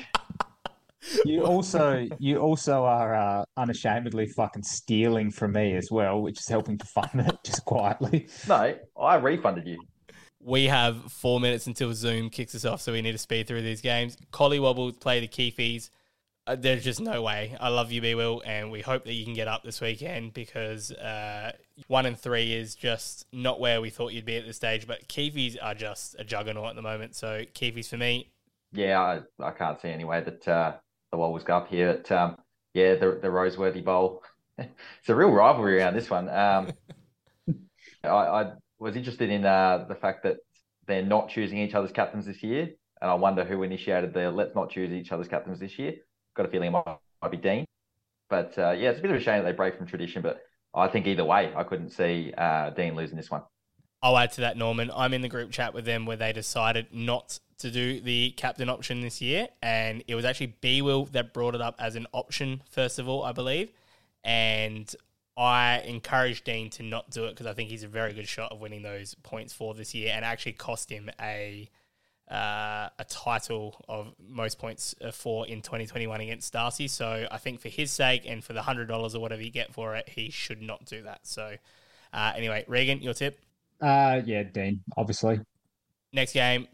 You 1.25 1.45
also 1.45 2.07
you 2.19 2.39
also 2.39 2.83
are 2.83 3.15
uh, 3.15 3.45
unashamedly 3.57 4.27
fucking 4.27 4.63
stealing 4.63 5.31
from 5.31 5.53
me 5.53 5.75
as 5.75 5.89
well, 5.91 6.21
which 6.21 6.39
is 6.39 6.47
helping 6.47 6.77
to 6.77 6.85
fund 6.85 7.21
it 7.27 7.37
just 7.43 7.63
quietly. 7.65 8.27
No, 8.47 8.75
I 8.99 9.15
refunded 9.15 9.67
you. 9.67 9.79
we 10.41 10.65
have 10.65 11.11
four 11.11 11.39
minutes 11.39 11.67
until 11.67 11.93
Zoom 11.93 12.29
kicks 12.29 12.53
us 12.55 12.65
off, 12.65 12.81
so 12.81 12.91
we 12.93 13.01
need 13.01 13.13
to 13.13 13.17
speed 13.17 13.47
through 13.47 13.61
these 13.61 13.81
games. 13.81 14.17
Collywobble 14.31 14.99
play 14.99 15.19
the 15.19 15.27
Keefies. 15.27 15.89
Uh, 16.47 16.55
there's 16.55 16.83
just 16.83 16.99
no 16.99 17.21
way. 17.21 17.55
I 17.59 17.69
love 17.69 17.91
you, 17.91 18.01
B 18.01 18.15
Will, 18.15 18.41
and 18.45 18.71
we 18.71 18.81
hope 18.81 19.05
that 19.05 19.13
you 19.13 19.23
can 19.23 19.33
get 19.35 19.47
up 19.47 19.63
this 19.63 19.79
weekend 19.81 20.33
because 20.33 20.91
uh, 20.91 21.51
one 21.87 22.05
and 22.07 22.17
three 22.19 22.53
is 22.53 22.75
just 22.75 23.25
not 23.31 23.59
where 23.59 23.81
we 23.81 23.89
thought 23.89 24.13
you'd 24.13 24.25
be 24.25 24.37
at 24.37 24.45
this 24.45 24.55
stage. 24.57 24.87
But 24.87 25.07
Keefies 25.07 25.57
are 25.61 25.75
just 25.75 26.15
a 26.17 26.23
juggernaut 26.23 26.69
at 26.71 26.75
the 26.75 26.81
moment, 26.81 27.15
so 27.15 27.43
Keefies 27.53 27.87
for 27.87 27.97
me. 27.97 28.31
Yeah, 28.71 28.99
I, 28.99 29.21
I 29.43 29.51
can't 29.51 29.79
see 29.79 29.89
any 29.89 30.05
way 30.05 30.21
that 30.21 30.47
uh, 30.47 30.73
the 31.11 31.17
wall 31.17 31.33
was 31.33 31.43
go 31.43 31.57
up 31.57 31.67
here. 31.67 32.01
But 32.01 32.11
um, 32.11 32.37
yeah, 32.73 32.95
the 32.95 33.19
the 33.21 33.27
Roseworthy 33.27 33.83
Bowl. 33.83 34.23
it's 34.57 35.09
a 35.09 35.15
real 35.15 35.31
rivalry 35.31 35.79
around 35.79 35.95
this 35.95 36.09
one. 36.09 36.29
Um, 36.29 36.71
I, 38.03 38.07
I 38.07 38.51
was 38.79 38.95
interested 38.95 39.29
in 39.29 39.45
uh, 39.45 39.85
the 39.87 39.95
fact 39.95 40.23
that 40.23 40.37
they're 40.87 41.03
not 41.03 41.29
choosing 41.29 41.59
each 41.59 41.73
other's 41.73 41.91
captains 41.91 42.25
this 42.25 42.41
year, 42.43 42.69
and 43.01 43.11
I 43.11 43.13
wonder 43.13 43.43
who 43.43 43.63
initiated 43.63 44.13
the 44.13 44.31
let's 44.31 44.55
not 44.55 44.69
choose 44.69 44.91
each 44.91 45.11
other's 45.11 45.27
captains 45.27 45.59
this 45.59 45.77
year. 45.77 45.95
Got 46.35 46.45
a 46.45 46.49
feeling 46.49 46.69
it 46.69 46.71
might, 46.71 46.97
might 47.21 47.31
be 47.31 47.37
Dean, 47.37 47.65
but 48.29 48.57
uh, 48.57 48.71
yeah, 48.71 48.89
it's 48.89 48.99
a 48.99 49.01
bit 49.01 49.11
of 49.11 49.17
a 49.17 49.23
shame 49.23 49.43
that 49.43 49.49
they 49.49 49.55
break 49.55 49.77
from 49.77 49.87
tradition. 49.87 50.21
But 50.21 50.41
I 50.73 50.87
think 50.87 51.07
either 51.07 51.25
way, 51.25 51.51
I 51.55 51.63
couldn't 51.63 51.91
see 51.91 52.33
uh, 52.37 52.71
Dean 52.71 52.95
losing 52.95 53.17
this 53.17 53.31
one. 53.31 53.43
I'll 54.01 54.17
add 54.17 54.31
to 54.33 54.41
that, 54.41 54.55
Norman. 54.55 54.91
I'm 54.95 55.13
in 55.13 55.21
the 55.21 55.29
group 55.29 55.51
chat 55.51 55.73
with 55.73 55.85
them 55.85 56.05
where 56.05 56.15
they 56.15 56.31
decided 56.31 56.87
not 56.93 57.39
to 57.59 57.69
do 57.69 58.01
the 58.01 58.31
captain 58.31 58.69
option 58.69 59.01
this 59.01 59.21
year, 59.21 59.47
and 59.61 60.03
it 60.07 60.15
was 60.15 60.25
actually 60.25 60.55
B 60.61 60.81
Will 60.81 61.05
that 61.07 61.33
brought 61.33 61.55
it 61.55 61.61
up 61.61 61.75
as 61.79 61.95
an 61.95 62.07
option 62.13 62.61
first 62.69 62.99
of 62.99 63.07
all, 63.07 63.23
I 63.23 63.31
believe. 63.31 63.71
And 64.23 64.93
I 65.37 65.79
encouraged 65.85 66.43
Dean 66.43 66.69
to 66.71 66.83
not 66.83 67.11
do 67.11 67.25
it 67.25 67.29
because 67.31 67.45
I 67.45 67.53
think 67.53 67.69
he's 67.69 67.83
a 67.83 67.87
very 67.87 68.13
good 68.13 68.27
shot 68.27 68.51
of 68.51 68.59
winning 68.59 68.81
those 68.81 69.15
points 69.23 69.53
for 69.53 69.73
this 69.73 69.93
year, 69.93 70.11
and 70.13 70.25
actually 70.25 70.53
cost 70.53 70.89
him 70.89 71.09
a 71.21 71.69
uh, 72.29 72.89
a 72.99 73.05
title 73.05 73.83
of 73.89 74.13
most 74.19 74.59
points 74.59 74.93
uh, 75.01 75.11
for 75.11 75.47
in 75.47 75.61
2021 75.61 76.21
against 76.21 76.53
Darcy. 76.53 76.87
So 76.87 77.27
I 77.31 77.37
think 77.37 77.59
for 77.59 77.69
his 77.69 77.91
sake 77.91 78.23
and 78.27 78.43
for 78.43 78.53
the 78.53 78.61
hundred 78.61 78.87
dollars 78.87 79.15
or 79.15 79.21
whatever 79.21 79.41
you 79.41 79.51
get 79.51 79.73
for 79.73 79.95
it, 79.95 80.07
he 80.09 80.29
should 80.29 80.61
not 80.61 80.85
do 80.85 81.03
that. 81.03 81.21
So 81.23 81.55
uh, 82.13 82.33
anyway, 82.35 82.65
Reegan, 82.67 83.01
your 83.01 83.13
tip. 83.13 83.39
Uh 83.81 84.21
yeah, 84.25 84.43
Dean, 84.43 84.81
obviously. 84.95 85.39
Next 86.11 86.33
game, 86.33 86.67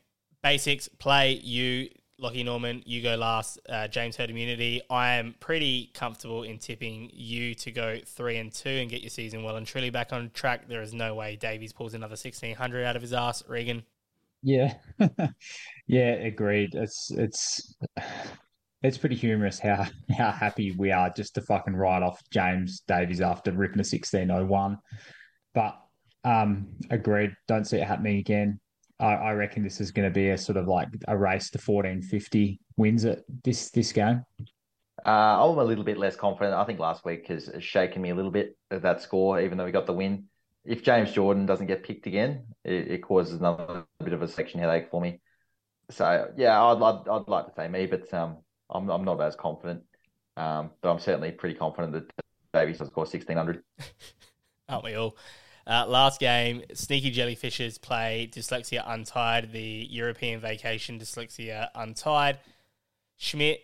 basics, 0.46 0.88
play, 1.00 1.40
you, 1.44 1.90
Lachie 2.22 2.46
Norman, 2.46 2.84
you 2.86 3.02
go 3.02 3.16
last, 3.16 3.58
uh, 3.68 3.88
James 3.88 4.16
Herd 4.16 4.30
Immunity. 4.30 4.80
I 4.92 5.16
am 5.16 5.34
pretty 5.40 5.90
comfortable 5.96 6.44
in 6.44 6.60
tipping 6.60 7.10
you 7.12 7.56
to 7.56 7.72
go 7.72 7.98
three 8.06 8.38
and 8.38 8.54
two 8.54 8.70
and 8.70 8.88
get 8.88 9.02
your 9.02 9.10
season 9.10 9.42
well 9.42 9.56
and 9.56 9.66
truly 9.66 9.90
back 9.90 10.14
on 10.14 10.30
track. 10.36 10.68
There 10.70 10.84
is 10.84 10.94
no 10.94 11.16
way 11.16 11.36
Davies 11.36 11.74
pulls 11.74 11.96
another 11.96 12.12
1600 12.12 12.86
out 12.86 12.96
of 12.96 13.02
his 13.02 13.12
ass. 13.12 13.42
Reegan, 13.50 13.82
Yeah. 14.44 14.76
yeah, 15.88 16.12
agreed. 16.12 16.76
It's 16.76 17.10
it's 17.10 17.76
it's 18.84 19.00
pretty 19.00 19.16
humorous 19.16 19.58
how 19.58 19.88
how 20.16 20.30
happy 20.30 20.76
we 20.78 20.92
are 20.92 21.10
just 21.10 21.34
to 21.36 21.42
fucking 21.42 21.76
write 21.76 22.04
off 22.04 22.22
James 22.30 22.82
Davies 22.88 23.20
after 23.20 23.52
ripping 23.52 23.80
a 23.80 23.82
1601. 23.82 24.78
But 25.56 25.76
um 26.24 26.68
agreed, 26.92 27.32
don't 27.48 27.66
see 27.66 27.78
it 27.78 27.88
happening 27.88 28.20
again. 28.20 28.60
I, 29.00 29.14
I 29.14 29.32
reckon 29.34 29.64
this 29.64 29.82
is 29.82 29.92
going 29.92 30.08
to 30.08 30.14
be 30.14 30.30
a 30.30 30.38
sort 30.38 30.58
of 30.58 30.68
like 30.68 30.88
a 31.08 31.18
race 31.18 31.50
to 31.52 31.58
1450 31.58 32.60
wins 32.78 33.06
at 33.06 33.24
this 33.44 33.70
this 33.72 33.92
game. 33.92 34.24
Uh, 35.06 35.50
I'm 35.50 35.58
a 35.58 35.64
little 35.64 35.84
bit 35.84 35.98
less 35.98 36.16
confident. 36.16 36.56
I 36.56 36.64
think 36.64 36.80
last 36.80 37.06
week 37.06 37.28
has, 37.28 37.48
has 37.48 37.64
shaken 37.64 38.02
me 38.02 38.10
a 38.10 38.16
little 38.16 38.32
bit 38.32 38.58
of 38.72 38.82
that 38.82 39.02
score, 39.02 39.40
even 39.40 39.58
though 39.58 39.66
we 39.66 39.72
got 39.72 39.86
the 39.86 39.94
win. 39.94 40.26
If 40.64 40.82
James 40.82 41.12
Jordan 41.12 41.46
doesn't 41.46 41.68
get 41.68 41.84
picked 41.84 42.08
again, 42.08 42.46
it, 42.64 42.88
it 42.92 43.04
causes 43.04 43.40
another 43.40 43.86
bit 44.04 44.14
of 44.14 44.24
a 44.24 44.28
section 44.28 44.60
headache 44.60 44.90
for 44.90 45.00
me. 45.00 45.20
So 45.92 46.32
yeah, 46.36 46.64
I'd, 46.64 46.82
I'd, 46.82 47.08
I'd 47.08 47.28
like 47.28 47.46
to 47.48 47.54
say 47.56 47.68
me, 47.68 47.86
but 47.86 48.12
um, 48.14 48.38
I'm 48.70 48.90
I'm 48.90 49.06
not 49.06 49.22
as 49.22 49.36
confident. 49.36 49.84
Um, 50.38 50.72
but 50.82 50.92
I'm 50.92 51.00
certainly 51.00 51.32
pretty 51.32 51.56
confident 51.56 51.94
that 51.94 52.12
Davies 52.54 52.80
will 52.80 52.88
score 52.88 53.04
1600. 53.04 53.62
Aren't 54.70 54.84
we 54.84 54.96
all? 54.96 55.16
Uh, 55.68 55.86
last 55.88 56.20
game, 56.20 56.64
Sneaky 56.74 57.12
Jellyfishes 57.12 57.82
play 57.82 58.30
Dyslexia 58.32 58.84
Untied, 58.86 59.52
the 59.52 59.88
European 59.90 60.40
Vacation 60.40 61.00
Dyslexia 61.00 61.70
Untied. 61.74 62.40
Schmidt 63.18 63.62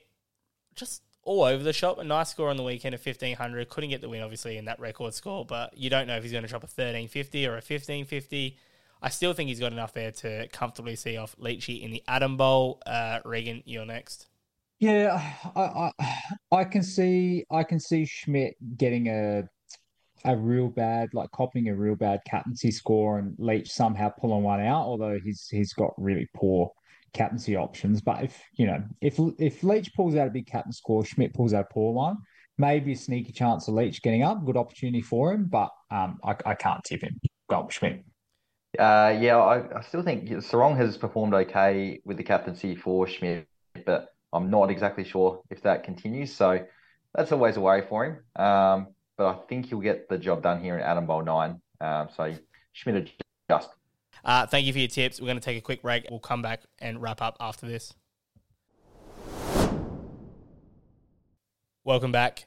just 0.76 1.04
all 1.24 1.44
over 1.44 1.64
the 1.64 1.74
shop. 1.74 2.00
A 2.00 2.04
nice 2.04 2.30
score 2.30 2.50
on 2.50 2.58
the 2.58 2.64
weekend 2.64 2.96
of 2.96 3.06
1500. 3.06 3.70
Couldn't 3.70 3.92
get 3.92 4.02
the 4.02 4.10
win, 4.10 4.22
obviously, 4.22 4.58
in 4.58 4.66
that 4.66 4.80
record 4.80 5.14
score, 5.14 5.46
but 5.46 5.78
you 5.78 5.90
don't 5.90 6.08
know 6.08 6.18
if 6.18 6.24
he's 6.24 6.32
going 6.32 6.44
to 6.44 6.50
drop 6.50 6.64
a 6.64 6.66
1350 6.66 7.46
or 7.46 7.52
a 7.52 7.56
1550. 7.56 8.58
I 9.04 9.10
still 9.10 9.34
think 9.34 9.50
he's 9.50 9.60
got 9.60 9.72
enough 9.72 9.94
there 9.94 10.12
to 10.12 10.48
comfortably 10.50 10.96
see 10.96 11.18
off 11.18 11.36
Leachy 11.38 11.82
in 11.82 11.92
the 11.92 12.04
Adam 12.08 12.38
Bowl. 12.38 12.82
Uh, 12.86 13.20
Reegan, 13.26 13.64
you're 13.66 13.86
next. 13.86 14.28
Yeah, 14.80 15.34
I, 15.56 15.62
I 15.62 15.92
I 16.52 16.64
can 16.64 16.82
see 16.82 17.46
I 17.52 17.64
can 17.64 17.80
see 17.80 18.04
Schmidt 18.04 18.56
getting 18.78 19.10
a 19.10 19.44
a 20.26 20.36
real 20.36 20.68
bad 20.68 21.10
like 21.14 21.32
copying 21.32 21.70
a 21.70 21.76
real 21.76 21.96
bad 21.96 22.20
captaincy 22.28 22.72
score 22.72 23.20
and 23.20 23.36
Leach 23.38 23.70
somehow 23.70 24.10
pulling 24.10 24.44
one 24.44 24.62
out, 24.62 24.84
although 24.84 25.20
he's 25.24 25.48
he's 25.50 25.74
got 25.74 25.92
really 25.98 26.28
poor 26.36 26.72
captaincy 27.14 27.56
options. 27.56 28.02
But 28.02 28.24
if 28.24 28.42
you 28.54 28.68
know 28.68 28.84
if 29.02 29.20
if 29.40 29.64
Leach 29.64 29.94
pulls 29.96 30.16
out 30.16 30.28
a 30.28 30.32
big 30.32 30.48
captain 30.48 30.74
score, 30.74 31.06
Schmidt 31.06 31.34
pulls 31.34 31.54
out 31.54 31.66
a 31.70 31.74
poor 31.74 31.94
one, 31.94 32.18
maybe 32.58 32.94
a 32.94 32.98
sneaky 32.98 33.32
chance 33.32 33.68
of 33.68 33.74
Leach 33.74 34.02
getting 34.02 34.24
up, 34.24 34.46
good 34.46 34.58
opportunity 34.58 35.02
for 35.02 35.34
him. 35.34 35.46
But 35.46 35.70
um, 35.90 36.20
I, 36.24 36.36
I 36.46 36.56
can't 36.56 36.84
tip 36.84 37.02
him. 37.02 37.20
Go 37.50 37.68
Schmidt. 37.70 38.04
Uh, 38.80 39.18
yeah, 39.20 39.38
I, 39.38 39.80
I 39.80 39.82
still 39.82 40.02
think 40.02 40.30
Serong 40.30 40.78
has 40.78 40.98
performed 40.98 41.34
okay 41.34 42.00
with 42.06 42.16
the 42.16 42.24
captaincy 42.24 42.76
for 42.76 43.06
Schmidt, 43.06 43.46
but 43.86 44.08
I'm 44.32 44.50
not 44.50 44.72
exactly 44.72 45.04
sure 45.04 45.42
if 45.50 45.62
that 45.64 45.84
continues. 45.84 46.34
So 46.34 46.66
that's 47.14 47.34
always 47.34 47.58
a 47.58 47.62
worry 47.62 47.82
for 47.82 48.06
him. 48.06 48.42
Um, 48.42 48.88
but 49.18 49.28
I 49.28 49.34
think 49.48 49.68
he'll 49.68 49.80
get 49.80 50.10
the 50.10 50.18
job 50.18 50.44
done 50.44 50.62
here 50.62 50.76
in 50.76 50.82
Adam 50.82 51.06
Bowl 51.06 51.24
9. 51.24 51.62
Um, 51.80 52.10
so 52.16 52.34
Schmidt 52.74 53.12
just. 53.50 53.70
Uh, 54.24 54.46
thank 54.46 54.66
you 54.66 54.74
for 54.74 54.80
your 54.80 54.88
tips. 54.88 55.20
We're 55.20 55.28
going 55.28 55.40
to 55.40 55.44
take 55.44 55.58
a 55.58 55.62
quick 55.62 55.82
break. 55.82 56.08
We'll 56.10 56.20
come 56.20 56.42
back 56.42 56.62
and 56.80 57.02
wrap 57.02 57.22
up 57.22 57.38
after 57.40 57.66
this. 57.66 57.94
Welcome 61.84 62.12
back. 62.12 62.46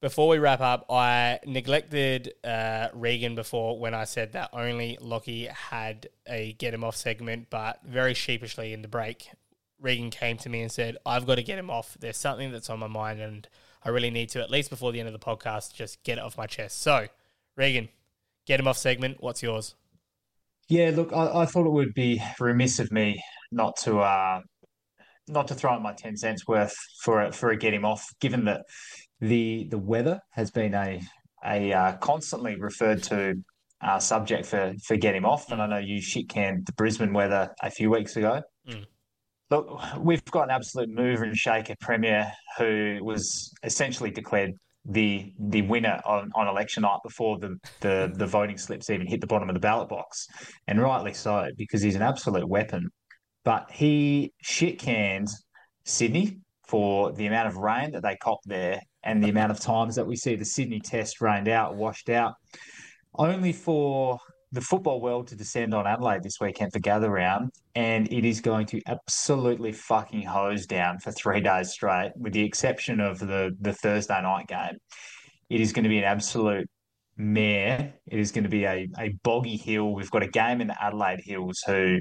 Before 0.00 0.28
we 0.28 0.38
wrap 0.38 0.60
up, 0.60 0.86
I 0.88 1.40
neglected 1.44 2.32
uh, 2.42 2.88
Reegan 2.94 3.34
before 3.34 3.78
when 3.78 3.92
I 3.92 4.04
said 4.04 4.32
that 4.32 4.48
only 4.54 4.96
Lachie 5.02 5.48
had 5.48 6.08
a 6.26 6.54
get 6.54 6.72
him 6.72 6.84
off 6.84 6.96
segment, 6.96 7.48
but 7.50 7.80
very 7.84 8.14
sheepishly 8.14 8.72
in 8.72 8.80
the 8.80 8.88
break, 8.88 9.28
Reegan 9.82 10.10
came 10.10 10.38
to 10.38 10.48
me 10.48 10.62
and 10.62 10.72
said, 10.72 10.96
I've 11.04 11.26
got 11.26 11.34
to 11.34 11.42
get 11.42 11.58
him 11.58 11.68
off. 11.68 11.96
There's 12.00 12.16
something 12.16 12.50
that's 12.52 12.70
on 12.70 12.78
my 12.78 12.86
mind, 12.86 13.20
and 13.20 13.48
I 13.82 13.88
really 13.88 14.10
need 14.10 14.28
to, 14.30 14.40
at 14.40 14.50
least 14.50 14.70
before 14.70 14.92
the 14.92 15.00
end 15.00 15.08
of 15.08 15.12
the 15.12 15.24
podcast, 15.24 15.74
just 15.74 16.02
get 16.02 16.18
it 16.18 16.24
off 16.24 16.36
my 16.36 16.46
chest. 16.46 16.82
So, 16.82 17.06
Reegan, 17.56 17.88
get 18.46 18.60
him 18.60 18.68
off 18.68 18.76
segment. 18.76 19.18
What's 19.20 19.42
yours? 19.42 19.74
Yeah, 20.68 20.92
look, 20.94 21.12
I, 21.12 21.40
I 21.42 21.46
thought 21.46 21.66
it 21.66 21.72
would 21.72 21.94
be 21.94 22.22
remiss 22.38 22.78
of 22.78 22.92
me 22.92 23.22
not 23.50 23.76
to 23.78 23.98
uh, 23.98 24.40
not 25.26 25.48
to 25.48 25.54
throw 25.54 25.76
in 25.76 25.82
my 25.82 25.94
ten 25.94 26.16
cents 26.16 26.46
worth 26.46 26.74
for 27.02 27.22
a, 27.22 27.32
for 27.32 27.50
a 27.50 27.56
get 27.56 27.74
him 27.74 27.84
off, 27.84 28.06
given 28.20 28.44
that 28.44 28.62
the 29.20 29.66
the 29.70 29.78
weather 29.78 30.20
has 30.30 30.50
been 30.50 30.74
a 30.74 31.00
a 31.44 31.72
uh, 31.72 31.96
constantly 31.96 32.56
referred 32.56 33.02
to 33.04 33.34
uh, 33.80 33.98
subject 33.98 34.46
for 34.46 34.74
for 34.84 34.96
get 34.96 35.14
him 35.14 35.24
off, 35.24 35.50
and 35.50 35.60
I 35.60 35.66
know 35.66 35.78
you 35.78 36.00
shit 36.00 36.28
canned 36.28 36.66
the 36.66 36.72
Brisbane 36.72 37.12
weather 37.12 37.50
a 37.62 37.70
few 37.70 37.90
weeks 37.90 38.16
ago. 38.16 38.42
Mm. 38.68 38.86
Look, 39.50 39.80
we've 39.98 40.24
got 40.26 40.44
an 40.44 40.50
absolute 40.50 40.88
mover 40.88 41.24
and 41.24 41.36
shaker 41.36 41.74
premier 41.80 42.30
who 42.56 43.00
was 43.02 43.52
essentially 43.64 44.10
declared 44.10 44.52
the 44.84 45.32
the 45.38 45.62
winner 45.62 46.00
on, 46.06 46.30
on 46.34 46.48
election 46.48 46.82
night 46.82 47.00
before 47.04 47.38
the, 47.38 47.56
the 47.80 48.12
the 48.14 48.26
voting 48.26 48.56
slips 48.56 48.88
even 48.88 49.06
hit 49.06 49.20
the 49.20 49.26
bottom 49.26 49.48
of 49.48 49.54
the 49.54 49.60
ballot 49.60 49.88
box, 49.88 50.26
and 50.68 50.80
rightly 50.80 51.12
so 51.12 51.48
because 51.56 51.82
he's 51.82 51.96
an 51.96 52.02
absolute 52.02 52.48
weapon. 52.48 52.88
But 53.44 53.70
he 53.70 54.32
shit 54.42 54.78
canned 54.78 55.28
Sydney 55.84 56.38
for 56.66 57.12
the 57.12 57.26
amount 57.26 57.48
of 57.48 57.56
rain 57.56 57.90
that 57.92 58.02
they 58.02 58.16
copped 58.16 58.46
there 58.46 58.80
and 59.02 59.22
the 59.22 59.28
amount 59.28 59.50
of 59.50 59.58
times 59.58 59.96
that 59.96 60.06
we 60.06 60.14
see 60.14 60.36
the 60.36 60.44
Sydney 60.44 60.80
test 60.80 61.20
rained 61.20 61.48
out, 61.48 61.74
washed 61.74 62.08
out, 62.08 62.34
only 63.14 63.52
for 63.52 64.18
the 64.52 64.60
football 64.60 65.00
world 65.00 65.28
to 65.28 65.36
descend 65.36 65.74
on 65.74 65.86
Adelaide 65.86 66.22
this 66.22 66.40
weekend 66.40 66.72
for 66.72 66.80
gather 66.80 67.10
round, 67.10 67.52
and 67.74 68.12
it 68.12 68.24
is 68.24 68.40
going 68.40 68.66
to 68.66 68.80
absolutely 68.86 69.72
fucking 69.72 70.22
hose 70.22 70.66
down 70.66 70.98
for 70.98 71.12
three 71.12 71.40
days 71.50 71.70
straight, 71.70 72.12
with 72.16 72.32
the 72.32 72.44
exception 72.44 73.00
of 73.00 73.18
the 73.18 73.56
the 73.60 73.72
Thursday 73.72 74.20
night 74.20 74.48
game. 74.48 74.76
It 75.48 75.60
is 75.60 75.72
going 75.72 75.84
to 75.84 75.88
be 75.88 75.98
an 75.98 76.04
absolute 76.04 76.68
mare. 77.16 77.94
It 78.06 78.18
is 78.18 78.32
going 78.32 78.44
to 78.44 78.50
be 78.50 78.64
a, 78.64 78.88
a 78.98 79.10
boggy 79.22 79.56
hill. 79.56 79.94
We've 79.94 80.10
got 80.10 80.22
a 80.22 80.28
game 80.28 80.60
in 80.60 80.68
the 80.68 80.82
Adelaide 80.82 81.20
Hills 81.24 81.62
who 81.66 81.98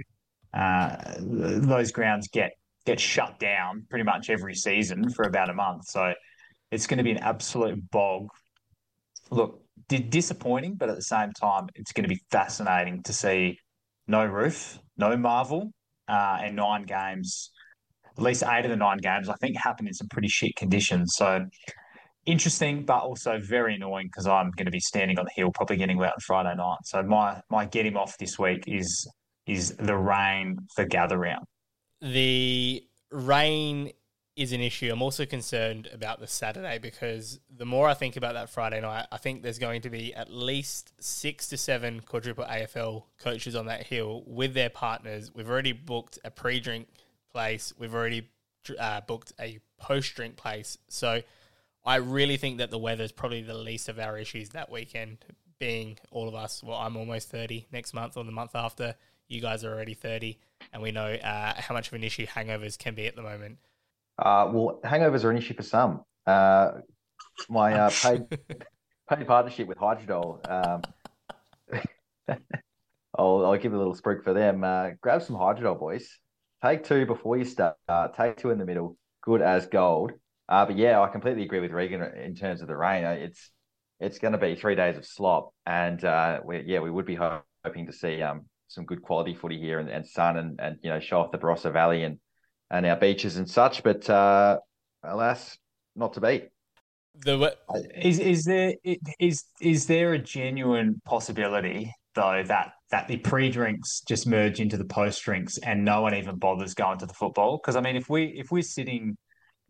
uh, 0.53 1.15
those 1.19 1.91
grounds 1.91 2.27
get 2.27 2.51
get 2.85 2.99
shut 2.99 3.39
down 3.39 3.85
pretty 3.89 4.03
much 4.03 4.29
every 4.29 4.55
season 4.55 5.09
for 5.11 5.23
about 5.23 5.49
a 5.49 5.53
month. 5.53 5.85
So 5.87 6.13
it's 6.71 6.87
going 6.87 6.97
to 6.97 7.03
be 7.03 7.11
an 7.11 7.19
absolute 7.19 7.91
bog. 7.91 8.29
Look, 9.29 9.61
disappointing, 9.97 10.75
but 10.75 10.89
at 10.89 10.95
the 10.95 11.01
same 11.01 11.31
time, 11.31 11.67
it's 11.75 11.91
going 11.91 12.03
to 12.03 12.09
be 12.09 12.21
fascinating 12.31 13.01
to 13.03 13.13
see 13.13 13.57
no 14.07 14.25
roof, 14.25 14.79
no 14.97 15.17
Marvel, 15.17 15.71
uh, 16.07 16.39
and 16.41 16.55
nine 16.55 16.83
games. 16.83 17.51
At 18.17 18.23
least 18.23 18.43
eight 18.43 18.65
of 18.65 18.71
the 18.71 18.77
nine 18.77 18.97
games, 18.97 19.29
I 19.29 19.35
think, 19.35 19.57
happen 19.57 19.87
in 19.87 19.93
some 19.93 20.07
pretty 20.09 20.27
shit 20.27 20.55
conditions. 20.55 21.13
So 21.15 21.45
interesting, 22.25 22.85
but 22.85 23.01
also 23.01 23.39
very 23.39 23.75
annoying 23.75 24.07
because 24.07 24.27
I'm 24.27 24.51
going 24.51 24.65
to 24.65 24.71
be 24.71 24.79
standing 24.79 25.17
on 25.17 25.25
the 25.25 25.31
hill, 25.35 25.51
probably 25.53 25.77
getting 25.77 25.97
out 25.99 26.13
on 26.13 26.19
Friday 26.25 26.55
night. 26.55 26.79
So 26.85 27.01
my 27.03 27.41
my 27.49 27.65
get 27.65 27.85
him 27.85 27.97
off 27.97 28.17
this 28.17 28.37
week 28.37 28.65
is 28.67 29.09
is 29.47 29.75
the 29.77 29.97
rain 29.97 30.57
for 30.75 30.85
gather 30.85 31.17
round. 31.17 31.45
The 32.01 32.83
rain 33.11 33.91
is 34.39 34.53
an 34.53 34.61
issue. 34.61 34.89
I'm 34.89 35.01
also 35.01 35.25
concerned 35.25 35.89
about 35.93 36.21
the 36.21 36.27
Saturday 36.27 36.79
because 36.79 37.41
the 37.57 37.65
more 37.65 37.89
I 37.89 37.93
think 37.93 38.15
about 38.15 38.35
that 38.35 38.49
Friday 38.49 38.79
night, 38.79 39.05
I 39.11 39.17
think 39.17 39.43
there's 39.43 39.59
going 39.59 39.81
to 39.81 39.89
be 39.89 40.13
at 40.13 40.31
least 40.31 40.93
six 40.97 41.49
to 41.49 41.57
seven 41.57 41.99
quadruple 41.99 42.45
AFL 42.45 43.03
coaches 43.19 43.53
on 43.53 43.65
that 43.65 43.85
hill 43.85 44.23
with 44.25 44.53
their 44.53 44.69
partners. 44.69 45.29
We've 45.35 45.49
already 45.49 45.73
booked 45.73 46.19
a 46.23 46.31
pre 46.31 46.61
drink 46.61 46.87
place, 47.33 47.73
we've 47.77 47.93
already 47.93 48.29
uh, 48.79 49.01
booked 49.01 49.33
a 49.41 49.59
post 49.77 50.15
drink 50.15 50.37
place. 50.37 50.77
So 50.87 51.21
I 51.83 51.97
really 51.97 52.37
think 52.37 52.59
that 52.59 52.71
the 52.71 52.79
weather 52.79 53.03
is 53.03 53.11
probably 53.11 53.41
the 53.41 53.57
least 53.57 53.89
of 53.89 53.99
our 53.99 54.17
issues 54.17 54.49
that 54.49 54.71
weekend, 54.71 55.17
being 55.59 55.97
all 56.11 56.29
of 56.29 56.35
us. 56.35 56.63
Well, 56.63 56.77
I'm 56.77 56.95
almost 56.95 57.29
30 57.29 57.67
next 57.73 57.93
month 57.93 58.15
or 58.15 58.23
the 58.23 58.31
month 58.31 58.55
after. 58.55 58.95
You 59.27 59.41
guys 59.41 59.65
are 59.65 59.73
already 59.73 59.95
30, 59.95 60.39
and 60.71 60.81
we 60.81 60.91
know 60.91 61.11
uh, 61.13 61.53
how 61.57 61.75
much 61.75 61.89
of 61.89 61.93
an 61.93 62.05
issue 62.05 62.25
hangovers 62.25 62.79
can 62.79 62.95
be 62.95 63.05
at 63.05 63.17
the 63.17 63.21
moment. 63.21 63.57
Uh, 64.19 64.51
well, 64.51 64.79
hangovers 64.83 65.23
are 65.23 65.31
an 65.31 65.37
issue 65.37 65.53
for 65.53 65.63
some. 65.63 66.01
Uh, 66.27 66.71
my 67.49 67.73
uh, 67.73 67.89
paid 68.01 68.23
paid 69.09 69.27
partnership 69.27 69.67
with 69.67 69.77
Hydrodol. 69.77 70.39
Um, 70.49 70.81
I'll, 73.17 73.45
I'll 73.45 73.57
give 73.57 73.73
a 73.73 73.77
little 73.77 73.95
sprig 73.95 74.23
for 74.23 74.33
them. 74.33 74.63
Uh, 74.63 74.89
grab 75.01 75.23
some 75.23 75.35
Hydrodol, 75.35 75.79
boys. 75.79 76.19
Take 76.63 76.83
two 76.83 77.05
before 77.05 77.37
you 77.37 77.45
start. 77.45 77.77
take 78.17 78.37
two 78.37 78.49
in 78.49 78.59
the 78.59 78.65
middle. 78.65 78.97
Good 79.23 79.41
as 79.41 79.67
gold. 79.67 80.11
Uh, 80.49 80.65
but 80.65 80.77
yeah, 80.77 80.99
I 80.99 81.07
completely 81.07 81.43
agree 81.43 81.59
with 81.59 81.71
Reegan 81.71 82.01
in 82.17 82.35
terms 82.35 82.61
of 82.61 82.67
the 82.67 82.75
rain. 82.75 83.05
Uh, 83.05 83.11
it's 83.11 83.51
it's 83.99 84.17
going 84.17 84.31
to 84.31 84.37
be 84.37 84.55
three 84.55 84.75
days 84.75 84.97
of 84.97 85.05
slop, 85.05 85.53
and 85.65 86.03
uh, 86.03 86.39
we, 86.43 86.63
yeah, 86.65 86.79
we 86.79 86.89
would 86.89 87.05
be 87.05 87.15
hoping 87.15 87.85
to 87.85 87.93
see 87.93 88.21
um, 88.21 88.45
some 88.67 88.85
good 88.85 89.01
quality 89.01 89.35
footy 89.35 89.59
here 89.59 89.79
and, 89.79 89.89
and 89.89 90.07
sun 90.07 90.37
and, 90.37 90.59
and 90.59 90.77
you 90.81 90.89
know 90.89 90.99
show 90.99 91.19
off 91.19 91.31
the 91.31 91.37
Barossa 91.37 91.71
Valley 91.71 92.03
and 92.03 92.19
and 92.71 92.85
our 92.85 92.95
beaches 92.95 93.37
and 93.37 93.49
such. 93.49 93.83
But 93.83 94.09
uh, 94.09 94.59
alas, 95.03 95.57
not 95.95 96.13
to 96.13 96.21
be. 96.21 96.43
The 97.21 97.55
is 98.01 98.19
is 98.19 98.45
there 98.45 98.75
is 99.19 99.43
is 99.61 99.87
there 99.87 100.13
a 100.13 100.19
genuine 100.19 101.01
possibility 101.05 101.93
though 102.15 102.43
that 102.45 102.71
that 102.91 103.07
the 103.07 103.17
pre-drinks 103.17 104.01
just 104.07 104.25
merge 104.25 104.59
into 104.59 104.77
the 104.77 104.85
post-drinks 104.85 105.57
and 105.59 105.85
no 105.85 106.01
one 106.01 106.15
even 106.15 106.37
bothers 106.37 106.73
going 106.73 106.97
to 106.99 107.05
the 107.05 107.13
football? 107.13 107.59
Because 107.61 107.75
I 107.75 107.81
mean, 107.81 107.95
if 107.95 108.09
we 108.09 108.25
if 108.37 108.51
we're 108.51 108.61
sitting, 108.61 109.17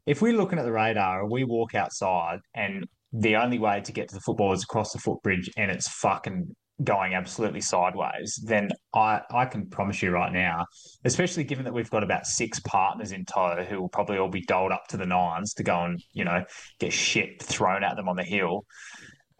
if 0.05 0.21
we're 0.21 0.37
looking 0.37 0.59
at 0.59 0.65
the 0.65 0.71
radar 0.71 1.21
and 1.21 1.31
we 1.31 1.43
walk 1.43 1.75
outside 1.75 2.39
and 2.53 2.85
the 3.11 3.35
only 3.35 3.57
way 3.57 3.81
to 3.81 3.91
get 3.91 4.09
to 4.09 4.15
the 4.15 4.21
football 4.21 4.53
is 4.53 4.63
across 4.63 4.93
the 4.93 4.99
footbridge 4.99 5.49
and 5.57 5.71
it's 5.71 5.87
fucking 5.87 6.55
going 6.83 7.13
absolutely 7.13 7.61
sideways, 7.61 8.39
then 8.43 8.69
I, 8.93 9.21
I 9.31 9.45
can 9.45 9.69
promise 9.69 10.01
you 10.01 10.11
right 10.11 10.31
now, 10.31 10.65
especially 11.05 11.43
given 11.43 11.65
that 11.65 11.73
we've 11.73 11.89
got 11.89 12.03
about 12.03 12.25
six 12.25 12.59
partners 12.59 13.11
in 13.11 13.25
tow 13.25 13.65
who 13.67 13.81
will 13.81 13.89
probably 13.89 14.17
all 14.17 14.29
be 14.29 14.41
doled 14.41 14.71
up 14.71 14.87
to 14.89 14.97
the 14.97 15.05
nines 15.05 15.53
to 15.55 15.63
go 15.63 15.83
and, 15.83 16.01
you 16.13 16.23
know, 16.23 16.43
get 16.79 16.93
shit 16.93 17.41
thrown 17.41 17.83
at 17.83 17.95
them 17.95 18.07
on 18.07 18.15
the 18.15 18.23
hill. 18.23 18.65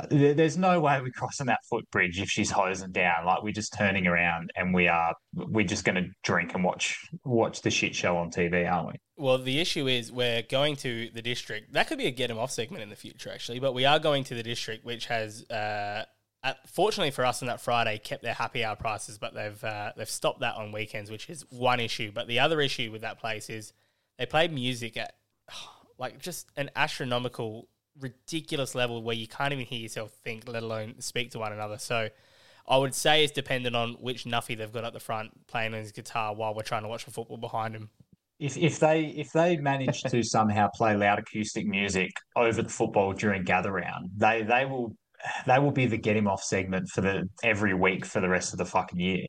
there's 0.10 0.58
no 0.58 0.80
way 0.80 1.00
we're 1.02 1.12
crossing 1.12 1.48
that 1.48 1.60
footbridge 1.70 2.22
if 2.22 2.30
she's 2.30 2.52
hosing 2.52 2.92
down. 2.92 3.26
Like 3.26 3.44
we're 3.44 3.52
just 3.52 3.74
turning 3.78 4.08
around 4.08 4.50
and 4.56 4.74
we 4.74 4.88
are 4.88 5.14
we're 5.34 5.66
just 5.66 5.84
going 5.84 5.96
to 6.02 6.10
drink 6.24 6.54
and 6.56 6.64
watch 6.64 6.98
watch 7.26 7.62
the 7.62 7.70
shit 7.70 7.94
show 7.96 8.16
on 8.18 8.32
TV, 8.32 8.70
aren't 8.70 8.88
we? 8.88 8.94
Well, 9.18 9.38
the 9.38 9.60
issue 9.60 9.88
is 9.88 10.12
we're 10.14 10.44
going 10.44 10.78
to 10.78 11.10
the 11.14 11.22
district. 11.22 11.74
That 11.74 11.88
could 11.90 11.98
be 11.98 12.06
a 12.06 12.12
get 12.12 12.30
get 12.30 12.32
'em 12.32 12.38
off 12.40 12.52
segment 12.52 12.82
in 12.82 12.90
the 12.90 12.96
future, 12.96 13.30
actually. 13.30 13.60
But 13.60 13.74
we 13.74 13.84
are 13.84 14.00
going 14.00 14.24
to 14.26 14.36
the 14.36 14.44
district, 14.44 14.86
which 14.86 15.08
has, 15.08 15.44
uh, 15.50 16.06
at, 16.44 16.68
fortunately 16.70 17.12
for 17.12 17.26
us 17.26 17.42
on 17.42 17.48
that 17.48 17.62
Friday, 17.62 17.98
kept 17.98 18.24
their 18.24 18.34
happy 18.34 18.64
hour 18.64 18.76
prices, 18.76 19.18
but 19.18 19.34
they've 19.34 19.64
uh, 19.64 19.92
they've 19.98 20.10
stopped 20.10 20.40
that 20.40 20.56
on 20.56 20.72
weekends, 20.72 21.12
which 21.12 21.30
is 21.30 21.46
one 21.50 21.80
issue. 21.80 22.12
But 22.14 22.28
the 22.28 22.40
other 22.40 22.62
issue 22.62 22.92
with 22.92 23.02
that 23.02 23.20
place 23.20 23.50
is 23.50 23.74
they 24.18 24.26
play 24.26 24.48
music 24.48 24.98
at 24.98 25.16
like 25.98 26.20
just 26.20 26.50
an 26.56 26.70
astronomical, 26.76 27.68
ridiculous 28.00 28.74
level 28.74 29.04
where 29.04 29.16
you 29.16 29.28
can't 29.28 29.52
even 29.54 29.66
hear 29.66 29.80
yourself 29.80 30.12
think, 30.24 30.48
let 30.48 30.64
alone 30.64 30.96
speak 31.00 31.32
to 31.32 31.40
one 31.40 31.54
another. 31.54 31.78
So. 31.78 32.10
I 32.68 32.78
would 32.78 32.94
say 32.94 33.24
it's 33.24 33.34
dependent 33.34 33.76
on 33.76 33.94
which 33.94 34.26
Nuffy 34.26 34.56
they've 34.56 34.72
got 34.72 34.84
at 34.84 34.94
the 34.94 35.00
front 35.00 35.48
playing 35.48 35.74
on 35.74 35.80
his 35.80 35.92
guitar 35.92 36.36
while 36.36 36.54
we're 36.54 36.62
trying 36.62 36.84
to 36.84 36.88
watch 36.88 37.04
the 37.04 37.10
football 37.10 37.38
behind 37.38 37.74
him. 37.74 37.90
If 38.38 38.58
if 38.58 38.80
they 38.80 39.06
if 39.06 39.32
they 39.32 39.58
manage 39.58 40.04
to 40.04 40.22
somehow 40.22 40.70
play 40.76 40.96
loud 40.96 41.18
acoustic 41.18 41.66
music 41.66 42.12
over 42.36 42.62
the 42.62 42.70
football 42.70 43.14
during 43.14 43.44
gather 43.44 43.72
round, 43.72 44.12
they 44.16 44.44
they 44.44 44.66
will 44.66 44.96
they 45.46 45.60
will 45.60 45.72
be 45.72 45.86
the 45.86 45.98
get 45.98 46.16
him 46.16 46.28
off 46.28 46.44
segment 46.44 46.88
for 46.90 47.02
the 47.02 47.28
every 47.44 47.74
week 47.74 48.06
for 48.06 48.22
the 48.22 48.30
rest 48.30 48.54
of 48.54 48.58
the 48.58 48.66
fucking 48.66 49.00
year. 49.00 49.26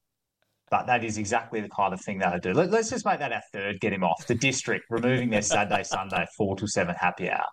But 0.70 0.86
that 0.86 1.02
is 1.02 1.18
exactly 1.18 1.60
the 1.60 1.68
kind 1.68 1.92
of 1.92 2.00
thing 2.00 2.18
that 2.18 2.32
I 2.32 2.38
do. 2.38 2.52
Let, 2.52 2.72
us 2.72 2.90
just 2.90 3.04
make 3.04 3.18
that 3.18 3.32
our 3.32 3.42
third 3.52 3.80
get 3.80 3.92
him 3.92 4.04
off. 4.04 4.24
The 4.28 4.36
district 4.36 4.84
removing 4.88 5.28
their 5.30 5.42
Saturday 5.42 5.82
Sunday 5.82 6.24
four 6.36 6.54
to 6.56 6.68
seven 6.68 6.94
happy 6.98 7.28
hour. 7.28 7.44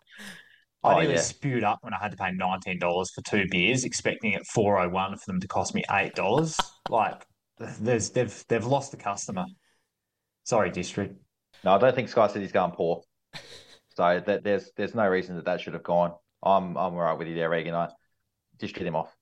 I 0.84 0.94
Oh, 0.94 1.00
nearly 1.00 1.16
yeah. 1.16 1.22
spewed 1.22 1.64
up 1.64 1.80
when 1.82 1.94
I 1.94 1.98
had 2.00 2.12
to 2.12 2.18
pay 2.18 2.32
nineteen 2.32 2.78
dollars 2.78 3.12
for 3.16 3.22
two 3.24 3.46
beers, 3.50 3.84
expecting 3.84 4.36
at 4.36 4.46
four 4.46 4.80
oh 4.80 4.88
one 4.90 5.18
for 5.18 5.24
them 5.28 5.40
to 5.40 5.48
cost 5.48 5.74
me 5.74 5.84
eight 5.92 6.14
dollars. 6.14 6.56
Like, 6.90 7.26
there's 7.58 8.12
they've 8.12 8.46
they've 8.48 8.66
lost 8.66 8.92
the 8.92 8.98
customer. 8.98 9.46
Sorry, 10.44 10.70
district. 10.70 11.16
No, 11.64 11.74
I 11.74 11.80
don't 11.80 11.96
think 11.96 12.10
Sky 12.10 12.28
City's 12.28 12.52
going 12.52 12.72
poor. 12.72 13.02
So 13.96 14.22
that, 14.28 14.44
there's 14.44 14.70
there's 14.78 14.94
no 14.94 15.08
reason 15.08 15.36
that 15.38 15.46
that 15.46 15.60
should 15.60 15.74
have 15.74 15.84
gone. 15.84 16.12
I'm 16.44 16.78
I'm 16.78 16.94
all 16.94 17.02
right 17.02 17.18
with 17.18 17.28
you 17.28 17.34
there, 17.34 17.50
Reegan. 17.50 17.74
I 17.74 17.90
just 18.60 18.76
get 18.76 18.86
him 18.86 18.96
off. 18.96 19.16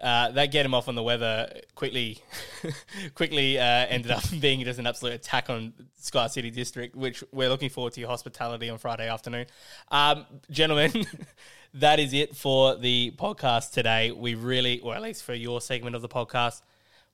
Uh, 0.00 0.30
that 0.30 0.50
get 0.50 0.64
him 0.64 0.72
off 0.72 0.88
on 0.88 0.94
the 0.94 1.02
weather 1.02 1.52
quickly, 1.74 2.18
quickly 3.14 3.58
uh, 3.58 3.62
ended 3.62 4.10
up 4.10 4.22
being 4.40 4.64
just 4.64 4.78
an 4.78 4.86
absolute 4.86 5.12
attack 5.12 5.50
on 5.50 5.74
Sky 5.96 6.26
City 6.26 6.50
District, 6.50 6.96
which 6.96 7.22
we're 7.32 7.50
looking 7.50 7.68
forward 7.68 7.92
to 7.92 8.00
your 8.00 8.08
hospitality 8.08 8.70
on 8.70 8.78
Friday 8.78 9.08
afternoon. 9.10 9.44
Um, 9.90 10.24
gentlemen, 10.50 11.04
that 11.74 12.00
is 12.00 12.14
it 12.14 12.34
for 12.34 12.76
the 12.76 13.12
podcast 13.18 13.72
today. 13.72 14.10
We 14.10 14.34
really, 14.34 14.80
or 14.80 14.94
at 14.94 15.02
least 15.02 15.22
for 15.22 15.34
your 15.34 15.60
segment 15.60 15.94
of 15.94 16.00
the 16.00 16.08
podcast. 16.08 16.62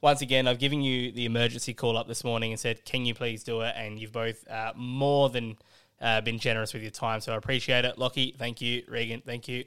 Once 0.01 0.21
again, 0.21 0.47
I've 0.47 0.61
given 0.61 0.81
you 0.81 1.11
the 1.11 1.25
emergency 1.25 1.75
call 1.75 1.97
up 1.97 2.07
this 2.07 2.23
morning 2.23 2.53
and 2.53 2.61
said, 2.61 2.85
"Can 2.85 3.05
you 3.05 3.15
please 3.15 3.43
do 3.43 3.63
it?" 3.63 3.75
And 3.77 3.99
you've 3.99 4.13
both 4.13 4.47
uh, 4.47 4.73
more 4.77 5.29
than 5.29 5.57
uh, 6.01 6.21
been 6.21 6.39
generous 6.39 6.73
with 6.73 6.83
your 6.83 6.93
time, 6.93 7.21
so 7.21 7.33
I 7.33 7.37
appreciate 7.37 7.85
it. 7.85 7.97
Lachie, 7.97 8.37
thank 8.37 8.61
you. 8.61 8.83
Reegan, 8.89 9.25
thank 9.25 9.49
you. 9.49 9.65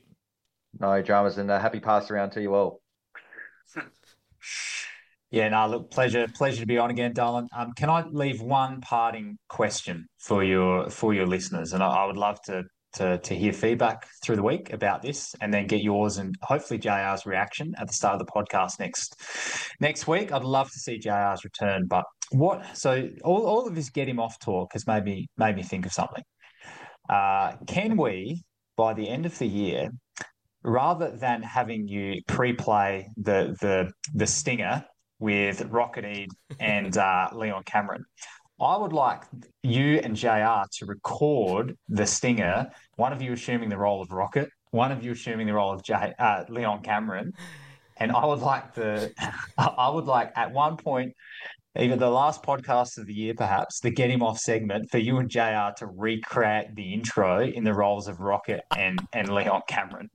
No 0.78 1.02
dramas 1.02 1.38
and 1.38 1.50
a 1.50 1.60
happy 1.60 1.80
pass 1.80 2.12
around 2.12 2.32
to 2.32 2.42
you 2.42 2.54
all. 2.56 2.82
Yeah, 5.32 5.50
no, 5.50 5.68
look, 5.68 5.92
pleasure, 5.92 6.28
pleasure 6.34 6.62
to 6.62 6.66
be 6.66 6.80
on 6.80 6.90
again, 6.90 7.14
Darlin. 7.14 7.48
Um, 7.56 7.74
can 7.74 7.88
I 7.88 8.04
leave 8.08 8.42
one 8.42 8.82
parting 8.82 9.38
question 9.48 10.08
for 10.18 10.44
your 10.44 10.90
for 10.90 11.14
your 11.14 11.28
listeners? 11.28 11.74
And 11.74 11.84
I, 11.84 11.88
I 11.88 12.06
would 12.06 12.18
love 12.18 12.42
to 12.46 12.64
to 12.94 13.20
to 13.20 13.36
hear 13.36 13.54
feedback 13.54 14.08
through 14.24 14.38
the 14.38 14.44
week 14.44 14.74
about 14.74 15.04
this, 15.04 15.36
and 15.40 15.54
then 15.54 15.68
get 15.68 15.84
yours 15.84 16.18
and 16.18 16.34
hopefully 16.42 16.80
JR's 16.80 17.28
reaction 17.28 17.76
at 17.78 17.86
the 17.88 17.94
start 17.94 18.20
of 18.20 18.26
the 18.26 18.32
podcast 18.32 18.80
next 18.80 19.16
next 19.80 20.08
week. 20.08 20.32
I'd 20.32 20.44
love 20.44 20.72
to 20.72 20.80
see 20.80 20.98
JR's 20.98 21.44
return. 21.44 21.86
But 21.88 22.06
what? 22.32 22.76
So 22.76 23.10
all 23.24 23.46
all 23.46 23.68
of 23.68 23.76
this 23.76 23.92
get 23.92 24.10
him 24.10 24.20
off 24.20 24.40
talk 24.40 24.74
has 24.74 24.88
made 24.88 25.04
me 25.04 25.28
made 25.38 25.56
me 25.56 25.62
think 25.62 25.86
of 25.86 25.92
something. 25.92 26.24
Uh, 27.08 27.54
can 27.68 27.98
we, 27.98 28.44
by 28.76 28.96
the 28.96 29.08
end 29.08 29.28
of 29.28 29.38
the 29.38 29.48
year, 29.48 29.90
rather 30.64 31.16
than 31.16 31.42
having 31.42 31.88
you 31.88 32.22
pre-play 32.28 33.10
the 33.18 33.56
the 33.62 33.92
the 34.14 34.28
stinger 34.28 34.86
with 35.20 35.62
Rocket 35.64 36.06
Eade 36.06 36.32
and 36.60 36.98
uh, 36.98 37.30
Leon 37.34 37.64
Cameron, 37.64 38.06
I 38.62 38.78
would 38.78 38.94
like 38.94 39.24
you 39.64 40.00
and 40.04 40.16
JR 40.16 40.64
to 40.80 40.86
record 40.86 41.78
the 41.88 42.06
stinger. 42.06 42.70
One 42.96 43.14
of 43.14 43.22
you 43.22 43.34
assuming 43.34 43.70
the 43.70 43.78
role 43.78 44.02
of 44.02 44.12
Rocket, 44.12 44.50
one 44.72 44.92
of 44.92 45.04
you 45.04 45.12
assuming 45.12 45.48
the 45.48 45.54
role 45.54 45.72
of 45.72 45.84
J, 45.84 46.14
uh, 46.20 46.44
Leon 46.50 46.82
Cameron, 46.82 47.34
and 47.98 48.12
I 48.12 48.26
would 48.26 48.40
like 48.40 48.74
the 48.74 49.14
I 49.58 49.90
would 49.90 50.06
like 50.06 50.32
at 50.36 50.52
one 50.52 50.78
point. 50.78 51.14
even 51.78 52.00
the 52.00 52.10
last 52.10 52.44
podcast 52.44 52.98
of 52.98 53.06
the 53.06 53.14
year, 53.14 53.34
perhaps 53.34 53.80
the 53.80 53.92
get 53.92 54.10
him 54.10 54.22
off 54.22 54.40
segment 54.40 54.90
for 54.90 54.98
you 54.98 55.18
and 55.18 55.30
JR 55.30 55.72
to 55.78 55.88
recreate 55.88 56.76
the 56.76 56.94
intro 56.94 57.42
in 57.42 57.64
the 57.64 57.74
roles 57.74 58.08
of 58.08 58.20
Rocket 58.20 58.62
and 58.76 59.00
and 59.14 59.34
Leon 59.34 59.62
Cameron 59.68 60.10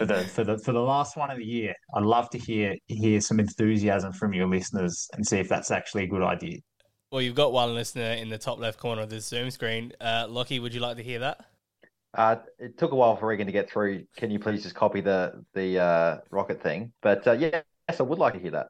for 0.00 0.06
the 0.06 0.24
for 0.24 0.44
the 0.44 0.58
for 0.58 0.72
the 0.72 0.80
last 0.80 1.16
one 1.16 1.30
of 1.30 1.36
the 1.36 1.44
year. 1.44 1.74
I'd 1.94 2.04
love 2.04 2.30
to 2.30 2.38
hear 2.38 2.74
hear 2.86 3.20
some 3.20 3.38
enthusiasm 3.38 4.12
from 4.14 4.32
your 4.32 4.46
listeners 4.46 5.08
and 5.12 5.26
see 5.26 5.38
if 5.38 5.48
that's 5.48 5.70
actually 5.70 6.04
a 6.04 6.06
good 6.06 6.22
idea. 6.22 6.58
Well, 7.12 7.20
you've 7.20 7.34
got 7.34 7.52
one 7.52 7.74
listener 7.74 8.12
in 8.12 8.30
the 8.30 8.38
top 8.38 8.58
left 8.58 8.78
corner 8.78 9.02
of 9.02 9.10
the 9.10 9.20
Zoom 9.20 9.50
screen. 9.50 9.92
Uh, 10.00 10.26
Lachie, 10.26 10.62
would 10.62 10.72
you 10.72 10.80
like 10.80 10.96
to 10.96 11.02
hear 11.02 11.18
that? 11.18 11.44
Uh, 12.14 12.36
it 12.58 12.78
took 12.78 12.92
a 12.92 12.94
while 12.94 13.16
for 13.16 13.26
Reegan 13.26 13.46
to 13.46 13.52
get 13.52 13.70
through. 13.70 14.04
Can 14.16 14.30
you 14.30 14.38
please 14.38 14.62
just 14.62 14.74
copy 14.74 15.02
the 15.02 15.44
the 15.52 15.78
uh, 15.78 16.18
rocket 16.30 16.62
thing? 16.62 16.92
But 17.02 17.26
uh, 17.26 17.32
yeah, 17.32 17.60
yes, 17.88 18.00
I 18.00 18.02
would 18.02 18.18
like 18.18 18.32
to 18.34 18.40
hear 18.40 18.52
that. 18.52 18.68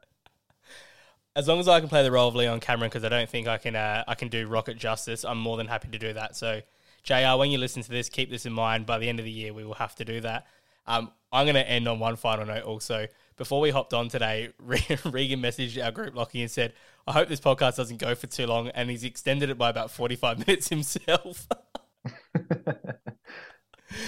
As 1.33 1.47
long 1.47 1.61
as 1.61 1.69
I 1.69 1.79
can 1.79 1.87
play 1.87 2.03
the 2.03 2.11
role 2.11 2.27
of 2.27 2.35
Leon 2.35 2.59
Cameron, 2.59 2.89
because 2.89 3.05
I 3.05 3.09
don't 3.09 3.29
think 3.29 3.47
I 3.47 3.57
can 3.57 3.77
uh, 3.77 4.03
I 4.05 4.15
can 4.15 4.27
do 4.27 4.47
Rocket 4.47 4.77
justice, 4.77 5.23
I'm 5.23 5.39
more 5.39 5.55
than 5.55 5.67
happy 5.67 5.87
to 5.87 5.97
do 5.97 6.11
that. 6.11 6.35
So, 6.35 6.61
Jr, 7.03 7.37
when 7.37 7.51
you 7.51 7.57
listen 7.57 7.83
to 7.83 7.89
this, 7.89 8.09
keep 8.09 8.29
this 8.29 8.45
in 8.45 8.51
mind. 8.51 8.85
By 8.85 8.97
the 8.97 9.07
end 9.07 9.19
of 9.19 9.25
the 9.25 9.31
year, 9.31 9.53
we 9.53 9.63
will 9.63 9.75
have 9.75 9.95
to 9.95 10.03
do 10.03 10.19
that. 10.21 10.45
Um, 10.85 11.11
I'm 11.31 11.45
going 11.45 11.55
to 11.55 11.69
end 11.69 11.87
on 11.87 11.99
one 11.99 12.15
final 12.15 12.45
note. 12.45 12.63
Also, 12.63 13.07
before 13.37 13.61
we 13.61 13.69
hopped 13.69 13.93
on 13.93 14.09
today, 14.09 14.49
Reegan 14.59 15.39
messaged 15.39 15.83
our 15.83 15.91
group 15.91 16.13
Lachie 16.13 16.41
and 16.41 16.51
said, 16.51 16.73
"I 17.07 17.13
hope 17.13 17.27
this 17.27 17.39
podcast 17.39 17.77
doesn't 17.77 17.97
go 17.97 18.13
for 18.15 18.27
too 18.27 18.47
long," 18.47 18.69
and 18.69 18.89
he's 18.89 19.03
extended 19.03 19.49
it 19.49 19.57
by 19.57 19.69
about 19.69 19.91
45 19.91 20.39
minutes 20.47 20.69
himself. 20.69 21.47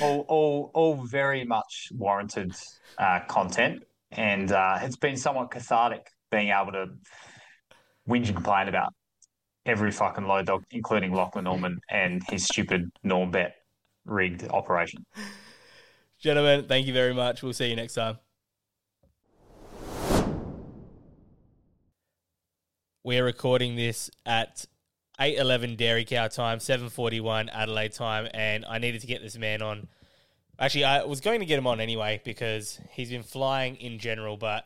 All 0.01 0.21
all 0.30 0.71
all 0.74 0.95
very 0.95 1.43
much 1.43 1.89
warranted 1.93 2.53
uh, 2.97 3.19
content, 3.28 3.84
and 4.11 4.49
uh, 4.49 4.80
it's 4.82 4.95
been 4.95 5.17
somewhat 5.17 5.51
cathartic 5.51 6.07
being 6.32 6.49
able 6.49 6.71
to 6.71 6.86
whinge 8.07 8.28
and 8.28 8.36
complain 8.36 8.69
about 8.69 8.93
every 9.65 9.91
fucking 9.91 10.26
low 10.26 10.41
dog, 10.41 10.63
including 10.71 11.13
Lachlan 11.13 11.43
Norman 11.43 11.80
and 11.89 12.24
his 12.30 12.45
stupid 12.45 12.91
Norm 13.03 13.32
Bet 13.32 13.55
rigged 14.05 14.47
operation. 14.49 15.05
Gentlemen, 16.24 16.63
thank 16.69 16.88
you 16.88 16.93
very 16.93 17.13
much. 17.13 17.43
We'll 17.43 17.51
see 17.51 17.67
you 17.67 17.76
next 17.76 17.95
time. 17.95 18.17
We're 23.03 23.26
recording 23.26 23.76
this 23.76 24.09
at 24.26 24.65
8.11 25.19 25.76
Dairy 25.76 26.05
Cow 26.05 26.30
time, 26.30 26.59
7.41 26.59 27.50
Adelaide 27.51 27.91
time, 27.91 28.29
and 28.33 28.63
I 28.63 28.78
needed 28.78 29.01
to 29.01 29.08
get 29.08 29.21
this 29.21 29.37
man 29.37 29.62
on. 29.62 29.89
Actually, 30.58 30.86
I 30.86 31.04
was 31.04 31.20
going 31.20 31.41
to 31.41 31.45
get 31.45 31.59
him 31.59 31.67
on 31.67 31.82
anyway 31.82 32.21
because 32.24 32.79
he's 32.91 33.09
been 33.09 33.24
flying 33.24 33.75
in 33.75 34.00
general, 34.00 34.37
but 34.37 34.66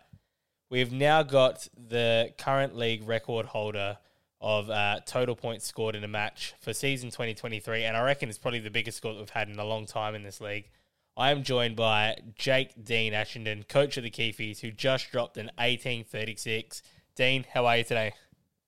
we've 0.69 0.91
now 0.91 1.23
got 1.23 1.67
the 1.75 2.35
current 2.37 2.75
league 2.75 3.07
record 3.07 3.47
holder 3.47 3.97
of 4.39 4.69
uh, 4.69 4.99
total 5.07 5.35
points 5.35 5.65
scored 5.65 5.95
in 5.95 6.03
a 6.03 6.07
match 6.07 6.53
for 6.61 6.71
season 6.71 7.09
2023, 7.09 7.83
and 7.83 7.97
I 7.97 8.03
reckon 8.03 8.29
it's 8.29 8.37
probably 8.37 8.59
the 8.59 8.69
biggest 8.69 8.97
score 8.97 9.13
that 9.13 9.19
we've 9.19 9.29
had 9.31 9.49
in 9.49 9.57
a 9.57 9.65
long 9.65 9.87
time 9.87 10.13
in 10.13 10.21
this 10.21 10.39
league. 10.39 10.69
I 11.17 11.31
am 11.31 11.41
joined 11.41 11.75
by 11.75 12.15
Jake 12.35 12.73
Dean 12.83 13.11
Ashenden, 13.11 13.67
coach 13.67 13.97
of 13.97 14.03
the 14.03 14.11
Keefies, 14.11 14.59
who 14.59 14.69
just 14.69 15.11
dropped 15.11 15.37
an 15.37 15.47
1836. 15.55 16.83
Dean, 17.15 17.43
how 17.51 17.65
are 17.65 17.77
you 17.77 17.83
today? 17.83 18.13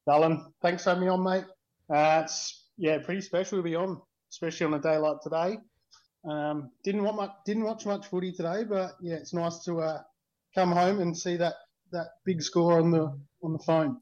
Alan, 0.09 0.51
thanks 0.59 0.83
for 0.83 0.89
having 0.89 1.03
me 1.03 1.09
on, 1.09 1.23
mate. 1.23 1.43
Uh, 1.93 2.23
it's 2.23 2.65
yeah, 2.75 2.97
pretty 3.05 3.21
special 3.21 3.59
to 3.59 3.63
be 3.63 3.75
on, 3.75 4.01
especially 4.31 4.65
on 4.65 4.73
a 4.73 4.79
day 4.79 4.97
like 4.97 5.21
today. 5.21 5.59
Um, 6.27 6.71
didn't 6.83 7.03
want 7.03 7.17
much, 7.17 7.31
didn't 7.45 7.65
watch 7.65 7.85
much 7.85 8.07
footy 8.07 8.31
today, 8.31 8.63
but 8.67 8.93
yeah, 8.99 9.17
it's 9.17 9.31
nice 9.33 9.59
to 9.65 9.81
uh, 9.81 10.01
come 10.55 10.71
home 10.71 11.01
and 11.01 11.15
see 11.15 11.37
that 11.37 11.53
that 11.91 12.07
big 12.25 12.41
score 12.41 12.79
on 12.79 12.89
the 12.89 13.15
on 13.43 13.53
the 13.53 13.59
phone. 13.59 14.01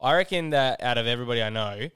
I 0.00 0.16
reckon 0.16 0.48
that 0.50 0.82
out 0.82 0.96
of 0.96 1.06
everybody 1.06 1.42
I 1.42 1.50
know, 1.50 1.90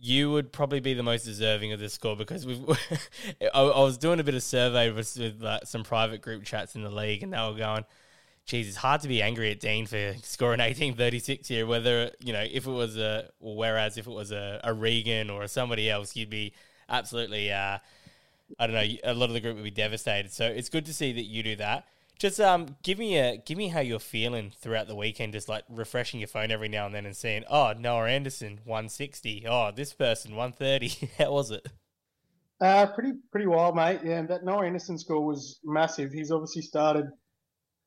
you 0.00 0.30
would 0.32 0.52
probably 0.52 0.80
be 0.80 0.94
the 0.94 1.02
most 1.02 1.24
deserving 1.24 1.72
of 1.72 1.80
this 1.80 1.94
score 1.94 2.16
because 2.16 2.46
we've. 2.46 2.60
I, 3.54 3.60
I 3.60 3.80
was 3.80 3.98
doing 3.98 4.20
a 4.20 4.24
bit 4.24 4.34
of 4.34 4.42
survey 4.42 4.90
with, 4.90 5.16
with 5.18 5.44
some 5.64 5.84
private 5.84 6.22
group 6.22 6.44
chats 6.44 6.74
in 6.74 6.82
the 6.82 6.90
league, 6.90 7.22
and 7.22 7.32
they 7.32 7.38
were 7.38 7.54
going, 7.54 7.84
"Geez, 8.46 8.68
it's 8.68 8.76
hard 8.76 9.02
to 9.02 9.08
be 9.08 9.22
angry 9.22 9.50
at 9.50 9.60
Dean 9.60 9.86
for 9.86 10.14
scoring 10.22 10.60
eighteen 10.60 10.94
thirty 10.94 11.18
six 11.18 11.48
here. 11.48 11.66
Whether 11.66 12.12
you 12.20 12.32
know 12.32 12.44
if 12.50 12.66
it 12.66 12.70
was 12.70 12.96
a, 12.96 13.30
whereas 13.40 13.98
if 13.98 14.06
it 14.06 14.12
was 14.12 14.32
a, 14.32 14.60
a 14.64 14.72
Reegan 14.72 15.30
or 15.30 15.46
somebody 15.46 15.90
else, 15.90 16.16
you'd 16.16 16.30
be 16.30 16.52
absolutely." 16.88 17.52
Uh, 17.52 17.78
I 18.58 18.66
don't 18.66 18.74
know, 18.74 18.96
a 19.04 19.14
lot 19.14 19.26
of 19.26 19.34
the 19.34 19.40
group 19.40 19.54
would 19.54 19.64
be 19.64 19.70
devastated. 19.70 20.32
So 20.32 20.44
it's 20.44 20.68
good 20.68 20.86
to 20.86 20.92
see 20.92 21.12
that 21.12 21.22
you 21.22 21.44
do 21.44 21.54
that. 21.56 21.86
Just 22.20 22.38
um, 22.38 22.76
give 22.82 22.98
me 22.98 23.16
a 23.16 23.38
give 23.38 23.56
me 23.56 23.68
how 23.68 23.80
you're 23.80 23.98
feeling 23.98 24.52
throughout 24.60 24.86
the 24.86 24.94
weekend. 24.94 25.32
Just 25.32 25.48
like 25.48 25.64
refreshing 25.70 26.20
your 26.20 26.28
phone 26.28 26.50
every 26.50 26.68
now 26.68 26.84
and 26.84 26.94
then 26.94 27.06
and 27.06 27.16
seeing, 27.16 27.44
oh, 27.48 27.72
Noah 27.72 28.10
Anderson, 28.10 28.60
one 28.66 28.90
sixty. 28.90 29.46
Oh, 29.48 29.70
this 29.74 29.94
person, 29.94 30.36
one 30.36 30.52
thirty. 30.52 30.92
how 31.18 31.32
was 31.32 31.50
it? 31.50 31.66
Uh, 32.60 32.86
pretty 32.88 33.14
pretty 33.32 33.46
wild, 33.46 33.74
mate. 33.74 34.00
Yeah, 34.04 34.20
that 34.26 34.44
Noah 34.44 34.66
Anderson 34.66 34.98
score 34.98 35.24
was 35.24 35.60
massive. 35.64 36.12
He's 36.12 36.30
obviously 36.30 36.60
started 36.60 37.06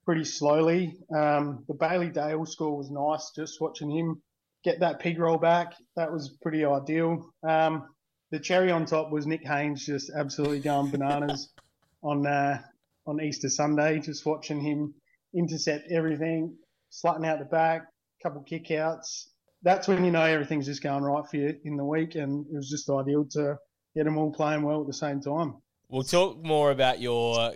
pretty 0.04 0.24
slowly. 0.24 0.98
Um, 1.16 1.64
the 1.68 1.76
Bailey 1.76 2.10
Dale 2.10 2.44
score 2.48 2.76
was 2.76 2.90
nice. 2.90 3.32
Just 3.36 3.62
watching 3.62 3.92
him 3.92 4.20
get 4.64 4.80
that 4.80 5.00
pig 5.00 5.20
roll 5.20 5.38
back, 5.38 5.74
that 5.96 6.12
was 6.12 6.36
pretty 6.42 6.66
ideal. 6.66 7.30
Um, 7.48 7.88
the 8.32 8.40
cherry 8.40 8.72
on 8.72 8.86
top 8.86 9.12
was 9.12 9.28
Nick 9.28 9.46
Haynes 9.46 9.86
just 9.86 10.12
absolutely 10.18 10.60
going 10.60 10.90
bananas 10.90 11.54
on 12.04 12.26
uh, 12.26 12.60
on 13.06 13.22
Easter 13.22 13.50
Sunday. 13.50 14.00
Just 14.00 14.26
watching 14.26 14.62
him 14.62 14.94
intercept 15.36 15.92
everything, 15.92 16.56
slutting 16.92 17.26
out 17.26 17.40
the 17.40 17.46
back, 17.46 17.84
couple 18.22 18.44
kickouts. 18.44 19.26
That's 19.64 19.88
when 19.88 20.04
you 20.04 20.12
know 20.12 20.24
everything's 20.24 20.66
just 20.66 20.84
going 20.84 21.04
right 21.04 21.24
for 21.30 21.38
you 21.38 21.56
in 21.64 21.78
the 21.78 21.86
week, 21.86 22.16
and 22.16 22.46
it 22.48 22.56
was 22.56 22.70
just 22.70 22.90
ideal 22.90 23.26
to 23.32 23.56
get 23.96 24.06
them 24.06 24.18
all 24.18 24.32
playing 24.32 24.64
well 24.64 24.82
at 24.82 24.88
the 24.88 24.94
same 24.94 25.22
time. 25.22 25.56
We'll 25.90 26.04
talk 26.04 26.44
more 26.44 26.72
about 26.72 27.00
your 27.00 27.54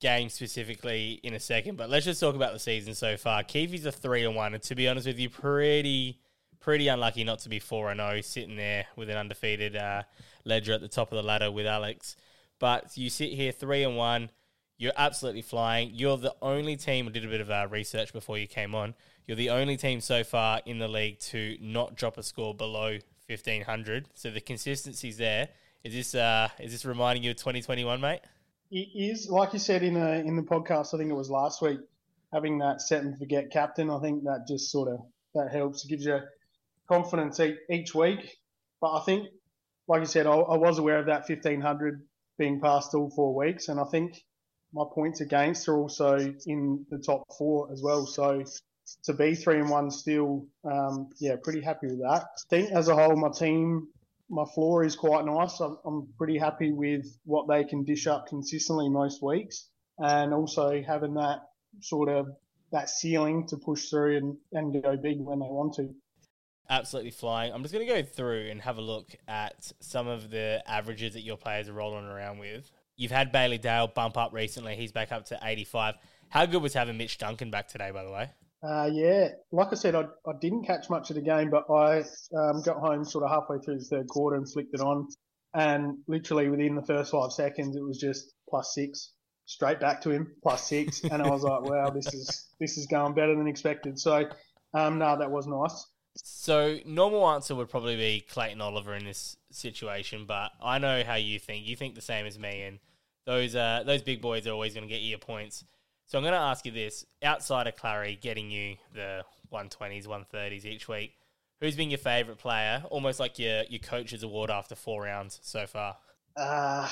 game 0.00 0.30
specifically 0.30 1.20
in 1.22 1.34
a 1.34 1.40
second, 1.40 1.76
but 1.76 1.90
let's 1.90 2.06
just 2.06 2.20
talk 2.20 2.34
about 2.34 2.52
the 2.52 2.58
season 2.58 2.94
so 2.94 3.16
far. 3.16 3.42
Keevy's 3.42 3.84
a 3.84 3.92
three 3.92 4.24
and 4.24 4.34
one, 4.34 4.54
and 4.54 4.62
to 4.62 4.74
be 4.74 4.88
honest 4.88 5.06
with 5.06 5.18
you, 5.18 5.28
pretty 5.28 6.20
pretty 6.60 6.88
unlucky 6.88 7.24
not 7.24 7.38
to 7.40 7.48
be 7.48 7.58
four 7.58 7.90
and 7.90 8.00
zero, 8.00 8.20
sitting 8.20 8.56
there 8.56 8.86
with 8.96 9.10
an 9.10 9.16
undefeated 9.16 9.76
uh, 9.76 10.02
ledger 10.44 10.72
at 10.72 10.80
the 10.80 10.88
top 10.88 11.10
of 11.10 11.16
the 11.16 11.22
ladder 11.22 11.50
with 11.50 11.66
Alex. 11.66 12.16
But 12.58 12.96
you 12.96 13.10
sit 13.10 13.32
here 13.32 13.52
three 13.52 13.82
and 13.82 13.96
one. 13.96 14.30
You're 14.80 14.94
absolutely 14.96 15.42
flying. 15.42 15.90
You're 15.92 16.16
the 16.16 16.34
only 16.40 16.74
team. 16.74 17.06
I 17.06 17.10
did 17.10 17.22
a 17.22 17.28
bit 17.28 17.42
of 17.42 17.50
uh, 17.50 17.68
research 17.70 18.14
before 18.14 18.38
you 18.38 18.46
came 18.46 18.74
on. 18.74 18.94
You're 19.26 19.36
the 19.36 19.50
only 19.50 19.76
team 19.76 20.00
so 20.00 20.24
far 20.24 20.62
in 20.64 20.78
the 20.78 20.88
league 20.88 21.18
to 21.18 21.58
not 21.60 21.96
drop 21.96 22.16
a 22.16 22.22
score 22.22 22.54
below 22.54 22.96
fifteen 23.26 23.60
hundred. 23.60 24.08
So 24.14 24.30
the 24.30 24.40
consistency's 24.40 25.18
there. 25.18 25.50
Is 25.84 25.92
this 25.92 26.14
uh, 26.14 26.48
is 26.58 26.72
this 26.72 26.86
reminding 26.86 27.22
you 27.22 27.32
of 27.32 27.36
2021, 27.36 28.00
mate? 28.00 28.20
It 28.70 28.88
is 28.94 29.28
like 29.28 29.52
you 29.52 29.58
said 29.58 29.82
in 29.82 29.98
a, 29.98 30.12
in 30.12 30.34
the 30.34 30.42
podcast. 30.42 30.94
I 30.94 30.96
think 30.96 31.10
it 31.10 31.14
was 31.14 31.28
last 31.28 31.60
week. 31.60 31.80
Having 32.32 32.60
that 32.60 32.80
set 32.80 33.02
and 33.02 33.18
forget 33.18 33.50
captain, 33.50 33.90
I 33.90 34.00
think 34.00 34.24
that 34.24 34.46
just 34.48 34.70
sort 34.70 34.88
of 34.88 35.00
that 35.34 35.52
helps. 35.52 35.84
It 35.84 35.88
gives 35.88 36.06
you 36.06 36.20
confidence 36.88 37.38
each 37.68 37.94
week. 37.94 38.38
But 38.80 38.96
I 38.96 39.00
think, 39.00 39.28
like 39.88 40.00
you 40.00 40.06
said, 40.06 40.26
I, 40.26 40.32
I 40.36 40.56
was 40.56 40.78
aware 40.78 40.98
of 40.98 41.06
that 41.06 41.28
1500 41.28 42.00
being 42.38 42.62
passed 42.62 42.94
all 42.94 43.10
four 43.10 43.34
weeks, 43.34 43.68
and 43.68 43.78
I 43.78 43.84
think 43.84 44.22
my 44.72 44.84
points 44.94 45.20
against 45.20 45.68
are 45.68 45.76
also 45.76 46.16
in 46.46 46.86
the 46.90 46.98
top 46.98 47.24
four 47.36 47.72
as 47.72 47.82
well. 47.82 48.06
So 48.06 48.44
to 49.04 49.12
be 49.12 49.34
three 49.34 49.58
and 49.58 49.70
one 49.70 49.90
still, 49.90 50.46
um, 50.64 51.10
yeah, 51.18 51.36
pretty 51.42 51.60
happy 51.60 51.88
with 51.88 52.00
that. 52.00 52.22
I 52.22 52.48
think 52.48 52.70
as 52.72 52.88
a 52.88 52.94
whole, 52.94 53.16
my 53.16 53.30
team 53.30 53.88
my 54.30 54.44
floor 54.54 54.84
is 54.84 54.94
quite 54.94 55.24
nice. 55.24 55.58
I'm, 55.60 55.76
I'm 55.84 56.08
pretty 56.16 56.38
happy 56.38 56.72
with 56.72 57.04
what 57.24 57.48
they 57.48 57.64
can 57.64 57.84
dish 57.84 58.06
up 58.06 58.28
consistently 58.28 58.88
most 58.88 59.22
weeks, 59.22 59.68
and 59.98 60.32
also 60.32 60.82
having 60.82 61.14
that 61.14 61.40
sort 61.80 62.08
of 62.08 62.28
that 62.72 62.88
ceiling 62.88 63.48
to 63.48 63.56
push 63.56 63.90
through 63.90 64.16
and, 64.16 64.36
and 64.52 64.82
go 64.82 64.96
big 64.96 65.18
when 65.18 65.40
they 65.40 65.46
want 65.46 65.74
to. 65.74 65.92
Absolutely 66.68 67.10
flying. 67.10 67.52
I'm 67.52 67.62
just 67.62 67.74
going 67.74 67.84
to 67.84 67.92
go 67.92 68.02
through 68.04 68.48
and 68.48 68.60
have 68.62 68.78
a 68.78 68.80
look 68.80 69.08
at 69.26 69.72
some 69.80 70.06
of 70.06 70.30
the 70.30 70.62
averages 70.68 71.14
that 71.14 71.22
your 71.22 71.36
players 71.36 71.68
are 71.68 71.72
rolling 71.72 72.04
around 72.04 72.38
with. 72.38 72.70
You've 73.00 73.10
had 73.10 73.32
Bailey 73.32 73.56
Dale 73.56 73.86
bump 73.86 74.18
up 74.18 74.34
recently. 74.34 74.76
He's 74.76 74.92
back 74.92 75.10
up 75.10 75.24
to 75.26 75.38
85. 75.42 75.94
How 76.28 76.44
good 76.44 76.60
was 76.60 76.74
having 76.74 76.98
Mitch 76.98 77.16
Duncan 77.16 77.50
back 77.50 77.66
today, 77.66 77.90
by 77.92 78.04
the 78.04 78.12
way? 78.12 78.28
Uh, 78.62 78.90
yeah, 78.92 79.28
like 79.52 79.68
I 79.72 79.74
said, 79.74 79.94
I, 79.94 80.02
I 80.26 80.32
didn't 80.38 80.66
catch 80.66 80.90
much 80.90 81.08
of 81.08 81.16
the 81.16 81.22
game, 81.22 81.48
but 81.48 81.64
I 81.72 82.00
um, 82.36 82.60
got 82.62 82.76
home 82.76 83.06
sort 83.06 83.24
of 83.24 83.30
halfway 83.30 83.56
through 83.64 83.78
the 83.78 83.84
third 83.86 84.06
quarter 84.06 84.36
and 84.36 84.46
flicked 84.46 84.74
it 84.74 84.82
on. 84.82 85.08
And 85.54 85.96
literally 86.08 86.50
within 86.50 86.74
the 86.74 86.84
first 86.84 87.12
five 87.12 87.32
seconds, 87.32 87.74
it 87.74 87.82
was 87.82 87.96
just 87.96 88.34
plus 88.50 88.74
six, 88.74 89.12
straight 89.46 89.80
back 89.80 90.02
to 90.02 90.10
him, 90.10 90.34
plus 90.42 90.68
six. 90.68 91.02
and 91.10 91.22
I 91.22 91.30
was 91.30 91.42
like, 91.42 91.62
wow, 91.62 91.88
this 91.88 92.12
is 92.12 92.48
this 92.60 92.76
is 92.76 92.86
going 92.86 93.14
better 93.14 93.34
than 93.34 93.48
expected. 93.48 93.98
So, 93.98 94.28
um, 94.74 94.98
no, 94.98 95.16
that 95.18 95.30
was 95.30 95.46
nice. 95.46 95.86
So, 96.16 96.80
normal 96.84 97.26
answer 97.30 97.54
would 97.54 97.70
probably 97.70 97.96
be 97.96 98.20
Clayton 98.20 98.60
Oliver 98.60 98.94
in 98.94 99.06
this 99.06 99.38
situation, 99.50 100.26
but 100.26 100.50
I 100.62 100.76
know 100.76 101.02
how 101.02 101.14
you 101.14 101.38
think. 101.38 101.66
You 101.66 101.76
think 101.76 101.94
the 101.94 102.02
same 102.02 102.26
as 102.26 102.38
me, 102.38 102.64
and 102.64 102.78
those 103.26 103.54
uh, 103.54 103.82
those 103.84 104.02
big 104.02 104.20
boys 104.20 104.46
are 104.46 104.52
always 104.52 104.74
going 104.74 104.86
to 104.86 104.92
get 104.92 105.02
you 105.02 105.10
your 105.10 105.18
points. 105.18 105.64
So 106.06 106.18
I'm 106.18 106.24
going 106.24 106.34
to 106.34 106.40
ask 106.40 106.64
you 106.66 106.72
this: 106.72 107.04
outside 107.22 107.66
of 107.66 107.76
Clarry 107.76 108.20
getting 108.20 108.50
you 108.50 108.76
the 108.94 109.24
120s, 109.52 110.06
130s 110.06 110.64
each 110.64 110.88
week, 110.88 111.14
who's 111.60 111.76
been 111.76 111.90
your 111.90 111.98
favourite 111.98 112.38
player? 112.38 112.82
Almost 112.90 113.20
like 113.20 113.38
your 113.38 113.64
your 113.68 113.80
coach's 113.80 114.22
award 114.22 114.50
after 114.50 114.74
four 114.74 115.02
rounds 115.02 115.38
so 115.42 115.66
far. 115.66 115.96
Uh, 116.36 116.88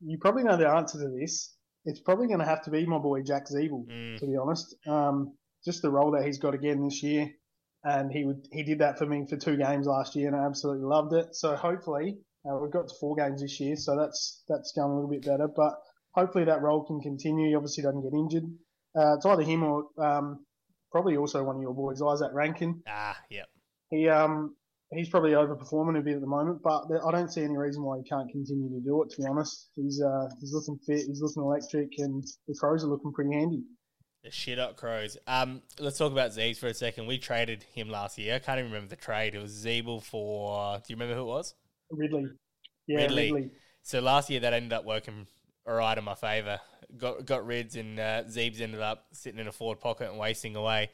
you 0.00 0.18
probably 0.18 0.44
know 0.44 0.56
the 0.56 0.68
answer 0.68 0.98
to 0.98 1.08
this. 1.08 1.54
It's 1.84 2.00
probably 2.00 2.26
going 2.26 2.40
to 2.40 2.44
have 2.44 2.62
to 2.64 2.70
be 2.70 2.84
my 2.86 2.98
boy 2.98 3.22
Jack 3.22 3.46
Ziebell, 3.48 3.86
mm. 3.86 4.18
to 4.18 4.26
be 4.26 4.36
honest. 4.36 4.74
Um, 4.86 5.32
just 5.64 5.82
the 5.82 5.90
role 5.90 6.12
that 6.12 6.24
he's 6.24 6.38
got 6.38 6.54
again 6.54 6.84
this 6.84 7.02
year, 7.02 7.30
and 7.82 8.12
he 8.12 8.24
would 8.24 8.46
he 8.52 8.62
did 8.62 8.80
that 8.80 8.98
for 8.98 9.06
me 9.06 9.26
for 9.28 9.36
two 9.36 9.56
games 9.56 9.86
last 9.86 10.14
year, 10.14 10.28
and 10.28 10.36
I 10.36 10.44
absolutely 10.44 10.84
loved 10.84 11.12
it. 11.14 11.34
So 11.34 11.56
hopefully 11.56 12.18
uh, 12.46 12.56
we've 12.58 12.72
got 12.72 12.88
to 12.88 12.94
four 13.00 13.16
games 13.16 13.42
this 13.42 13.58
year, 13.60 13.76
so 13.76 13.96
that's 13.96 14.42
that's 14.48 14.72
going 14.72 14.90
a 14.90 14.94
little 14.94 15.10
bit 15.10 15.24
better. 15.24 15.48
But 15.48 15.74
hopefully 16.12 16.44
that 16.44 16.62
role 16.62 16.84
can 16.84 17.00
continue. 17.00 17.48
He 17.48 17.54
obviously 17.54 17.82
doesn't 17.82 18.02
get 18.02 18.16
injured. 18.16 18.44
Uh, 18.96 19.14
it's 19.16 19.26
either 19.26 19.42
him 19.42 19.62
or 19.62 19.84
um, 19.98 20.44
probably 20.90 21.16
also 21.16 21.42
one 21.42 21.56
of 21.56 21.62
your 21.62 21.74
boys, 21.74 22.00
Izak 22.00 22.32
Rankine. 22.32 22.82
Ah, 22.88 23.16
yep. 23.30 23.46
He 23.90 24.08
um 24.08 24.54
he's 24.92 25.08
probably 25.08 25.32
overperforming 25.32 25.98
a 25.98 26.02
bit 26.02 26.14
at 26.14 26.20
the 26.20 26.26
moment, 26.26 26.60
but 26.62 26.84
I 27.06 27.10
don't 27.10 27.32
see 27.32 27.42
any 27.42 27.56
reason 27.56 27.82
why 27.82 27.98
he 27.98 28.08
can't 28.08 28.30
continue 28.30 28.70
to 28.70 28.84
do 28.84 29.02
it. 29.02 29.10
To 29.10 29.22
be 29.22 29.28
honest, 29.28 29.70
he's 29.76 30.02
uh 30.02 30.28
he's 30.40 30.52
looking 30.52 30.78
fit, 30.86 31.06
he's 31.06 31.20
looking 31.20 31.42
electric, 31.42 31.90
and 31.98 32.22
the 32.46 32.54
Crows 32.58 32.84
are 32.84 32.88
looking 32.88 33.12
pretty 33.12 33.34
handy. 33.34 33.62
The 34.24 34.30
shit 34.30 34.58
up 34.58 34.76
Crows. 34.76 35.16
Um, 35.26 35.62
let's 35.78 35.96
talk 35.96 36.10
about 36.10 36.32
Zeebs 36.32 36.58
for 36.58 36.66
a 36.66 36.74
second. 36.74 37.06
We 37.06 37.18
traded 37.18 37.62
him 37.74 37.88
last 37.88 38.18
year. 38.18 38.34
I 38.34 38.38
can't 38.40 38.58
even 38.58 38.72
remember 38.72 38.90
the 38.90 39.00
trade. 39.00 39.34
It 39.34 39.40
was 39.40 39.64
Ziebell 39.64 40.02
for. 40.02 40.78
Do 40.78 40.82
you 40.88 40.96
remember 40.96 41.14
who 41.14 41.22
it 41.22 41.32
was? 41.32 41.54
Ridley. 41.90 42.26
Yeah, 42.86 42.98
Ridley. 42.98 43.32
Ridley. 43.32 43.50
So 43.82 44.00
last 44.00 44.30
year 44.30 44.40
that 44.40 44.52
ended 44.52 44.72
up 44.72 44.84
working 44.84 45.26
all 45.66 45.74
right 45.74 45.96
in 45.96 46.04
my 46.04 46.14
favour. 46.14 46.60
Got 46.96 47.26
got 47.26 47.46
Rids 47.46 47.76
and 47.76 47.98
uh, 47.98 48.24
Zeebs 48.24 48.60
ended 48.60 48.80
up 48.80 49.06
sitting 49.12 49.40
in 49.40 49.48
a 49.48 49.52
forward 49.52 49.80
pocket 49.80 50.10
and 50.10 50.18
wasting 50.18 50.56
away. 50.56 50.90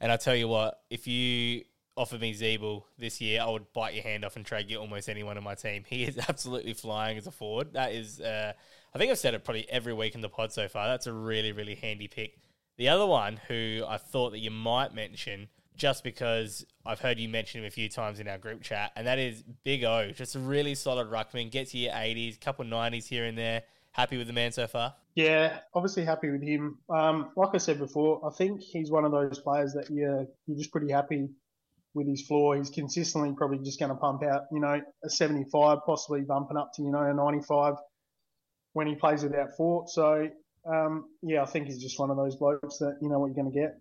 And 0.00 0.12
I 0.12 0.16
tell 0.16 0.36
you 0.36 0.48
what, 0.48 0.80
if 0.90 1.06
you 1.06 1.64
offered 1.96 2.20
me 2.20 2.32
Ziebell 2.32 2.84
this 2.96 3.20
year, 3.20 3.42
I 3.42 3.50
would 3.50 3.72
bite 3.72 3.94
your 3.94 4.04
hand 4.04 4.24
off 4.24 4.36
and 4.36 4.46
trade 4.46 4.70
you 4.70 4.78
almost 4.78 5.08
anyone 5.08 5.36
on 5.36 5.44
my 5.44 5.54
team. 5.54 5.84
He 5.88 6.04
is 6.04 6.18
absolutely 6.28 6.74
flying 6.74 7.18
as 7.18 7.26
a 7.26 7.32
forward. 7.32 7.72
That 7.72 7.92
is, 7.92 8.20
uh, 8.20 8.52
I 8.94 8.98
think 8.98 9.10
I've 9.10 9.18
said 9.18 9.34
it 9.34 9.44
probably 9.44 9.68
every 9.68 9.92
week 9.92 10.14
in 10.14 10.20
the 10.20 10.28
pod 10.28 10.52
so 10.52 10.68
far. 10.68 10.86
That's 10.86 11.06
a 11.06 11.12
really, 11.12 11.52
really 11.52 11.74
handy 11.74 12.06
pick. 12.06 12.38
The 12.76 12.88
other 12.88 13.06
one 13.06 13.40
who 13.48 13.82
I 13.86 13.96
thought 13.96 14.30
that 14.30 14.38
you 14.38 14.52
might 14.52 14.94
mention, 14.94 15.48
just 15.78 16.04
because 16.04 16.66
I've 16.84 17.00
heard 17.00 17.18
you 17.18 17.28
mention 17.28 17.60
him 17.62 17.66
a 17.66 17.70
few 17.70 17.88
times 17.88 18.20
in 18.20 18.28
our 18.28 18.38
group 18.38 18.62
chat, 18.62 18.92
and 18.96 19.06
that 19.06 19.18
is 19.18 19.42
Big 19.64 19.84
O. 19.84 20.10
Just 20.10 20.36
a 20.36 20.38
really 20.38 20.74
solid 20.74 21.08
ruckman, 21.08 21.50
gets 21.50 21.74
you 21.74 21.84
your 21.84 21.92
80s, 21.92 22.38
couple 22.38 22.66
90s 22.66 23.06
here 23.06 23.24
and 23.24 23.38
there 23.38 23.62
happy 23.98 24.16
with 24.16 24.28
the 24.28 24.32
man 24.32 24.52
so 24.52 24.66
far? 24.66 24.94
Yeah, 25.14 25.58
obviously 25.74 26.04
happy 26.04 26.30
with 26.30 26.42
him. 26.42 26.78
Um, 26.88 27.32
like 27.36 27.50
I 27.54 27.58
said 27.58 27.78
before, 27.78 28.20
I 28.24 28.30
think 28.30 28.60
he's 28.60 28.90
one 28.90 29.04
of 29.04 29.10
those 29.10 29.40
players 29.40 29.72
that 29.74 29.90
you're, 29.90 30.26
you're 30.46 30.56
just 30.56 30.70
pretty 30.70 30.90
happy 30.90 31.28
with 31.94 32.06
his 32.06 32.22
floor. 32.22 32.56
He's 32.56 32.70
consistently 32.70 33.34
probably 33.36 33.58
just 33.58 33.80
going 33.80 33.90
to 33.90 33.96
pump 33.96 34.22
out, 34.22 34.42
you 34.52 34.60
know, 34.60 34.80
a 35.04 35.10
75, 35.10 35.78
possibly 35.84 36.20
bumping 36.20 36.56
up 36.56 36.70
to, 36.74 36.82
you 36.82 36.92
know, 36.92 37.02
a 37.02 37.12
95 37.12 37.74
when 38.74 38.86
he 38.86 38.94
plays 38.94 39.24
without 39.24 39.48
Fort. 39.56 39.88
So, 39.88 40.28
um, 40.72 41.06
yeah, 41.22 41.42
I 41.42 41.46
think 41.46 41.66
he's 41.66 41.82
just 41.82 41.98
one 41.98 42.10
of 42.10 42.16
those 42.16 42.36
blokes 42.36 42.78
that 42.78 42.98
you 43.02 43.08
know 43.08 43.18
what 43.18 43.26
you're 43.26 43.42
going 43.42 43.52
to 43.52 43.58
get. 43.58 43.78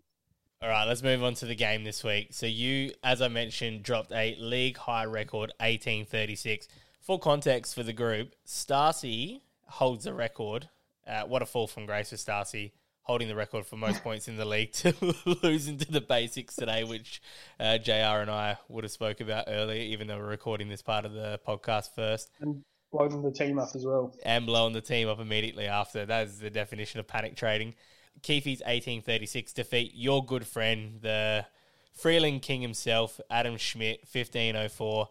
All 0.60 0.70
right, 0.70 0.86
let's 0.88 1.04
move 1.04 1.24
on 1.24 1.36
to 1.36 1.46
the 1.46 1.54
game 1.54 1.84
this 1.84 2.04
week. 2.04 2.30
So 2.32 2.48
you, 2.48 2.92
as 3.04 3.22
I 3.22 3.28
mentioned, 3.28 3.84
dropped 3.84 4.12
a 4.12 4.36
league 4.40 4.78
high 4.78 5.06
record, 5.06 5.52
1836. 5.60 6.68
For 7.00 7.20
context 7.20 7.76
for 7.76 7.84
the 7.84 7.94
group, 7.94 8.34
Starcy 8.44 9.42
holds 9.68 10.06
the 10.06 10.16
record. 10.16 10.68
Uh, 11.06 11.26
what 11.26 11.44
a 11.44 11.46
fall 11.46 11.68
from 11.68 11.86
grace 11.86 12.10
for 12.10 12.16
Starcy, 12.16 12.72
holding 13.04 13.28
the 13.28 13.36
record 13.36 13.68
for 13.68 13.76
most 13.76 14.04
points 14.04 14.28
in 14.28 14.36
the 14.36 14.46
league 14.46 14.72
to 14.74 14.96
lose 15.44 15.68
into 15.68 15.92
the 15.92 16.02
basics 16.02 16.56
today, 16.56 16.84
which 16.84 17.22
uh, 17.60 17.78
JR 17.78 17.92
and 18.20 18.32
I 18.32 18.58
would 18.68 18.84
have 18.84 18.92
spoke 18.92 19.22
about 19.22 19.46
earlier, 19.48 19.84
even 19.84 20.08
though 20.08 20.18
we're 20.18 20.26
recording 20.26 20.70
this 20.70 20.82
part 20.82 21.06
of 21.06 21.14
the 21.14 21.40
podcast 21.48 21.94
first. 21.94 22.32
And 22.42 22.64
blowing 22.92 23.22
the 23.22 23.32
team 23.32 23.60
up 23.60 23.70
as 23.76 23.86
well. 23.86 24.12
And 24.24 24.48
blowing 24.48 24.74
the 24.74 24.82
team 24.82 25.08
up 25.08 25.20
immediately 25.20 25.68
after. 25.68 26.04
That 26.04 26.26
is 26.26 26.40
the 26.40 26.50
definition 26.50 27.00
of 27.00 27.06
panic 27.06 27.36
trading. 27.36 27.76
Keefe's 28.22 28.62
1836 28.62 29.54
defeat 29.54 29.92
your 29.96 30.26
good 30.26 30.46
friend, 30.46 31.00
the 31.02 31.46
Freeling 31.94 32.40
King 32.40 32.62
himself, 32.62 33.20
Adam 33.30 33.58
Schmidt, 33.58 34.02
1504. 34.12 35.10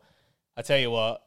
I 0.56 0.62
tell 0.62 0.78
you 0.78 0.90
what, 0.90 1.22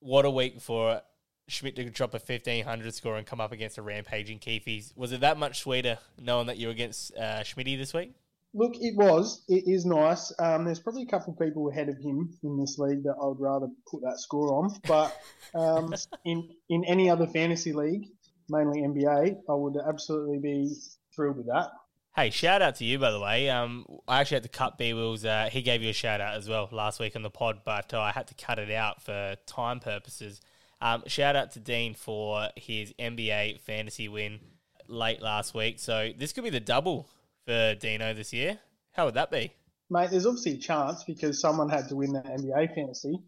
what 0.00 0.24
a 0.24 0.30
week 0.30 0.60
for 0.60 1.02
Schmidt 1.48 1.76
to 1.76 1.84
drop 1.90 2.14
a 2.14 2.18
1500 2.18 2.94
score 2.94 3.16
and 3.16 3.26
come 3.26 3.40
up 3.40 3.52
against 3.52 3.78
a 3.78 3.82
rampaging 3.82 4.38
Keefe. 4.38 4.92
Was 4.96 5.12
it 5.12 5.20
that 5.20 5.38
much 5.38 5.60
sweeter 5.60 5.98
knowing 6.20 6.46
that 6.48 6.58
you 6.58 6.66
were 6.66 6.72
against 6.72 7.16
uh, 7.16 7.40
Schmitty 7.42 7.78
this 7.78 7.94
week? 7.94 8.14
Look, 8.54 8.74
it 8.76 8.96
was. 8.96 9.44
It 9.48 9.64
is 9.66 9.84
nice. 9.84 10.32
Um, 10.38 10.64
there's 10.64 10.80
probably 10.80 11.02
a 11.02 11.06
couple 11.06 11.32
of 11.32 11.38
people 11.38 11.68
ahead 11.68 11.88
of 11.88 11.98
him 11.98 12.34
in 12.42 12.58
this 12.58 12.78
league 12.78 13.02
that 13.04 13.14
I 13.20 13.26
would 13.26 13.40
rather 13.40 13.68
put 13.90 14.02
that 14.02 14.18
score 14.18 14.54
on. 14.54 14.74
But 14.86 15.16
um, 15.54 15.94
in 16.24 16.48
in 16.68 16.84
any 16.84 17.10
other 17.10 17.26
fantasy 17.26 17.72
league, 17.72 18.06
mainly 18.48 18.80
NBA, 18.80 19.36
I 19.48 19.54
would 19.54 19.76
absolutely 19.86 20.38
be 20.38 20.74
thrilled 21.18 21.36
with 21.36 21.46
that. 21.46 21.72
Hey, 22.14 22.30
shout 22.30 22.62
out 22.62 22.76
to 22.76 22.84
you, 22.84 22.98
by 22.98 23.10
the 23.10 23.20
way. 23.20 23.50
Um, 23.50 23.84
I 24.06 24.20
actually 24.20 24.36
had 24.36 24.42
to 24.44 24.48
cut 24.48 24.78
B 24.78 24.94
Will's. 24.94 25.24
Uh, 25.24 25.48
he 25.50 25.62
gave 25.62 25.82
you 25.82 25.90
a 25.90 25.92
shout 25.92 26.20
out 26.20 26.36
as 26.36 26.48
well 26.48 26.68
last 26.72 27.00
week 27.00 27.16
on 27.16 27.22
the 27.22 27.30
pod, 27.30 27.60
but 27.64 27.92
uh, 27.92 28.00
I 28.00 28.12
had 28.12 28.28
to 28.28 28.34
cut 28.34 28.58
it 28.58 28.70
out 28.70 29.02
for 29.02 29.36
time 29.46 29.80
purposes. 29.80 30.40
Um, 30.80 31.02
shout 31.06 31.36
out 31.36 31.52
to 31.52 31.60
Dean 31.60 31.94
for 31.94 32.48
his 32.56 32.92
NBA 32.98 33.60
fantasy 33.60 34.08
win 34.08 34.38
late 34.86 35.20
last 35.20 35.54
week. 35.54 35.80
So 35.80 36.12
this 36.16 36.32
could 36.32 36.44
be 36.44 36.50
the 36.50 36.60
double 36.60 37.08
for 37.44 37.74
Dino 37.74 38.14
this 38.14 38.32
year. 38.32 38.58
How 38.92 39.06
would 39.06 39.14
that 39.14 39.30
be? 39.30 39.52
Mate, 39.90 40.10
there's 40.10 40.26
obviously 40.26 40.52
a 40.54 40.58
chance 40.58 41.04
because 41.04 41.40
someone 41.40 41.68
had 41.68 41.88
to 41.88 41.96
win 41.96 42.12
the 42.12 42.20
NBA 42.20 42.74
fantasy. 42.74 43.18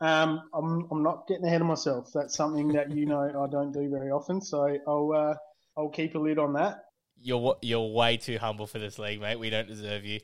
Um, 0.00 0.42
I'm, 0.52 0.86
I'm 0.90 1.02
not 1.02 1.26
getting 1.26 1.44
ahead 1.44 1.60
of 1.60 1.66
myself. 1.66 2.10
That's 2.14 2.36
something 2.36 2.68
that 2.68 2.90
you 2.90 3.06
know 3.06 3.20
I 3.20 3.50
don't 3.50 3.72
do 3.72 3.88
very 3.88 4.10
often. 4.10 4.40
So 4.42 4.78
I'll 4.86 5.12
uh, 5.12 5.34
I'll 5.76 5.88
keep 5.88 6.14
a 6.14 6.18
lid 6.18 6.38
on 6.38 6.54
that. 6.54 6.85
You're 7.22 7.56
you're 7.62 7.86
way 7.86 8.16
too 8.16 8.38
humble 8.38 8.66
for 8.66 8.78
this 8.78 8.98
league, 8.98 9.20
mate. 9.20 9.38
We 9.38 9.50
don't 9.50 9.68
deserve 9.68 10.04
you. 10.04 10.20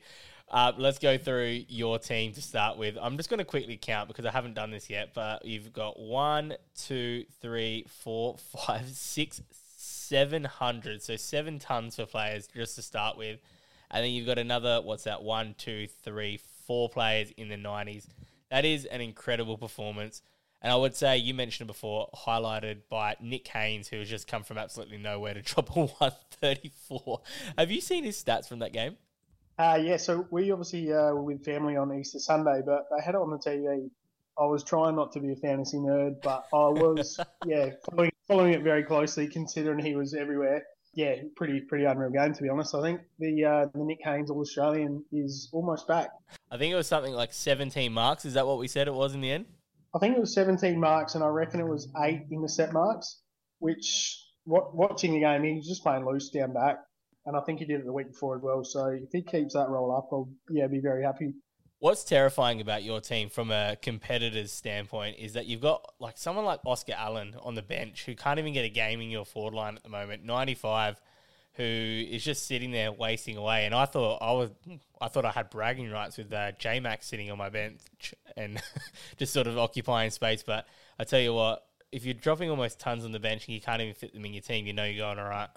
Uh, 0.49 0.71
let's 0.77 0.99
go 0.99 1.17
through 1.17 1.63
your 1.67 1.97
team 1.97 2.31
to 2.33 2.41
start 2.41 2.77
with. 2.77 2.97
I'm 3.01 3.17
just 3.17 3.29
going 3.29 3.39
to 3.39 3.45
quickly 3.45 3.77
count 3.81 4.07
because 4.07 4.25
I 4.25 4.31
haven't 4.31 4.53
done 4.53 4.69
this 4.69 4.89
yet, 4.89 5.13
but 5.15 5.43
you've 5.43 5.73
got 5.73 5.99
one, 5.99 6.53
two, 6.75 7.25
three, 7.41 7.85
four, 8.03 8.37
five, 8.67 8.87
six, 8.89 9.41
seven 9.75 10.43
hundred. 10.43 11.01
So 11.01 11.15
seven 11.15 11.59
tons 11.59 11.95
for 11.95 12.05
players 12.05 12.47
just 12.55 12.75
to 12.75 12.81
start 12.81 13.17
with, 13.17 13.39
and 13.89 14.03
then 14.03 14.11
you've 14.11 14.27
got 14.27 14.37
another. 14.37 14.81
What's 14.81 15.05
that? 15.05 15.23
One, 15.23 15.55
two, 15.57 15.87
three, 16.03 16.39
four 16.65 16.89
players 16.89 17.31
in 17.37 17.49
the 17.49 17.55
90s. 17.55 18.05
That 18.49 18.65
is 18.65 18.85
an 18.85 19.01
incredible 19.01 19.57
performance. 19.57 20.21
And 20.63 20.71
I 20.71 20.77
would 20.77 20.95
say 20.95 21.17
you 21.17 21.33
mentioned 21.33 21.69
it 21.69 21.73
before, 21.73 22.09
highlighted 22.15 22.83
by 22.89 23.17
Nick 23.21 23.45
Haynes, 23.49 23.89
who 23.89 23.99
has 23.99 24.09
just 24.09 24.27
come 24.27 24.43
from 24.43 24.57
absolutely 24.57 24.97
nowhere 24.97 25.33
to 25.33 25.41
drop 25.43 25.75
a 25.75 25.79
134. 25.79 27.21
Have 27.57 27.69
you 27.69 27.81
seen 27.81 28.05
his 28.05 28.21
stats 28.21 28.47
from 28.47 28.59
that 28.59 28.71
game? 28.71 28.95
Uh, 29.59 29.77
yeah, 29.81 29.97
so 29.97 30.25
we 30.31 30.51
obviously 30.51 30.91
uh, 30.91 31.11
were 31.11 31.21
with 31.21 31.43
family 31.43 31.75
on 31.75 31.93
Easter 31.93 32.17
Sunday, 32.17 32.61
but 32.65 32.87
they 32.89 33.03
had 33.03 33.13
it 33.13 33.21
on 33.21 33.29
the 33.29 33.37
TV. 33.37 33.89
I 34.39 34.45
was 34.45 34.63
trying 34.63 34.95
not 34.95 35.11
to 35.11 35.19
be 35.19 35.33
a 35.33 35.35
fantasy 35.35 35.77
nerd, 35.77 36.21
but 36.23 36.45
I 36.51 36.69
was, 36.69 37.19
yeah, 37.45 37.71
following, 37.89 38.11
following 38.27 38.53
it 38.53 38.63
very 38.63 38.83
closely, 38.83 39.27
considering 39.27 39.85
he 39.85 39.95
was 39.95 40.15
everywhere. 40.15 40.63
Yeah, 40.95 41.15
pretty 41.35 41.59
pretty 41.61 41.85
unreal 41.85 42.11
game 42.11 42.35
to 42.35 42.43
be 42.43 42.49
honest. 42.49 42.75
I 42.75 42.81
think 42.83 43.01
the 43.17 43.43
uh, 43.43 43.65
the 43.73 43.83
Nick 43.83 43.97
Haynes 44.03 44.29
All 44.29 44.41
Australian 44.41 45.03
is 45.11 45.49
almost 45.51 45.87
back. 45.87 46.11
I 46.51 46.57
think 46.57 46.71
it 46.71 46.75
was 46.75 46.85
something 46.85 47.13
like 47.13 47.33
17 47.33 47.91
marks. 47.91 48.25
Is 48.25 48.35
that 48.35 48.45
what 48.45 48.59
we 48.59 48.67
said 48.67 48.87
it 48.87 48.93
was 48.93 49.15
in 49.15 49.21
the 49.21 49.31
end? 49.31 49.45
I 49.95 49.99
think 49.99 50.15
it 50.15 50.19
was 50.19 50.33
17 50.33 50.79
marks, 50.79 51.15
and 51.15 51.23
I 51.23 51.27
reckon 51.27 51.59
it 51.59 51.67
was 51.67 51.87
eight 52.03 52.23
intercept 52.31 52.73
marks. 52.73 53.19
Which, 53.59 54.19
what, 54.43 54.75
watching 54.75 55.13
the 55.13 55.21
game, 55.21 55.43
he 55.43 55.53
was 55.53 55.67
just 55.67 55.83
playing 55.83 56.05
loose 56.05 56.29
down 56.29 56.53
back, 56.53 56.77
and 57.25 57.37
I 57.37 57.41
think 57.41 57.59
he 57.59 57.65
did 57.65 57.79
it 57.79 57.85
the 57.85 57.93
week 57.93 58.11
before 58.11 58.35
as 58.35 58.41
well. 58.41 58.63
So 58.63 58.87
if 58.87 59.09
he 59.11 59.21
keeps 59.21 59.53
that 59.53 59.69
roll 59.69 59.95
up, 59.95 60.09
I'll 60.11 60.29
yeah 60.49 60.67
be 60.67 60.79
very 60.79 61.03
happy. 61.03 61.33
What's 61.79 62.05
terrifying 62.05 62.61
about 62.61 62.83
your 62.83 63.01
team 63.01 63.29
from 63.29 63.51
a 63.51 63.75
competitor's 63.81 64.53
standpoint 64.53 65.17
is 65.19 65.33
that 65.33 65.47
you've 65.47 65.61
got 65.61 65.85
like 65.99 66.17
someone 66.17 66.45
like 66.45 66.61
Oscar 66.65 66.93
Allen 66.97 67.35
on 67.41 67.55
the 67.55 67.61
bench 67.61 68.05
who 68.05 68.15
can't 68.15 68.39
even 68.39 68.53
get 68.53 68.63
a 68.63 68.69
game 68.69 69.01
in 69.01 69.09
your 69.09 69.25
forward 69.25 69.53
line 69.53 69.75
at 69.75 69.83
the 69.83 69.89
moment. 69.89 70.23
95 70.23 71.01
who 71.55 71.63
is 71.63 72.23
just 72.23 72.47
sitting 72.47 72.71
there 72.71 72.91
wasting 72.91 73.37
away. 73.37 73.65
And 73.65 73.75
I 73.75 73.85
thought 73.85 74.17
I 74.21 74.31
was, 74.31 74.49
I 74.99 75.07
thought 75.07 75.25
I 75.25 75.31
had 75.31 75.49
bragging 75.49 75.89
rights 75.91 76.17
with 76.17 76.33
uh, 76.33 76.51
J 76.53 76.79
Max 76.79 77.07
sitting 77.07 77.29
on 77.29 77.37
my 77.37 77.49
bench 77.49 77.81
and 78.35 78.61
just 79.17 79.33
sort 79.33 79.47
of 79.47 79.57
occupying 79.57 80.09
space. 80.09 80.43
But 80.43 80.65
I 80.97 81.03
tell 81.03 81.19
you 81.19 81.33
what, 81.33 81.63
if 81.91 82.05
you're 82.05 82.15
dropping 82.15 82.49
almost 82.49 82.79
tons 82.79 83.05
on 83.05 83.11
the 83.11 83.19
bench 83.19 83.47
and 83.47 83.53
you 83.53 83.61
can't 83.61 83.81
even 83.81 83.93
fit 83.93 84.13
them 84.13 84.25
in 84.25 84.33
your 84.33 84.41
team, 84.41 84.65
you 84.65 84.73
know 84.73 84.83
you're 84.83 85.05
going 85.05 85.19
all 85.19 85.29
right. 85.29 85.49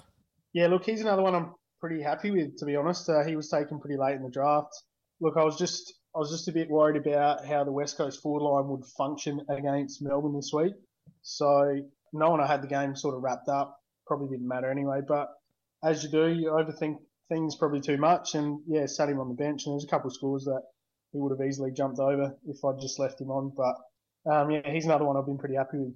Yeah, 0.52 0.66
look, 0.68 0.84
he's 0.84 1.00
another 1.00 1.22
one 1.22 1.34
I'm 1.34 1.54
pretty 1.80 2.02
happy 2.02 2.30
with, 2.30 2.58
to 2.58 2.66
be 2.66 2.76
honest. 2.76 3.08
Uh, 3.08 3.24
he 3.24 3.36
was 3.36 3.48
taken 3.48 3.80
pretty 3.80 3.96
late 3.96 4.16
in 4.16 4.22
the 4.22 4.30
draft. 4.30 4.74
Look, 5.20 5.36
I 5.38 5.44
was 5.44 5.56
just, 5.56 5.94
I 6.14 6.18
was 6.18 6.30
just 6.30 6.48
a 6.48 6.52
bit 6.52 6.68
worried 6.68 6.96
about 6.96 7.46
how 7.46 7.64
the 7.64 7.72
West 7.72 7.96
Coast 7.96 8.20
forward 8.22 8.42
line 8.42 8.68
would 8.68 8.84
function 8.98 9.40
against 9.48 10.02
Melbourne 10.02 10.36
this 10.36 10.50
week. 10.52 10.74
So 11.22 11.80
knowing 12.12 12.40
I 12.40 12.46
had 12.46 12.62
the 12.62 12.68
game 12.68 12.94
sort 12.94 13.14
of 13.14 13.22
wrapped 13.22 13.48
up 13.48 13.78
probably 14.06 14.28
didn't 14.28 14.48
matter 14.48 14.70
anyway. 14.70 15.00
But 15.06 15.28
as 15.82 16.02
you 16.02 16.10
do, 16.10 16.28
you 16.28 16.50
overthink 16.50 16.98
things 17.28 17.56
probably 17.56 17.80
too 17.80 17.96
much. 17.96 18.34
And 18.34 18.60
yeah, 18.66 18.86
sat 18.86 19.08
him 19.08 19.20
on 19.20 19.28
the 19.28 19.34
bench, 19.34 19.66
and 19.66 19.74
there's 19.74 19.84
a 19.84 19.88
couple 19.88 20.08
of 20.08 20.14
scores 20.14 20.44
that 20.44 20.62
he 21.12 21.18
would 21.18 21.36
have 21.38 21.46
easily 21.46 21.70
jumped 21.70 21.98
over 21.98 22.36
if 22.46 22.64
I'd 22.64 22.80
just 22.80 22.98
left 22.98 23.20
him 23.20 23.30
on. 23.30 23.52
But 23.56 24.30
um, 24.30 24.50
yeah, 24.50 24.70
he's 24.70 24.84
another 24.84 25.04
one 25.04 25.16
I've 25.16 25.26
been 25.26 25.38
pretty 25.38 25.56
happy 25.56 25.78
with. 25.78 25.94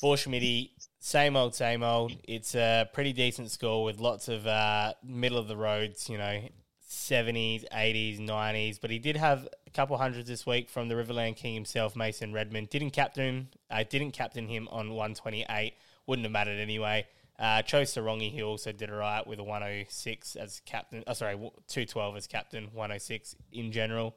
For 0.00 0.16
Schmitty, 0.16 0.72
same 1.00 1.34
old, 1.34 1.54
same 1.54 1.82
old. 1.82 2.12
It's 2.24 2.54
a 2.54 2.88
pretty 2.92 3.12
decent 3.12 3.50
score 3.50 3.84
with 3.84 4.00
lots 4.00 4.28
of 4.28 4.46
uh, 4.46 4.92
middle 5.02 5.38
of 5.38 5.48
the 5.48 5.56
roads, 5.56 6.10
you 6.10 6.18
know, 6.18 6.42
70s, 6.88 7.64
80s, 7.72 8.20
90s. 8.20 8.78
But 8.80 8.90
he 8.90 8.98
did 8.98 9.16
have 9.16 9.48
a 9.66 9.70
couple 9.70 9.96
hundreds 9.96 10.28
this 10.28 10.46
week 10.46 10.68
from 10.68 10.88
the 10.88 10.94
Riverland 10.94 11.36
King 11.36 11.54
himself, 11.54 11.96
Mason 11.96 12.32
Redmond. 12.32 12.68
Didn't 12.68 12.90
captain 12.90 13.24
him. 13.24 13.48
I 13.70 13.80
uh, 13.80 13.84
didn't 13.88 14.12
captain 14.12 14.46
him 14.46 14.68
on 14.70 14.90
128. 14.90 15.74
Wouldn't 16.06 16.24
have 16.24 16.32
mattered 16.32 16.60
anyway. 16.60 17.06
Uh, 17.38 17.62
Cho 17.62 17.82
Sarongi, 17.82 18.32
he 18.32 18.42
also 18.42 18.72
did 18.72 18.90
all 18.90 18.96
right 18.96 19.24
with 19.24 19.38
a 19.38 19.44
106 19.44 20.36
as 20.36 20.60
captain. 20.66 21.04
Oh, 21.06 21.12
sorry, 21.12 21.36
212 21.36 22.16
as 22.16 22.26
captain, 22.26 22.64
106 22.72 23.36
in 23.52 23.70
general. 23.70 24.16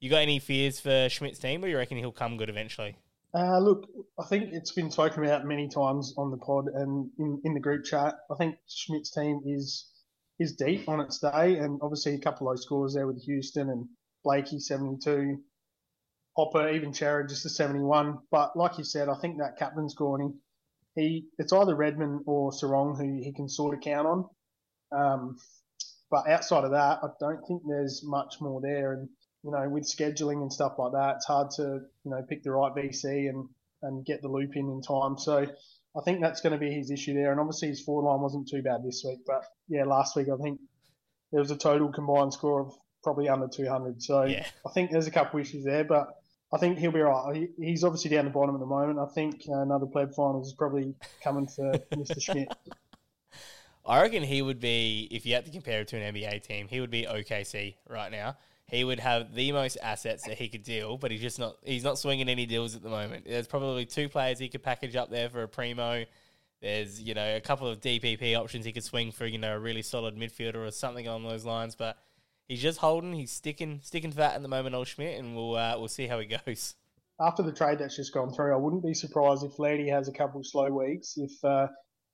You 0.00 0.10
got 0.10 0.18
any 0.18 0.38
fears 0.38 0.78
for 0.78 1.08
Schmidt's 1.08 1.38
team, 1.38 1.64
or 1.64 1.68
you 1.68 1.78
reckon 1.78 1.96
he'll 1.96 2.12
come 2.12 2.36
good 2.36 2.50
eventually? 2.50 2.96
Uh, 3.34 3.58
look, 3.58 3.88
I 4.18 4.24
think 4.24 4.50
it's 4.52 4.72
been 4.72 4.90
spoken 4.90 5.24
about 5.24 5.46
many 5.46 5.68
times 5.68 6.14
on 6.16 6.30
the 6.30 6.36
pod 6.36 6.66
and 6.72 7.10
in, 7.18 7.40
in 7.44 7.54
the 7.54 7.60
group 7.60 7.84
chat. 7.84 8.14
I 8.30 8.34
think 8.36 8.56
Schmidt's 8.68 9.10
team 9.10 9.42
is 9.46 9.86
is 10.38 10.54
deep 10.54 10.88
on 10.88 11.00
its 11.00 11.18
day, 11.18 11.58
and 11.58 11.80
obviously 11.82 12.14
a 12.14 12.20
couple 12.20 12.50
of 12.50 12.60
scores 12.60 12.94
there 12.94 13.06
with 13.06 13.20
Houston 13.22 13.70
and 13.70 13.88
Blakey 14.22 14.60
72, 14.60 15.38
Hopper, 16.36 16.68
even 16.70 16.92
Sherrod 16.92 17.28
just 17.28 17.44
a 17.44 17.48
71. 17.48 18.18
But 18.30 18.56
like 18.56 18.78
you 18.78 18.84
said, 18.84 19.08
I 19.08 19.18
think 19.18 19.38
that 19.38 19.58
captain's 19.58 19.94
corny 19.94 20.32
he 20.98 21.26
it's 21.38 21.52
either 21.52 21.74
Redmond 21.74 22.22
or 22.26 22.50
Serong 22.50 22.96
who 22.96 23.22
he 23.22 23.32
can 23.32 23.48
sort 23.48 23.74
of 23.74 23.80
count 23.80 24.06
on. 24.06 24.24
Um, 24.90 25.36
but 26.10 26.28
outside 26.28 26.64
of 26.64 26.70
that, 26.70 27.00
I 27.02 27.08
don't 27.20 27.46
think 27.46 27.62
there's 27.66 28.02
much 28.04 28.36
more 28.40 28.60
there. 28.60 28.92
And 28.92 29.08
you 29.44 29.52
know, 29.52 29.68
with 29.68 29.84
scheduling 29.84 30.42
and 30.42 30.52
stuff 30.52 30.74
like 30.78 30.92
that, 30.92 31.16
it's 31.16 31.26
hard 31.26 31.50
to 31.56 31.80
you 32.04 32.10
know 32.10 32.22
pick 32.28 32.42
the 32.42 32.50
right 32.50 32.74
VC 32.74 33.28
and 33.28 33.48
and 33.82 34.04
get 34.04 34.22
the 34.22 34.28
loop 34.28 34.56
in 34.56 34.68
in 34.68 34.82
time. 34.82 35.18
So 35.18 35.46
I 35.96 36.00
think 36.04 36.20
that's 36.20 36.40
going 36.40 36.52
to 36.52 36.58
be 36.58 36.72
his 36.72 36.90
issue 36.90 37.14
there. 37.14 37.30
And 37.30 37.40
obviously 37.40 37.68
his 37.68 37.82
forward 37.82 38.08
line 38.08 38.20
wasn't 38.20 38.48
too 38.48 38.62
bad 38.62 38.82
this 38.84 39.02
week, 39.06 39.20
but 39.26 39.44
yeah, 39.68 39.84
last 39.84 40.16
week 40.16 40.28
I 40.32 40.36
think 40.42 40.60
there 41.32 41.40
was 41.40 41.50
a 41.50 41.56
total 41.56 41.92
combined 41.92 42.32
score 42.32 42.60
of 42.60 42.72
probably 43.02 43.28
under 43.28 43.48
200. 43.48 44.02
So 44.02 44.24
yeah. 44.24 44.46
I 44.66 44.70
think 44.72 44.90
there's 44.90 45.06
a 45.06 45.12
couple 45.12 45.40
issues 45.40 45.64
there, 45.64 45.84
but 45.84 46.08
I 46.52 46.58
think 46.58 46.78
he'll 46.78 46.92
be 46.92 47.00
right. 47.00 47.36
He, 47.36 47.48
he's 47.58 47.84
obviously 47.84 48.10
down 48.10 48.24
the 48.24 48.30
bottom 48.30 48.54
at 48.54 48.60
the 48.60 48.66
moment. 48.66 48.98
I 48.98 49.06
think 49.06 49.42
uh, 49.48 49.60
another 49.60 49.86
pleb 49.86 50.14
finals 50.14 50.48
is 50.48 50.54
probably 50.54 50.94
coming 51.22 51.46
for 51.46 51.72
Mr. 51.92 52.20
Schmidt. 52.20 52.48
I 53.84 54.02
reckon 54.02 54.22
he 54.22 54.42
would 54.42 54.60
be, 54.60 55.08
if 55.10 55.24
you 55.24 55.34
had 55.34 55.46
to 55.46 55.50
compare 55.50 55.80
it 55.80 55.88
to 55.88 56.00
an 56.00 56.14
NBA 56.14 56.42
team, 56.42 56.68
he 56.68 56.80
would 56.80 56.90
be 56.90 57.04
OKC 57.04 57.76
right 57.88 58.12
now. 58.12 58.36
He 58.66 58.84
would 58.84 59.00
have 59.00 59.34
the 59.34 59.50
most 59.52 59.78
assets 59.82 60.26
that 60.26 60.36
he 60.36 60.48
could 60.48 60.62
deal, 60.62 60.98
but 60.98 61.10
he's 61.10 61.22
just 61.22 61.38
not. 61.38 61.56
He's 61.64 61.84
not 61.84 61.98
swinging 61.98 62.28
any 62.28 62.44
deals 62.44 62.76
at 62.76 62.82
the 62.82 62.90
moment. 62.90 63.24
There's 63.26 63.46
probably 63.46 63.86
two 63.86 64.10
players 64.10 64.38
he 64.38 64.50
could 64.50 64.62
package 64.62 64.94
up 64.94 65.10
there 65.10 65.30
for 65.30 65.42
a 65.42 65.48
primo. 65.48 66.04
There's 66.60 67.00
you 67.00 67.14
know 67.14 67.36
a 67.36 67.40
couple 67.40 67.66
of 67.66 67.80
DPP 67.80 68.38
options 68.38 68.66
he 68.66 68.72
could 68.72 68.84
swing 68.84 69.10
for 69.10 69.24
you 69.24 69.38
know 69.38 69.56
a 69.56 69.58
really 69.58 69.80
solid 69.80 70.16
midfielder 70.16 70.56
or 70.56 70.70
something 70.70 71.06
along 71.06 71.26
those 71.26 71.46
lines, 71.46 71.76
but 71.76 71.96
he's 72.48 72.62
just 72.62 72.78
holding. 72.78 73.12
He's 73.12 73.30
sticking 73.30 73.80
sticking 73.82 74.10
to 74.10 74.16
that 74.16 74.34
at 74.34 74.42
the 74.42 74.48
moment, 74.48 74.74
old 74.74 74.88
Schmidt, 74.88 75.18
and 75.18 75.36
we'll 75.36 75.56
uh, 75.56 75.76
we'll 75.78 75.88
see 75.88 76.06
how 76.06 76.18
he 76.18 76.26
goes. 76.26 76.74
After 77.20 77.42
the 77.42 77.52
trade 77.52 77.78
that's 77.78 77.96
just 77.96 78.14
gone 78.14 78.32
through, 78.32 78.54
I 78.54 78.56
wouldn't 78.56 78.84
be 78.84 78.94
surprised 78.94 79.44
if 79.44 79.58
Laddie 79.58 79.88
has 79.88 80.08
a 80.08 80.12
couple 80.12 80.40
of 80.40 80.46
slow 80.46 80.70
weeks. 80.70 81.14
If 81.16 81.32
uh, 81.44 81.66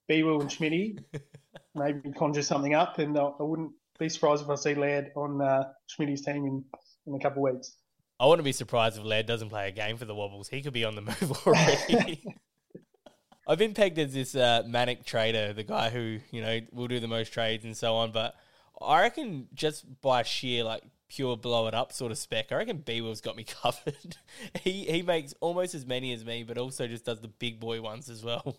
Will 0.08 0.40
and 0.40 0.50
Schmitty 0.50 0.98
maybe 1.74 2.12
conjure 2.12 2.42
something 2.42 2.74
up, 2.74 2.98
and 2.98 3.16
I 3.18 3.30
wouldn't 3.38 3.72
be 3.98 4.08
surprised 4.08 4.42
if 4.42 4.50
I 4.50 4.54
see 4.56 4.74
Laird 4.74 5.12
on 5.14 5.40
uh, 5.40 5.64
Schmitty's 5.88 6.22
team 6.22 6.46
in, 6.46 6.64
in 7.06 7.14
a 7.14 7.18
couple 7.18 7.46
of 7.46 7.54
weeks. 7.54 7.76
I 8.18 8.26
wouldn't 8.26 8.44
be 8.44 8.52
surprised 8.52 8.96
if 8.96 9.04
Laird 9.04 9.26
doesn't 9.26 9.50
play 9.50 9.68
a 9.68 9.72
game 9.72 9.96
for 9.96 10.04
the 10.04 10.14
Wobbles. 10.14 10.48
He 10.48 10.62
could 10.62 10.72
be 10.72 10.84
on 10.84 10.94
the 10.94 11.02
move 11.02 11.32
already. 11.46 12.22
I've 13.46 13.58
been 13.58 13.74
pegged 13.74 13.98
as 13.98 14.14
this 14.14 14.34
uh, 14.34 14.62
manic 14.66 15.04
trader, 15.04 15.52
the 15.52 15.64
guy 15.64 15.90
who 15.90 16.18
you 16.30 16.40
know 16.40 16.60
will 16.72 16.88
do 16.88 16.98
the 16.98 17.08
most 17.08 17.32
trades 17.32 17.64
and 17.64 17.76
so 17.76 17.96
on. 17.96 18.10
But 18.10 18.34
I 18.80 19.02
reckon 19.02 19.48
just 19.54 20.00
by 20.00 20.22
sheer 20.22 20.64
like 20.64 20.82
pure 21.08 21.36
blow 21.36 21.68
it 21.68 21.74
up 21.74 21.92
sort 21.92 22.12
of 22.12 22.18
spec, 22.18 22.50
I 22.50 22.56
reckon 22.56 22.78
B 22.78 23.00
Will's 23.00 23.20
got 23.20 23.36
me 23.36 23.44
covered. 23.62 24.16
he 24.62 24.84
he 24.84 25.02
makes 25.02 25.34
almost 25.40 25.74
as 25.74 25.86
many 25.86 26.12
as 26.12 26.24
me, 26.24 26.42
but 26.42 26.58
also 26.58 26.86
just 26.86 27.04
does 27.04 27.20
the 27.20 27.28
big 27.28 27.60
boy 27.60 27.80
ones 27.80 28.08
as 28.08 28.24
well. 28.24 28.56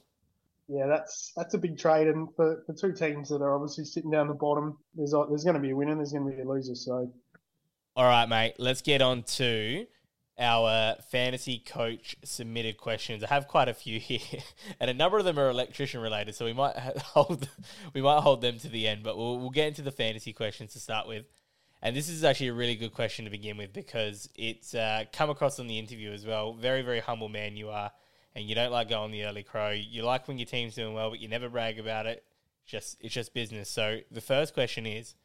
Yeah, 0.68 0.88
that's 0.88 1.32
that's 1.36 1.54
a 1.54 1.60
big 1.60 1.78
trade, 1.78 2.08
and 2.08 2.28
for 2.36 2.64
the 2.68 2.74
two 2.74 2.92
teams 2.92 3.30
that 3.30 3.42
are 3.42 3.54
obviously 3.54 3.86
sitting 3.86 4.10
down 4.10 4.28
the 4.28 4.34
bottom, 4.34 4.78
there's 4.96 5.12
there's 5.30 5.44
going 5.44 5.56
to 5.56 5.60
be 5.60 5.72
a 5.72 5.76
winner, 5.76 5.92
and 5.92 6.00
there's 6.00 6.12
going 6.12 6.30
to 6.30 6.36
be 6.36 6.42
a 6.42 6.48
loser. 6.48 6.74
So 6.74 7.12
All 7.96 8.06
right, 8.06 8.28
mate. 8.28 8.56
Let's 8.58 8.82
get 8.82 9.02
on 9.02 9.24
to 9.24 9.86
our 10.38 10.95
fantasy 11.12 11.60
coach 11.60 12.16
submitted 12.24 12.78
questions. 12.78 13.24
I 13.24 13.28
have 13.28 13.48
quite 13.48 13.70
a 13.70 13.74
few 13.74 13.99
here, 14.02 14.41
and 14.80 14.90
a 14.90 14.94
number 14.94 15.18
of 15.18 15.26
them 15.26 15.40
are 15.40 15.49
electrician 15.49 16.02
related, 16.02 16.36
so 16.36 16.45
we 16.45 16.53
might 16.53 16.76
hold 16.78 17.48
we 17.94 18.02
might 18.02 18.22
hold 18.22 18.41
them 18.41 18.60
to 18.60 18.68
the 18.68 18.88
end. 18.88 19.03
But 19.03 19.18
we'll 19.18 19.40
we'll 19.40 19.49
get 19.49 19.68
into 19.68 19.82
the 19.82 19.91
fantasy 19.91 20.34
questions 20.34 20.74
to 20.74 20.80
start 20.80 21.07
with. 21.07 21.26
And 21.82 21.95
this 21.95 22.10
is 22.10 22.24
actually 22.24 22.48
a 22.48 22.53
really 22.53 22.76
good 22.76 22.94
question 22.94 23.26
to 23.26 23.32
begin 23.32 23.57
with 23.57 23.72
because 23.72 24.28
it's 24.36 24.74
uh, 24.74 25.03
come 25.14 25.30
across 25.30 25.60
on 25.60 25.68
the 25.68 25.78
interview 25.78 26.12
as 26.12 26.26
well. 26.26 26.53
Very 26.53 26.82
very 26.82 26.99
humble 26.99 27.30
man 27.30 27.56
you 27.56 27.70
are, 27.70 27.91
and 28.34 28.45
you 28.45 28.56
don't 28.56 28.72
like 28.72 28.90
going 28.90 29.12
the 29.12 29.26
early 29.26 29.44
crow. 29.44 29.72
You 29.72 30.03
like 30.03 30.28
when 30.28 30.38
your 30.38 30.48
team's 30.48 30.76
doing 30.76 30.94
well, 30.94 31.10
but 31.10 31.20
you 31.20 31.28
never 31.28 31.49
brag 31.49 31.80
about 31.80 32.06
it. 32.06 32.24
Just 32.66 32.98
it's 32.99 33.14
just 33.14 33.34
business. 33.34 33.70
So 33.70 33.99
the 34.12 34.22
first 34.22 34.53
question 34.53 34.86
is: 34.86 35.16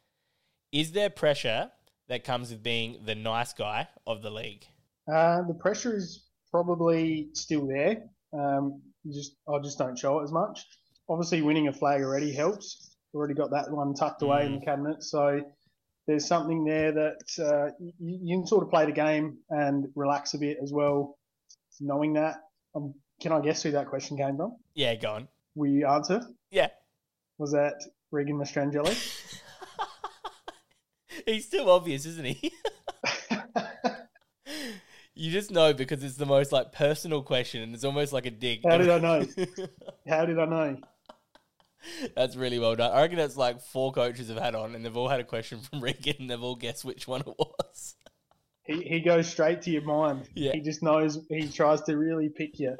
Is 0.71 0.91
there 0.91 1.09
pressure 1.09 1.71
that 2.07 2.23
comes 2.23 2.51
with 2.51 2.61
being 2.61 2.99
the 3.05 3.15
nice 3.15 3.53
guy 3.53 3.87
of 4.05 4.21
the 4.21 4.29
league? 4.29 4.67
Uh, 5.07 5.43
the 5.47 5.53
pressure 5.53 5.95
is 5.95 6.25
probably 6.51 7.29
still 7.33 7.67
there. 7.67 8.03
Um, 8.33 8.81
you 9.03 9.13
just 9.13 9.35
I 9.47 9.59
just 9.63 9.77
don't 9.77 9.97
show 9.97 10.19
it 10.19 10.23
as 10.23 10.31
much. 10.31 10.65
Obviously, 11.09 11.41
winning 11.41 11.67
a 11.67 11.73
flag 11.73 12.01
already 12.01 12.33
helps. 12.33 12.95
Already 13.13 13.33
got 13.33 13.51
that 13.51 13.69
one 13.69 13.93
tucked 13.93 14.21
away 14.21 14.45
in 14.45 14.59
the 14.59 14.65
cabinet, 14.65 15.03
so 15.03 15.41
there's 16.07 16.25
something 16.25 16.63
there 16.63 16.93
that 16.93 17.21
uh, 17.39 17.71
you, 17.79 17.91
you 17.99 18.37
can 18.37 18.47
sort 18.47 18.63
of 18.63 18.69
play 18.69 18.85
the 18.85 18.91
game 18.91 19.37
and 19.49 19.87
relax 19.95 20.33
a 20.33 20.37
bit 20.37 20.57
as 20.63 20.71
well, 20.71 21.17
knowing 21.79 22.13
that. 22.13 22.37
Um, 22.73 22.93
can 23.21 23.33
I 23.33 23.41
guess 23.41 23.61
who 23.61 23.71
that 23.71 23.87
question 23.87 24.17
came 24.17 24.37
from? 24.37 24.55
Yeah, 24.73 24.95
go 24.95 25.11
on. 25.11 25.27
Will 25.55 25.69
you 25.69 25.87
answer? 25.87 26.21
Yeah. 26.49 26.69
Was 27.37 27.51
that 27.51 27.75
Reegan 28.11 28.35
Mastrangelo? 28.35 28.87
He's 31.25 31.45
still 31.45 31.69
obvious, 31.69 32.05
isn't 32.05 32.25
he? 32.25 32.51
you 35.21 35.31
just 35.31 35.51
know 35.51 35.71
because 35.71 36.03
it's 36.03 36.15
the 36.15 36.25
most 36.25 36.51
like 36.51 36.71
personal 36.71 37.21
question 37.21 37.61
and 37.61 37.75
it's 37.75 37.83
almost 37.83 38.11
like 38.11 38.25
a 38.25 38.31
dig. 38.31 38.61
How 38.67 38.77
did 38.79 38.89
I 38.89 38.97
know? 38.97 39.25
How 40.07 40.25
did 40.25 40.39
I 40.39 40.45
know? 40.45 40.77
that's 42.15 42.35
really 42.35 42.57
well 42.57 42.75
done. 42.75 42.91
I 42.91 43.01
reckon 43.01 43.17
that's 43.17 43.37
like 43.37 43.61
four 43.61 43.91
coaches 43.91 44.29
have 44.29 44.39
had 44.39 44.55
on 44.55 44.73
and 44.73 44.83
they've 44.83 44.97
all 44.97 45.09
had 45.09 45.19
a 45.19 45.23
question 45.23 45.59
from 45.59 45.79
Reegan 45.81 46.19
and 46.19 46.29
they've 46.29 46.41
all 46.41 46.55
guessed 46.55 46.83
which 46.83 47.07
one 47.07 47.21
it 47.21 47.35
was. 47.37 47.95
He, 48.63 48.81
he 48.81 48.99
goes 48.99 49.27
straight 49.27 49.61
to 49.63 49.71
your 49.71 49.83
mind. 49.83 50.27
Yeah. 50.33 50.53
He 50.53 50.59
just 50.59 50.81
knows, 50.81 51.19
he 51.29 51.47
tries 51.47 51.81
to 51.83 51.97
really 51.97 52.29
pick 52.29 52.59
you. 52.59 52.77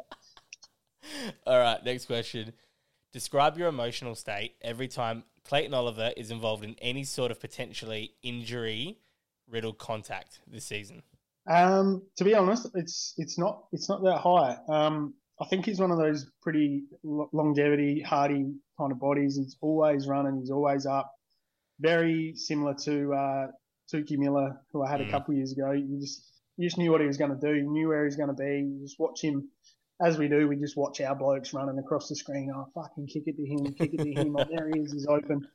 All 1.46 1.60
right, 1.60 1.84
next 1.86 2.06
question. 2.06 2.54
Describe 3.14 3.58
your 3.58 3.68
emotional 3.68 4.16
state 4.16 4.56
every 4.62 4.88
time 4.88 5.26
Clayton 5.44 5.76
Oliver 5.76 6.12
is 6.18 6.32
involved 6.32 6.64
in 6.64 6.76
any 6.82 7.04
sort 7.04 7.30
of 7.30 7.40
potentially 7.40 8.14
injury 8.24 8.98
riddled 9.48 9.78
contact 9.78 10.40
this 10.48 10.66
season. 10.66 11.04
Um, 11.50 12.04
to 12.18 12.24
be 12.24 12.36
honest, 12.36 12.68
it's 12.76 13.14
it's 13.18 13.38
not 13.38 13.64
it's 13.72 13.90
not 13.90 14.04
that 14.04 14.20
high. 14.20 14.58
Um, 14.70 15.14
I 15.42 15.46
think 15.48 15.66
he's 15.66 15.80
one 15.80 15.92
of 15.92 15.98
those 15.98 16.30
pretty 16.42 16.84
longevity, 17.04 18.02
hardy 18.02 18.54
kind 18.78 18.92
of 18.92 19.00
bodies. 19.00 19.38
He's 19.38 19.58
always 19.62 20.08
running. 20.08 20.38
He's 20.40 20.52
always 20.52 20.86
up. 20.86 21.12
Very 21.80 22.34
similar 22.36 22.76
to 22.86 23.14
uh, 23.14 23.48
Tuki 23.92 24.18
Miller, 24.18 24.62
who 24.72 24.84
I 24.84 24.92
had 24.92 25.02
Mm. 25.02 25.08
a 25.08 25.12
couple 25.12 25.32
of 25.34 25.38
years 25.38 25.52
ago. 25.52 25.72
You 25.72 26.00
just 26.00 26.28
you 26.58 26.68
just 26.68 26.78
knew 26.78 26.92
what 26.92 27.02
he 27.02 27.08
was 27.08 27.18
going 27.18 27.32
to 27.32 27.40
do. 27.48 27.56
You 27.56 27.72
knew 27.72 27.88
where 27.88 28.02
he 28.02 28.06
was 28.06 28.16
going 28.18 28.30
to 28.30 28.36
be. 28.36 28.68
You 28.70 28.80
just 28.84 29.00
watch 29.00 29.22
him. 29.24 29.50
As 30.00 30.18
we 30.18 30.28
do, 30.28 30.48
we 30.48 30.56
just 30.58 30.76
watch 30.78 31.00
our 31.02 31.16
blokes 31.16 31.54
running 31.54 31.78
across 31.78 32.10
the 32.10 32.16
screen. 32.16 32.52
Oh, 32.56 32.68
fucking 32.74 33.08
kick 33.08 33.24
it 33.28 33.36
to 33.38 33.46
him, 33.46 33.74
kick 33.74 33.94
it 33.94 34.04
to 34.04 34.12
him. 34.14 34.36
Oh, 34.36 34.46
there 34.50 34.68
he 34.74 34.80
is, 34.80 34.92
he's 34.94 35.06
open. 35.06 35.48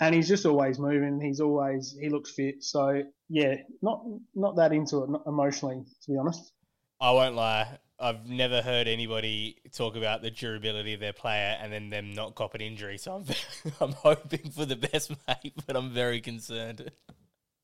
And 0.00 0.14
he's 0.14 0.28
just 0.28 0.44
always 0.44 0.78
moving. 0.78 1.20
He's 1.20 1.40
always, 1.40 1.96
he 2.00 2.08
looks 2.08 2.30
fit. 2.30 2.64
So, 2.64 3.02
yeah, 3.28 3.56
not 3.80 4.04
not 4.34 4.56
that 4.56 4.72
into 4.72 5.04
it 5.04 5.10
emotionally, 5.26 5.84
to 6.02 6.10
be 6.10 6.18
honest. 6.18 6.52
I 7.00 7.12
won't 7.12 7.34
lie. 7.36 7.78
I've 8.00 8.28
never 8.28 8.60
heard 8.60 8.88
anybody 8.88 9.56
talk 9.72 9.94
about 9.94 10.20
the 10.20 10.30
durability 10.30 10.94
of 10.94 11.00
their 11.00 11.12
player 11.12 11.56
and 11.60 11.72
then 11.72 11.90
them 11.90 12.12
not 12.12 12.34
cop 12.34 12.54
an 12.54 12.60
injury. 12.60 12.98
So 12.98 13.14
I'm, 13.14 13.72
I'm 13.80 13.92
hoping 13.92 14.50
for 14.50 14.64
the 14.64 14.76
best, 14.76 15.12
mate, 15.28 15.54
but 15.66 15.76
I'm 15.76 15.90
very 15.90 16.20
concerned. 16.20 16.90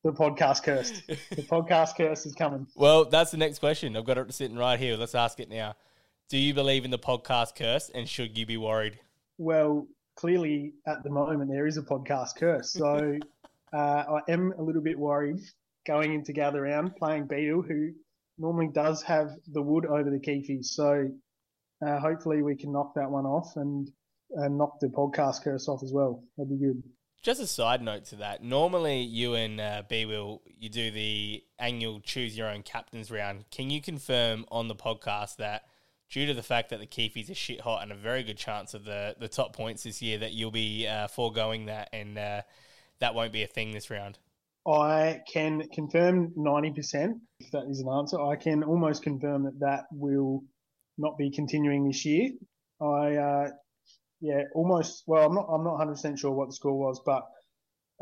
The 0.03 0.13
podcast 0.13 0.63
cursed. 0.63 1.07
The 1.07 1.43
podcast 1.43 1.97
curse 1.97 2.25
is 2.25 2.35
coming. 2.35 2.67
Well, 2.75 3.05
that's 3.05 3.33
the 3.33 3.37
next 3.37 3.59
question. 3.59 3.97
I've 3.97 4.05
got 4.05 4.19
it 4.19 4.33
sitting 4.33 4.57
right 4.57 4.79
here. 4.79 4.97
Let's 4.97 5.15
ask 5.15 5.41
it 5.41 5.51
now. 5.51 5.75
Do 6.31 6.39
you 6.39 6.55
believe 6.55 6.85
in 6.85 6.91
the 6.91 6.99
podcast 6.99 7.55
curse 7.57 7.91
and 7.93 8.09
should 8.09 8.39
you 8.39 8.47
be 8.47 8.57
worried? 8.57 8.99
Well, 9.37 9.89
clearly 10.21 10.75
at 10.87 11.03
the 11.03 11.11
moment 11.11 11.51
there 11.51 11.67
is 11.67 11.79
a 11.79 11.83
podcast 11.83 12.37
curse. 12.37 12.73
So 12.73 13.19
uh, 13.73 13.77
I 13.77 14.21
am 14.29 14.53
a 14.59 14.63
little 14.63 14.83
bit 14.83 14.99
worried 14.99 15.41
going 15.87 16.13
into 16.13 16.33
gather 16.33 16.61
round 16.61 16.95
playing 16.97 17.27
Beetle, 17.27 17.63
who 17.63 17.93
normally 18.39 18.69
does 18.73 19.03
have 19.03 19.31
the 19.51 19.63
wood 19.63 19.87
over 19.87 20.11
the 20.11 20.21
Keefies. 20.21 20.67
So 20.67 21.09
uh, 21.87 21.99
hopefully 21.99 22.43
we 22.43 22.55
can 22.55 22.71
knock 22.71 22.95
that 22.97 23.11
one 23.11 23.25
off 23.25 23.57
and, 23.57 23.91
and 24.33 24.59
knock 24.59 24.79
the 24.81 24.89
podcast 24.89 25.43
curse 25.43 25.69
off 25.69 25.83
as 25.83 25.93
well. 25.93 26.23
That'd 26.37 26.51
be 26.51 26.67
good. 26.67 26.83
Just 27.23 27.41
a 27.41 27.47
side 27.47 27.83
note 27.83 28.07
to 28.07 28.17
that. 28.17 28.43
Normally, 28.43 29.01
you 29.03 29.35
and 29.35 29.61
uh, 29.61 29.83
B 29.89 30.07
Will, 30.07 30.41
you 30.47 30.71
do 30.71 30.91
the 30.91 31.43
annual 31.59 32.01
choose 32.01 32.37
your 32.37 32.49
own 32.49 32.63
captains 32.63 33.11
round. 33.11 33.45
Can 33.51 33.69
you 33.69 33.83
confirm 33.83 34.47
on 34.51 34.69
the 34.69 34.75
podcast 34.75 35.37
that 35.37 35.65
due 36.11 36.27
to 36.27 36.35
the 36.35 36.43
fact 36.43 36.71
that 36.71 36.81
the 36.81 36.87
Keefies 36.87 37.31
are 37.31 37.35
shit 37.35 37.61
hot 37.61 37.83
and 37.83 37.93
a 37.93 37.97
very 37.97 38.23
good 38.23 38.37
chance 38.37 38.75
of 38.75 38.85
the, 38.85 39.15
the 39.19 39.29
top 39.29 39.55
points 39.55 39.85
this 39.85 40.03
year, 40.03 40.19
that 40.19 40.33
you'll 40.33 40.51
be 40.51 40.87
uh, 40.87 41.07
foregoing 41.07 41.67
that 41.67 41.89
and 41.93 42.19
uh, 42.19 42.43
that 42.99 43.15
won't 43.15 43.33
be 43.33 43.43
a 43.43 43.47
thing 43.47 43.73
this 43.73 43.91
round? 43.91 44.19
I 44.67 45.21
can 45.33 45.69
confirm 45.73 46.33
90%, 46.37 47.15
if 47.39 47.51
that 47.53 47.65
is 47.71 47.81
an 47.81 47.89
answer. 47.89 48.21
I 48.21 48.37
can 48.37 48.63
almost 48.63 49.03
confirm 49.03 49.45
that 49.45 49.59
that 49.61 49.85
will 49.93 50.43
not 50.99 51.17
be 51.17 51.31
continuing 51.31 51.87
this 51.87 52.05
year. 52.05 52.31
I, 52.81 53.17
uh, 53.17 53.49
yeah, 54.21 54.43
almost, 54.55 55.05
well, 55.07 55.27
I'm 55.27 55.35
not, 55.35 55.47
I'm 55.49 55.65
not 55.65 55.79
100% 55.79 56.19
sure 56.19 56.33
what 56.33 56.49
the 56.49 56.55
score 56.55 56.77
was, 56.77 57.01
but 57.07 57.23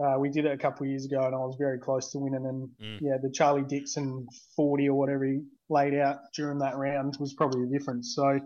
uh, 0.02 0.18
we 0.18 0.30
did 0.30 0.46
it 0.46 0.52
a 0.52 0.58
couple 0.58 0.84
of 0.84 0.90
years 0.90 1.04
ago 1.04 1.24
and 1.26 1.34
I 1.34 1.38
was 1.38 1.56
very 1.58 1.78
close 1.78 2.10
to 2.12 2.18
winning. 2.18 2.46
And 2.46 2.68
Mm. 2.80 3.00
yeah, 3.02 3.18
the 3.22 3.30
Charlie 3.30 3.64
Dixon 3.68 4.26
40 4.56 4.88
or 4.88 4.94
whatever 4.94 5.24
he 5.26 5.42
laid 5.70 5.94
out 5.94 6.18
during 6.34 6.58
that 6.58 6.76
round 6.76 7.16
was 7.20 7.34
probably 7.34 7.64
the 7.64 7.78
difference. 7.78 8.14
So 8.14 8.40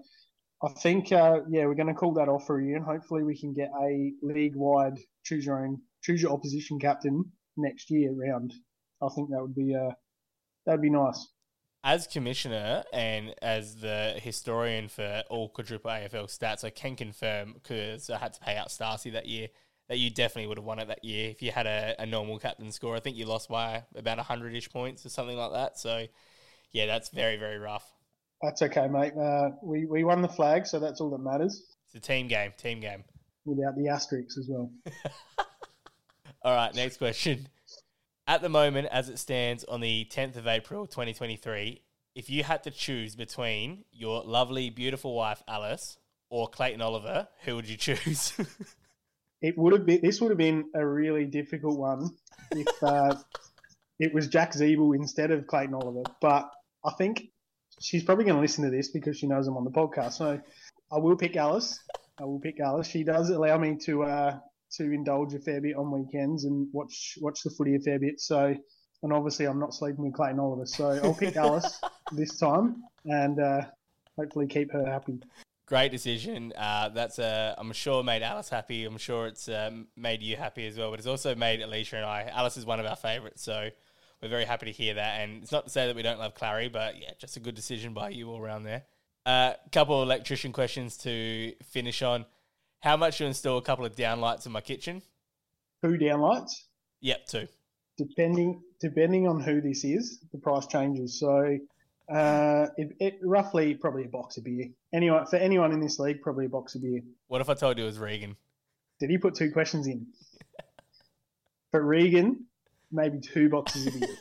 I 0.64 0.68
think, 0.80 1.12
uh, 1.12 1.40
yeah, 1.48 1.66
we're 1.66 1.74
going 1.74 1.88
to 1.88 1.94
call 1.94 2.12
that 2.14 2.28
off 2.28 2.46
for 2.46 2.60
a 2.60 2.64
year 2.64 2.76
and 2.76 2.84
hopefully 2.84 3.22
we 3.22 3.38
can 3.38 3.52
get 3.52 3.70
a 3.80 4.12
league 4.22 4.56
wide 4.56 4.98
choose 5.24 5.46
your 5.46 5.64
own, 5.64 5.80
choose 6.02 6.22
your 6.22 6.32
opposition 6.32 6.78
captain 6.78 7.24
next 7.56 7.90
year 7.90 8.12
round. 8.12 8.52
I 9.02 9.08
think 9.14 9.30
that 9.30 9.40
would 9.40 9.54
be 9.54 9.74
uh 9.74 9.92
that'd 10.66 10.82
be 10.82 10.90
nice. 10.90 11.28
As 11.84 12.06
commissioner 12.06 12.84
and 12.92 13.34
as 13.42 13.76
the 13.76 14.14
historian 14.16 14.88
for 14.88 15.24
all 15.28 15.48
quadruple 15.48 15.90
AFL 15.90 16.26
stats, 16.26 16.62
I 16.62 16.70
can 16.70 16.94
confirm 16.94 17.54
because 17.54 18.08
I 18.08 18.18
had 18.18 18.32
to 18.34 18.40
pay 18.40 18.56
out 18.56 18.68
Starcy 18.68 19.12
that 19.12 19.26
year 19.26 19.48
that 19.88 19.98
you 19.98 20.10
definitely 20.10 20.46
would 20.46 20.58
have 20.58 20.64
won 20.64 20.78
it 20.78 20.86
that 20.88 21.04
year 21.04 21.28
if 21.28 21.42
you 21.42 21.50
had 21.50 21.66
a, 21.66 21.96
a 21.98 22.06
normal 22.06 22.38
captain 22.38 22.70
score. 22.70 22.94
I 22.94 23.00
think 23.00 23.16
you 23.16 23.26
lost 23.26 23.48
by 23.48 23.84
about 23.96 24.18
hundred 24.20 24.54
ish 24.54 24.70
points 24.70 25.04
or 25.04 25.08
something 25.08 25.36
like 25.36 25.52
that. 25.52 25.78
So 25.78 26.06
yeah, 26.72 26.86
that's 26.86 27.10
very 27.10 27.36
very 27.36 27.58
rough. 27.58 27.84
That's 28.40 28.62
okay, 28.62 28.88
mate. 28.88 29.12
Uh, 29.16 29.50
we 29.62 29.86
we 29.86 30.04
won 30.04 30.22
the 30.22 30.28
flag, 30.28 30.66
so 30.66 30.78
that's 30.78 31.00
all 31.00 31.10
that 31.10 31.22
matters. 31.22 31.62
It's 31.86 31.94
a 31.94 32.00
team 32.00 32.28
game, 32.28 32.52
team 32.56 32.80
game. 32.80 33.04
Without 33.44 33.76
the 33.76 33.88
asterisks 33.88 34.38
as 34.38 34.48
well. 34.48 34.70
All 36.44 36.54
right, 36.54 36.74
next 36.74 36.96
question. 36.96 37.48
At 38.26 38.40
the 38.40 38.48
moment, 38.48 38.88
as 38.90 39.08
it 39.08 39.18
stands 39.18 39.64
on 39.64 39.80
the 39.80 40.08
10th 40.10 40.36
of 40.36 40.46
April, 40.46 40.86
2023, 40.86 41.82
if 42.14 42.30
you 42.30 42.44
had 42.44 42.62
to 42.64 42.70
choose 42.70 43.14
between 43.16 43.84
your 43.92 44.22
lovely, 44.22 44.70
beautiful 44.70 45.14
wife, 45.14 45.42
Alice, 45.48 45.98
or 46.30 46.48
Clayton 46.48 46.80
Oliver, 46.80 47.28
who 47.44 47.56
would 47.56 47.68
you 47.68 47.76
choose? 47.76 48.32
It 49.42 49.58
would 49.58 49.72
have 49.72 49.84
been 49.84 50.00
this 50.00 50.20
would 50.20 50.30
have 50.30 50.38
been 50.38 50.66
a 50.72 50.86
really 50.86 51.24
difficult 51.24 51.76
one 51.76 52.10
if 52.52 52.68
uh, 52.80 53.16
it 53.98 54.14
was 54.14 54.28
Jack 54.28 54.52
Ziebell 54.52 54.94
instead 54.94 55.32
of 55.32 55.48
Clayton 55.48 55.74
Oliver. 55.74 56.04
But 56.20 56.48
I 56.84 56.92
think 56.92 57.28
she's 57.80 58.02
probably 58.04 58.24
going 58.24 58.36
to 58.36 58.40
listen 58.40 58.64
to 58.64 58.70
this 58.70 58.88
because 58.88 59.16
she 59.18 59.26
knows 59.26 59.46
I'm 59.46 59.56
on 59.56 59.64
the 59.64 59.70
podcast. 59.70 60.12
So 60.14 60.40
I 60.90 60.98
will 60.98 61.16
pick 61.16 61.36
Alice. 61.36 61.78
I 62.18 62.24
will 62.24 62.40
pick 62.40 62.60
Alice. 62.60 62.86
She 62.86 63.04
does 63.04 63.30
allow 63.30 63.58
me 63.58 63.76
to 63.84 64.04
uh, 64.04 64.38
to 64.72 64.84
indulge 64.84 65.34
a 65.34 65.38
fair 65.38 65.60
bit 65.60 65.76
on 65.76 65.90
weekends 65.90 66.44
and 66.44 66.68
watch 66.72 67.18
watch 67.20 67.42
the 67.42 67.50
footy 67.50 67.76
a 67.76 67.80
fair 67.80 67.98
bit. 67.98 68.20
So, 68.20 68.54
and 69.02 69.12
obviously 69.12 69.46
I'm 69.46 69.58
not 69.58 69.74
sleeping 69.74 70.04
with 70.04 70.14
Clayton 70.14 70.40
Oliver. 70.40 70.66
So 70.66 71.00
I'll 71.02 71.14
pick 71.14 71.36
Alice 71.36 71.80
this 72.12 72.38
time 72.38 72.82
and 73.04 73.40
uh, 73.40 73.62
hopefully 74.18 74.46
keep 74.46 74.72
her 74.72 74.84
happy. 74.84 75.20
Great 75.66 75.90
decision. 75.90 76.52
Uh, 76.56 76.90
that's 76.90 77.18
uh, 77.18 77.54
I'm 77.56 77.72
sure 77.72 78.02
made 78.02 78.22
Alice 78.22 78.48
happy. 78.48 78.84
I'm 78.84 78.98
sure 78.98 79.26
it's 79.26 79.48
um, 79.48 79.86
made 79.96 80.22
you 80.22 80.36
happy 80.36 80.66
as 80.66 80.76
well. 80.76 80.90
But 80.90 80.98
it's 80.98 81.08
also 81.08 81.34
made 81.34 81.62
Alicia 81.62 81.96
and 81.96 82.04
I. 82.04 82.30
Alice 82.32 82.56
is 82.56 82.66
one 82.66 82.80
of 82.80 82.86
our 82.86 82.96
favourites, 82.96 83.42
so 83.42 83.70
we're 84.22 84.28
very 84.28 84.44
happy 84.44 84.66
to 84.66 84.72
hear 84.72 84.94
that. 84.94 85.20
And 85.20 85.42
it's 85.42 85.52
not 85.52 85.64
to 85.64 85.70
say 85.70 85.86
that 85.86 85.96
we 85.96 86.02
don't 86.02 86.18
love 86.18 86.34
Clarry, 86.34 86.72
but 86.72 87.00
yeah, 87.00 87.10
just 87.18 87.36
a 87.36 87.40
good 87.40 87.54
decision 87.54 87.92
by 87.92 88.10
you 88.10 88.30
all 88.30 88.40
around 88.40 88.62
there. 88.62 88.84
A 89.26 89.30
uh, 89.30 89.54
couple 89.72 90.00
of 90.00 90.06
electrician 90.06 90.52
questions 90.52 90.96
to 90.98 91.54
finish 91.64 92.02
on. 92.02 92.24
How 92.80 92.96
much 92.96 93.18
to 93.18 93.24
install 93.24 93.58
a 93.58 93.62
couple 93.62 93.84
of 93.84 93.94
downlights 93.94 94.46
in 94.46 94.52
my 94.52 94.60
kitchen? 94.60 95.02
Two 95.82 95.98
downlights. 95.98 96.64
Yep, 97.00 97.26
two. 97.26 97.48
Depending 97.98 98.62
depending 98.80 99.28
on 99.28 99.40
who 99.40 99.60
this 99.60 99.84
is, 99.84 100.18
the 100.32 100.38
price 100.38 100.66
changes. 100.66 101.18
So 101.18 101.58
uh, 102.12 102.66
it, 102.76 102.96
it 102.98 103.18
roughly 103.22 103.74
probably 103.74 104.04
a 104.04 104.08
box 104.08 104.36
of 104.36 104.44
beer. 104.44 104.70
Anyone 104.92 105.26
for 105.26 105.36
anyone 105.36 105.72
in 105.72 105.80
this 105.80 105.98
league, 105.98 106.20
probably 106.20 106.46
a 106.46 106.48
box 106.48 106.74
of 106.74 106.82
beer. 106.82 107.00
What 107.28 107.40
if 107.40 107.48
I 107.48 107.54
told 107.54 107.78
you 107.78 107.84
it 107.84 107.86
was 107.86 107.98
Reegan? 107.98 108.36
Did 108.98 109.10
he 109.10 109.18
put 109.18 109.34
two 109.34 109.50
questions 109.52 109.86
in? 109.86 110.06
For 111.72 111.82
Reegan, 111.82 112.44
maybe 112.92 113.18
two 113.20 113.48
boxes 113.48 113.86
of 113.86 113.98
beer. 114.00 114.08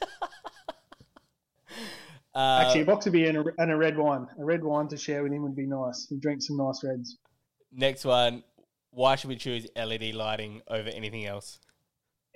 Uh, 2.34 2.64
Actually, 2.66 2.82
a 2.82 2.86
box 2.86 3.06
of 3.08 3.12
beer 3.12 3.28
and 3.28 3.38
a, 3.40 3.44
and 3.58 3.72
a 3.72 3.76
red 3.76 3.98
wine. 3.98 4.26
A 4.40 4.46
red 4.46 4.64
wine 4.64 4.88
to 4.88 4.96
share 4.96 5.22
with 5.22 5.34
him 5.34 5.44
would 5.44 5.56
be 5.56 5.68
nice. 5.68 6.08
He 6.10 6.18
drinks 6.18 6.48
some 6.48 6.56
nice 6.56 6.82
reds. 6.82 7.18
next 7.74 8.06
one. 8.06 8.44
Why 8.92 9.16
should 9.18 9.28
we 9.30 9.36
choose 9.36 9.68
LED 9.76 10.14
lighting 10.14 10.62
over 10.70 10.90
anything 10.90 11.26
else? 11.26 11.60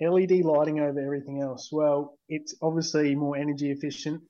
LED 0.00 0.44
lighting 0.44 0.80
over 0.80 1.00
everything 1.00 1.40
else. 1.40 1.70
Well, 1.72 2.18
it's 2.28 2.54
obviously 2.60 3.14
more 3.14 3.36
energy 3.36 3.70
efficient, 3.70 4.22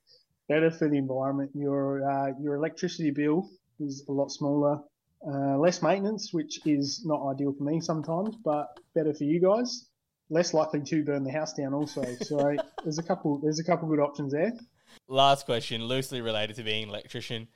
better 0.48 0.70
for 0.70 0.88
the 0.88 0.98
environment. 0.98 1.50
Your 1.54 2.08
uh, 2.08 2.32
your 2.40 2.54
electricity 2.54 3.10
bill 3.10 3.48
is 3.80 4.04
a 4.08 4.12
lot 4.12 4.30
smaller, 4.30 4.78
uh, 5.26 5.58
less 5.58 5.82
maintenance, 5.82 6.32
which 6.32 6.64
is 6.64 7.02
not 7.04 7.28
ideal 7.28 7.52
for 7.52 7.64
me 7.64 7.80
sometimes, 7.80 8.36
but 8.44 8.78
better 8.94 9.12
for 9.14 9.24
you 9.24 9.40
guys. 9.40 9.85
Less 10.28 10.54
likely 10.54 10.82
to 10.82 11.04
burn 11.04 11.24
the 11.24 11.32
house 11.32 11.52
down, 11.52 11.74
also. 11.74 12.02
So 12.22 12.56
there's 12.82 12.98
a 12.98 13.02
couple 13.02 13.38
there's 13.38 13.60
a 13.60 13.64
couple 13.64 13.88
good 13.88 14.00
options 14.00 14.32
there. 14.32 14.52
Last 15.08 15.46
question, 15.46 15.84
loosely 15.84 16.20
related 16.20 16.56
to 16.56 16.62
being 16.62 16.84
an 16.84 16.88
electrician. 16.90 17.48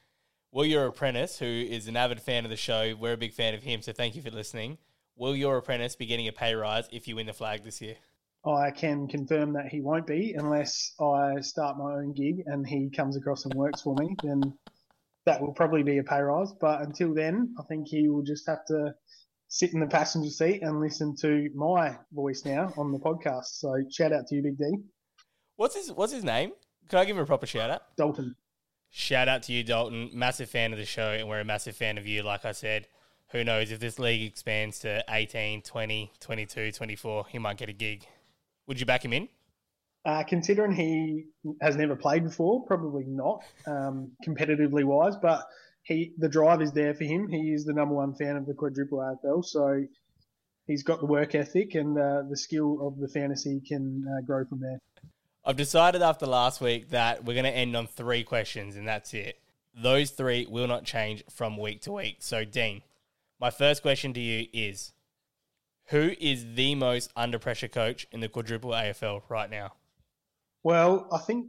Will 0.52 0.66
your 0.66 0.86
apprentice, 0.86 1.38
who 1.38 1.46
is 1.46 1.86
an 1.86 1.96
avid 1.96 2.20
fan 2.20 2.44
of 2.44 2.50
the 2.50 2.56
show, 2.56 2.94
we're 2.98 3.12
a 3.12 3.16
big 3.16 3.32
fan 3.32 3.54
of 3.54 3.62
him, 3.62 3.82
so 3.82 3.92
thank 3.92 4.16
you 4.16 4.22
for 4.22 4.30
listening. 4.30 4.78
Will 5.16 5.36
your 5.36 5.58
apprentice 5.58 5.96
be 5.96 6.06
getting 6.06 6.26
a 6.26 6.32
pay 6.32 6.54
rise 6.54 6.88
if 6.90 7.06
you 7.06 7.16
win 7.16 7.26
the 7.26 7.32
flag 7.32 7.62
this 7.62 7.80
year? 7.80 7.96
I 8.44 8.70
can 8.70 9.06
confirm 9.06 9.52
that 9.52 9.66
he 9.66 9.80
won't 9.80 10.06
be 10.06 10.34
unless 10.36 10.94
I 10.98 11.40
start 11.40 11.76
my 11.76 11.92
own 11.92 12.14
gig 12.14 12.42
and 12.46 12.66
he 12.66 12.88
comes 12.88 13.16
across 13.16 13.44
and 13.44 13.54
works 13.54 13.82
for 13.82 13.94
me. 13.96 14.16
Then 14.22 14.54
that 15.26 15.40
will 15.40 15.52
probably 15.52 15.82
be 15.82 15.98
a 15.98 16.02
pay 16.02 16.20
rise. 16.20 16.52
But 16.58 16.80
until 16.80 17.12
then, 17.12 17.54
I 17.58 17.64
think 17.64 17.88
he 17.88 18.08
will 18.08 18.22
just 18.22 18.48
have 18.48 18.64
to 18.66 18.94
sit 19.50 19.74
in 19.74 19.80
the 19.80 19.86
passenger 19.86 20.30
seat 20.30 20.62
and 20.62 20.80
listen 20.80 21.14
to 21.16 21.50
my 21.54 21.96
voice 22.12 22.44
now 22.44 22.72
on 22.78 22.92
the 22.92 22.98
podcast. 22.98 23.46
So 23.58 23.74
shout 23.90 24.12
out 24.12 24.28
to 24.28 24.36
you, 24.36 24.42
Big 24.42 24.56
D. 24.56 24.64
What's 25.56 25.74
his 25.74 25.92
What's 25.92 26.12
his 26.12 26.24
name? 26.24 26.52
Can 26.88 27.00
I 27.00 27.04
give 27.04 27.16
him 27.16 27.22
a 27.22 27.26
proper 27.26 27.46
shout 27.46 27.68
out? 27.68 27.82
Dalton. 27.96 28.34
Shout 28.90 29.28
out 29.28 29.42
to 29.44 29.52
you, 29.52 29.62
Dalton. 29.62 30.10
Massive 30.14 30.48
fan 30.48 30.72
of 30.72 30.78
the 30.78 30.84
show, 30.84 31.10
and 31.10 31.28
we're 31.28 31.40
a 31.40 31.44
massive 31.44 31.76
fan 31.76 31.98
of 31.98 32.06
you. 32.06 32.22
Like 32.22 32.44
I 32.44 32.52
said, 32.52 32.86
who 33.30 33.44
knows 33.44 33.70
if 33.70 33.78
this 33.78 33.98
league 33.98 34.22
expands 34.22 34.80
to 34.80 35.04
18, 35.08 35.62
20, 35.62 36.12
22, 36.18 36.72
24, 36.72 37.26
he 37.28 37.38
might 37.38 37.56
get 37.56 37.68
a 37.68 37.72
gig. 37.72 38.06
Would 38.66 38.80
you 38.80 38.86
back 38.86 39.04
him 39.04 39.12
in? 39.12 39.28
Uh, 40.04 40.24
considering 40.24 40.72
he 40.72 41.26
has 41.60 41.76
never 41.76 41.94
played 41.94 42.24
before, 42.24 42.64
probably 42.64 43.04
not 43.06 43.44
um, 43.66 44.10
competitively 44.26 44.82
wise, 44.82 45.14
but 45.20 45.44
he 45.90 46.12
the 46.18 46.28
drive 46.28 46.62
is 46.62 46.72
there 46.72 46.94
for 46.94 47.04
him. 47.04 47.28
He 47.28 47.52
is 47.52 47.64
the 47.64 47.72
number 47.72 47.94
one 47.94 48.14
fan 48.14 48.36
of 48.36 48.46
the 48.46 48.54
quadruple 48.54 48.98
AFL, 48.98 49.44
so 49.44 49.82
he's 50.66 50.84
got 50.84 51.00
the 51.00 51.06
work 51.06 51.34
ethic 51.34 51.74
and 51.74 51.98
uh, 51.98 52.22
the 52.28 52.36
skill 52.36 52.86
of 52.86 52.98
the 52.98 53.08
fantasy 53.08 53.60
can 53.66 54.04
uh, 54.08 54.24
grow 54.24 54.44
from 54.44 54.60
there. 54.60 54.78
I've 55.44 55.56
decided 55.56 56.00
after 56.00 56.26
last 56.26 56.60
week 56.60 56.90
that 56.90 57.24
we're 57.24 57.34
going 57.34 57.44
to 57.44 57.50
end 57.50 57.76
on 57.76 57.86
three 57.86 58.22
questions, 58.22 58.76
and 58.76 58.86
that's 58.86 59.12
it. 59.14 59.40
Those 59.74 60.10
three 60.10 60.46
will 60.48 60.68
not 60.68 60.84
change 60.84 61.24
from 61.28 61.56
week 61.56 61.82
to 61.82 61.92
week. 61.92 62.18
So, 62.20 62.44
Dean, 62.44 62.82
my 63.40 63.50
first 63.50 63.82
question 63.82 64.12
to 64.14 64.20
you 64.20 64.46
is 64.52 64.92
Who 65.88 66.12
is 66.20 66.54
the 66.54 66.76
most 66.76 67.10
under 67.16 67.38
pressure 67.38 67.68
coach 67.68 68.06
in 68.12 68.20
the 68.20 68.28
quadruple 68.28 68.70
AFL 68.70 69.22
right 69.28 69.50
now? 69.50 69.72
Well, 70.62 71.08
I 71.10 71.18
think 71.18 71.46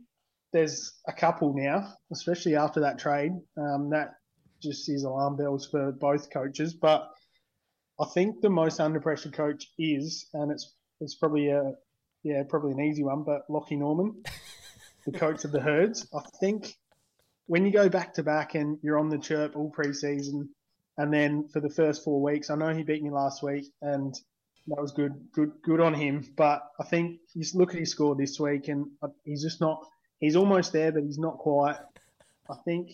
there's 0.51 0.93
a 1.07 1.13
couple 1.13 1.53
now, 1.55 1.93
especially 2.11 2.55
after 2.55 2.79
that 2.79 2.97
trade. 2.97 3.33
Um, 3.57 3.89
that 3.91 4.13
just 4.61 4.89
is 4.89 5.03
alarm 5.03 5.37
bells 5.37 5.67
for 5.67 5.91
both 5.91 6.29
coaches. 6.29 6.73
But 6.73 7.09
I 7.99 8.05
think 8.05 8.41
the 8.41 8.49
most 8.49 8.79
under 8.79 8.99
pressure 8.99 9.31
coach 9.31 9.67
is, 9.77 10.27
and 10.33 10.51
it's 10.51 10.73
it's 10.99 11.15
probably 11.15 11.49
a 11.49 11.73
yeah 12.23 12.43
probably 12.47 12.71
an 12.71 12.81
easy 12.81 13.03
one, 13.03 13.23
but 13.23 13.47
Lachie 13.49 13.77
Norman, 13.77 14.23
the 15.05 15.17
coach 15.17 15.45
of 15.45 15.51
the 15.51 15.61
Herds. 15.61 16.07
I 16.13 16.21
think 16.39 16.75
when 17.47 17.65
you 17.65 17.71
go 17.71 17.89
back 17.89 18.13
to 18.15 18.23
back 18.23 18.55
and 18.55 18.77
you're 18.81 18.99
on 18.99 19.09
the 19.09 19.17
chirp 19.17 19.55
all 19.55 19.71
preseason, 19.71 20.49
and 20.97 21.13
then 21.13 21.47
for 21.49 21.59
the 21.59 21.69
first 21.69 22.03
four 22.03 22.21
weeks, 22.21 22.49
I 22.49 22.55
know 22.55 22.73
he 22.73 22.83
beat 22.83 23.03
me 23.03 23.09
last 23.09 23.43
week, 23.43 23.71
and 23.81 24.15
that 24.67 24.81
was 24.81 24.91
good, 24.91 25.13
good, 25.33 25.51
good 25.63 25.79
on 25.79 25.93
him. 25.93 26.25
But 26.35 26.63
I 26.79 26.83
think 26.83 27.19
you 27.33 27.43
look 27.55 27.73
at 27.73 27.79
his 27.79 27.91
score 27.91 28.15
this 28.15 28.39
week, 28.39 28.67
and 28.67 28.87
uh, 29.01 29.09
he's 29.23 29.41
just 29.41 29.61
not. 29.61 29.85
He's 30.19 30.35
almost 30.35 30.71
there, 30.71 30.91
but 30.91 31.03
he's 31.03 31.17
not 31.17 31.37
quite. 31.39 31.77
I 32.49 32.55
think 32.65 32.91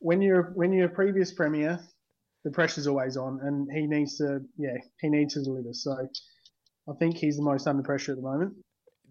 when 0.00 0.20
you're 0.20 0.52
when 0.54 0.72
you're 0.72 0.86
a 0.86 0.90
previous 0.90 1.32
premier, 1.32 1.78
the 2.44 2.50
pressure's 2.50 2.86
always 2.86 3.16
on, 3.16 3.40
and 3.42 3.70
he 3.72 3.86
needs 3.86 4.16
to. 4.18 4.40
Yeah, 4.58 4.76
he 5.00 5.08
needs 5.08 5.34
to 5.34 5.42
deliver. 5.42 5.72
So 5.72 5.96
I 6.88 6.92
think 6.98 7.16
he's 7.16 7.36
the 7.36 7.42
most 7.42 7.66
under 7.66 7.82
pressure 7.82 8.12
at 8.12 8.16
the 8.16 8.22
moment. 8.22 8.54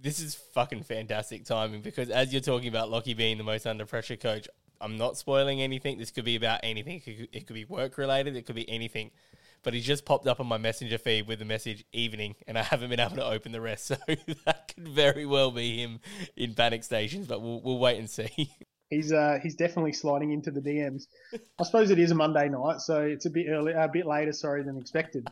This 0.01 0.19
is 0.19 0.35
fucking 0.53 0.83
fantastic 0.83 1.45
timing 1.45 1.81
because 1.81 2.09
as 2.09 2.31
you're 2.31 2.41
talking 2.41 2.69
about 2.69 2.89
Lachie 2.89 3.15
being 3.15 3.37
the 3.37 3.43
most 3.43 3.67
under 3.67 3.85
pressure 3.85 4.15
coach, 4.15 4.47
I'm 4.81 4.97
not 4.97 5.17
spoiling 5.17 5.61
anything. 5.61 5.97
This 5.97 6.11
could 6.11 6.25
be 6.25 6.35
about 6.35 6.61
anything. 6.63 7.01
It 7.05 7.17
could, 7.17 7.29
it 7.33 7.47
could 7.47 7.53
be 7.53 7.65
work 7.65 7.97
related. 7.97 8.35
It 8.35 8.45
could 8.45 8.55
be 8.55 8.69
anything. 8.69 9.11
But 9.61 9.73
he's 9.73 9.85
just 9.85 10.05
popped 10.05 10.25
up 10.25 10.39
on 10.39 10.47
my 10.47 10.57
messenger 10.57 10.97
feed 10.97 11.27
with 11.27 11.39
the 11.39 11.45
message 11.45 11.83
evening, 11.91 12.35
and 12.47 12.57
I 12.57 12.63
haven't 12.63 12.89
been 12.89 12.99
able 13.01 13.17
to 13.17 13.25
open 13.25 13.51
the 13.51 13.61
rest. 13.61 13.91
So 14.07 14.15
that 14.45 14.73
could 14.73 14.87
very 14.87 15.25
well 15.25 15.51
be 15.51 15.79
him 15.79 15.99
in 16.37 16.53
panic 16.53 16.85
stations, 16.85 17.27
but 17.27 17.41
we'll, 17.41 17.59
we'll 17.61 17.77
wait 17.77 17.99
and 17.99 18.09
see. 18.09 18.53
He's 18.89 19.11
uh, 19.11 19.39
he's 19.41 19.55
definitely 19.55 19.93
sliding 19.93 20.31
into 20.31 20.51
the 20.51 20.61
DMs. 20.61 21.03
I 21.59 21.63
suppose 21.63 21.91
it 21.91 21.99
is 21.99 22.11
a 22.11 22.15
Monday 22.15 22.49
night, 22.49 22.81
so 22.81 23.01
it's 23.01 23.25
a 23.25 23.29
bit 23.29 23.47
early, 23.49 23.73
a 23.73 23.87
bit 23.87 24.05
later, 24.05 24.33
sorry, 24.33 24.63
than 24.63 24.77
expected. 24.77 25.27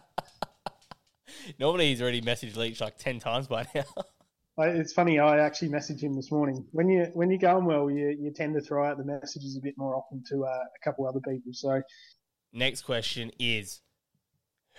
Normally 1.59 1.87
he's 1.87 2.01
already 2.01 2.21
messaged 2.21 2.55
Leach 2.55 2.81
like 2.81 2.97
10 2.97 3.19
times 3.19 3.47
by 3.47 3.65
now. 3.73 3.83
I, 4.59 4.67
it's 4.67 4.91
funny. 4.91 5.19
I 5.19 5.39
actually 5.39 5.69
messaged 5.69 6.01
him 6.01 6.15
this 6.15 6.31
morning. 6.31 6.65
When 6.71 6.89
you 6.89 7.05
when 7.13 7.29
you're 7.29 7.39
going 7.39 7.65
well, 7.65 7.89
you, 7.89 8.09
you 8.19 8.31
tend 8.31 8.55
to 8.55 8.61
throw 8.61 8.85
out 8.85 8.97
the 8.97 9.03
messages 9.03 9.55
a 9.57 9.61
bit 9.61 9.75
more 9.77 9.95
often 9.95 10.23
to 10.29 10.45
uh, 10.45 10.49
a 10.49 10.83
couple 10.83 11.07
other 11.07 11.19
people. 11.19 11.51
So 11.53 11.81
Next 12.53 12.81
question 12.81 13.31
is 13.39 13.81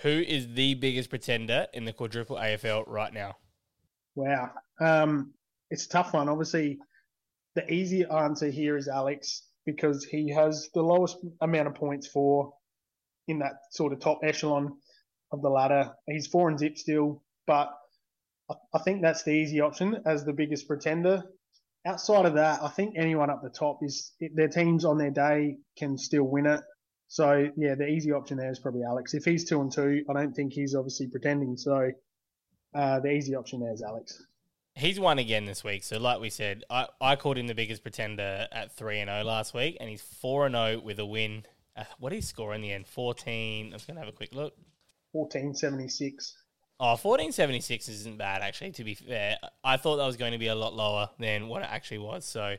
Who 0.03 0.09
is 0.09 0.55
the 0.55 0.75
biggest 0.75 1.11
pretender 1.11 1.67
in 1.73 1.85
the 1.85 1.93
quadruple 1.93 2.37
AFL 2.37 2.85
right 2.87 3.13
now? 3.13 3.37
wow, 4.15 4.51
um, 4.81 5.33
it's 5.71 5.87
a 5.87 5.89
tough 5.89 6.13
one. 6.13 6.29
Obviously, 6.29 6.79
the 7.55 7.73
easy 7.73 8.05
answer 8.05 8.51
here 8.51 8.77
is 8.77 8.89
Alex 8.89 9.43
because 9.67 10.05
he 10.05 10.31
has 10.31 10.69
the 10.75 10.83
lowest 10.83 11.19
amount 11.41 11.69
of 11.69 11.75
points 11.75 12.07
for 12.07 12.53
in 13.27 13.41
that 13.41 13.55
sort 13.71 13.93
of 13.93 14.01
top 14.01 14.21
echelon 14.23 14.73
of 15.33 15.43
the 15.43 15.51
ladder. 15.51 15.93
He's 16.07 16.27
four 16.27 16.49
and 16.49 16.59
zip 16.59 16.79
still, 16.79 17.23
but 17.47 17.71
I, 18.75 18.79
think 18.79 19.03
that's 19.03 19.25
the 19.25 19.33
easy 19.33 19.61
option 19.61 20.03
as 20.07 20.25
the 20.25 20.33
biggest 20.33 20.67
pretender. 20.67 21.23
Outside 21.87 22.25
of 22.25 22.35
that, 22.35 22.63
I 22.63 22.69
think 22.69 22.95
anyone 22.97 23.31
up 23.31 23.43
the 23.43 23.51
top 23.51 23.81
is 23.83 24.13
their 24.35 24.49
teams 24.49 24.85
on 24.85 24.97
their 24.99 25.11
day 25.11 25.59
can 25.77 25.99
still 25.99 26.25
win 26.25 26.47
it. 26.47 26.61
So 27.09 27.49
yeah, 27.57 27.75
the 27.75 27.87
easy 27.87 28.13
option 28.13 28.39
there 28.39 28.51
is 28.51 28.59
probably 28.59 28.83
Alex. 28.85 29.15
If 29.15 29.25
he's 29.25 29.49
two 29.49 29.61
and 29.61 29.73
two, 29.73 30.05
I 30.09 30.13
don't 30.15 30.33
think 30.33 30.53
he's 30.53 30.75
obviously 30.75 31.09
pretending. 31.09 31.57
So 31.57 31.91
uh, 32.75 33.01
the 33.01 33.11
easy 33.11 33.35
option 33.35 33.61
there 33.61 33.73
is 33.73 33.83
Alex. 33.83 34.23
He's 34.79 35.01
won 35.01 35.19
again 35.19 35.45
this 35.45 35.65
week. 35.65 35.83
So, 35.83 35.99
like 35.99 36.21
we 36.21 36.31
said, 36.31 36.63
I, 36.71 36.87
I 37.01 37.17
called 37.17 37.37
him 37.37 37.49
the 37.49 37.55
biggest 37.55 37.83
pretender 37.83 38.47
at 38.53 38.77
3 38.77 39.01
and 39.01 39.11
0 39.11 39.25
last 39.25 39.53
week, 39.53 39.77
and 39.81 39.91
he's 39.91 40.03
4 40.03 40.47
and 40.47 40.55
0 40.55 40.81
with 40.85 41.01
a 41.01 41.05
win. 41.05 41.45
Uh, 41.77 41.83
what 41.99 42.11
did 42.11 42.17
he 42.17 42.23
score 42.23 42.55
in 42.55 42.61
the 42.61 42.71
end? 42.71 42.87
14. 42.87 43.67
I'm 43.67 43.73
just 43.73 43.89
going 43.89 43.97
to 43.97 44.01
have 44.01 44.09
a 44.09 44.17
quick 44.17 44.33
look. 44.33 44.55
1476. 45.13 46.37
Oh, 46.79 46.91
1476 46.91 47.89
isn't 47.89 48.19
bad, 48.19 48.41
actually, 48.43 48.71
to 48.73 48.85
be 48.85 48.95
fair. 48.95 49.37
I 49.65 49.79
thought 49.79 49.97
that 49.97 50.07
was 50.07 50.17
going 50.17 50.31
to 50.31 50.39
be 50.39 50.47
a 50.47 50.55
lot 50.55 50.75
lower 50.75 51.11
than 51.19 51.49
what 51.49 51.63
it 51.63 51.69
actually 51.69 51.99
was. 51.99 52.25
So, 52.25 52.55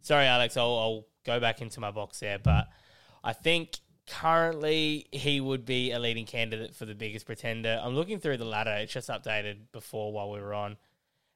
sorry, 0.00 0.26
Alex, 0.26 0.56
I'll, 0.56 0.78
I'll 0.78 1.06
go 1.26 1.40
back 1.40 1.60
into 1.60 1.80
my 1.80 1.90
box 1.90 2.20
there. 2.20 2.38
But 2.38 2.68
I 3.24 3.32
think 3.32 3.80
currently 4.06 5.06
he 5.10 5.40
would 5.40 5.64
be 5.64 5.90
a 5.90 5.98
leading 5.98 6.24
candidate 6.24 6.76
for 6.76 6.86
the 6.86 6.94
biggest 6.94 7.26
pretender. 7.26 7.80
I'm 7.82 7.96
looking 7.96 8.20
through 8.20 8.36
the 8.36 8.44
ladder. 8.44 8.76
It's 8.76 8.92
just 8.92 9.08
updated 9.08 9.56
before 9.72 10.12
while 10.12 10.30
we 10.30 10.40
were 10.40 10.54
on. 10.54 10.76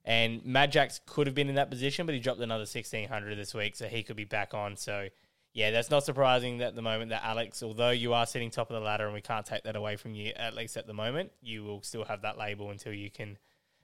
And 0.04 0.44
Madjax 0.44 1.00
could 1.06 1.26
have 1.26 1.34
been 1.34 1.48
in 1.48 1.54
that 1.54 1.70
position, 1.70 2.06
but 2.06 2.14
he 2.14 2.20
dropped 2.20 2.40
another 2.40 2.62
1600 2.62 3.36
this 3.36 3.54
week, 3.54 3.76
so 3.76 3.86
he 3.86 4.02
could 4.02 4.16
be 4.16 4.24
back 4.24 4.52
on. 4.52 4.76
So, 4.76 5.08
yeah, 5.52 5.70
that's 5.70 5.90
not 5.90 6.04
surprising 6.04 6.60
at 6.60 6.74
the 6.74 6.82
moment 6.82 7.10
that 7.10 7.22
Alex, 7.24 7.62
although 7.62 7.90
you 7.90 8.12
are 8.12 8.26
sitting 8.26 8.50
top 8.50 8.70
of 8.70 8.74
the 8.74 8.80
ladder 8.80 9.04
and 9.04 9.14
we 9.14 9.20
can't 9.20 9.46
take 9.46 9.62
that 9.62 9.76
away 9.76 9.96
from 9.96 10.14
you, 10.14 10.32
at 10.34 10.54
least 10.54 10.76
at 10.76 10.86
the 10.86 10.94
moment, 10.94 11.30
you 11.40 11.62
will 11.62 11.82
still 11.82 12.04
have 12.04 12.22
that 12.22 12.36
label 12.36 12.70
until 12.70 12.92
you 12.92 13.10
can 13.10 13.38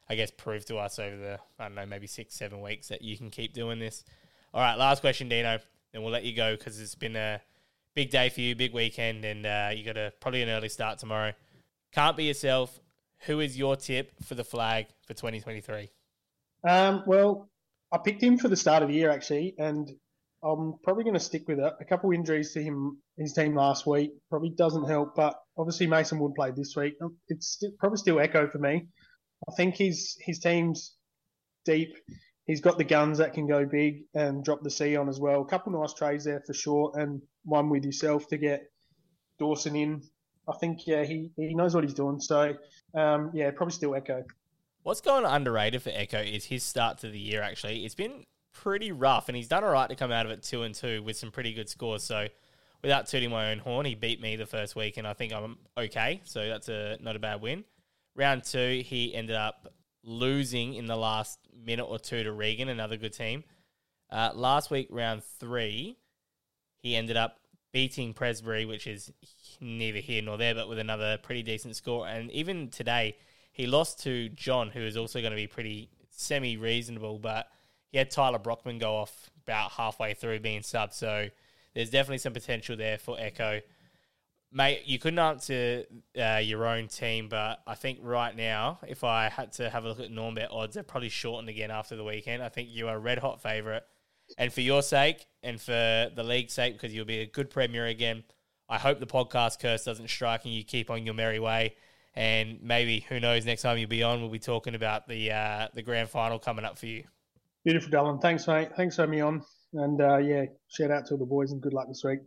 I 0.08 0.14
guess, 0.14 0.30
prove 0.30 0.64
to 0.66 0.78
us 0.78 0.98
over 0.98 1.16
the, 1.16 1.38
I 1.58 1.64
don't 1.64 1.74
know, 1.74 1.86
maybe 1.86 2.06
six, 2.06 2.34
seven 2.34 2.60
weeks 2.62 2.88
that 2.88 3.02
you 3.02 3.16
can 3.16 3.30
keep 3.30 3.52
doing 3.52 3.78
this. 3.78 4.04
All 4.54 4.60
right, 4.60 4.76
last 4.76 5.00
question, 5.00 5.28
Dino, 5.28 5.58
and 5.92 6.02
we'll 6.02 6.12
let 6.12 6.24
you 6.24 6.34
go 6.34 6.56
because 6.56 6.80
it's 6.80 6.94
been 6.94 7.16
a 7.16 7.40
big 7.94 8.10
day 8.10 8.30
for 8.30 8.40
you, 8.40 8.54
big 8.54 8.72
weekend, 8.72 9.24
and 9.24 9.44
uh, 9.44 9.70
you 9.74 9.84
got 9.84 9.98
a 9.98 10.12
probably 10.20 10.42
an 10.42 10.48
early 10.48 10.70
start 10.70 10.98
tomorrow. 10.98 11.32
Can't 11.92 12.16
be 12.16 12.24
yourself. 12.24 12.80
Who 13.26 13.40
is 13.40 13.58
your 13.58 13.76
tip 13.76 14.12
for 14.24 14.34
the 14.34 14.44
flag 14.44 14.86
for 15.06 15.12
2023? 15.12 15.90
Um, 16.66 17.04
well, 17.06 17.48
I 17.92 17.98
picked 17.98 18.22
him 18.22 18.38
for 18.38 18.48
the 18.48 18.56
start 18.56 18.82
of 18.82 18.88
the 18.88 18.94
year 18.94 19.10
actually, 19.10 19.54
and 19.58 19.88
I'm 20.42 20.74
probably 20.84 21.04
going 21.04 21.14
to 21.14 21.20
stick 21.20 21.48
with 21.48 21.58
it. 21.58 21.72
A 21.80 21.84
couple 21.84 22.12
injuries 22.12 22.52
to 22.52 22.62
him, 22.62 22.98
his 23.16 23.32
team 23.32 23.54
last 23.54 23.86
week 23.86 24.12
probably 24.30 24.50
doesn't 24.50 24.88
help, 24.88 25.14
but 25.16 25.34
obviously 25.56 25.86
Mason 25.86 26.18
Wood 26.18 26.34
played 26.34 26.56
this 26.56 26.74
week. 26.76 26.94
It's 27.28 27.48
still, 27.48 27.70
probably 27.78 27.98
still 27.98 28.20
Echo 28.20 28.48
for 28.48 28.58
me. 28.58 28.88
I 29.48 29.52
think 29.56 29.76
his 29.76 30.16
his 30.20 30.38
team's 30.38 30.94
deep. 31.64 31.96
He's 32.46 32.60
got 32.60 32.78
the 32.78 32.84
guns 32.84 33.18
that 33.18 33.34
can 33.34 33.46
go 33.46 33.66
big 33.66 34.04
and 34.14 34.44
drop 34.44 34.62
the 34.62 34.70
C 34.70 34.96
on 34.96 35.08
as 35.08 35.20
well. 35.20 35.42
A 35.42 35.46
couple 35.46 35.72
nice 35.72 35.94
trades 35.94 36.24
there 36.24 36.42
for 36.46 36.54
sure, 36.54 36.92
and 36.94 37.20
one 37.44 37.68
with 37.68 37.84
yourself 37.84 38.28
to 38.28 38.38
get 38.38 38.62
Dawson 39.38 39.76
in. 39.76 40.02
I 40.48 40.56
think 40.56 40.86
yeah, 40.86 41.04
he, 41.04 41.30
he 41.36 41.54
knows 41.54 41.74
what 41.74 41.84
he's 41.84 41.94
doing. 41.94 42.20
So 42.20 42.54
um, 42.94 43.32
yeah, 43.34 43.50
probably 43.50 43.74
still 43.74 43.94
Echo. 43.94 44.24
What's 44.88 45.02
going 45.02 45.26
underrated 45.26 45.82
for 45.82 45.90
Echo 45.92 46.18
is 46.18 46.46
his 46.46 46.64
start 46.64 46.96
to 47.00 47.10
the 47.10 47.18
year. 47.18 47.42
Actually, 47.42 47.84
it's 47.84 47.94
been 47.94 48.24
pretty 48.54 48.90
rough, 48.90 49.28
and 49.28 49.36
he's 49.36 49.46
done 49.46 49.62
all 49.62 49.70
right 49.70 49.86
to 49.90 49.94
come 49.94 50.10
out 50.10 50.24
of 50.24 50.32
it 50.32 50.42
two 50.42 50.62
and 50.62 50.74
two 50.74 51.02
with 51.02 51.14
some 51.18 51.30
pretty 51.30 51.52
good 51.52 51.68
scores. 51.68 52.02
So, 52.02 52.28
without 52.80 53.06
tooting 53.06 53.28
my 53.28 53.50
own 53.50 53.58
horn, 53.58 53.84
he 53.84 53.94
beat 53.94 54.18
me 54.18 54.34
the 54.36 54.46
first 54.46 54.76
week, 54.76 54.96
and 54.96 55.06
I 55.06 55.12
think 55.12 55.34
I'm 55.34 55.58
okay. 55.76 56.22
So 56.24 56.48
that's 56.48 56.70
a 56.70 56.96
not 57.02 57.16
a 57.16 57.18
bad 57.18 57.42
win. 57.42 57.64
Round 58.16 58.42
two, 58.42 58.82
he 58.82 59.14
ended 59.14 59.36
up 59.36 59.70
losing 60.04 60.72
in 60.72 60.86
the 60.86 60.96
last 60.96 61.38
minute 61.54 61.84
or 61.84 61.98
two 61.98 62.24
to 62.24 62.32
Reegan, 62.32 62.70
another 62.70 62.96
good 62.96 63.12
team. 63.12 63.44
Uh, 64.10 64.30
last 64.34 64.70
week, 64.70 64.88
round 64.88 65.22
three, 65.22 65.98
he 66.78 66.96
ended 66.96 67.18
up 67.18 67.40
beating 67.74 68.14
Presbury, 68.14 68.64
which 68.64 68.86
is 68.86 69.12
neither 69.60 69.98
here 69.98 70.22
nor 70.22 70.38
there, 70.38 70.54
but 70.54 70.66
with 70.66 70.78
another 70.78 71.18
pretty 71.18 71.42
decent 71.42 71.76
score. 71.76 72.08
And 72.08 72.30
even 72.30 72.70
today, 72.70 73.18
he 73.58 73.66
lost 73.66 74.00
to 74.04 74.28
John, 74.30 74.70
who 74.70 74.80
is 74.80 74.96
also 74.96 75.20
going 75.20 75.32
to 75.32 75.36
be 75.36 75.48
pretty 75.48 75.90
semi 76.10 76.56
reasonable, 76.56 77.18
but 77.18 77.48
he 77.90 77.98
had 77.98 78.08
Tyler 78.08 78.38
Brockman 78.38 78.78
go 78.78 78.94
off 78.96 79.30
about 79.44 79.72
halfway 79.72 80.14
through 80.14 80.38
being 80.38 80.62
sub. 80.62 80.94
So 80.94 81.26
there's 81.74 81.90
definitely 81.90 82.18
some 82.18 82.32
potential 82.32 82.76
there 82.76 82.98
for 82.98 83.16
Echo. 83.18 83.60
Mate, 84.52 84.82
you 84.86 85.00
couldn't 85.00 85.18
answer 85.18 85.84
uh, 86.18 86.40
your 86.42 86.66
own 86.66 86.86
team, 86.86 87.28
but 87.28 87.60
I 87.66 87.74
think 87.74 87.98
right 88.00 88.34
now, 88.34 88.78
if 88.86 89.02
I 89.02 89.28
had 89.28 89.52
to 89.54 89.68
have 89.68 89.84
a 89.84 89.88
look 89.88 90.00
at 90.00 90.10
Normbet 90.10 90.52
odds, 90.52 90.74
they're 90.74 90.84
probably 90.84 91.08
shortened 91.08 91.48
again 91.48 91.72
after 91.72 91.96
the 91.96 92.04
weekend. 92.04 92.42
I 92.42 92.48
think 92.48 92.68
you 92.70 92.86
are 92.86 92.94
a 92.94 93.00
red 93.00 93.18
hot 93.18 93.42
favourite. 93.42 93.82
And 94.38 94.52
for 94.52 94.60
your 94.60 94.82
sake 94.82 95.26
and 95.42 95.60
for 95.60 95.72
the 96.14 96.22
league's 96.22 96.52
sake, 96.52 96.74
because 96.74 96.94
you'll 96.94 97.06
be 97.06 97.20
a 97.20 97.26
good 97.26 97.50
premier 97.50 97.86
again, 97.86 98.22
I 98.68 98.78
hope 98.78 99.00
the 99.00 99.06
podcast 99.06 99.58
curse 99.58 99.84
doesn't 99.84 100.08
strike 100.08 100.44
and 100.44 100.54
you 100.54 100.62
keep 100.62 100.90
on 100.90 101.04
your 101.04 101.14
merry 101.14 101.40
way. 101.40 101.74
And 102.18 102.60
maybe, 102.60 103.06
who 103.08 103.20
knows, 103.20 103.46
next 103.46 103.62
time 103.62 103.78
you'll 103.78 103.88
be 103.88 104.02
on, 104.02 104.20
we'll 104.20 104.28
be 104.28 104.40
talking 104.40 104.74
about 104.74 105.06
the 105.06 105.30
uh, 105.30 105.68
the 105.72 105.82
grand 105.82 106.08
final 106.08 106.40
coming 106.40 106.64
up 106.64 106.76
for 106.76 106.86
you. 106.86 107.04
Beautiful, 107.64 107.92
Dylan. 107.92 108.20
Thanks, 108.20 108.48
mate. 108.48 108.70
Thanks 108.76 108.96
for 108.96 109.02
having 109.02 109.14
me 109.14 109.20
on. 109.20 109.44
And 109.74 110.00
uh, 110.00 110.16
yeah, 110.16 110.46
shout 110.68 110.90
out 110.90 111.06
to 111.06 111.12
all 111.12 111.18
the 111.18 111.24
boys 111.24 111.52
and 111.52 111.60
good 111.60 111.72
luck 111.72 111.86
this 111.86 112.02
week. 112.02 112.18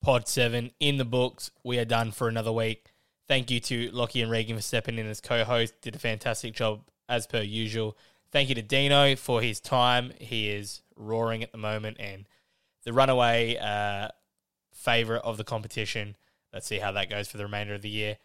Pod 0.00 0.26
7 0.26 0.70
in 0.80 0.96
the 0.96 1.04
books. 1.04 1.50
We 1.64 1.78
are 1.78 1.84
done 1.84 2.12
for 2.12 2.28
another 2.28 2.50
week. 2.50 2.86
Thank 3.28 3.50
you 3.50 3.60
to 3.60 3.90
Lachie 3.90 4.22
and 4.22 4.32
Reegan 4.32 4.56
for 4.56 4.62
stepping 4.62 4.96
in 4.96 5.06
as 5.06 5.20
co 5.20 5.44
host. 5.44 5.82
Did 5.82 5.96
a 5.96 5.98
fantastic 5.98 6.54
job 6.54 6.80
as 7.10 7.26
per 7.26 7.42
usual. 7.42 7.94
Thank 8.30 8.48
you 8.48 8.54
to 8.54 8.62
Dino 8.62 9.16
for 9.16 9.42
his 9.42 9.60
time. 9.60 10.14
He 10.18 10.48
is 10.48 10.80
roaring 10.96 11.42
at 11.42 11.52
the 11.52 11.58
moment 11.58 11.98
and 12.00 12.24
the 12.84 12.94
runaway 12.94 13.58
uh, 13.58 14.08
favourite 14.72 15.22
of 15.24 15.36
the 15.36 15.44
competition. 15.44 16.16
Let's 16.52 16.66
see 16.66 16.78
how 16.78 16.92
that 16.92 17.10
goes 17.10 17.28
for 17.28 17.38
the 17.38 17.44
remainder 17.44 17.74
of 17.74 17.82
the 17.82 17.88
year. 17.88 18.18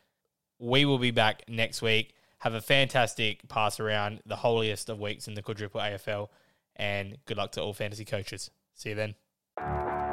We 0.60 0.86
will 0.86 0.98
be 0.98 1.12
back 1.12 1.44
next 1.48 1.82
week. 1.82 2.14
Have 2.40 2.54
a 2.54 2.62
fantastic 2.62 3.48
pass 3.48 3.80
around, 3.80 4.22
the 4.26 4.36
holiest 4.38 4.90
of 4.90 5.00
weeks 5.00 5.28
in 5.28 5.34
the 5.34 5.42
quadruple 5.42 5.82
AFL, 5.82 6.30
and 6.76 7.18
good 7.26 7.38
luck 7.38 7.52
to 7.54 7.62
all 7.62 7.74
fantasy 7.74 8.06
coaches. 8.06 8.52
See 8.76 8.90
you 8.90 8.96
then. 8.96 10.07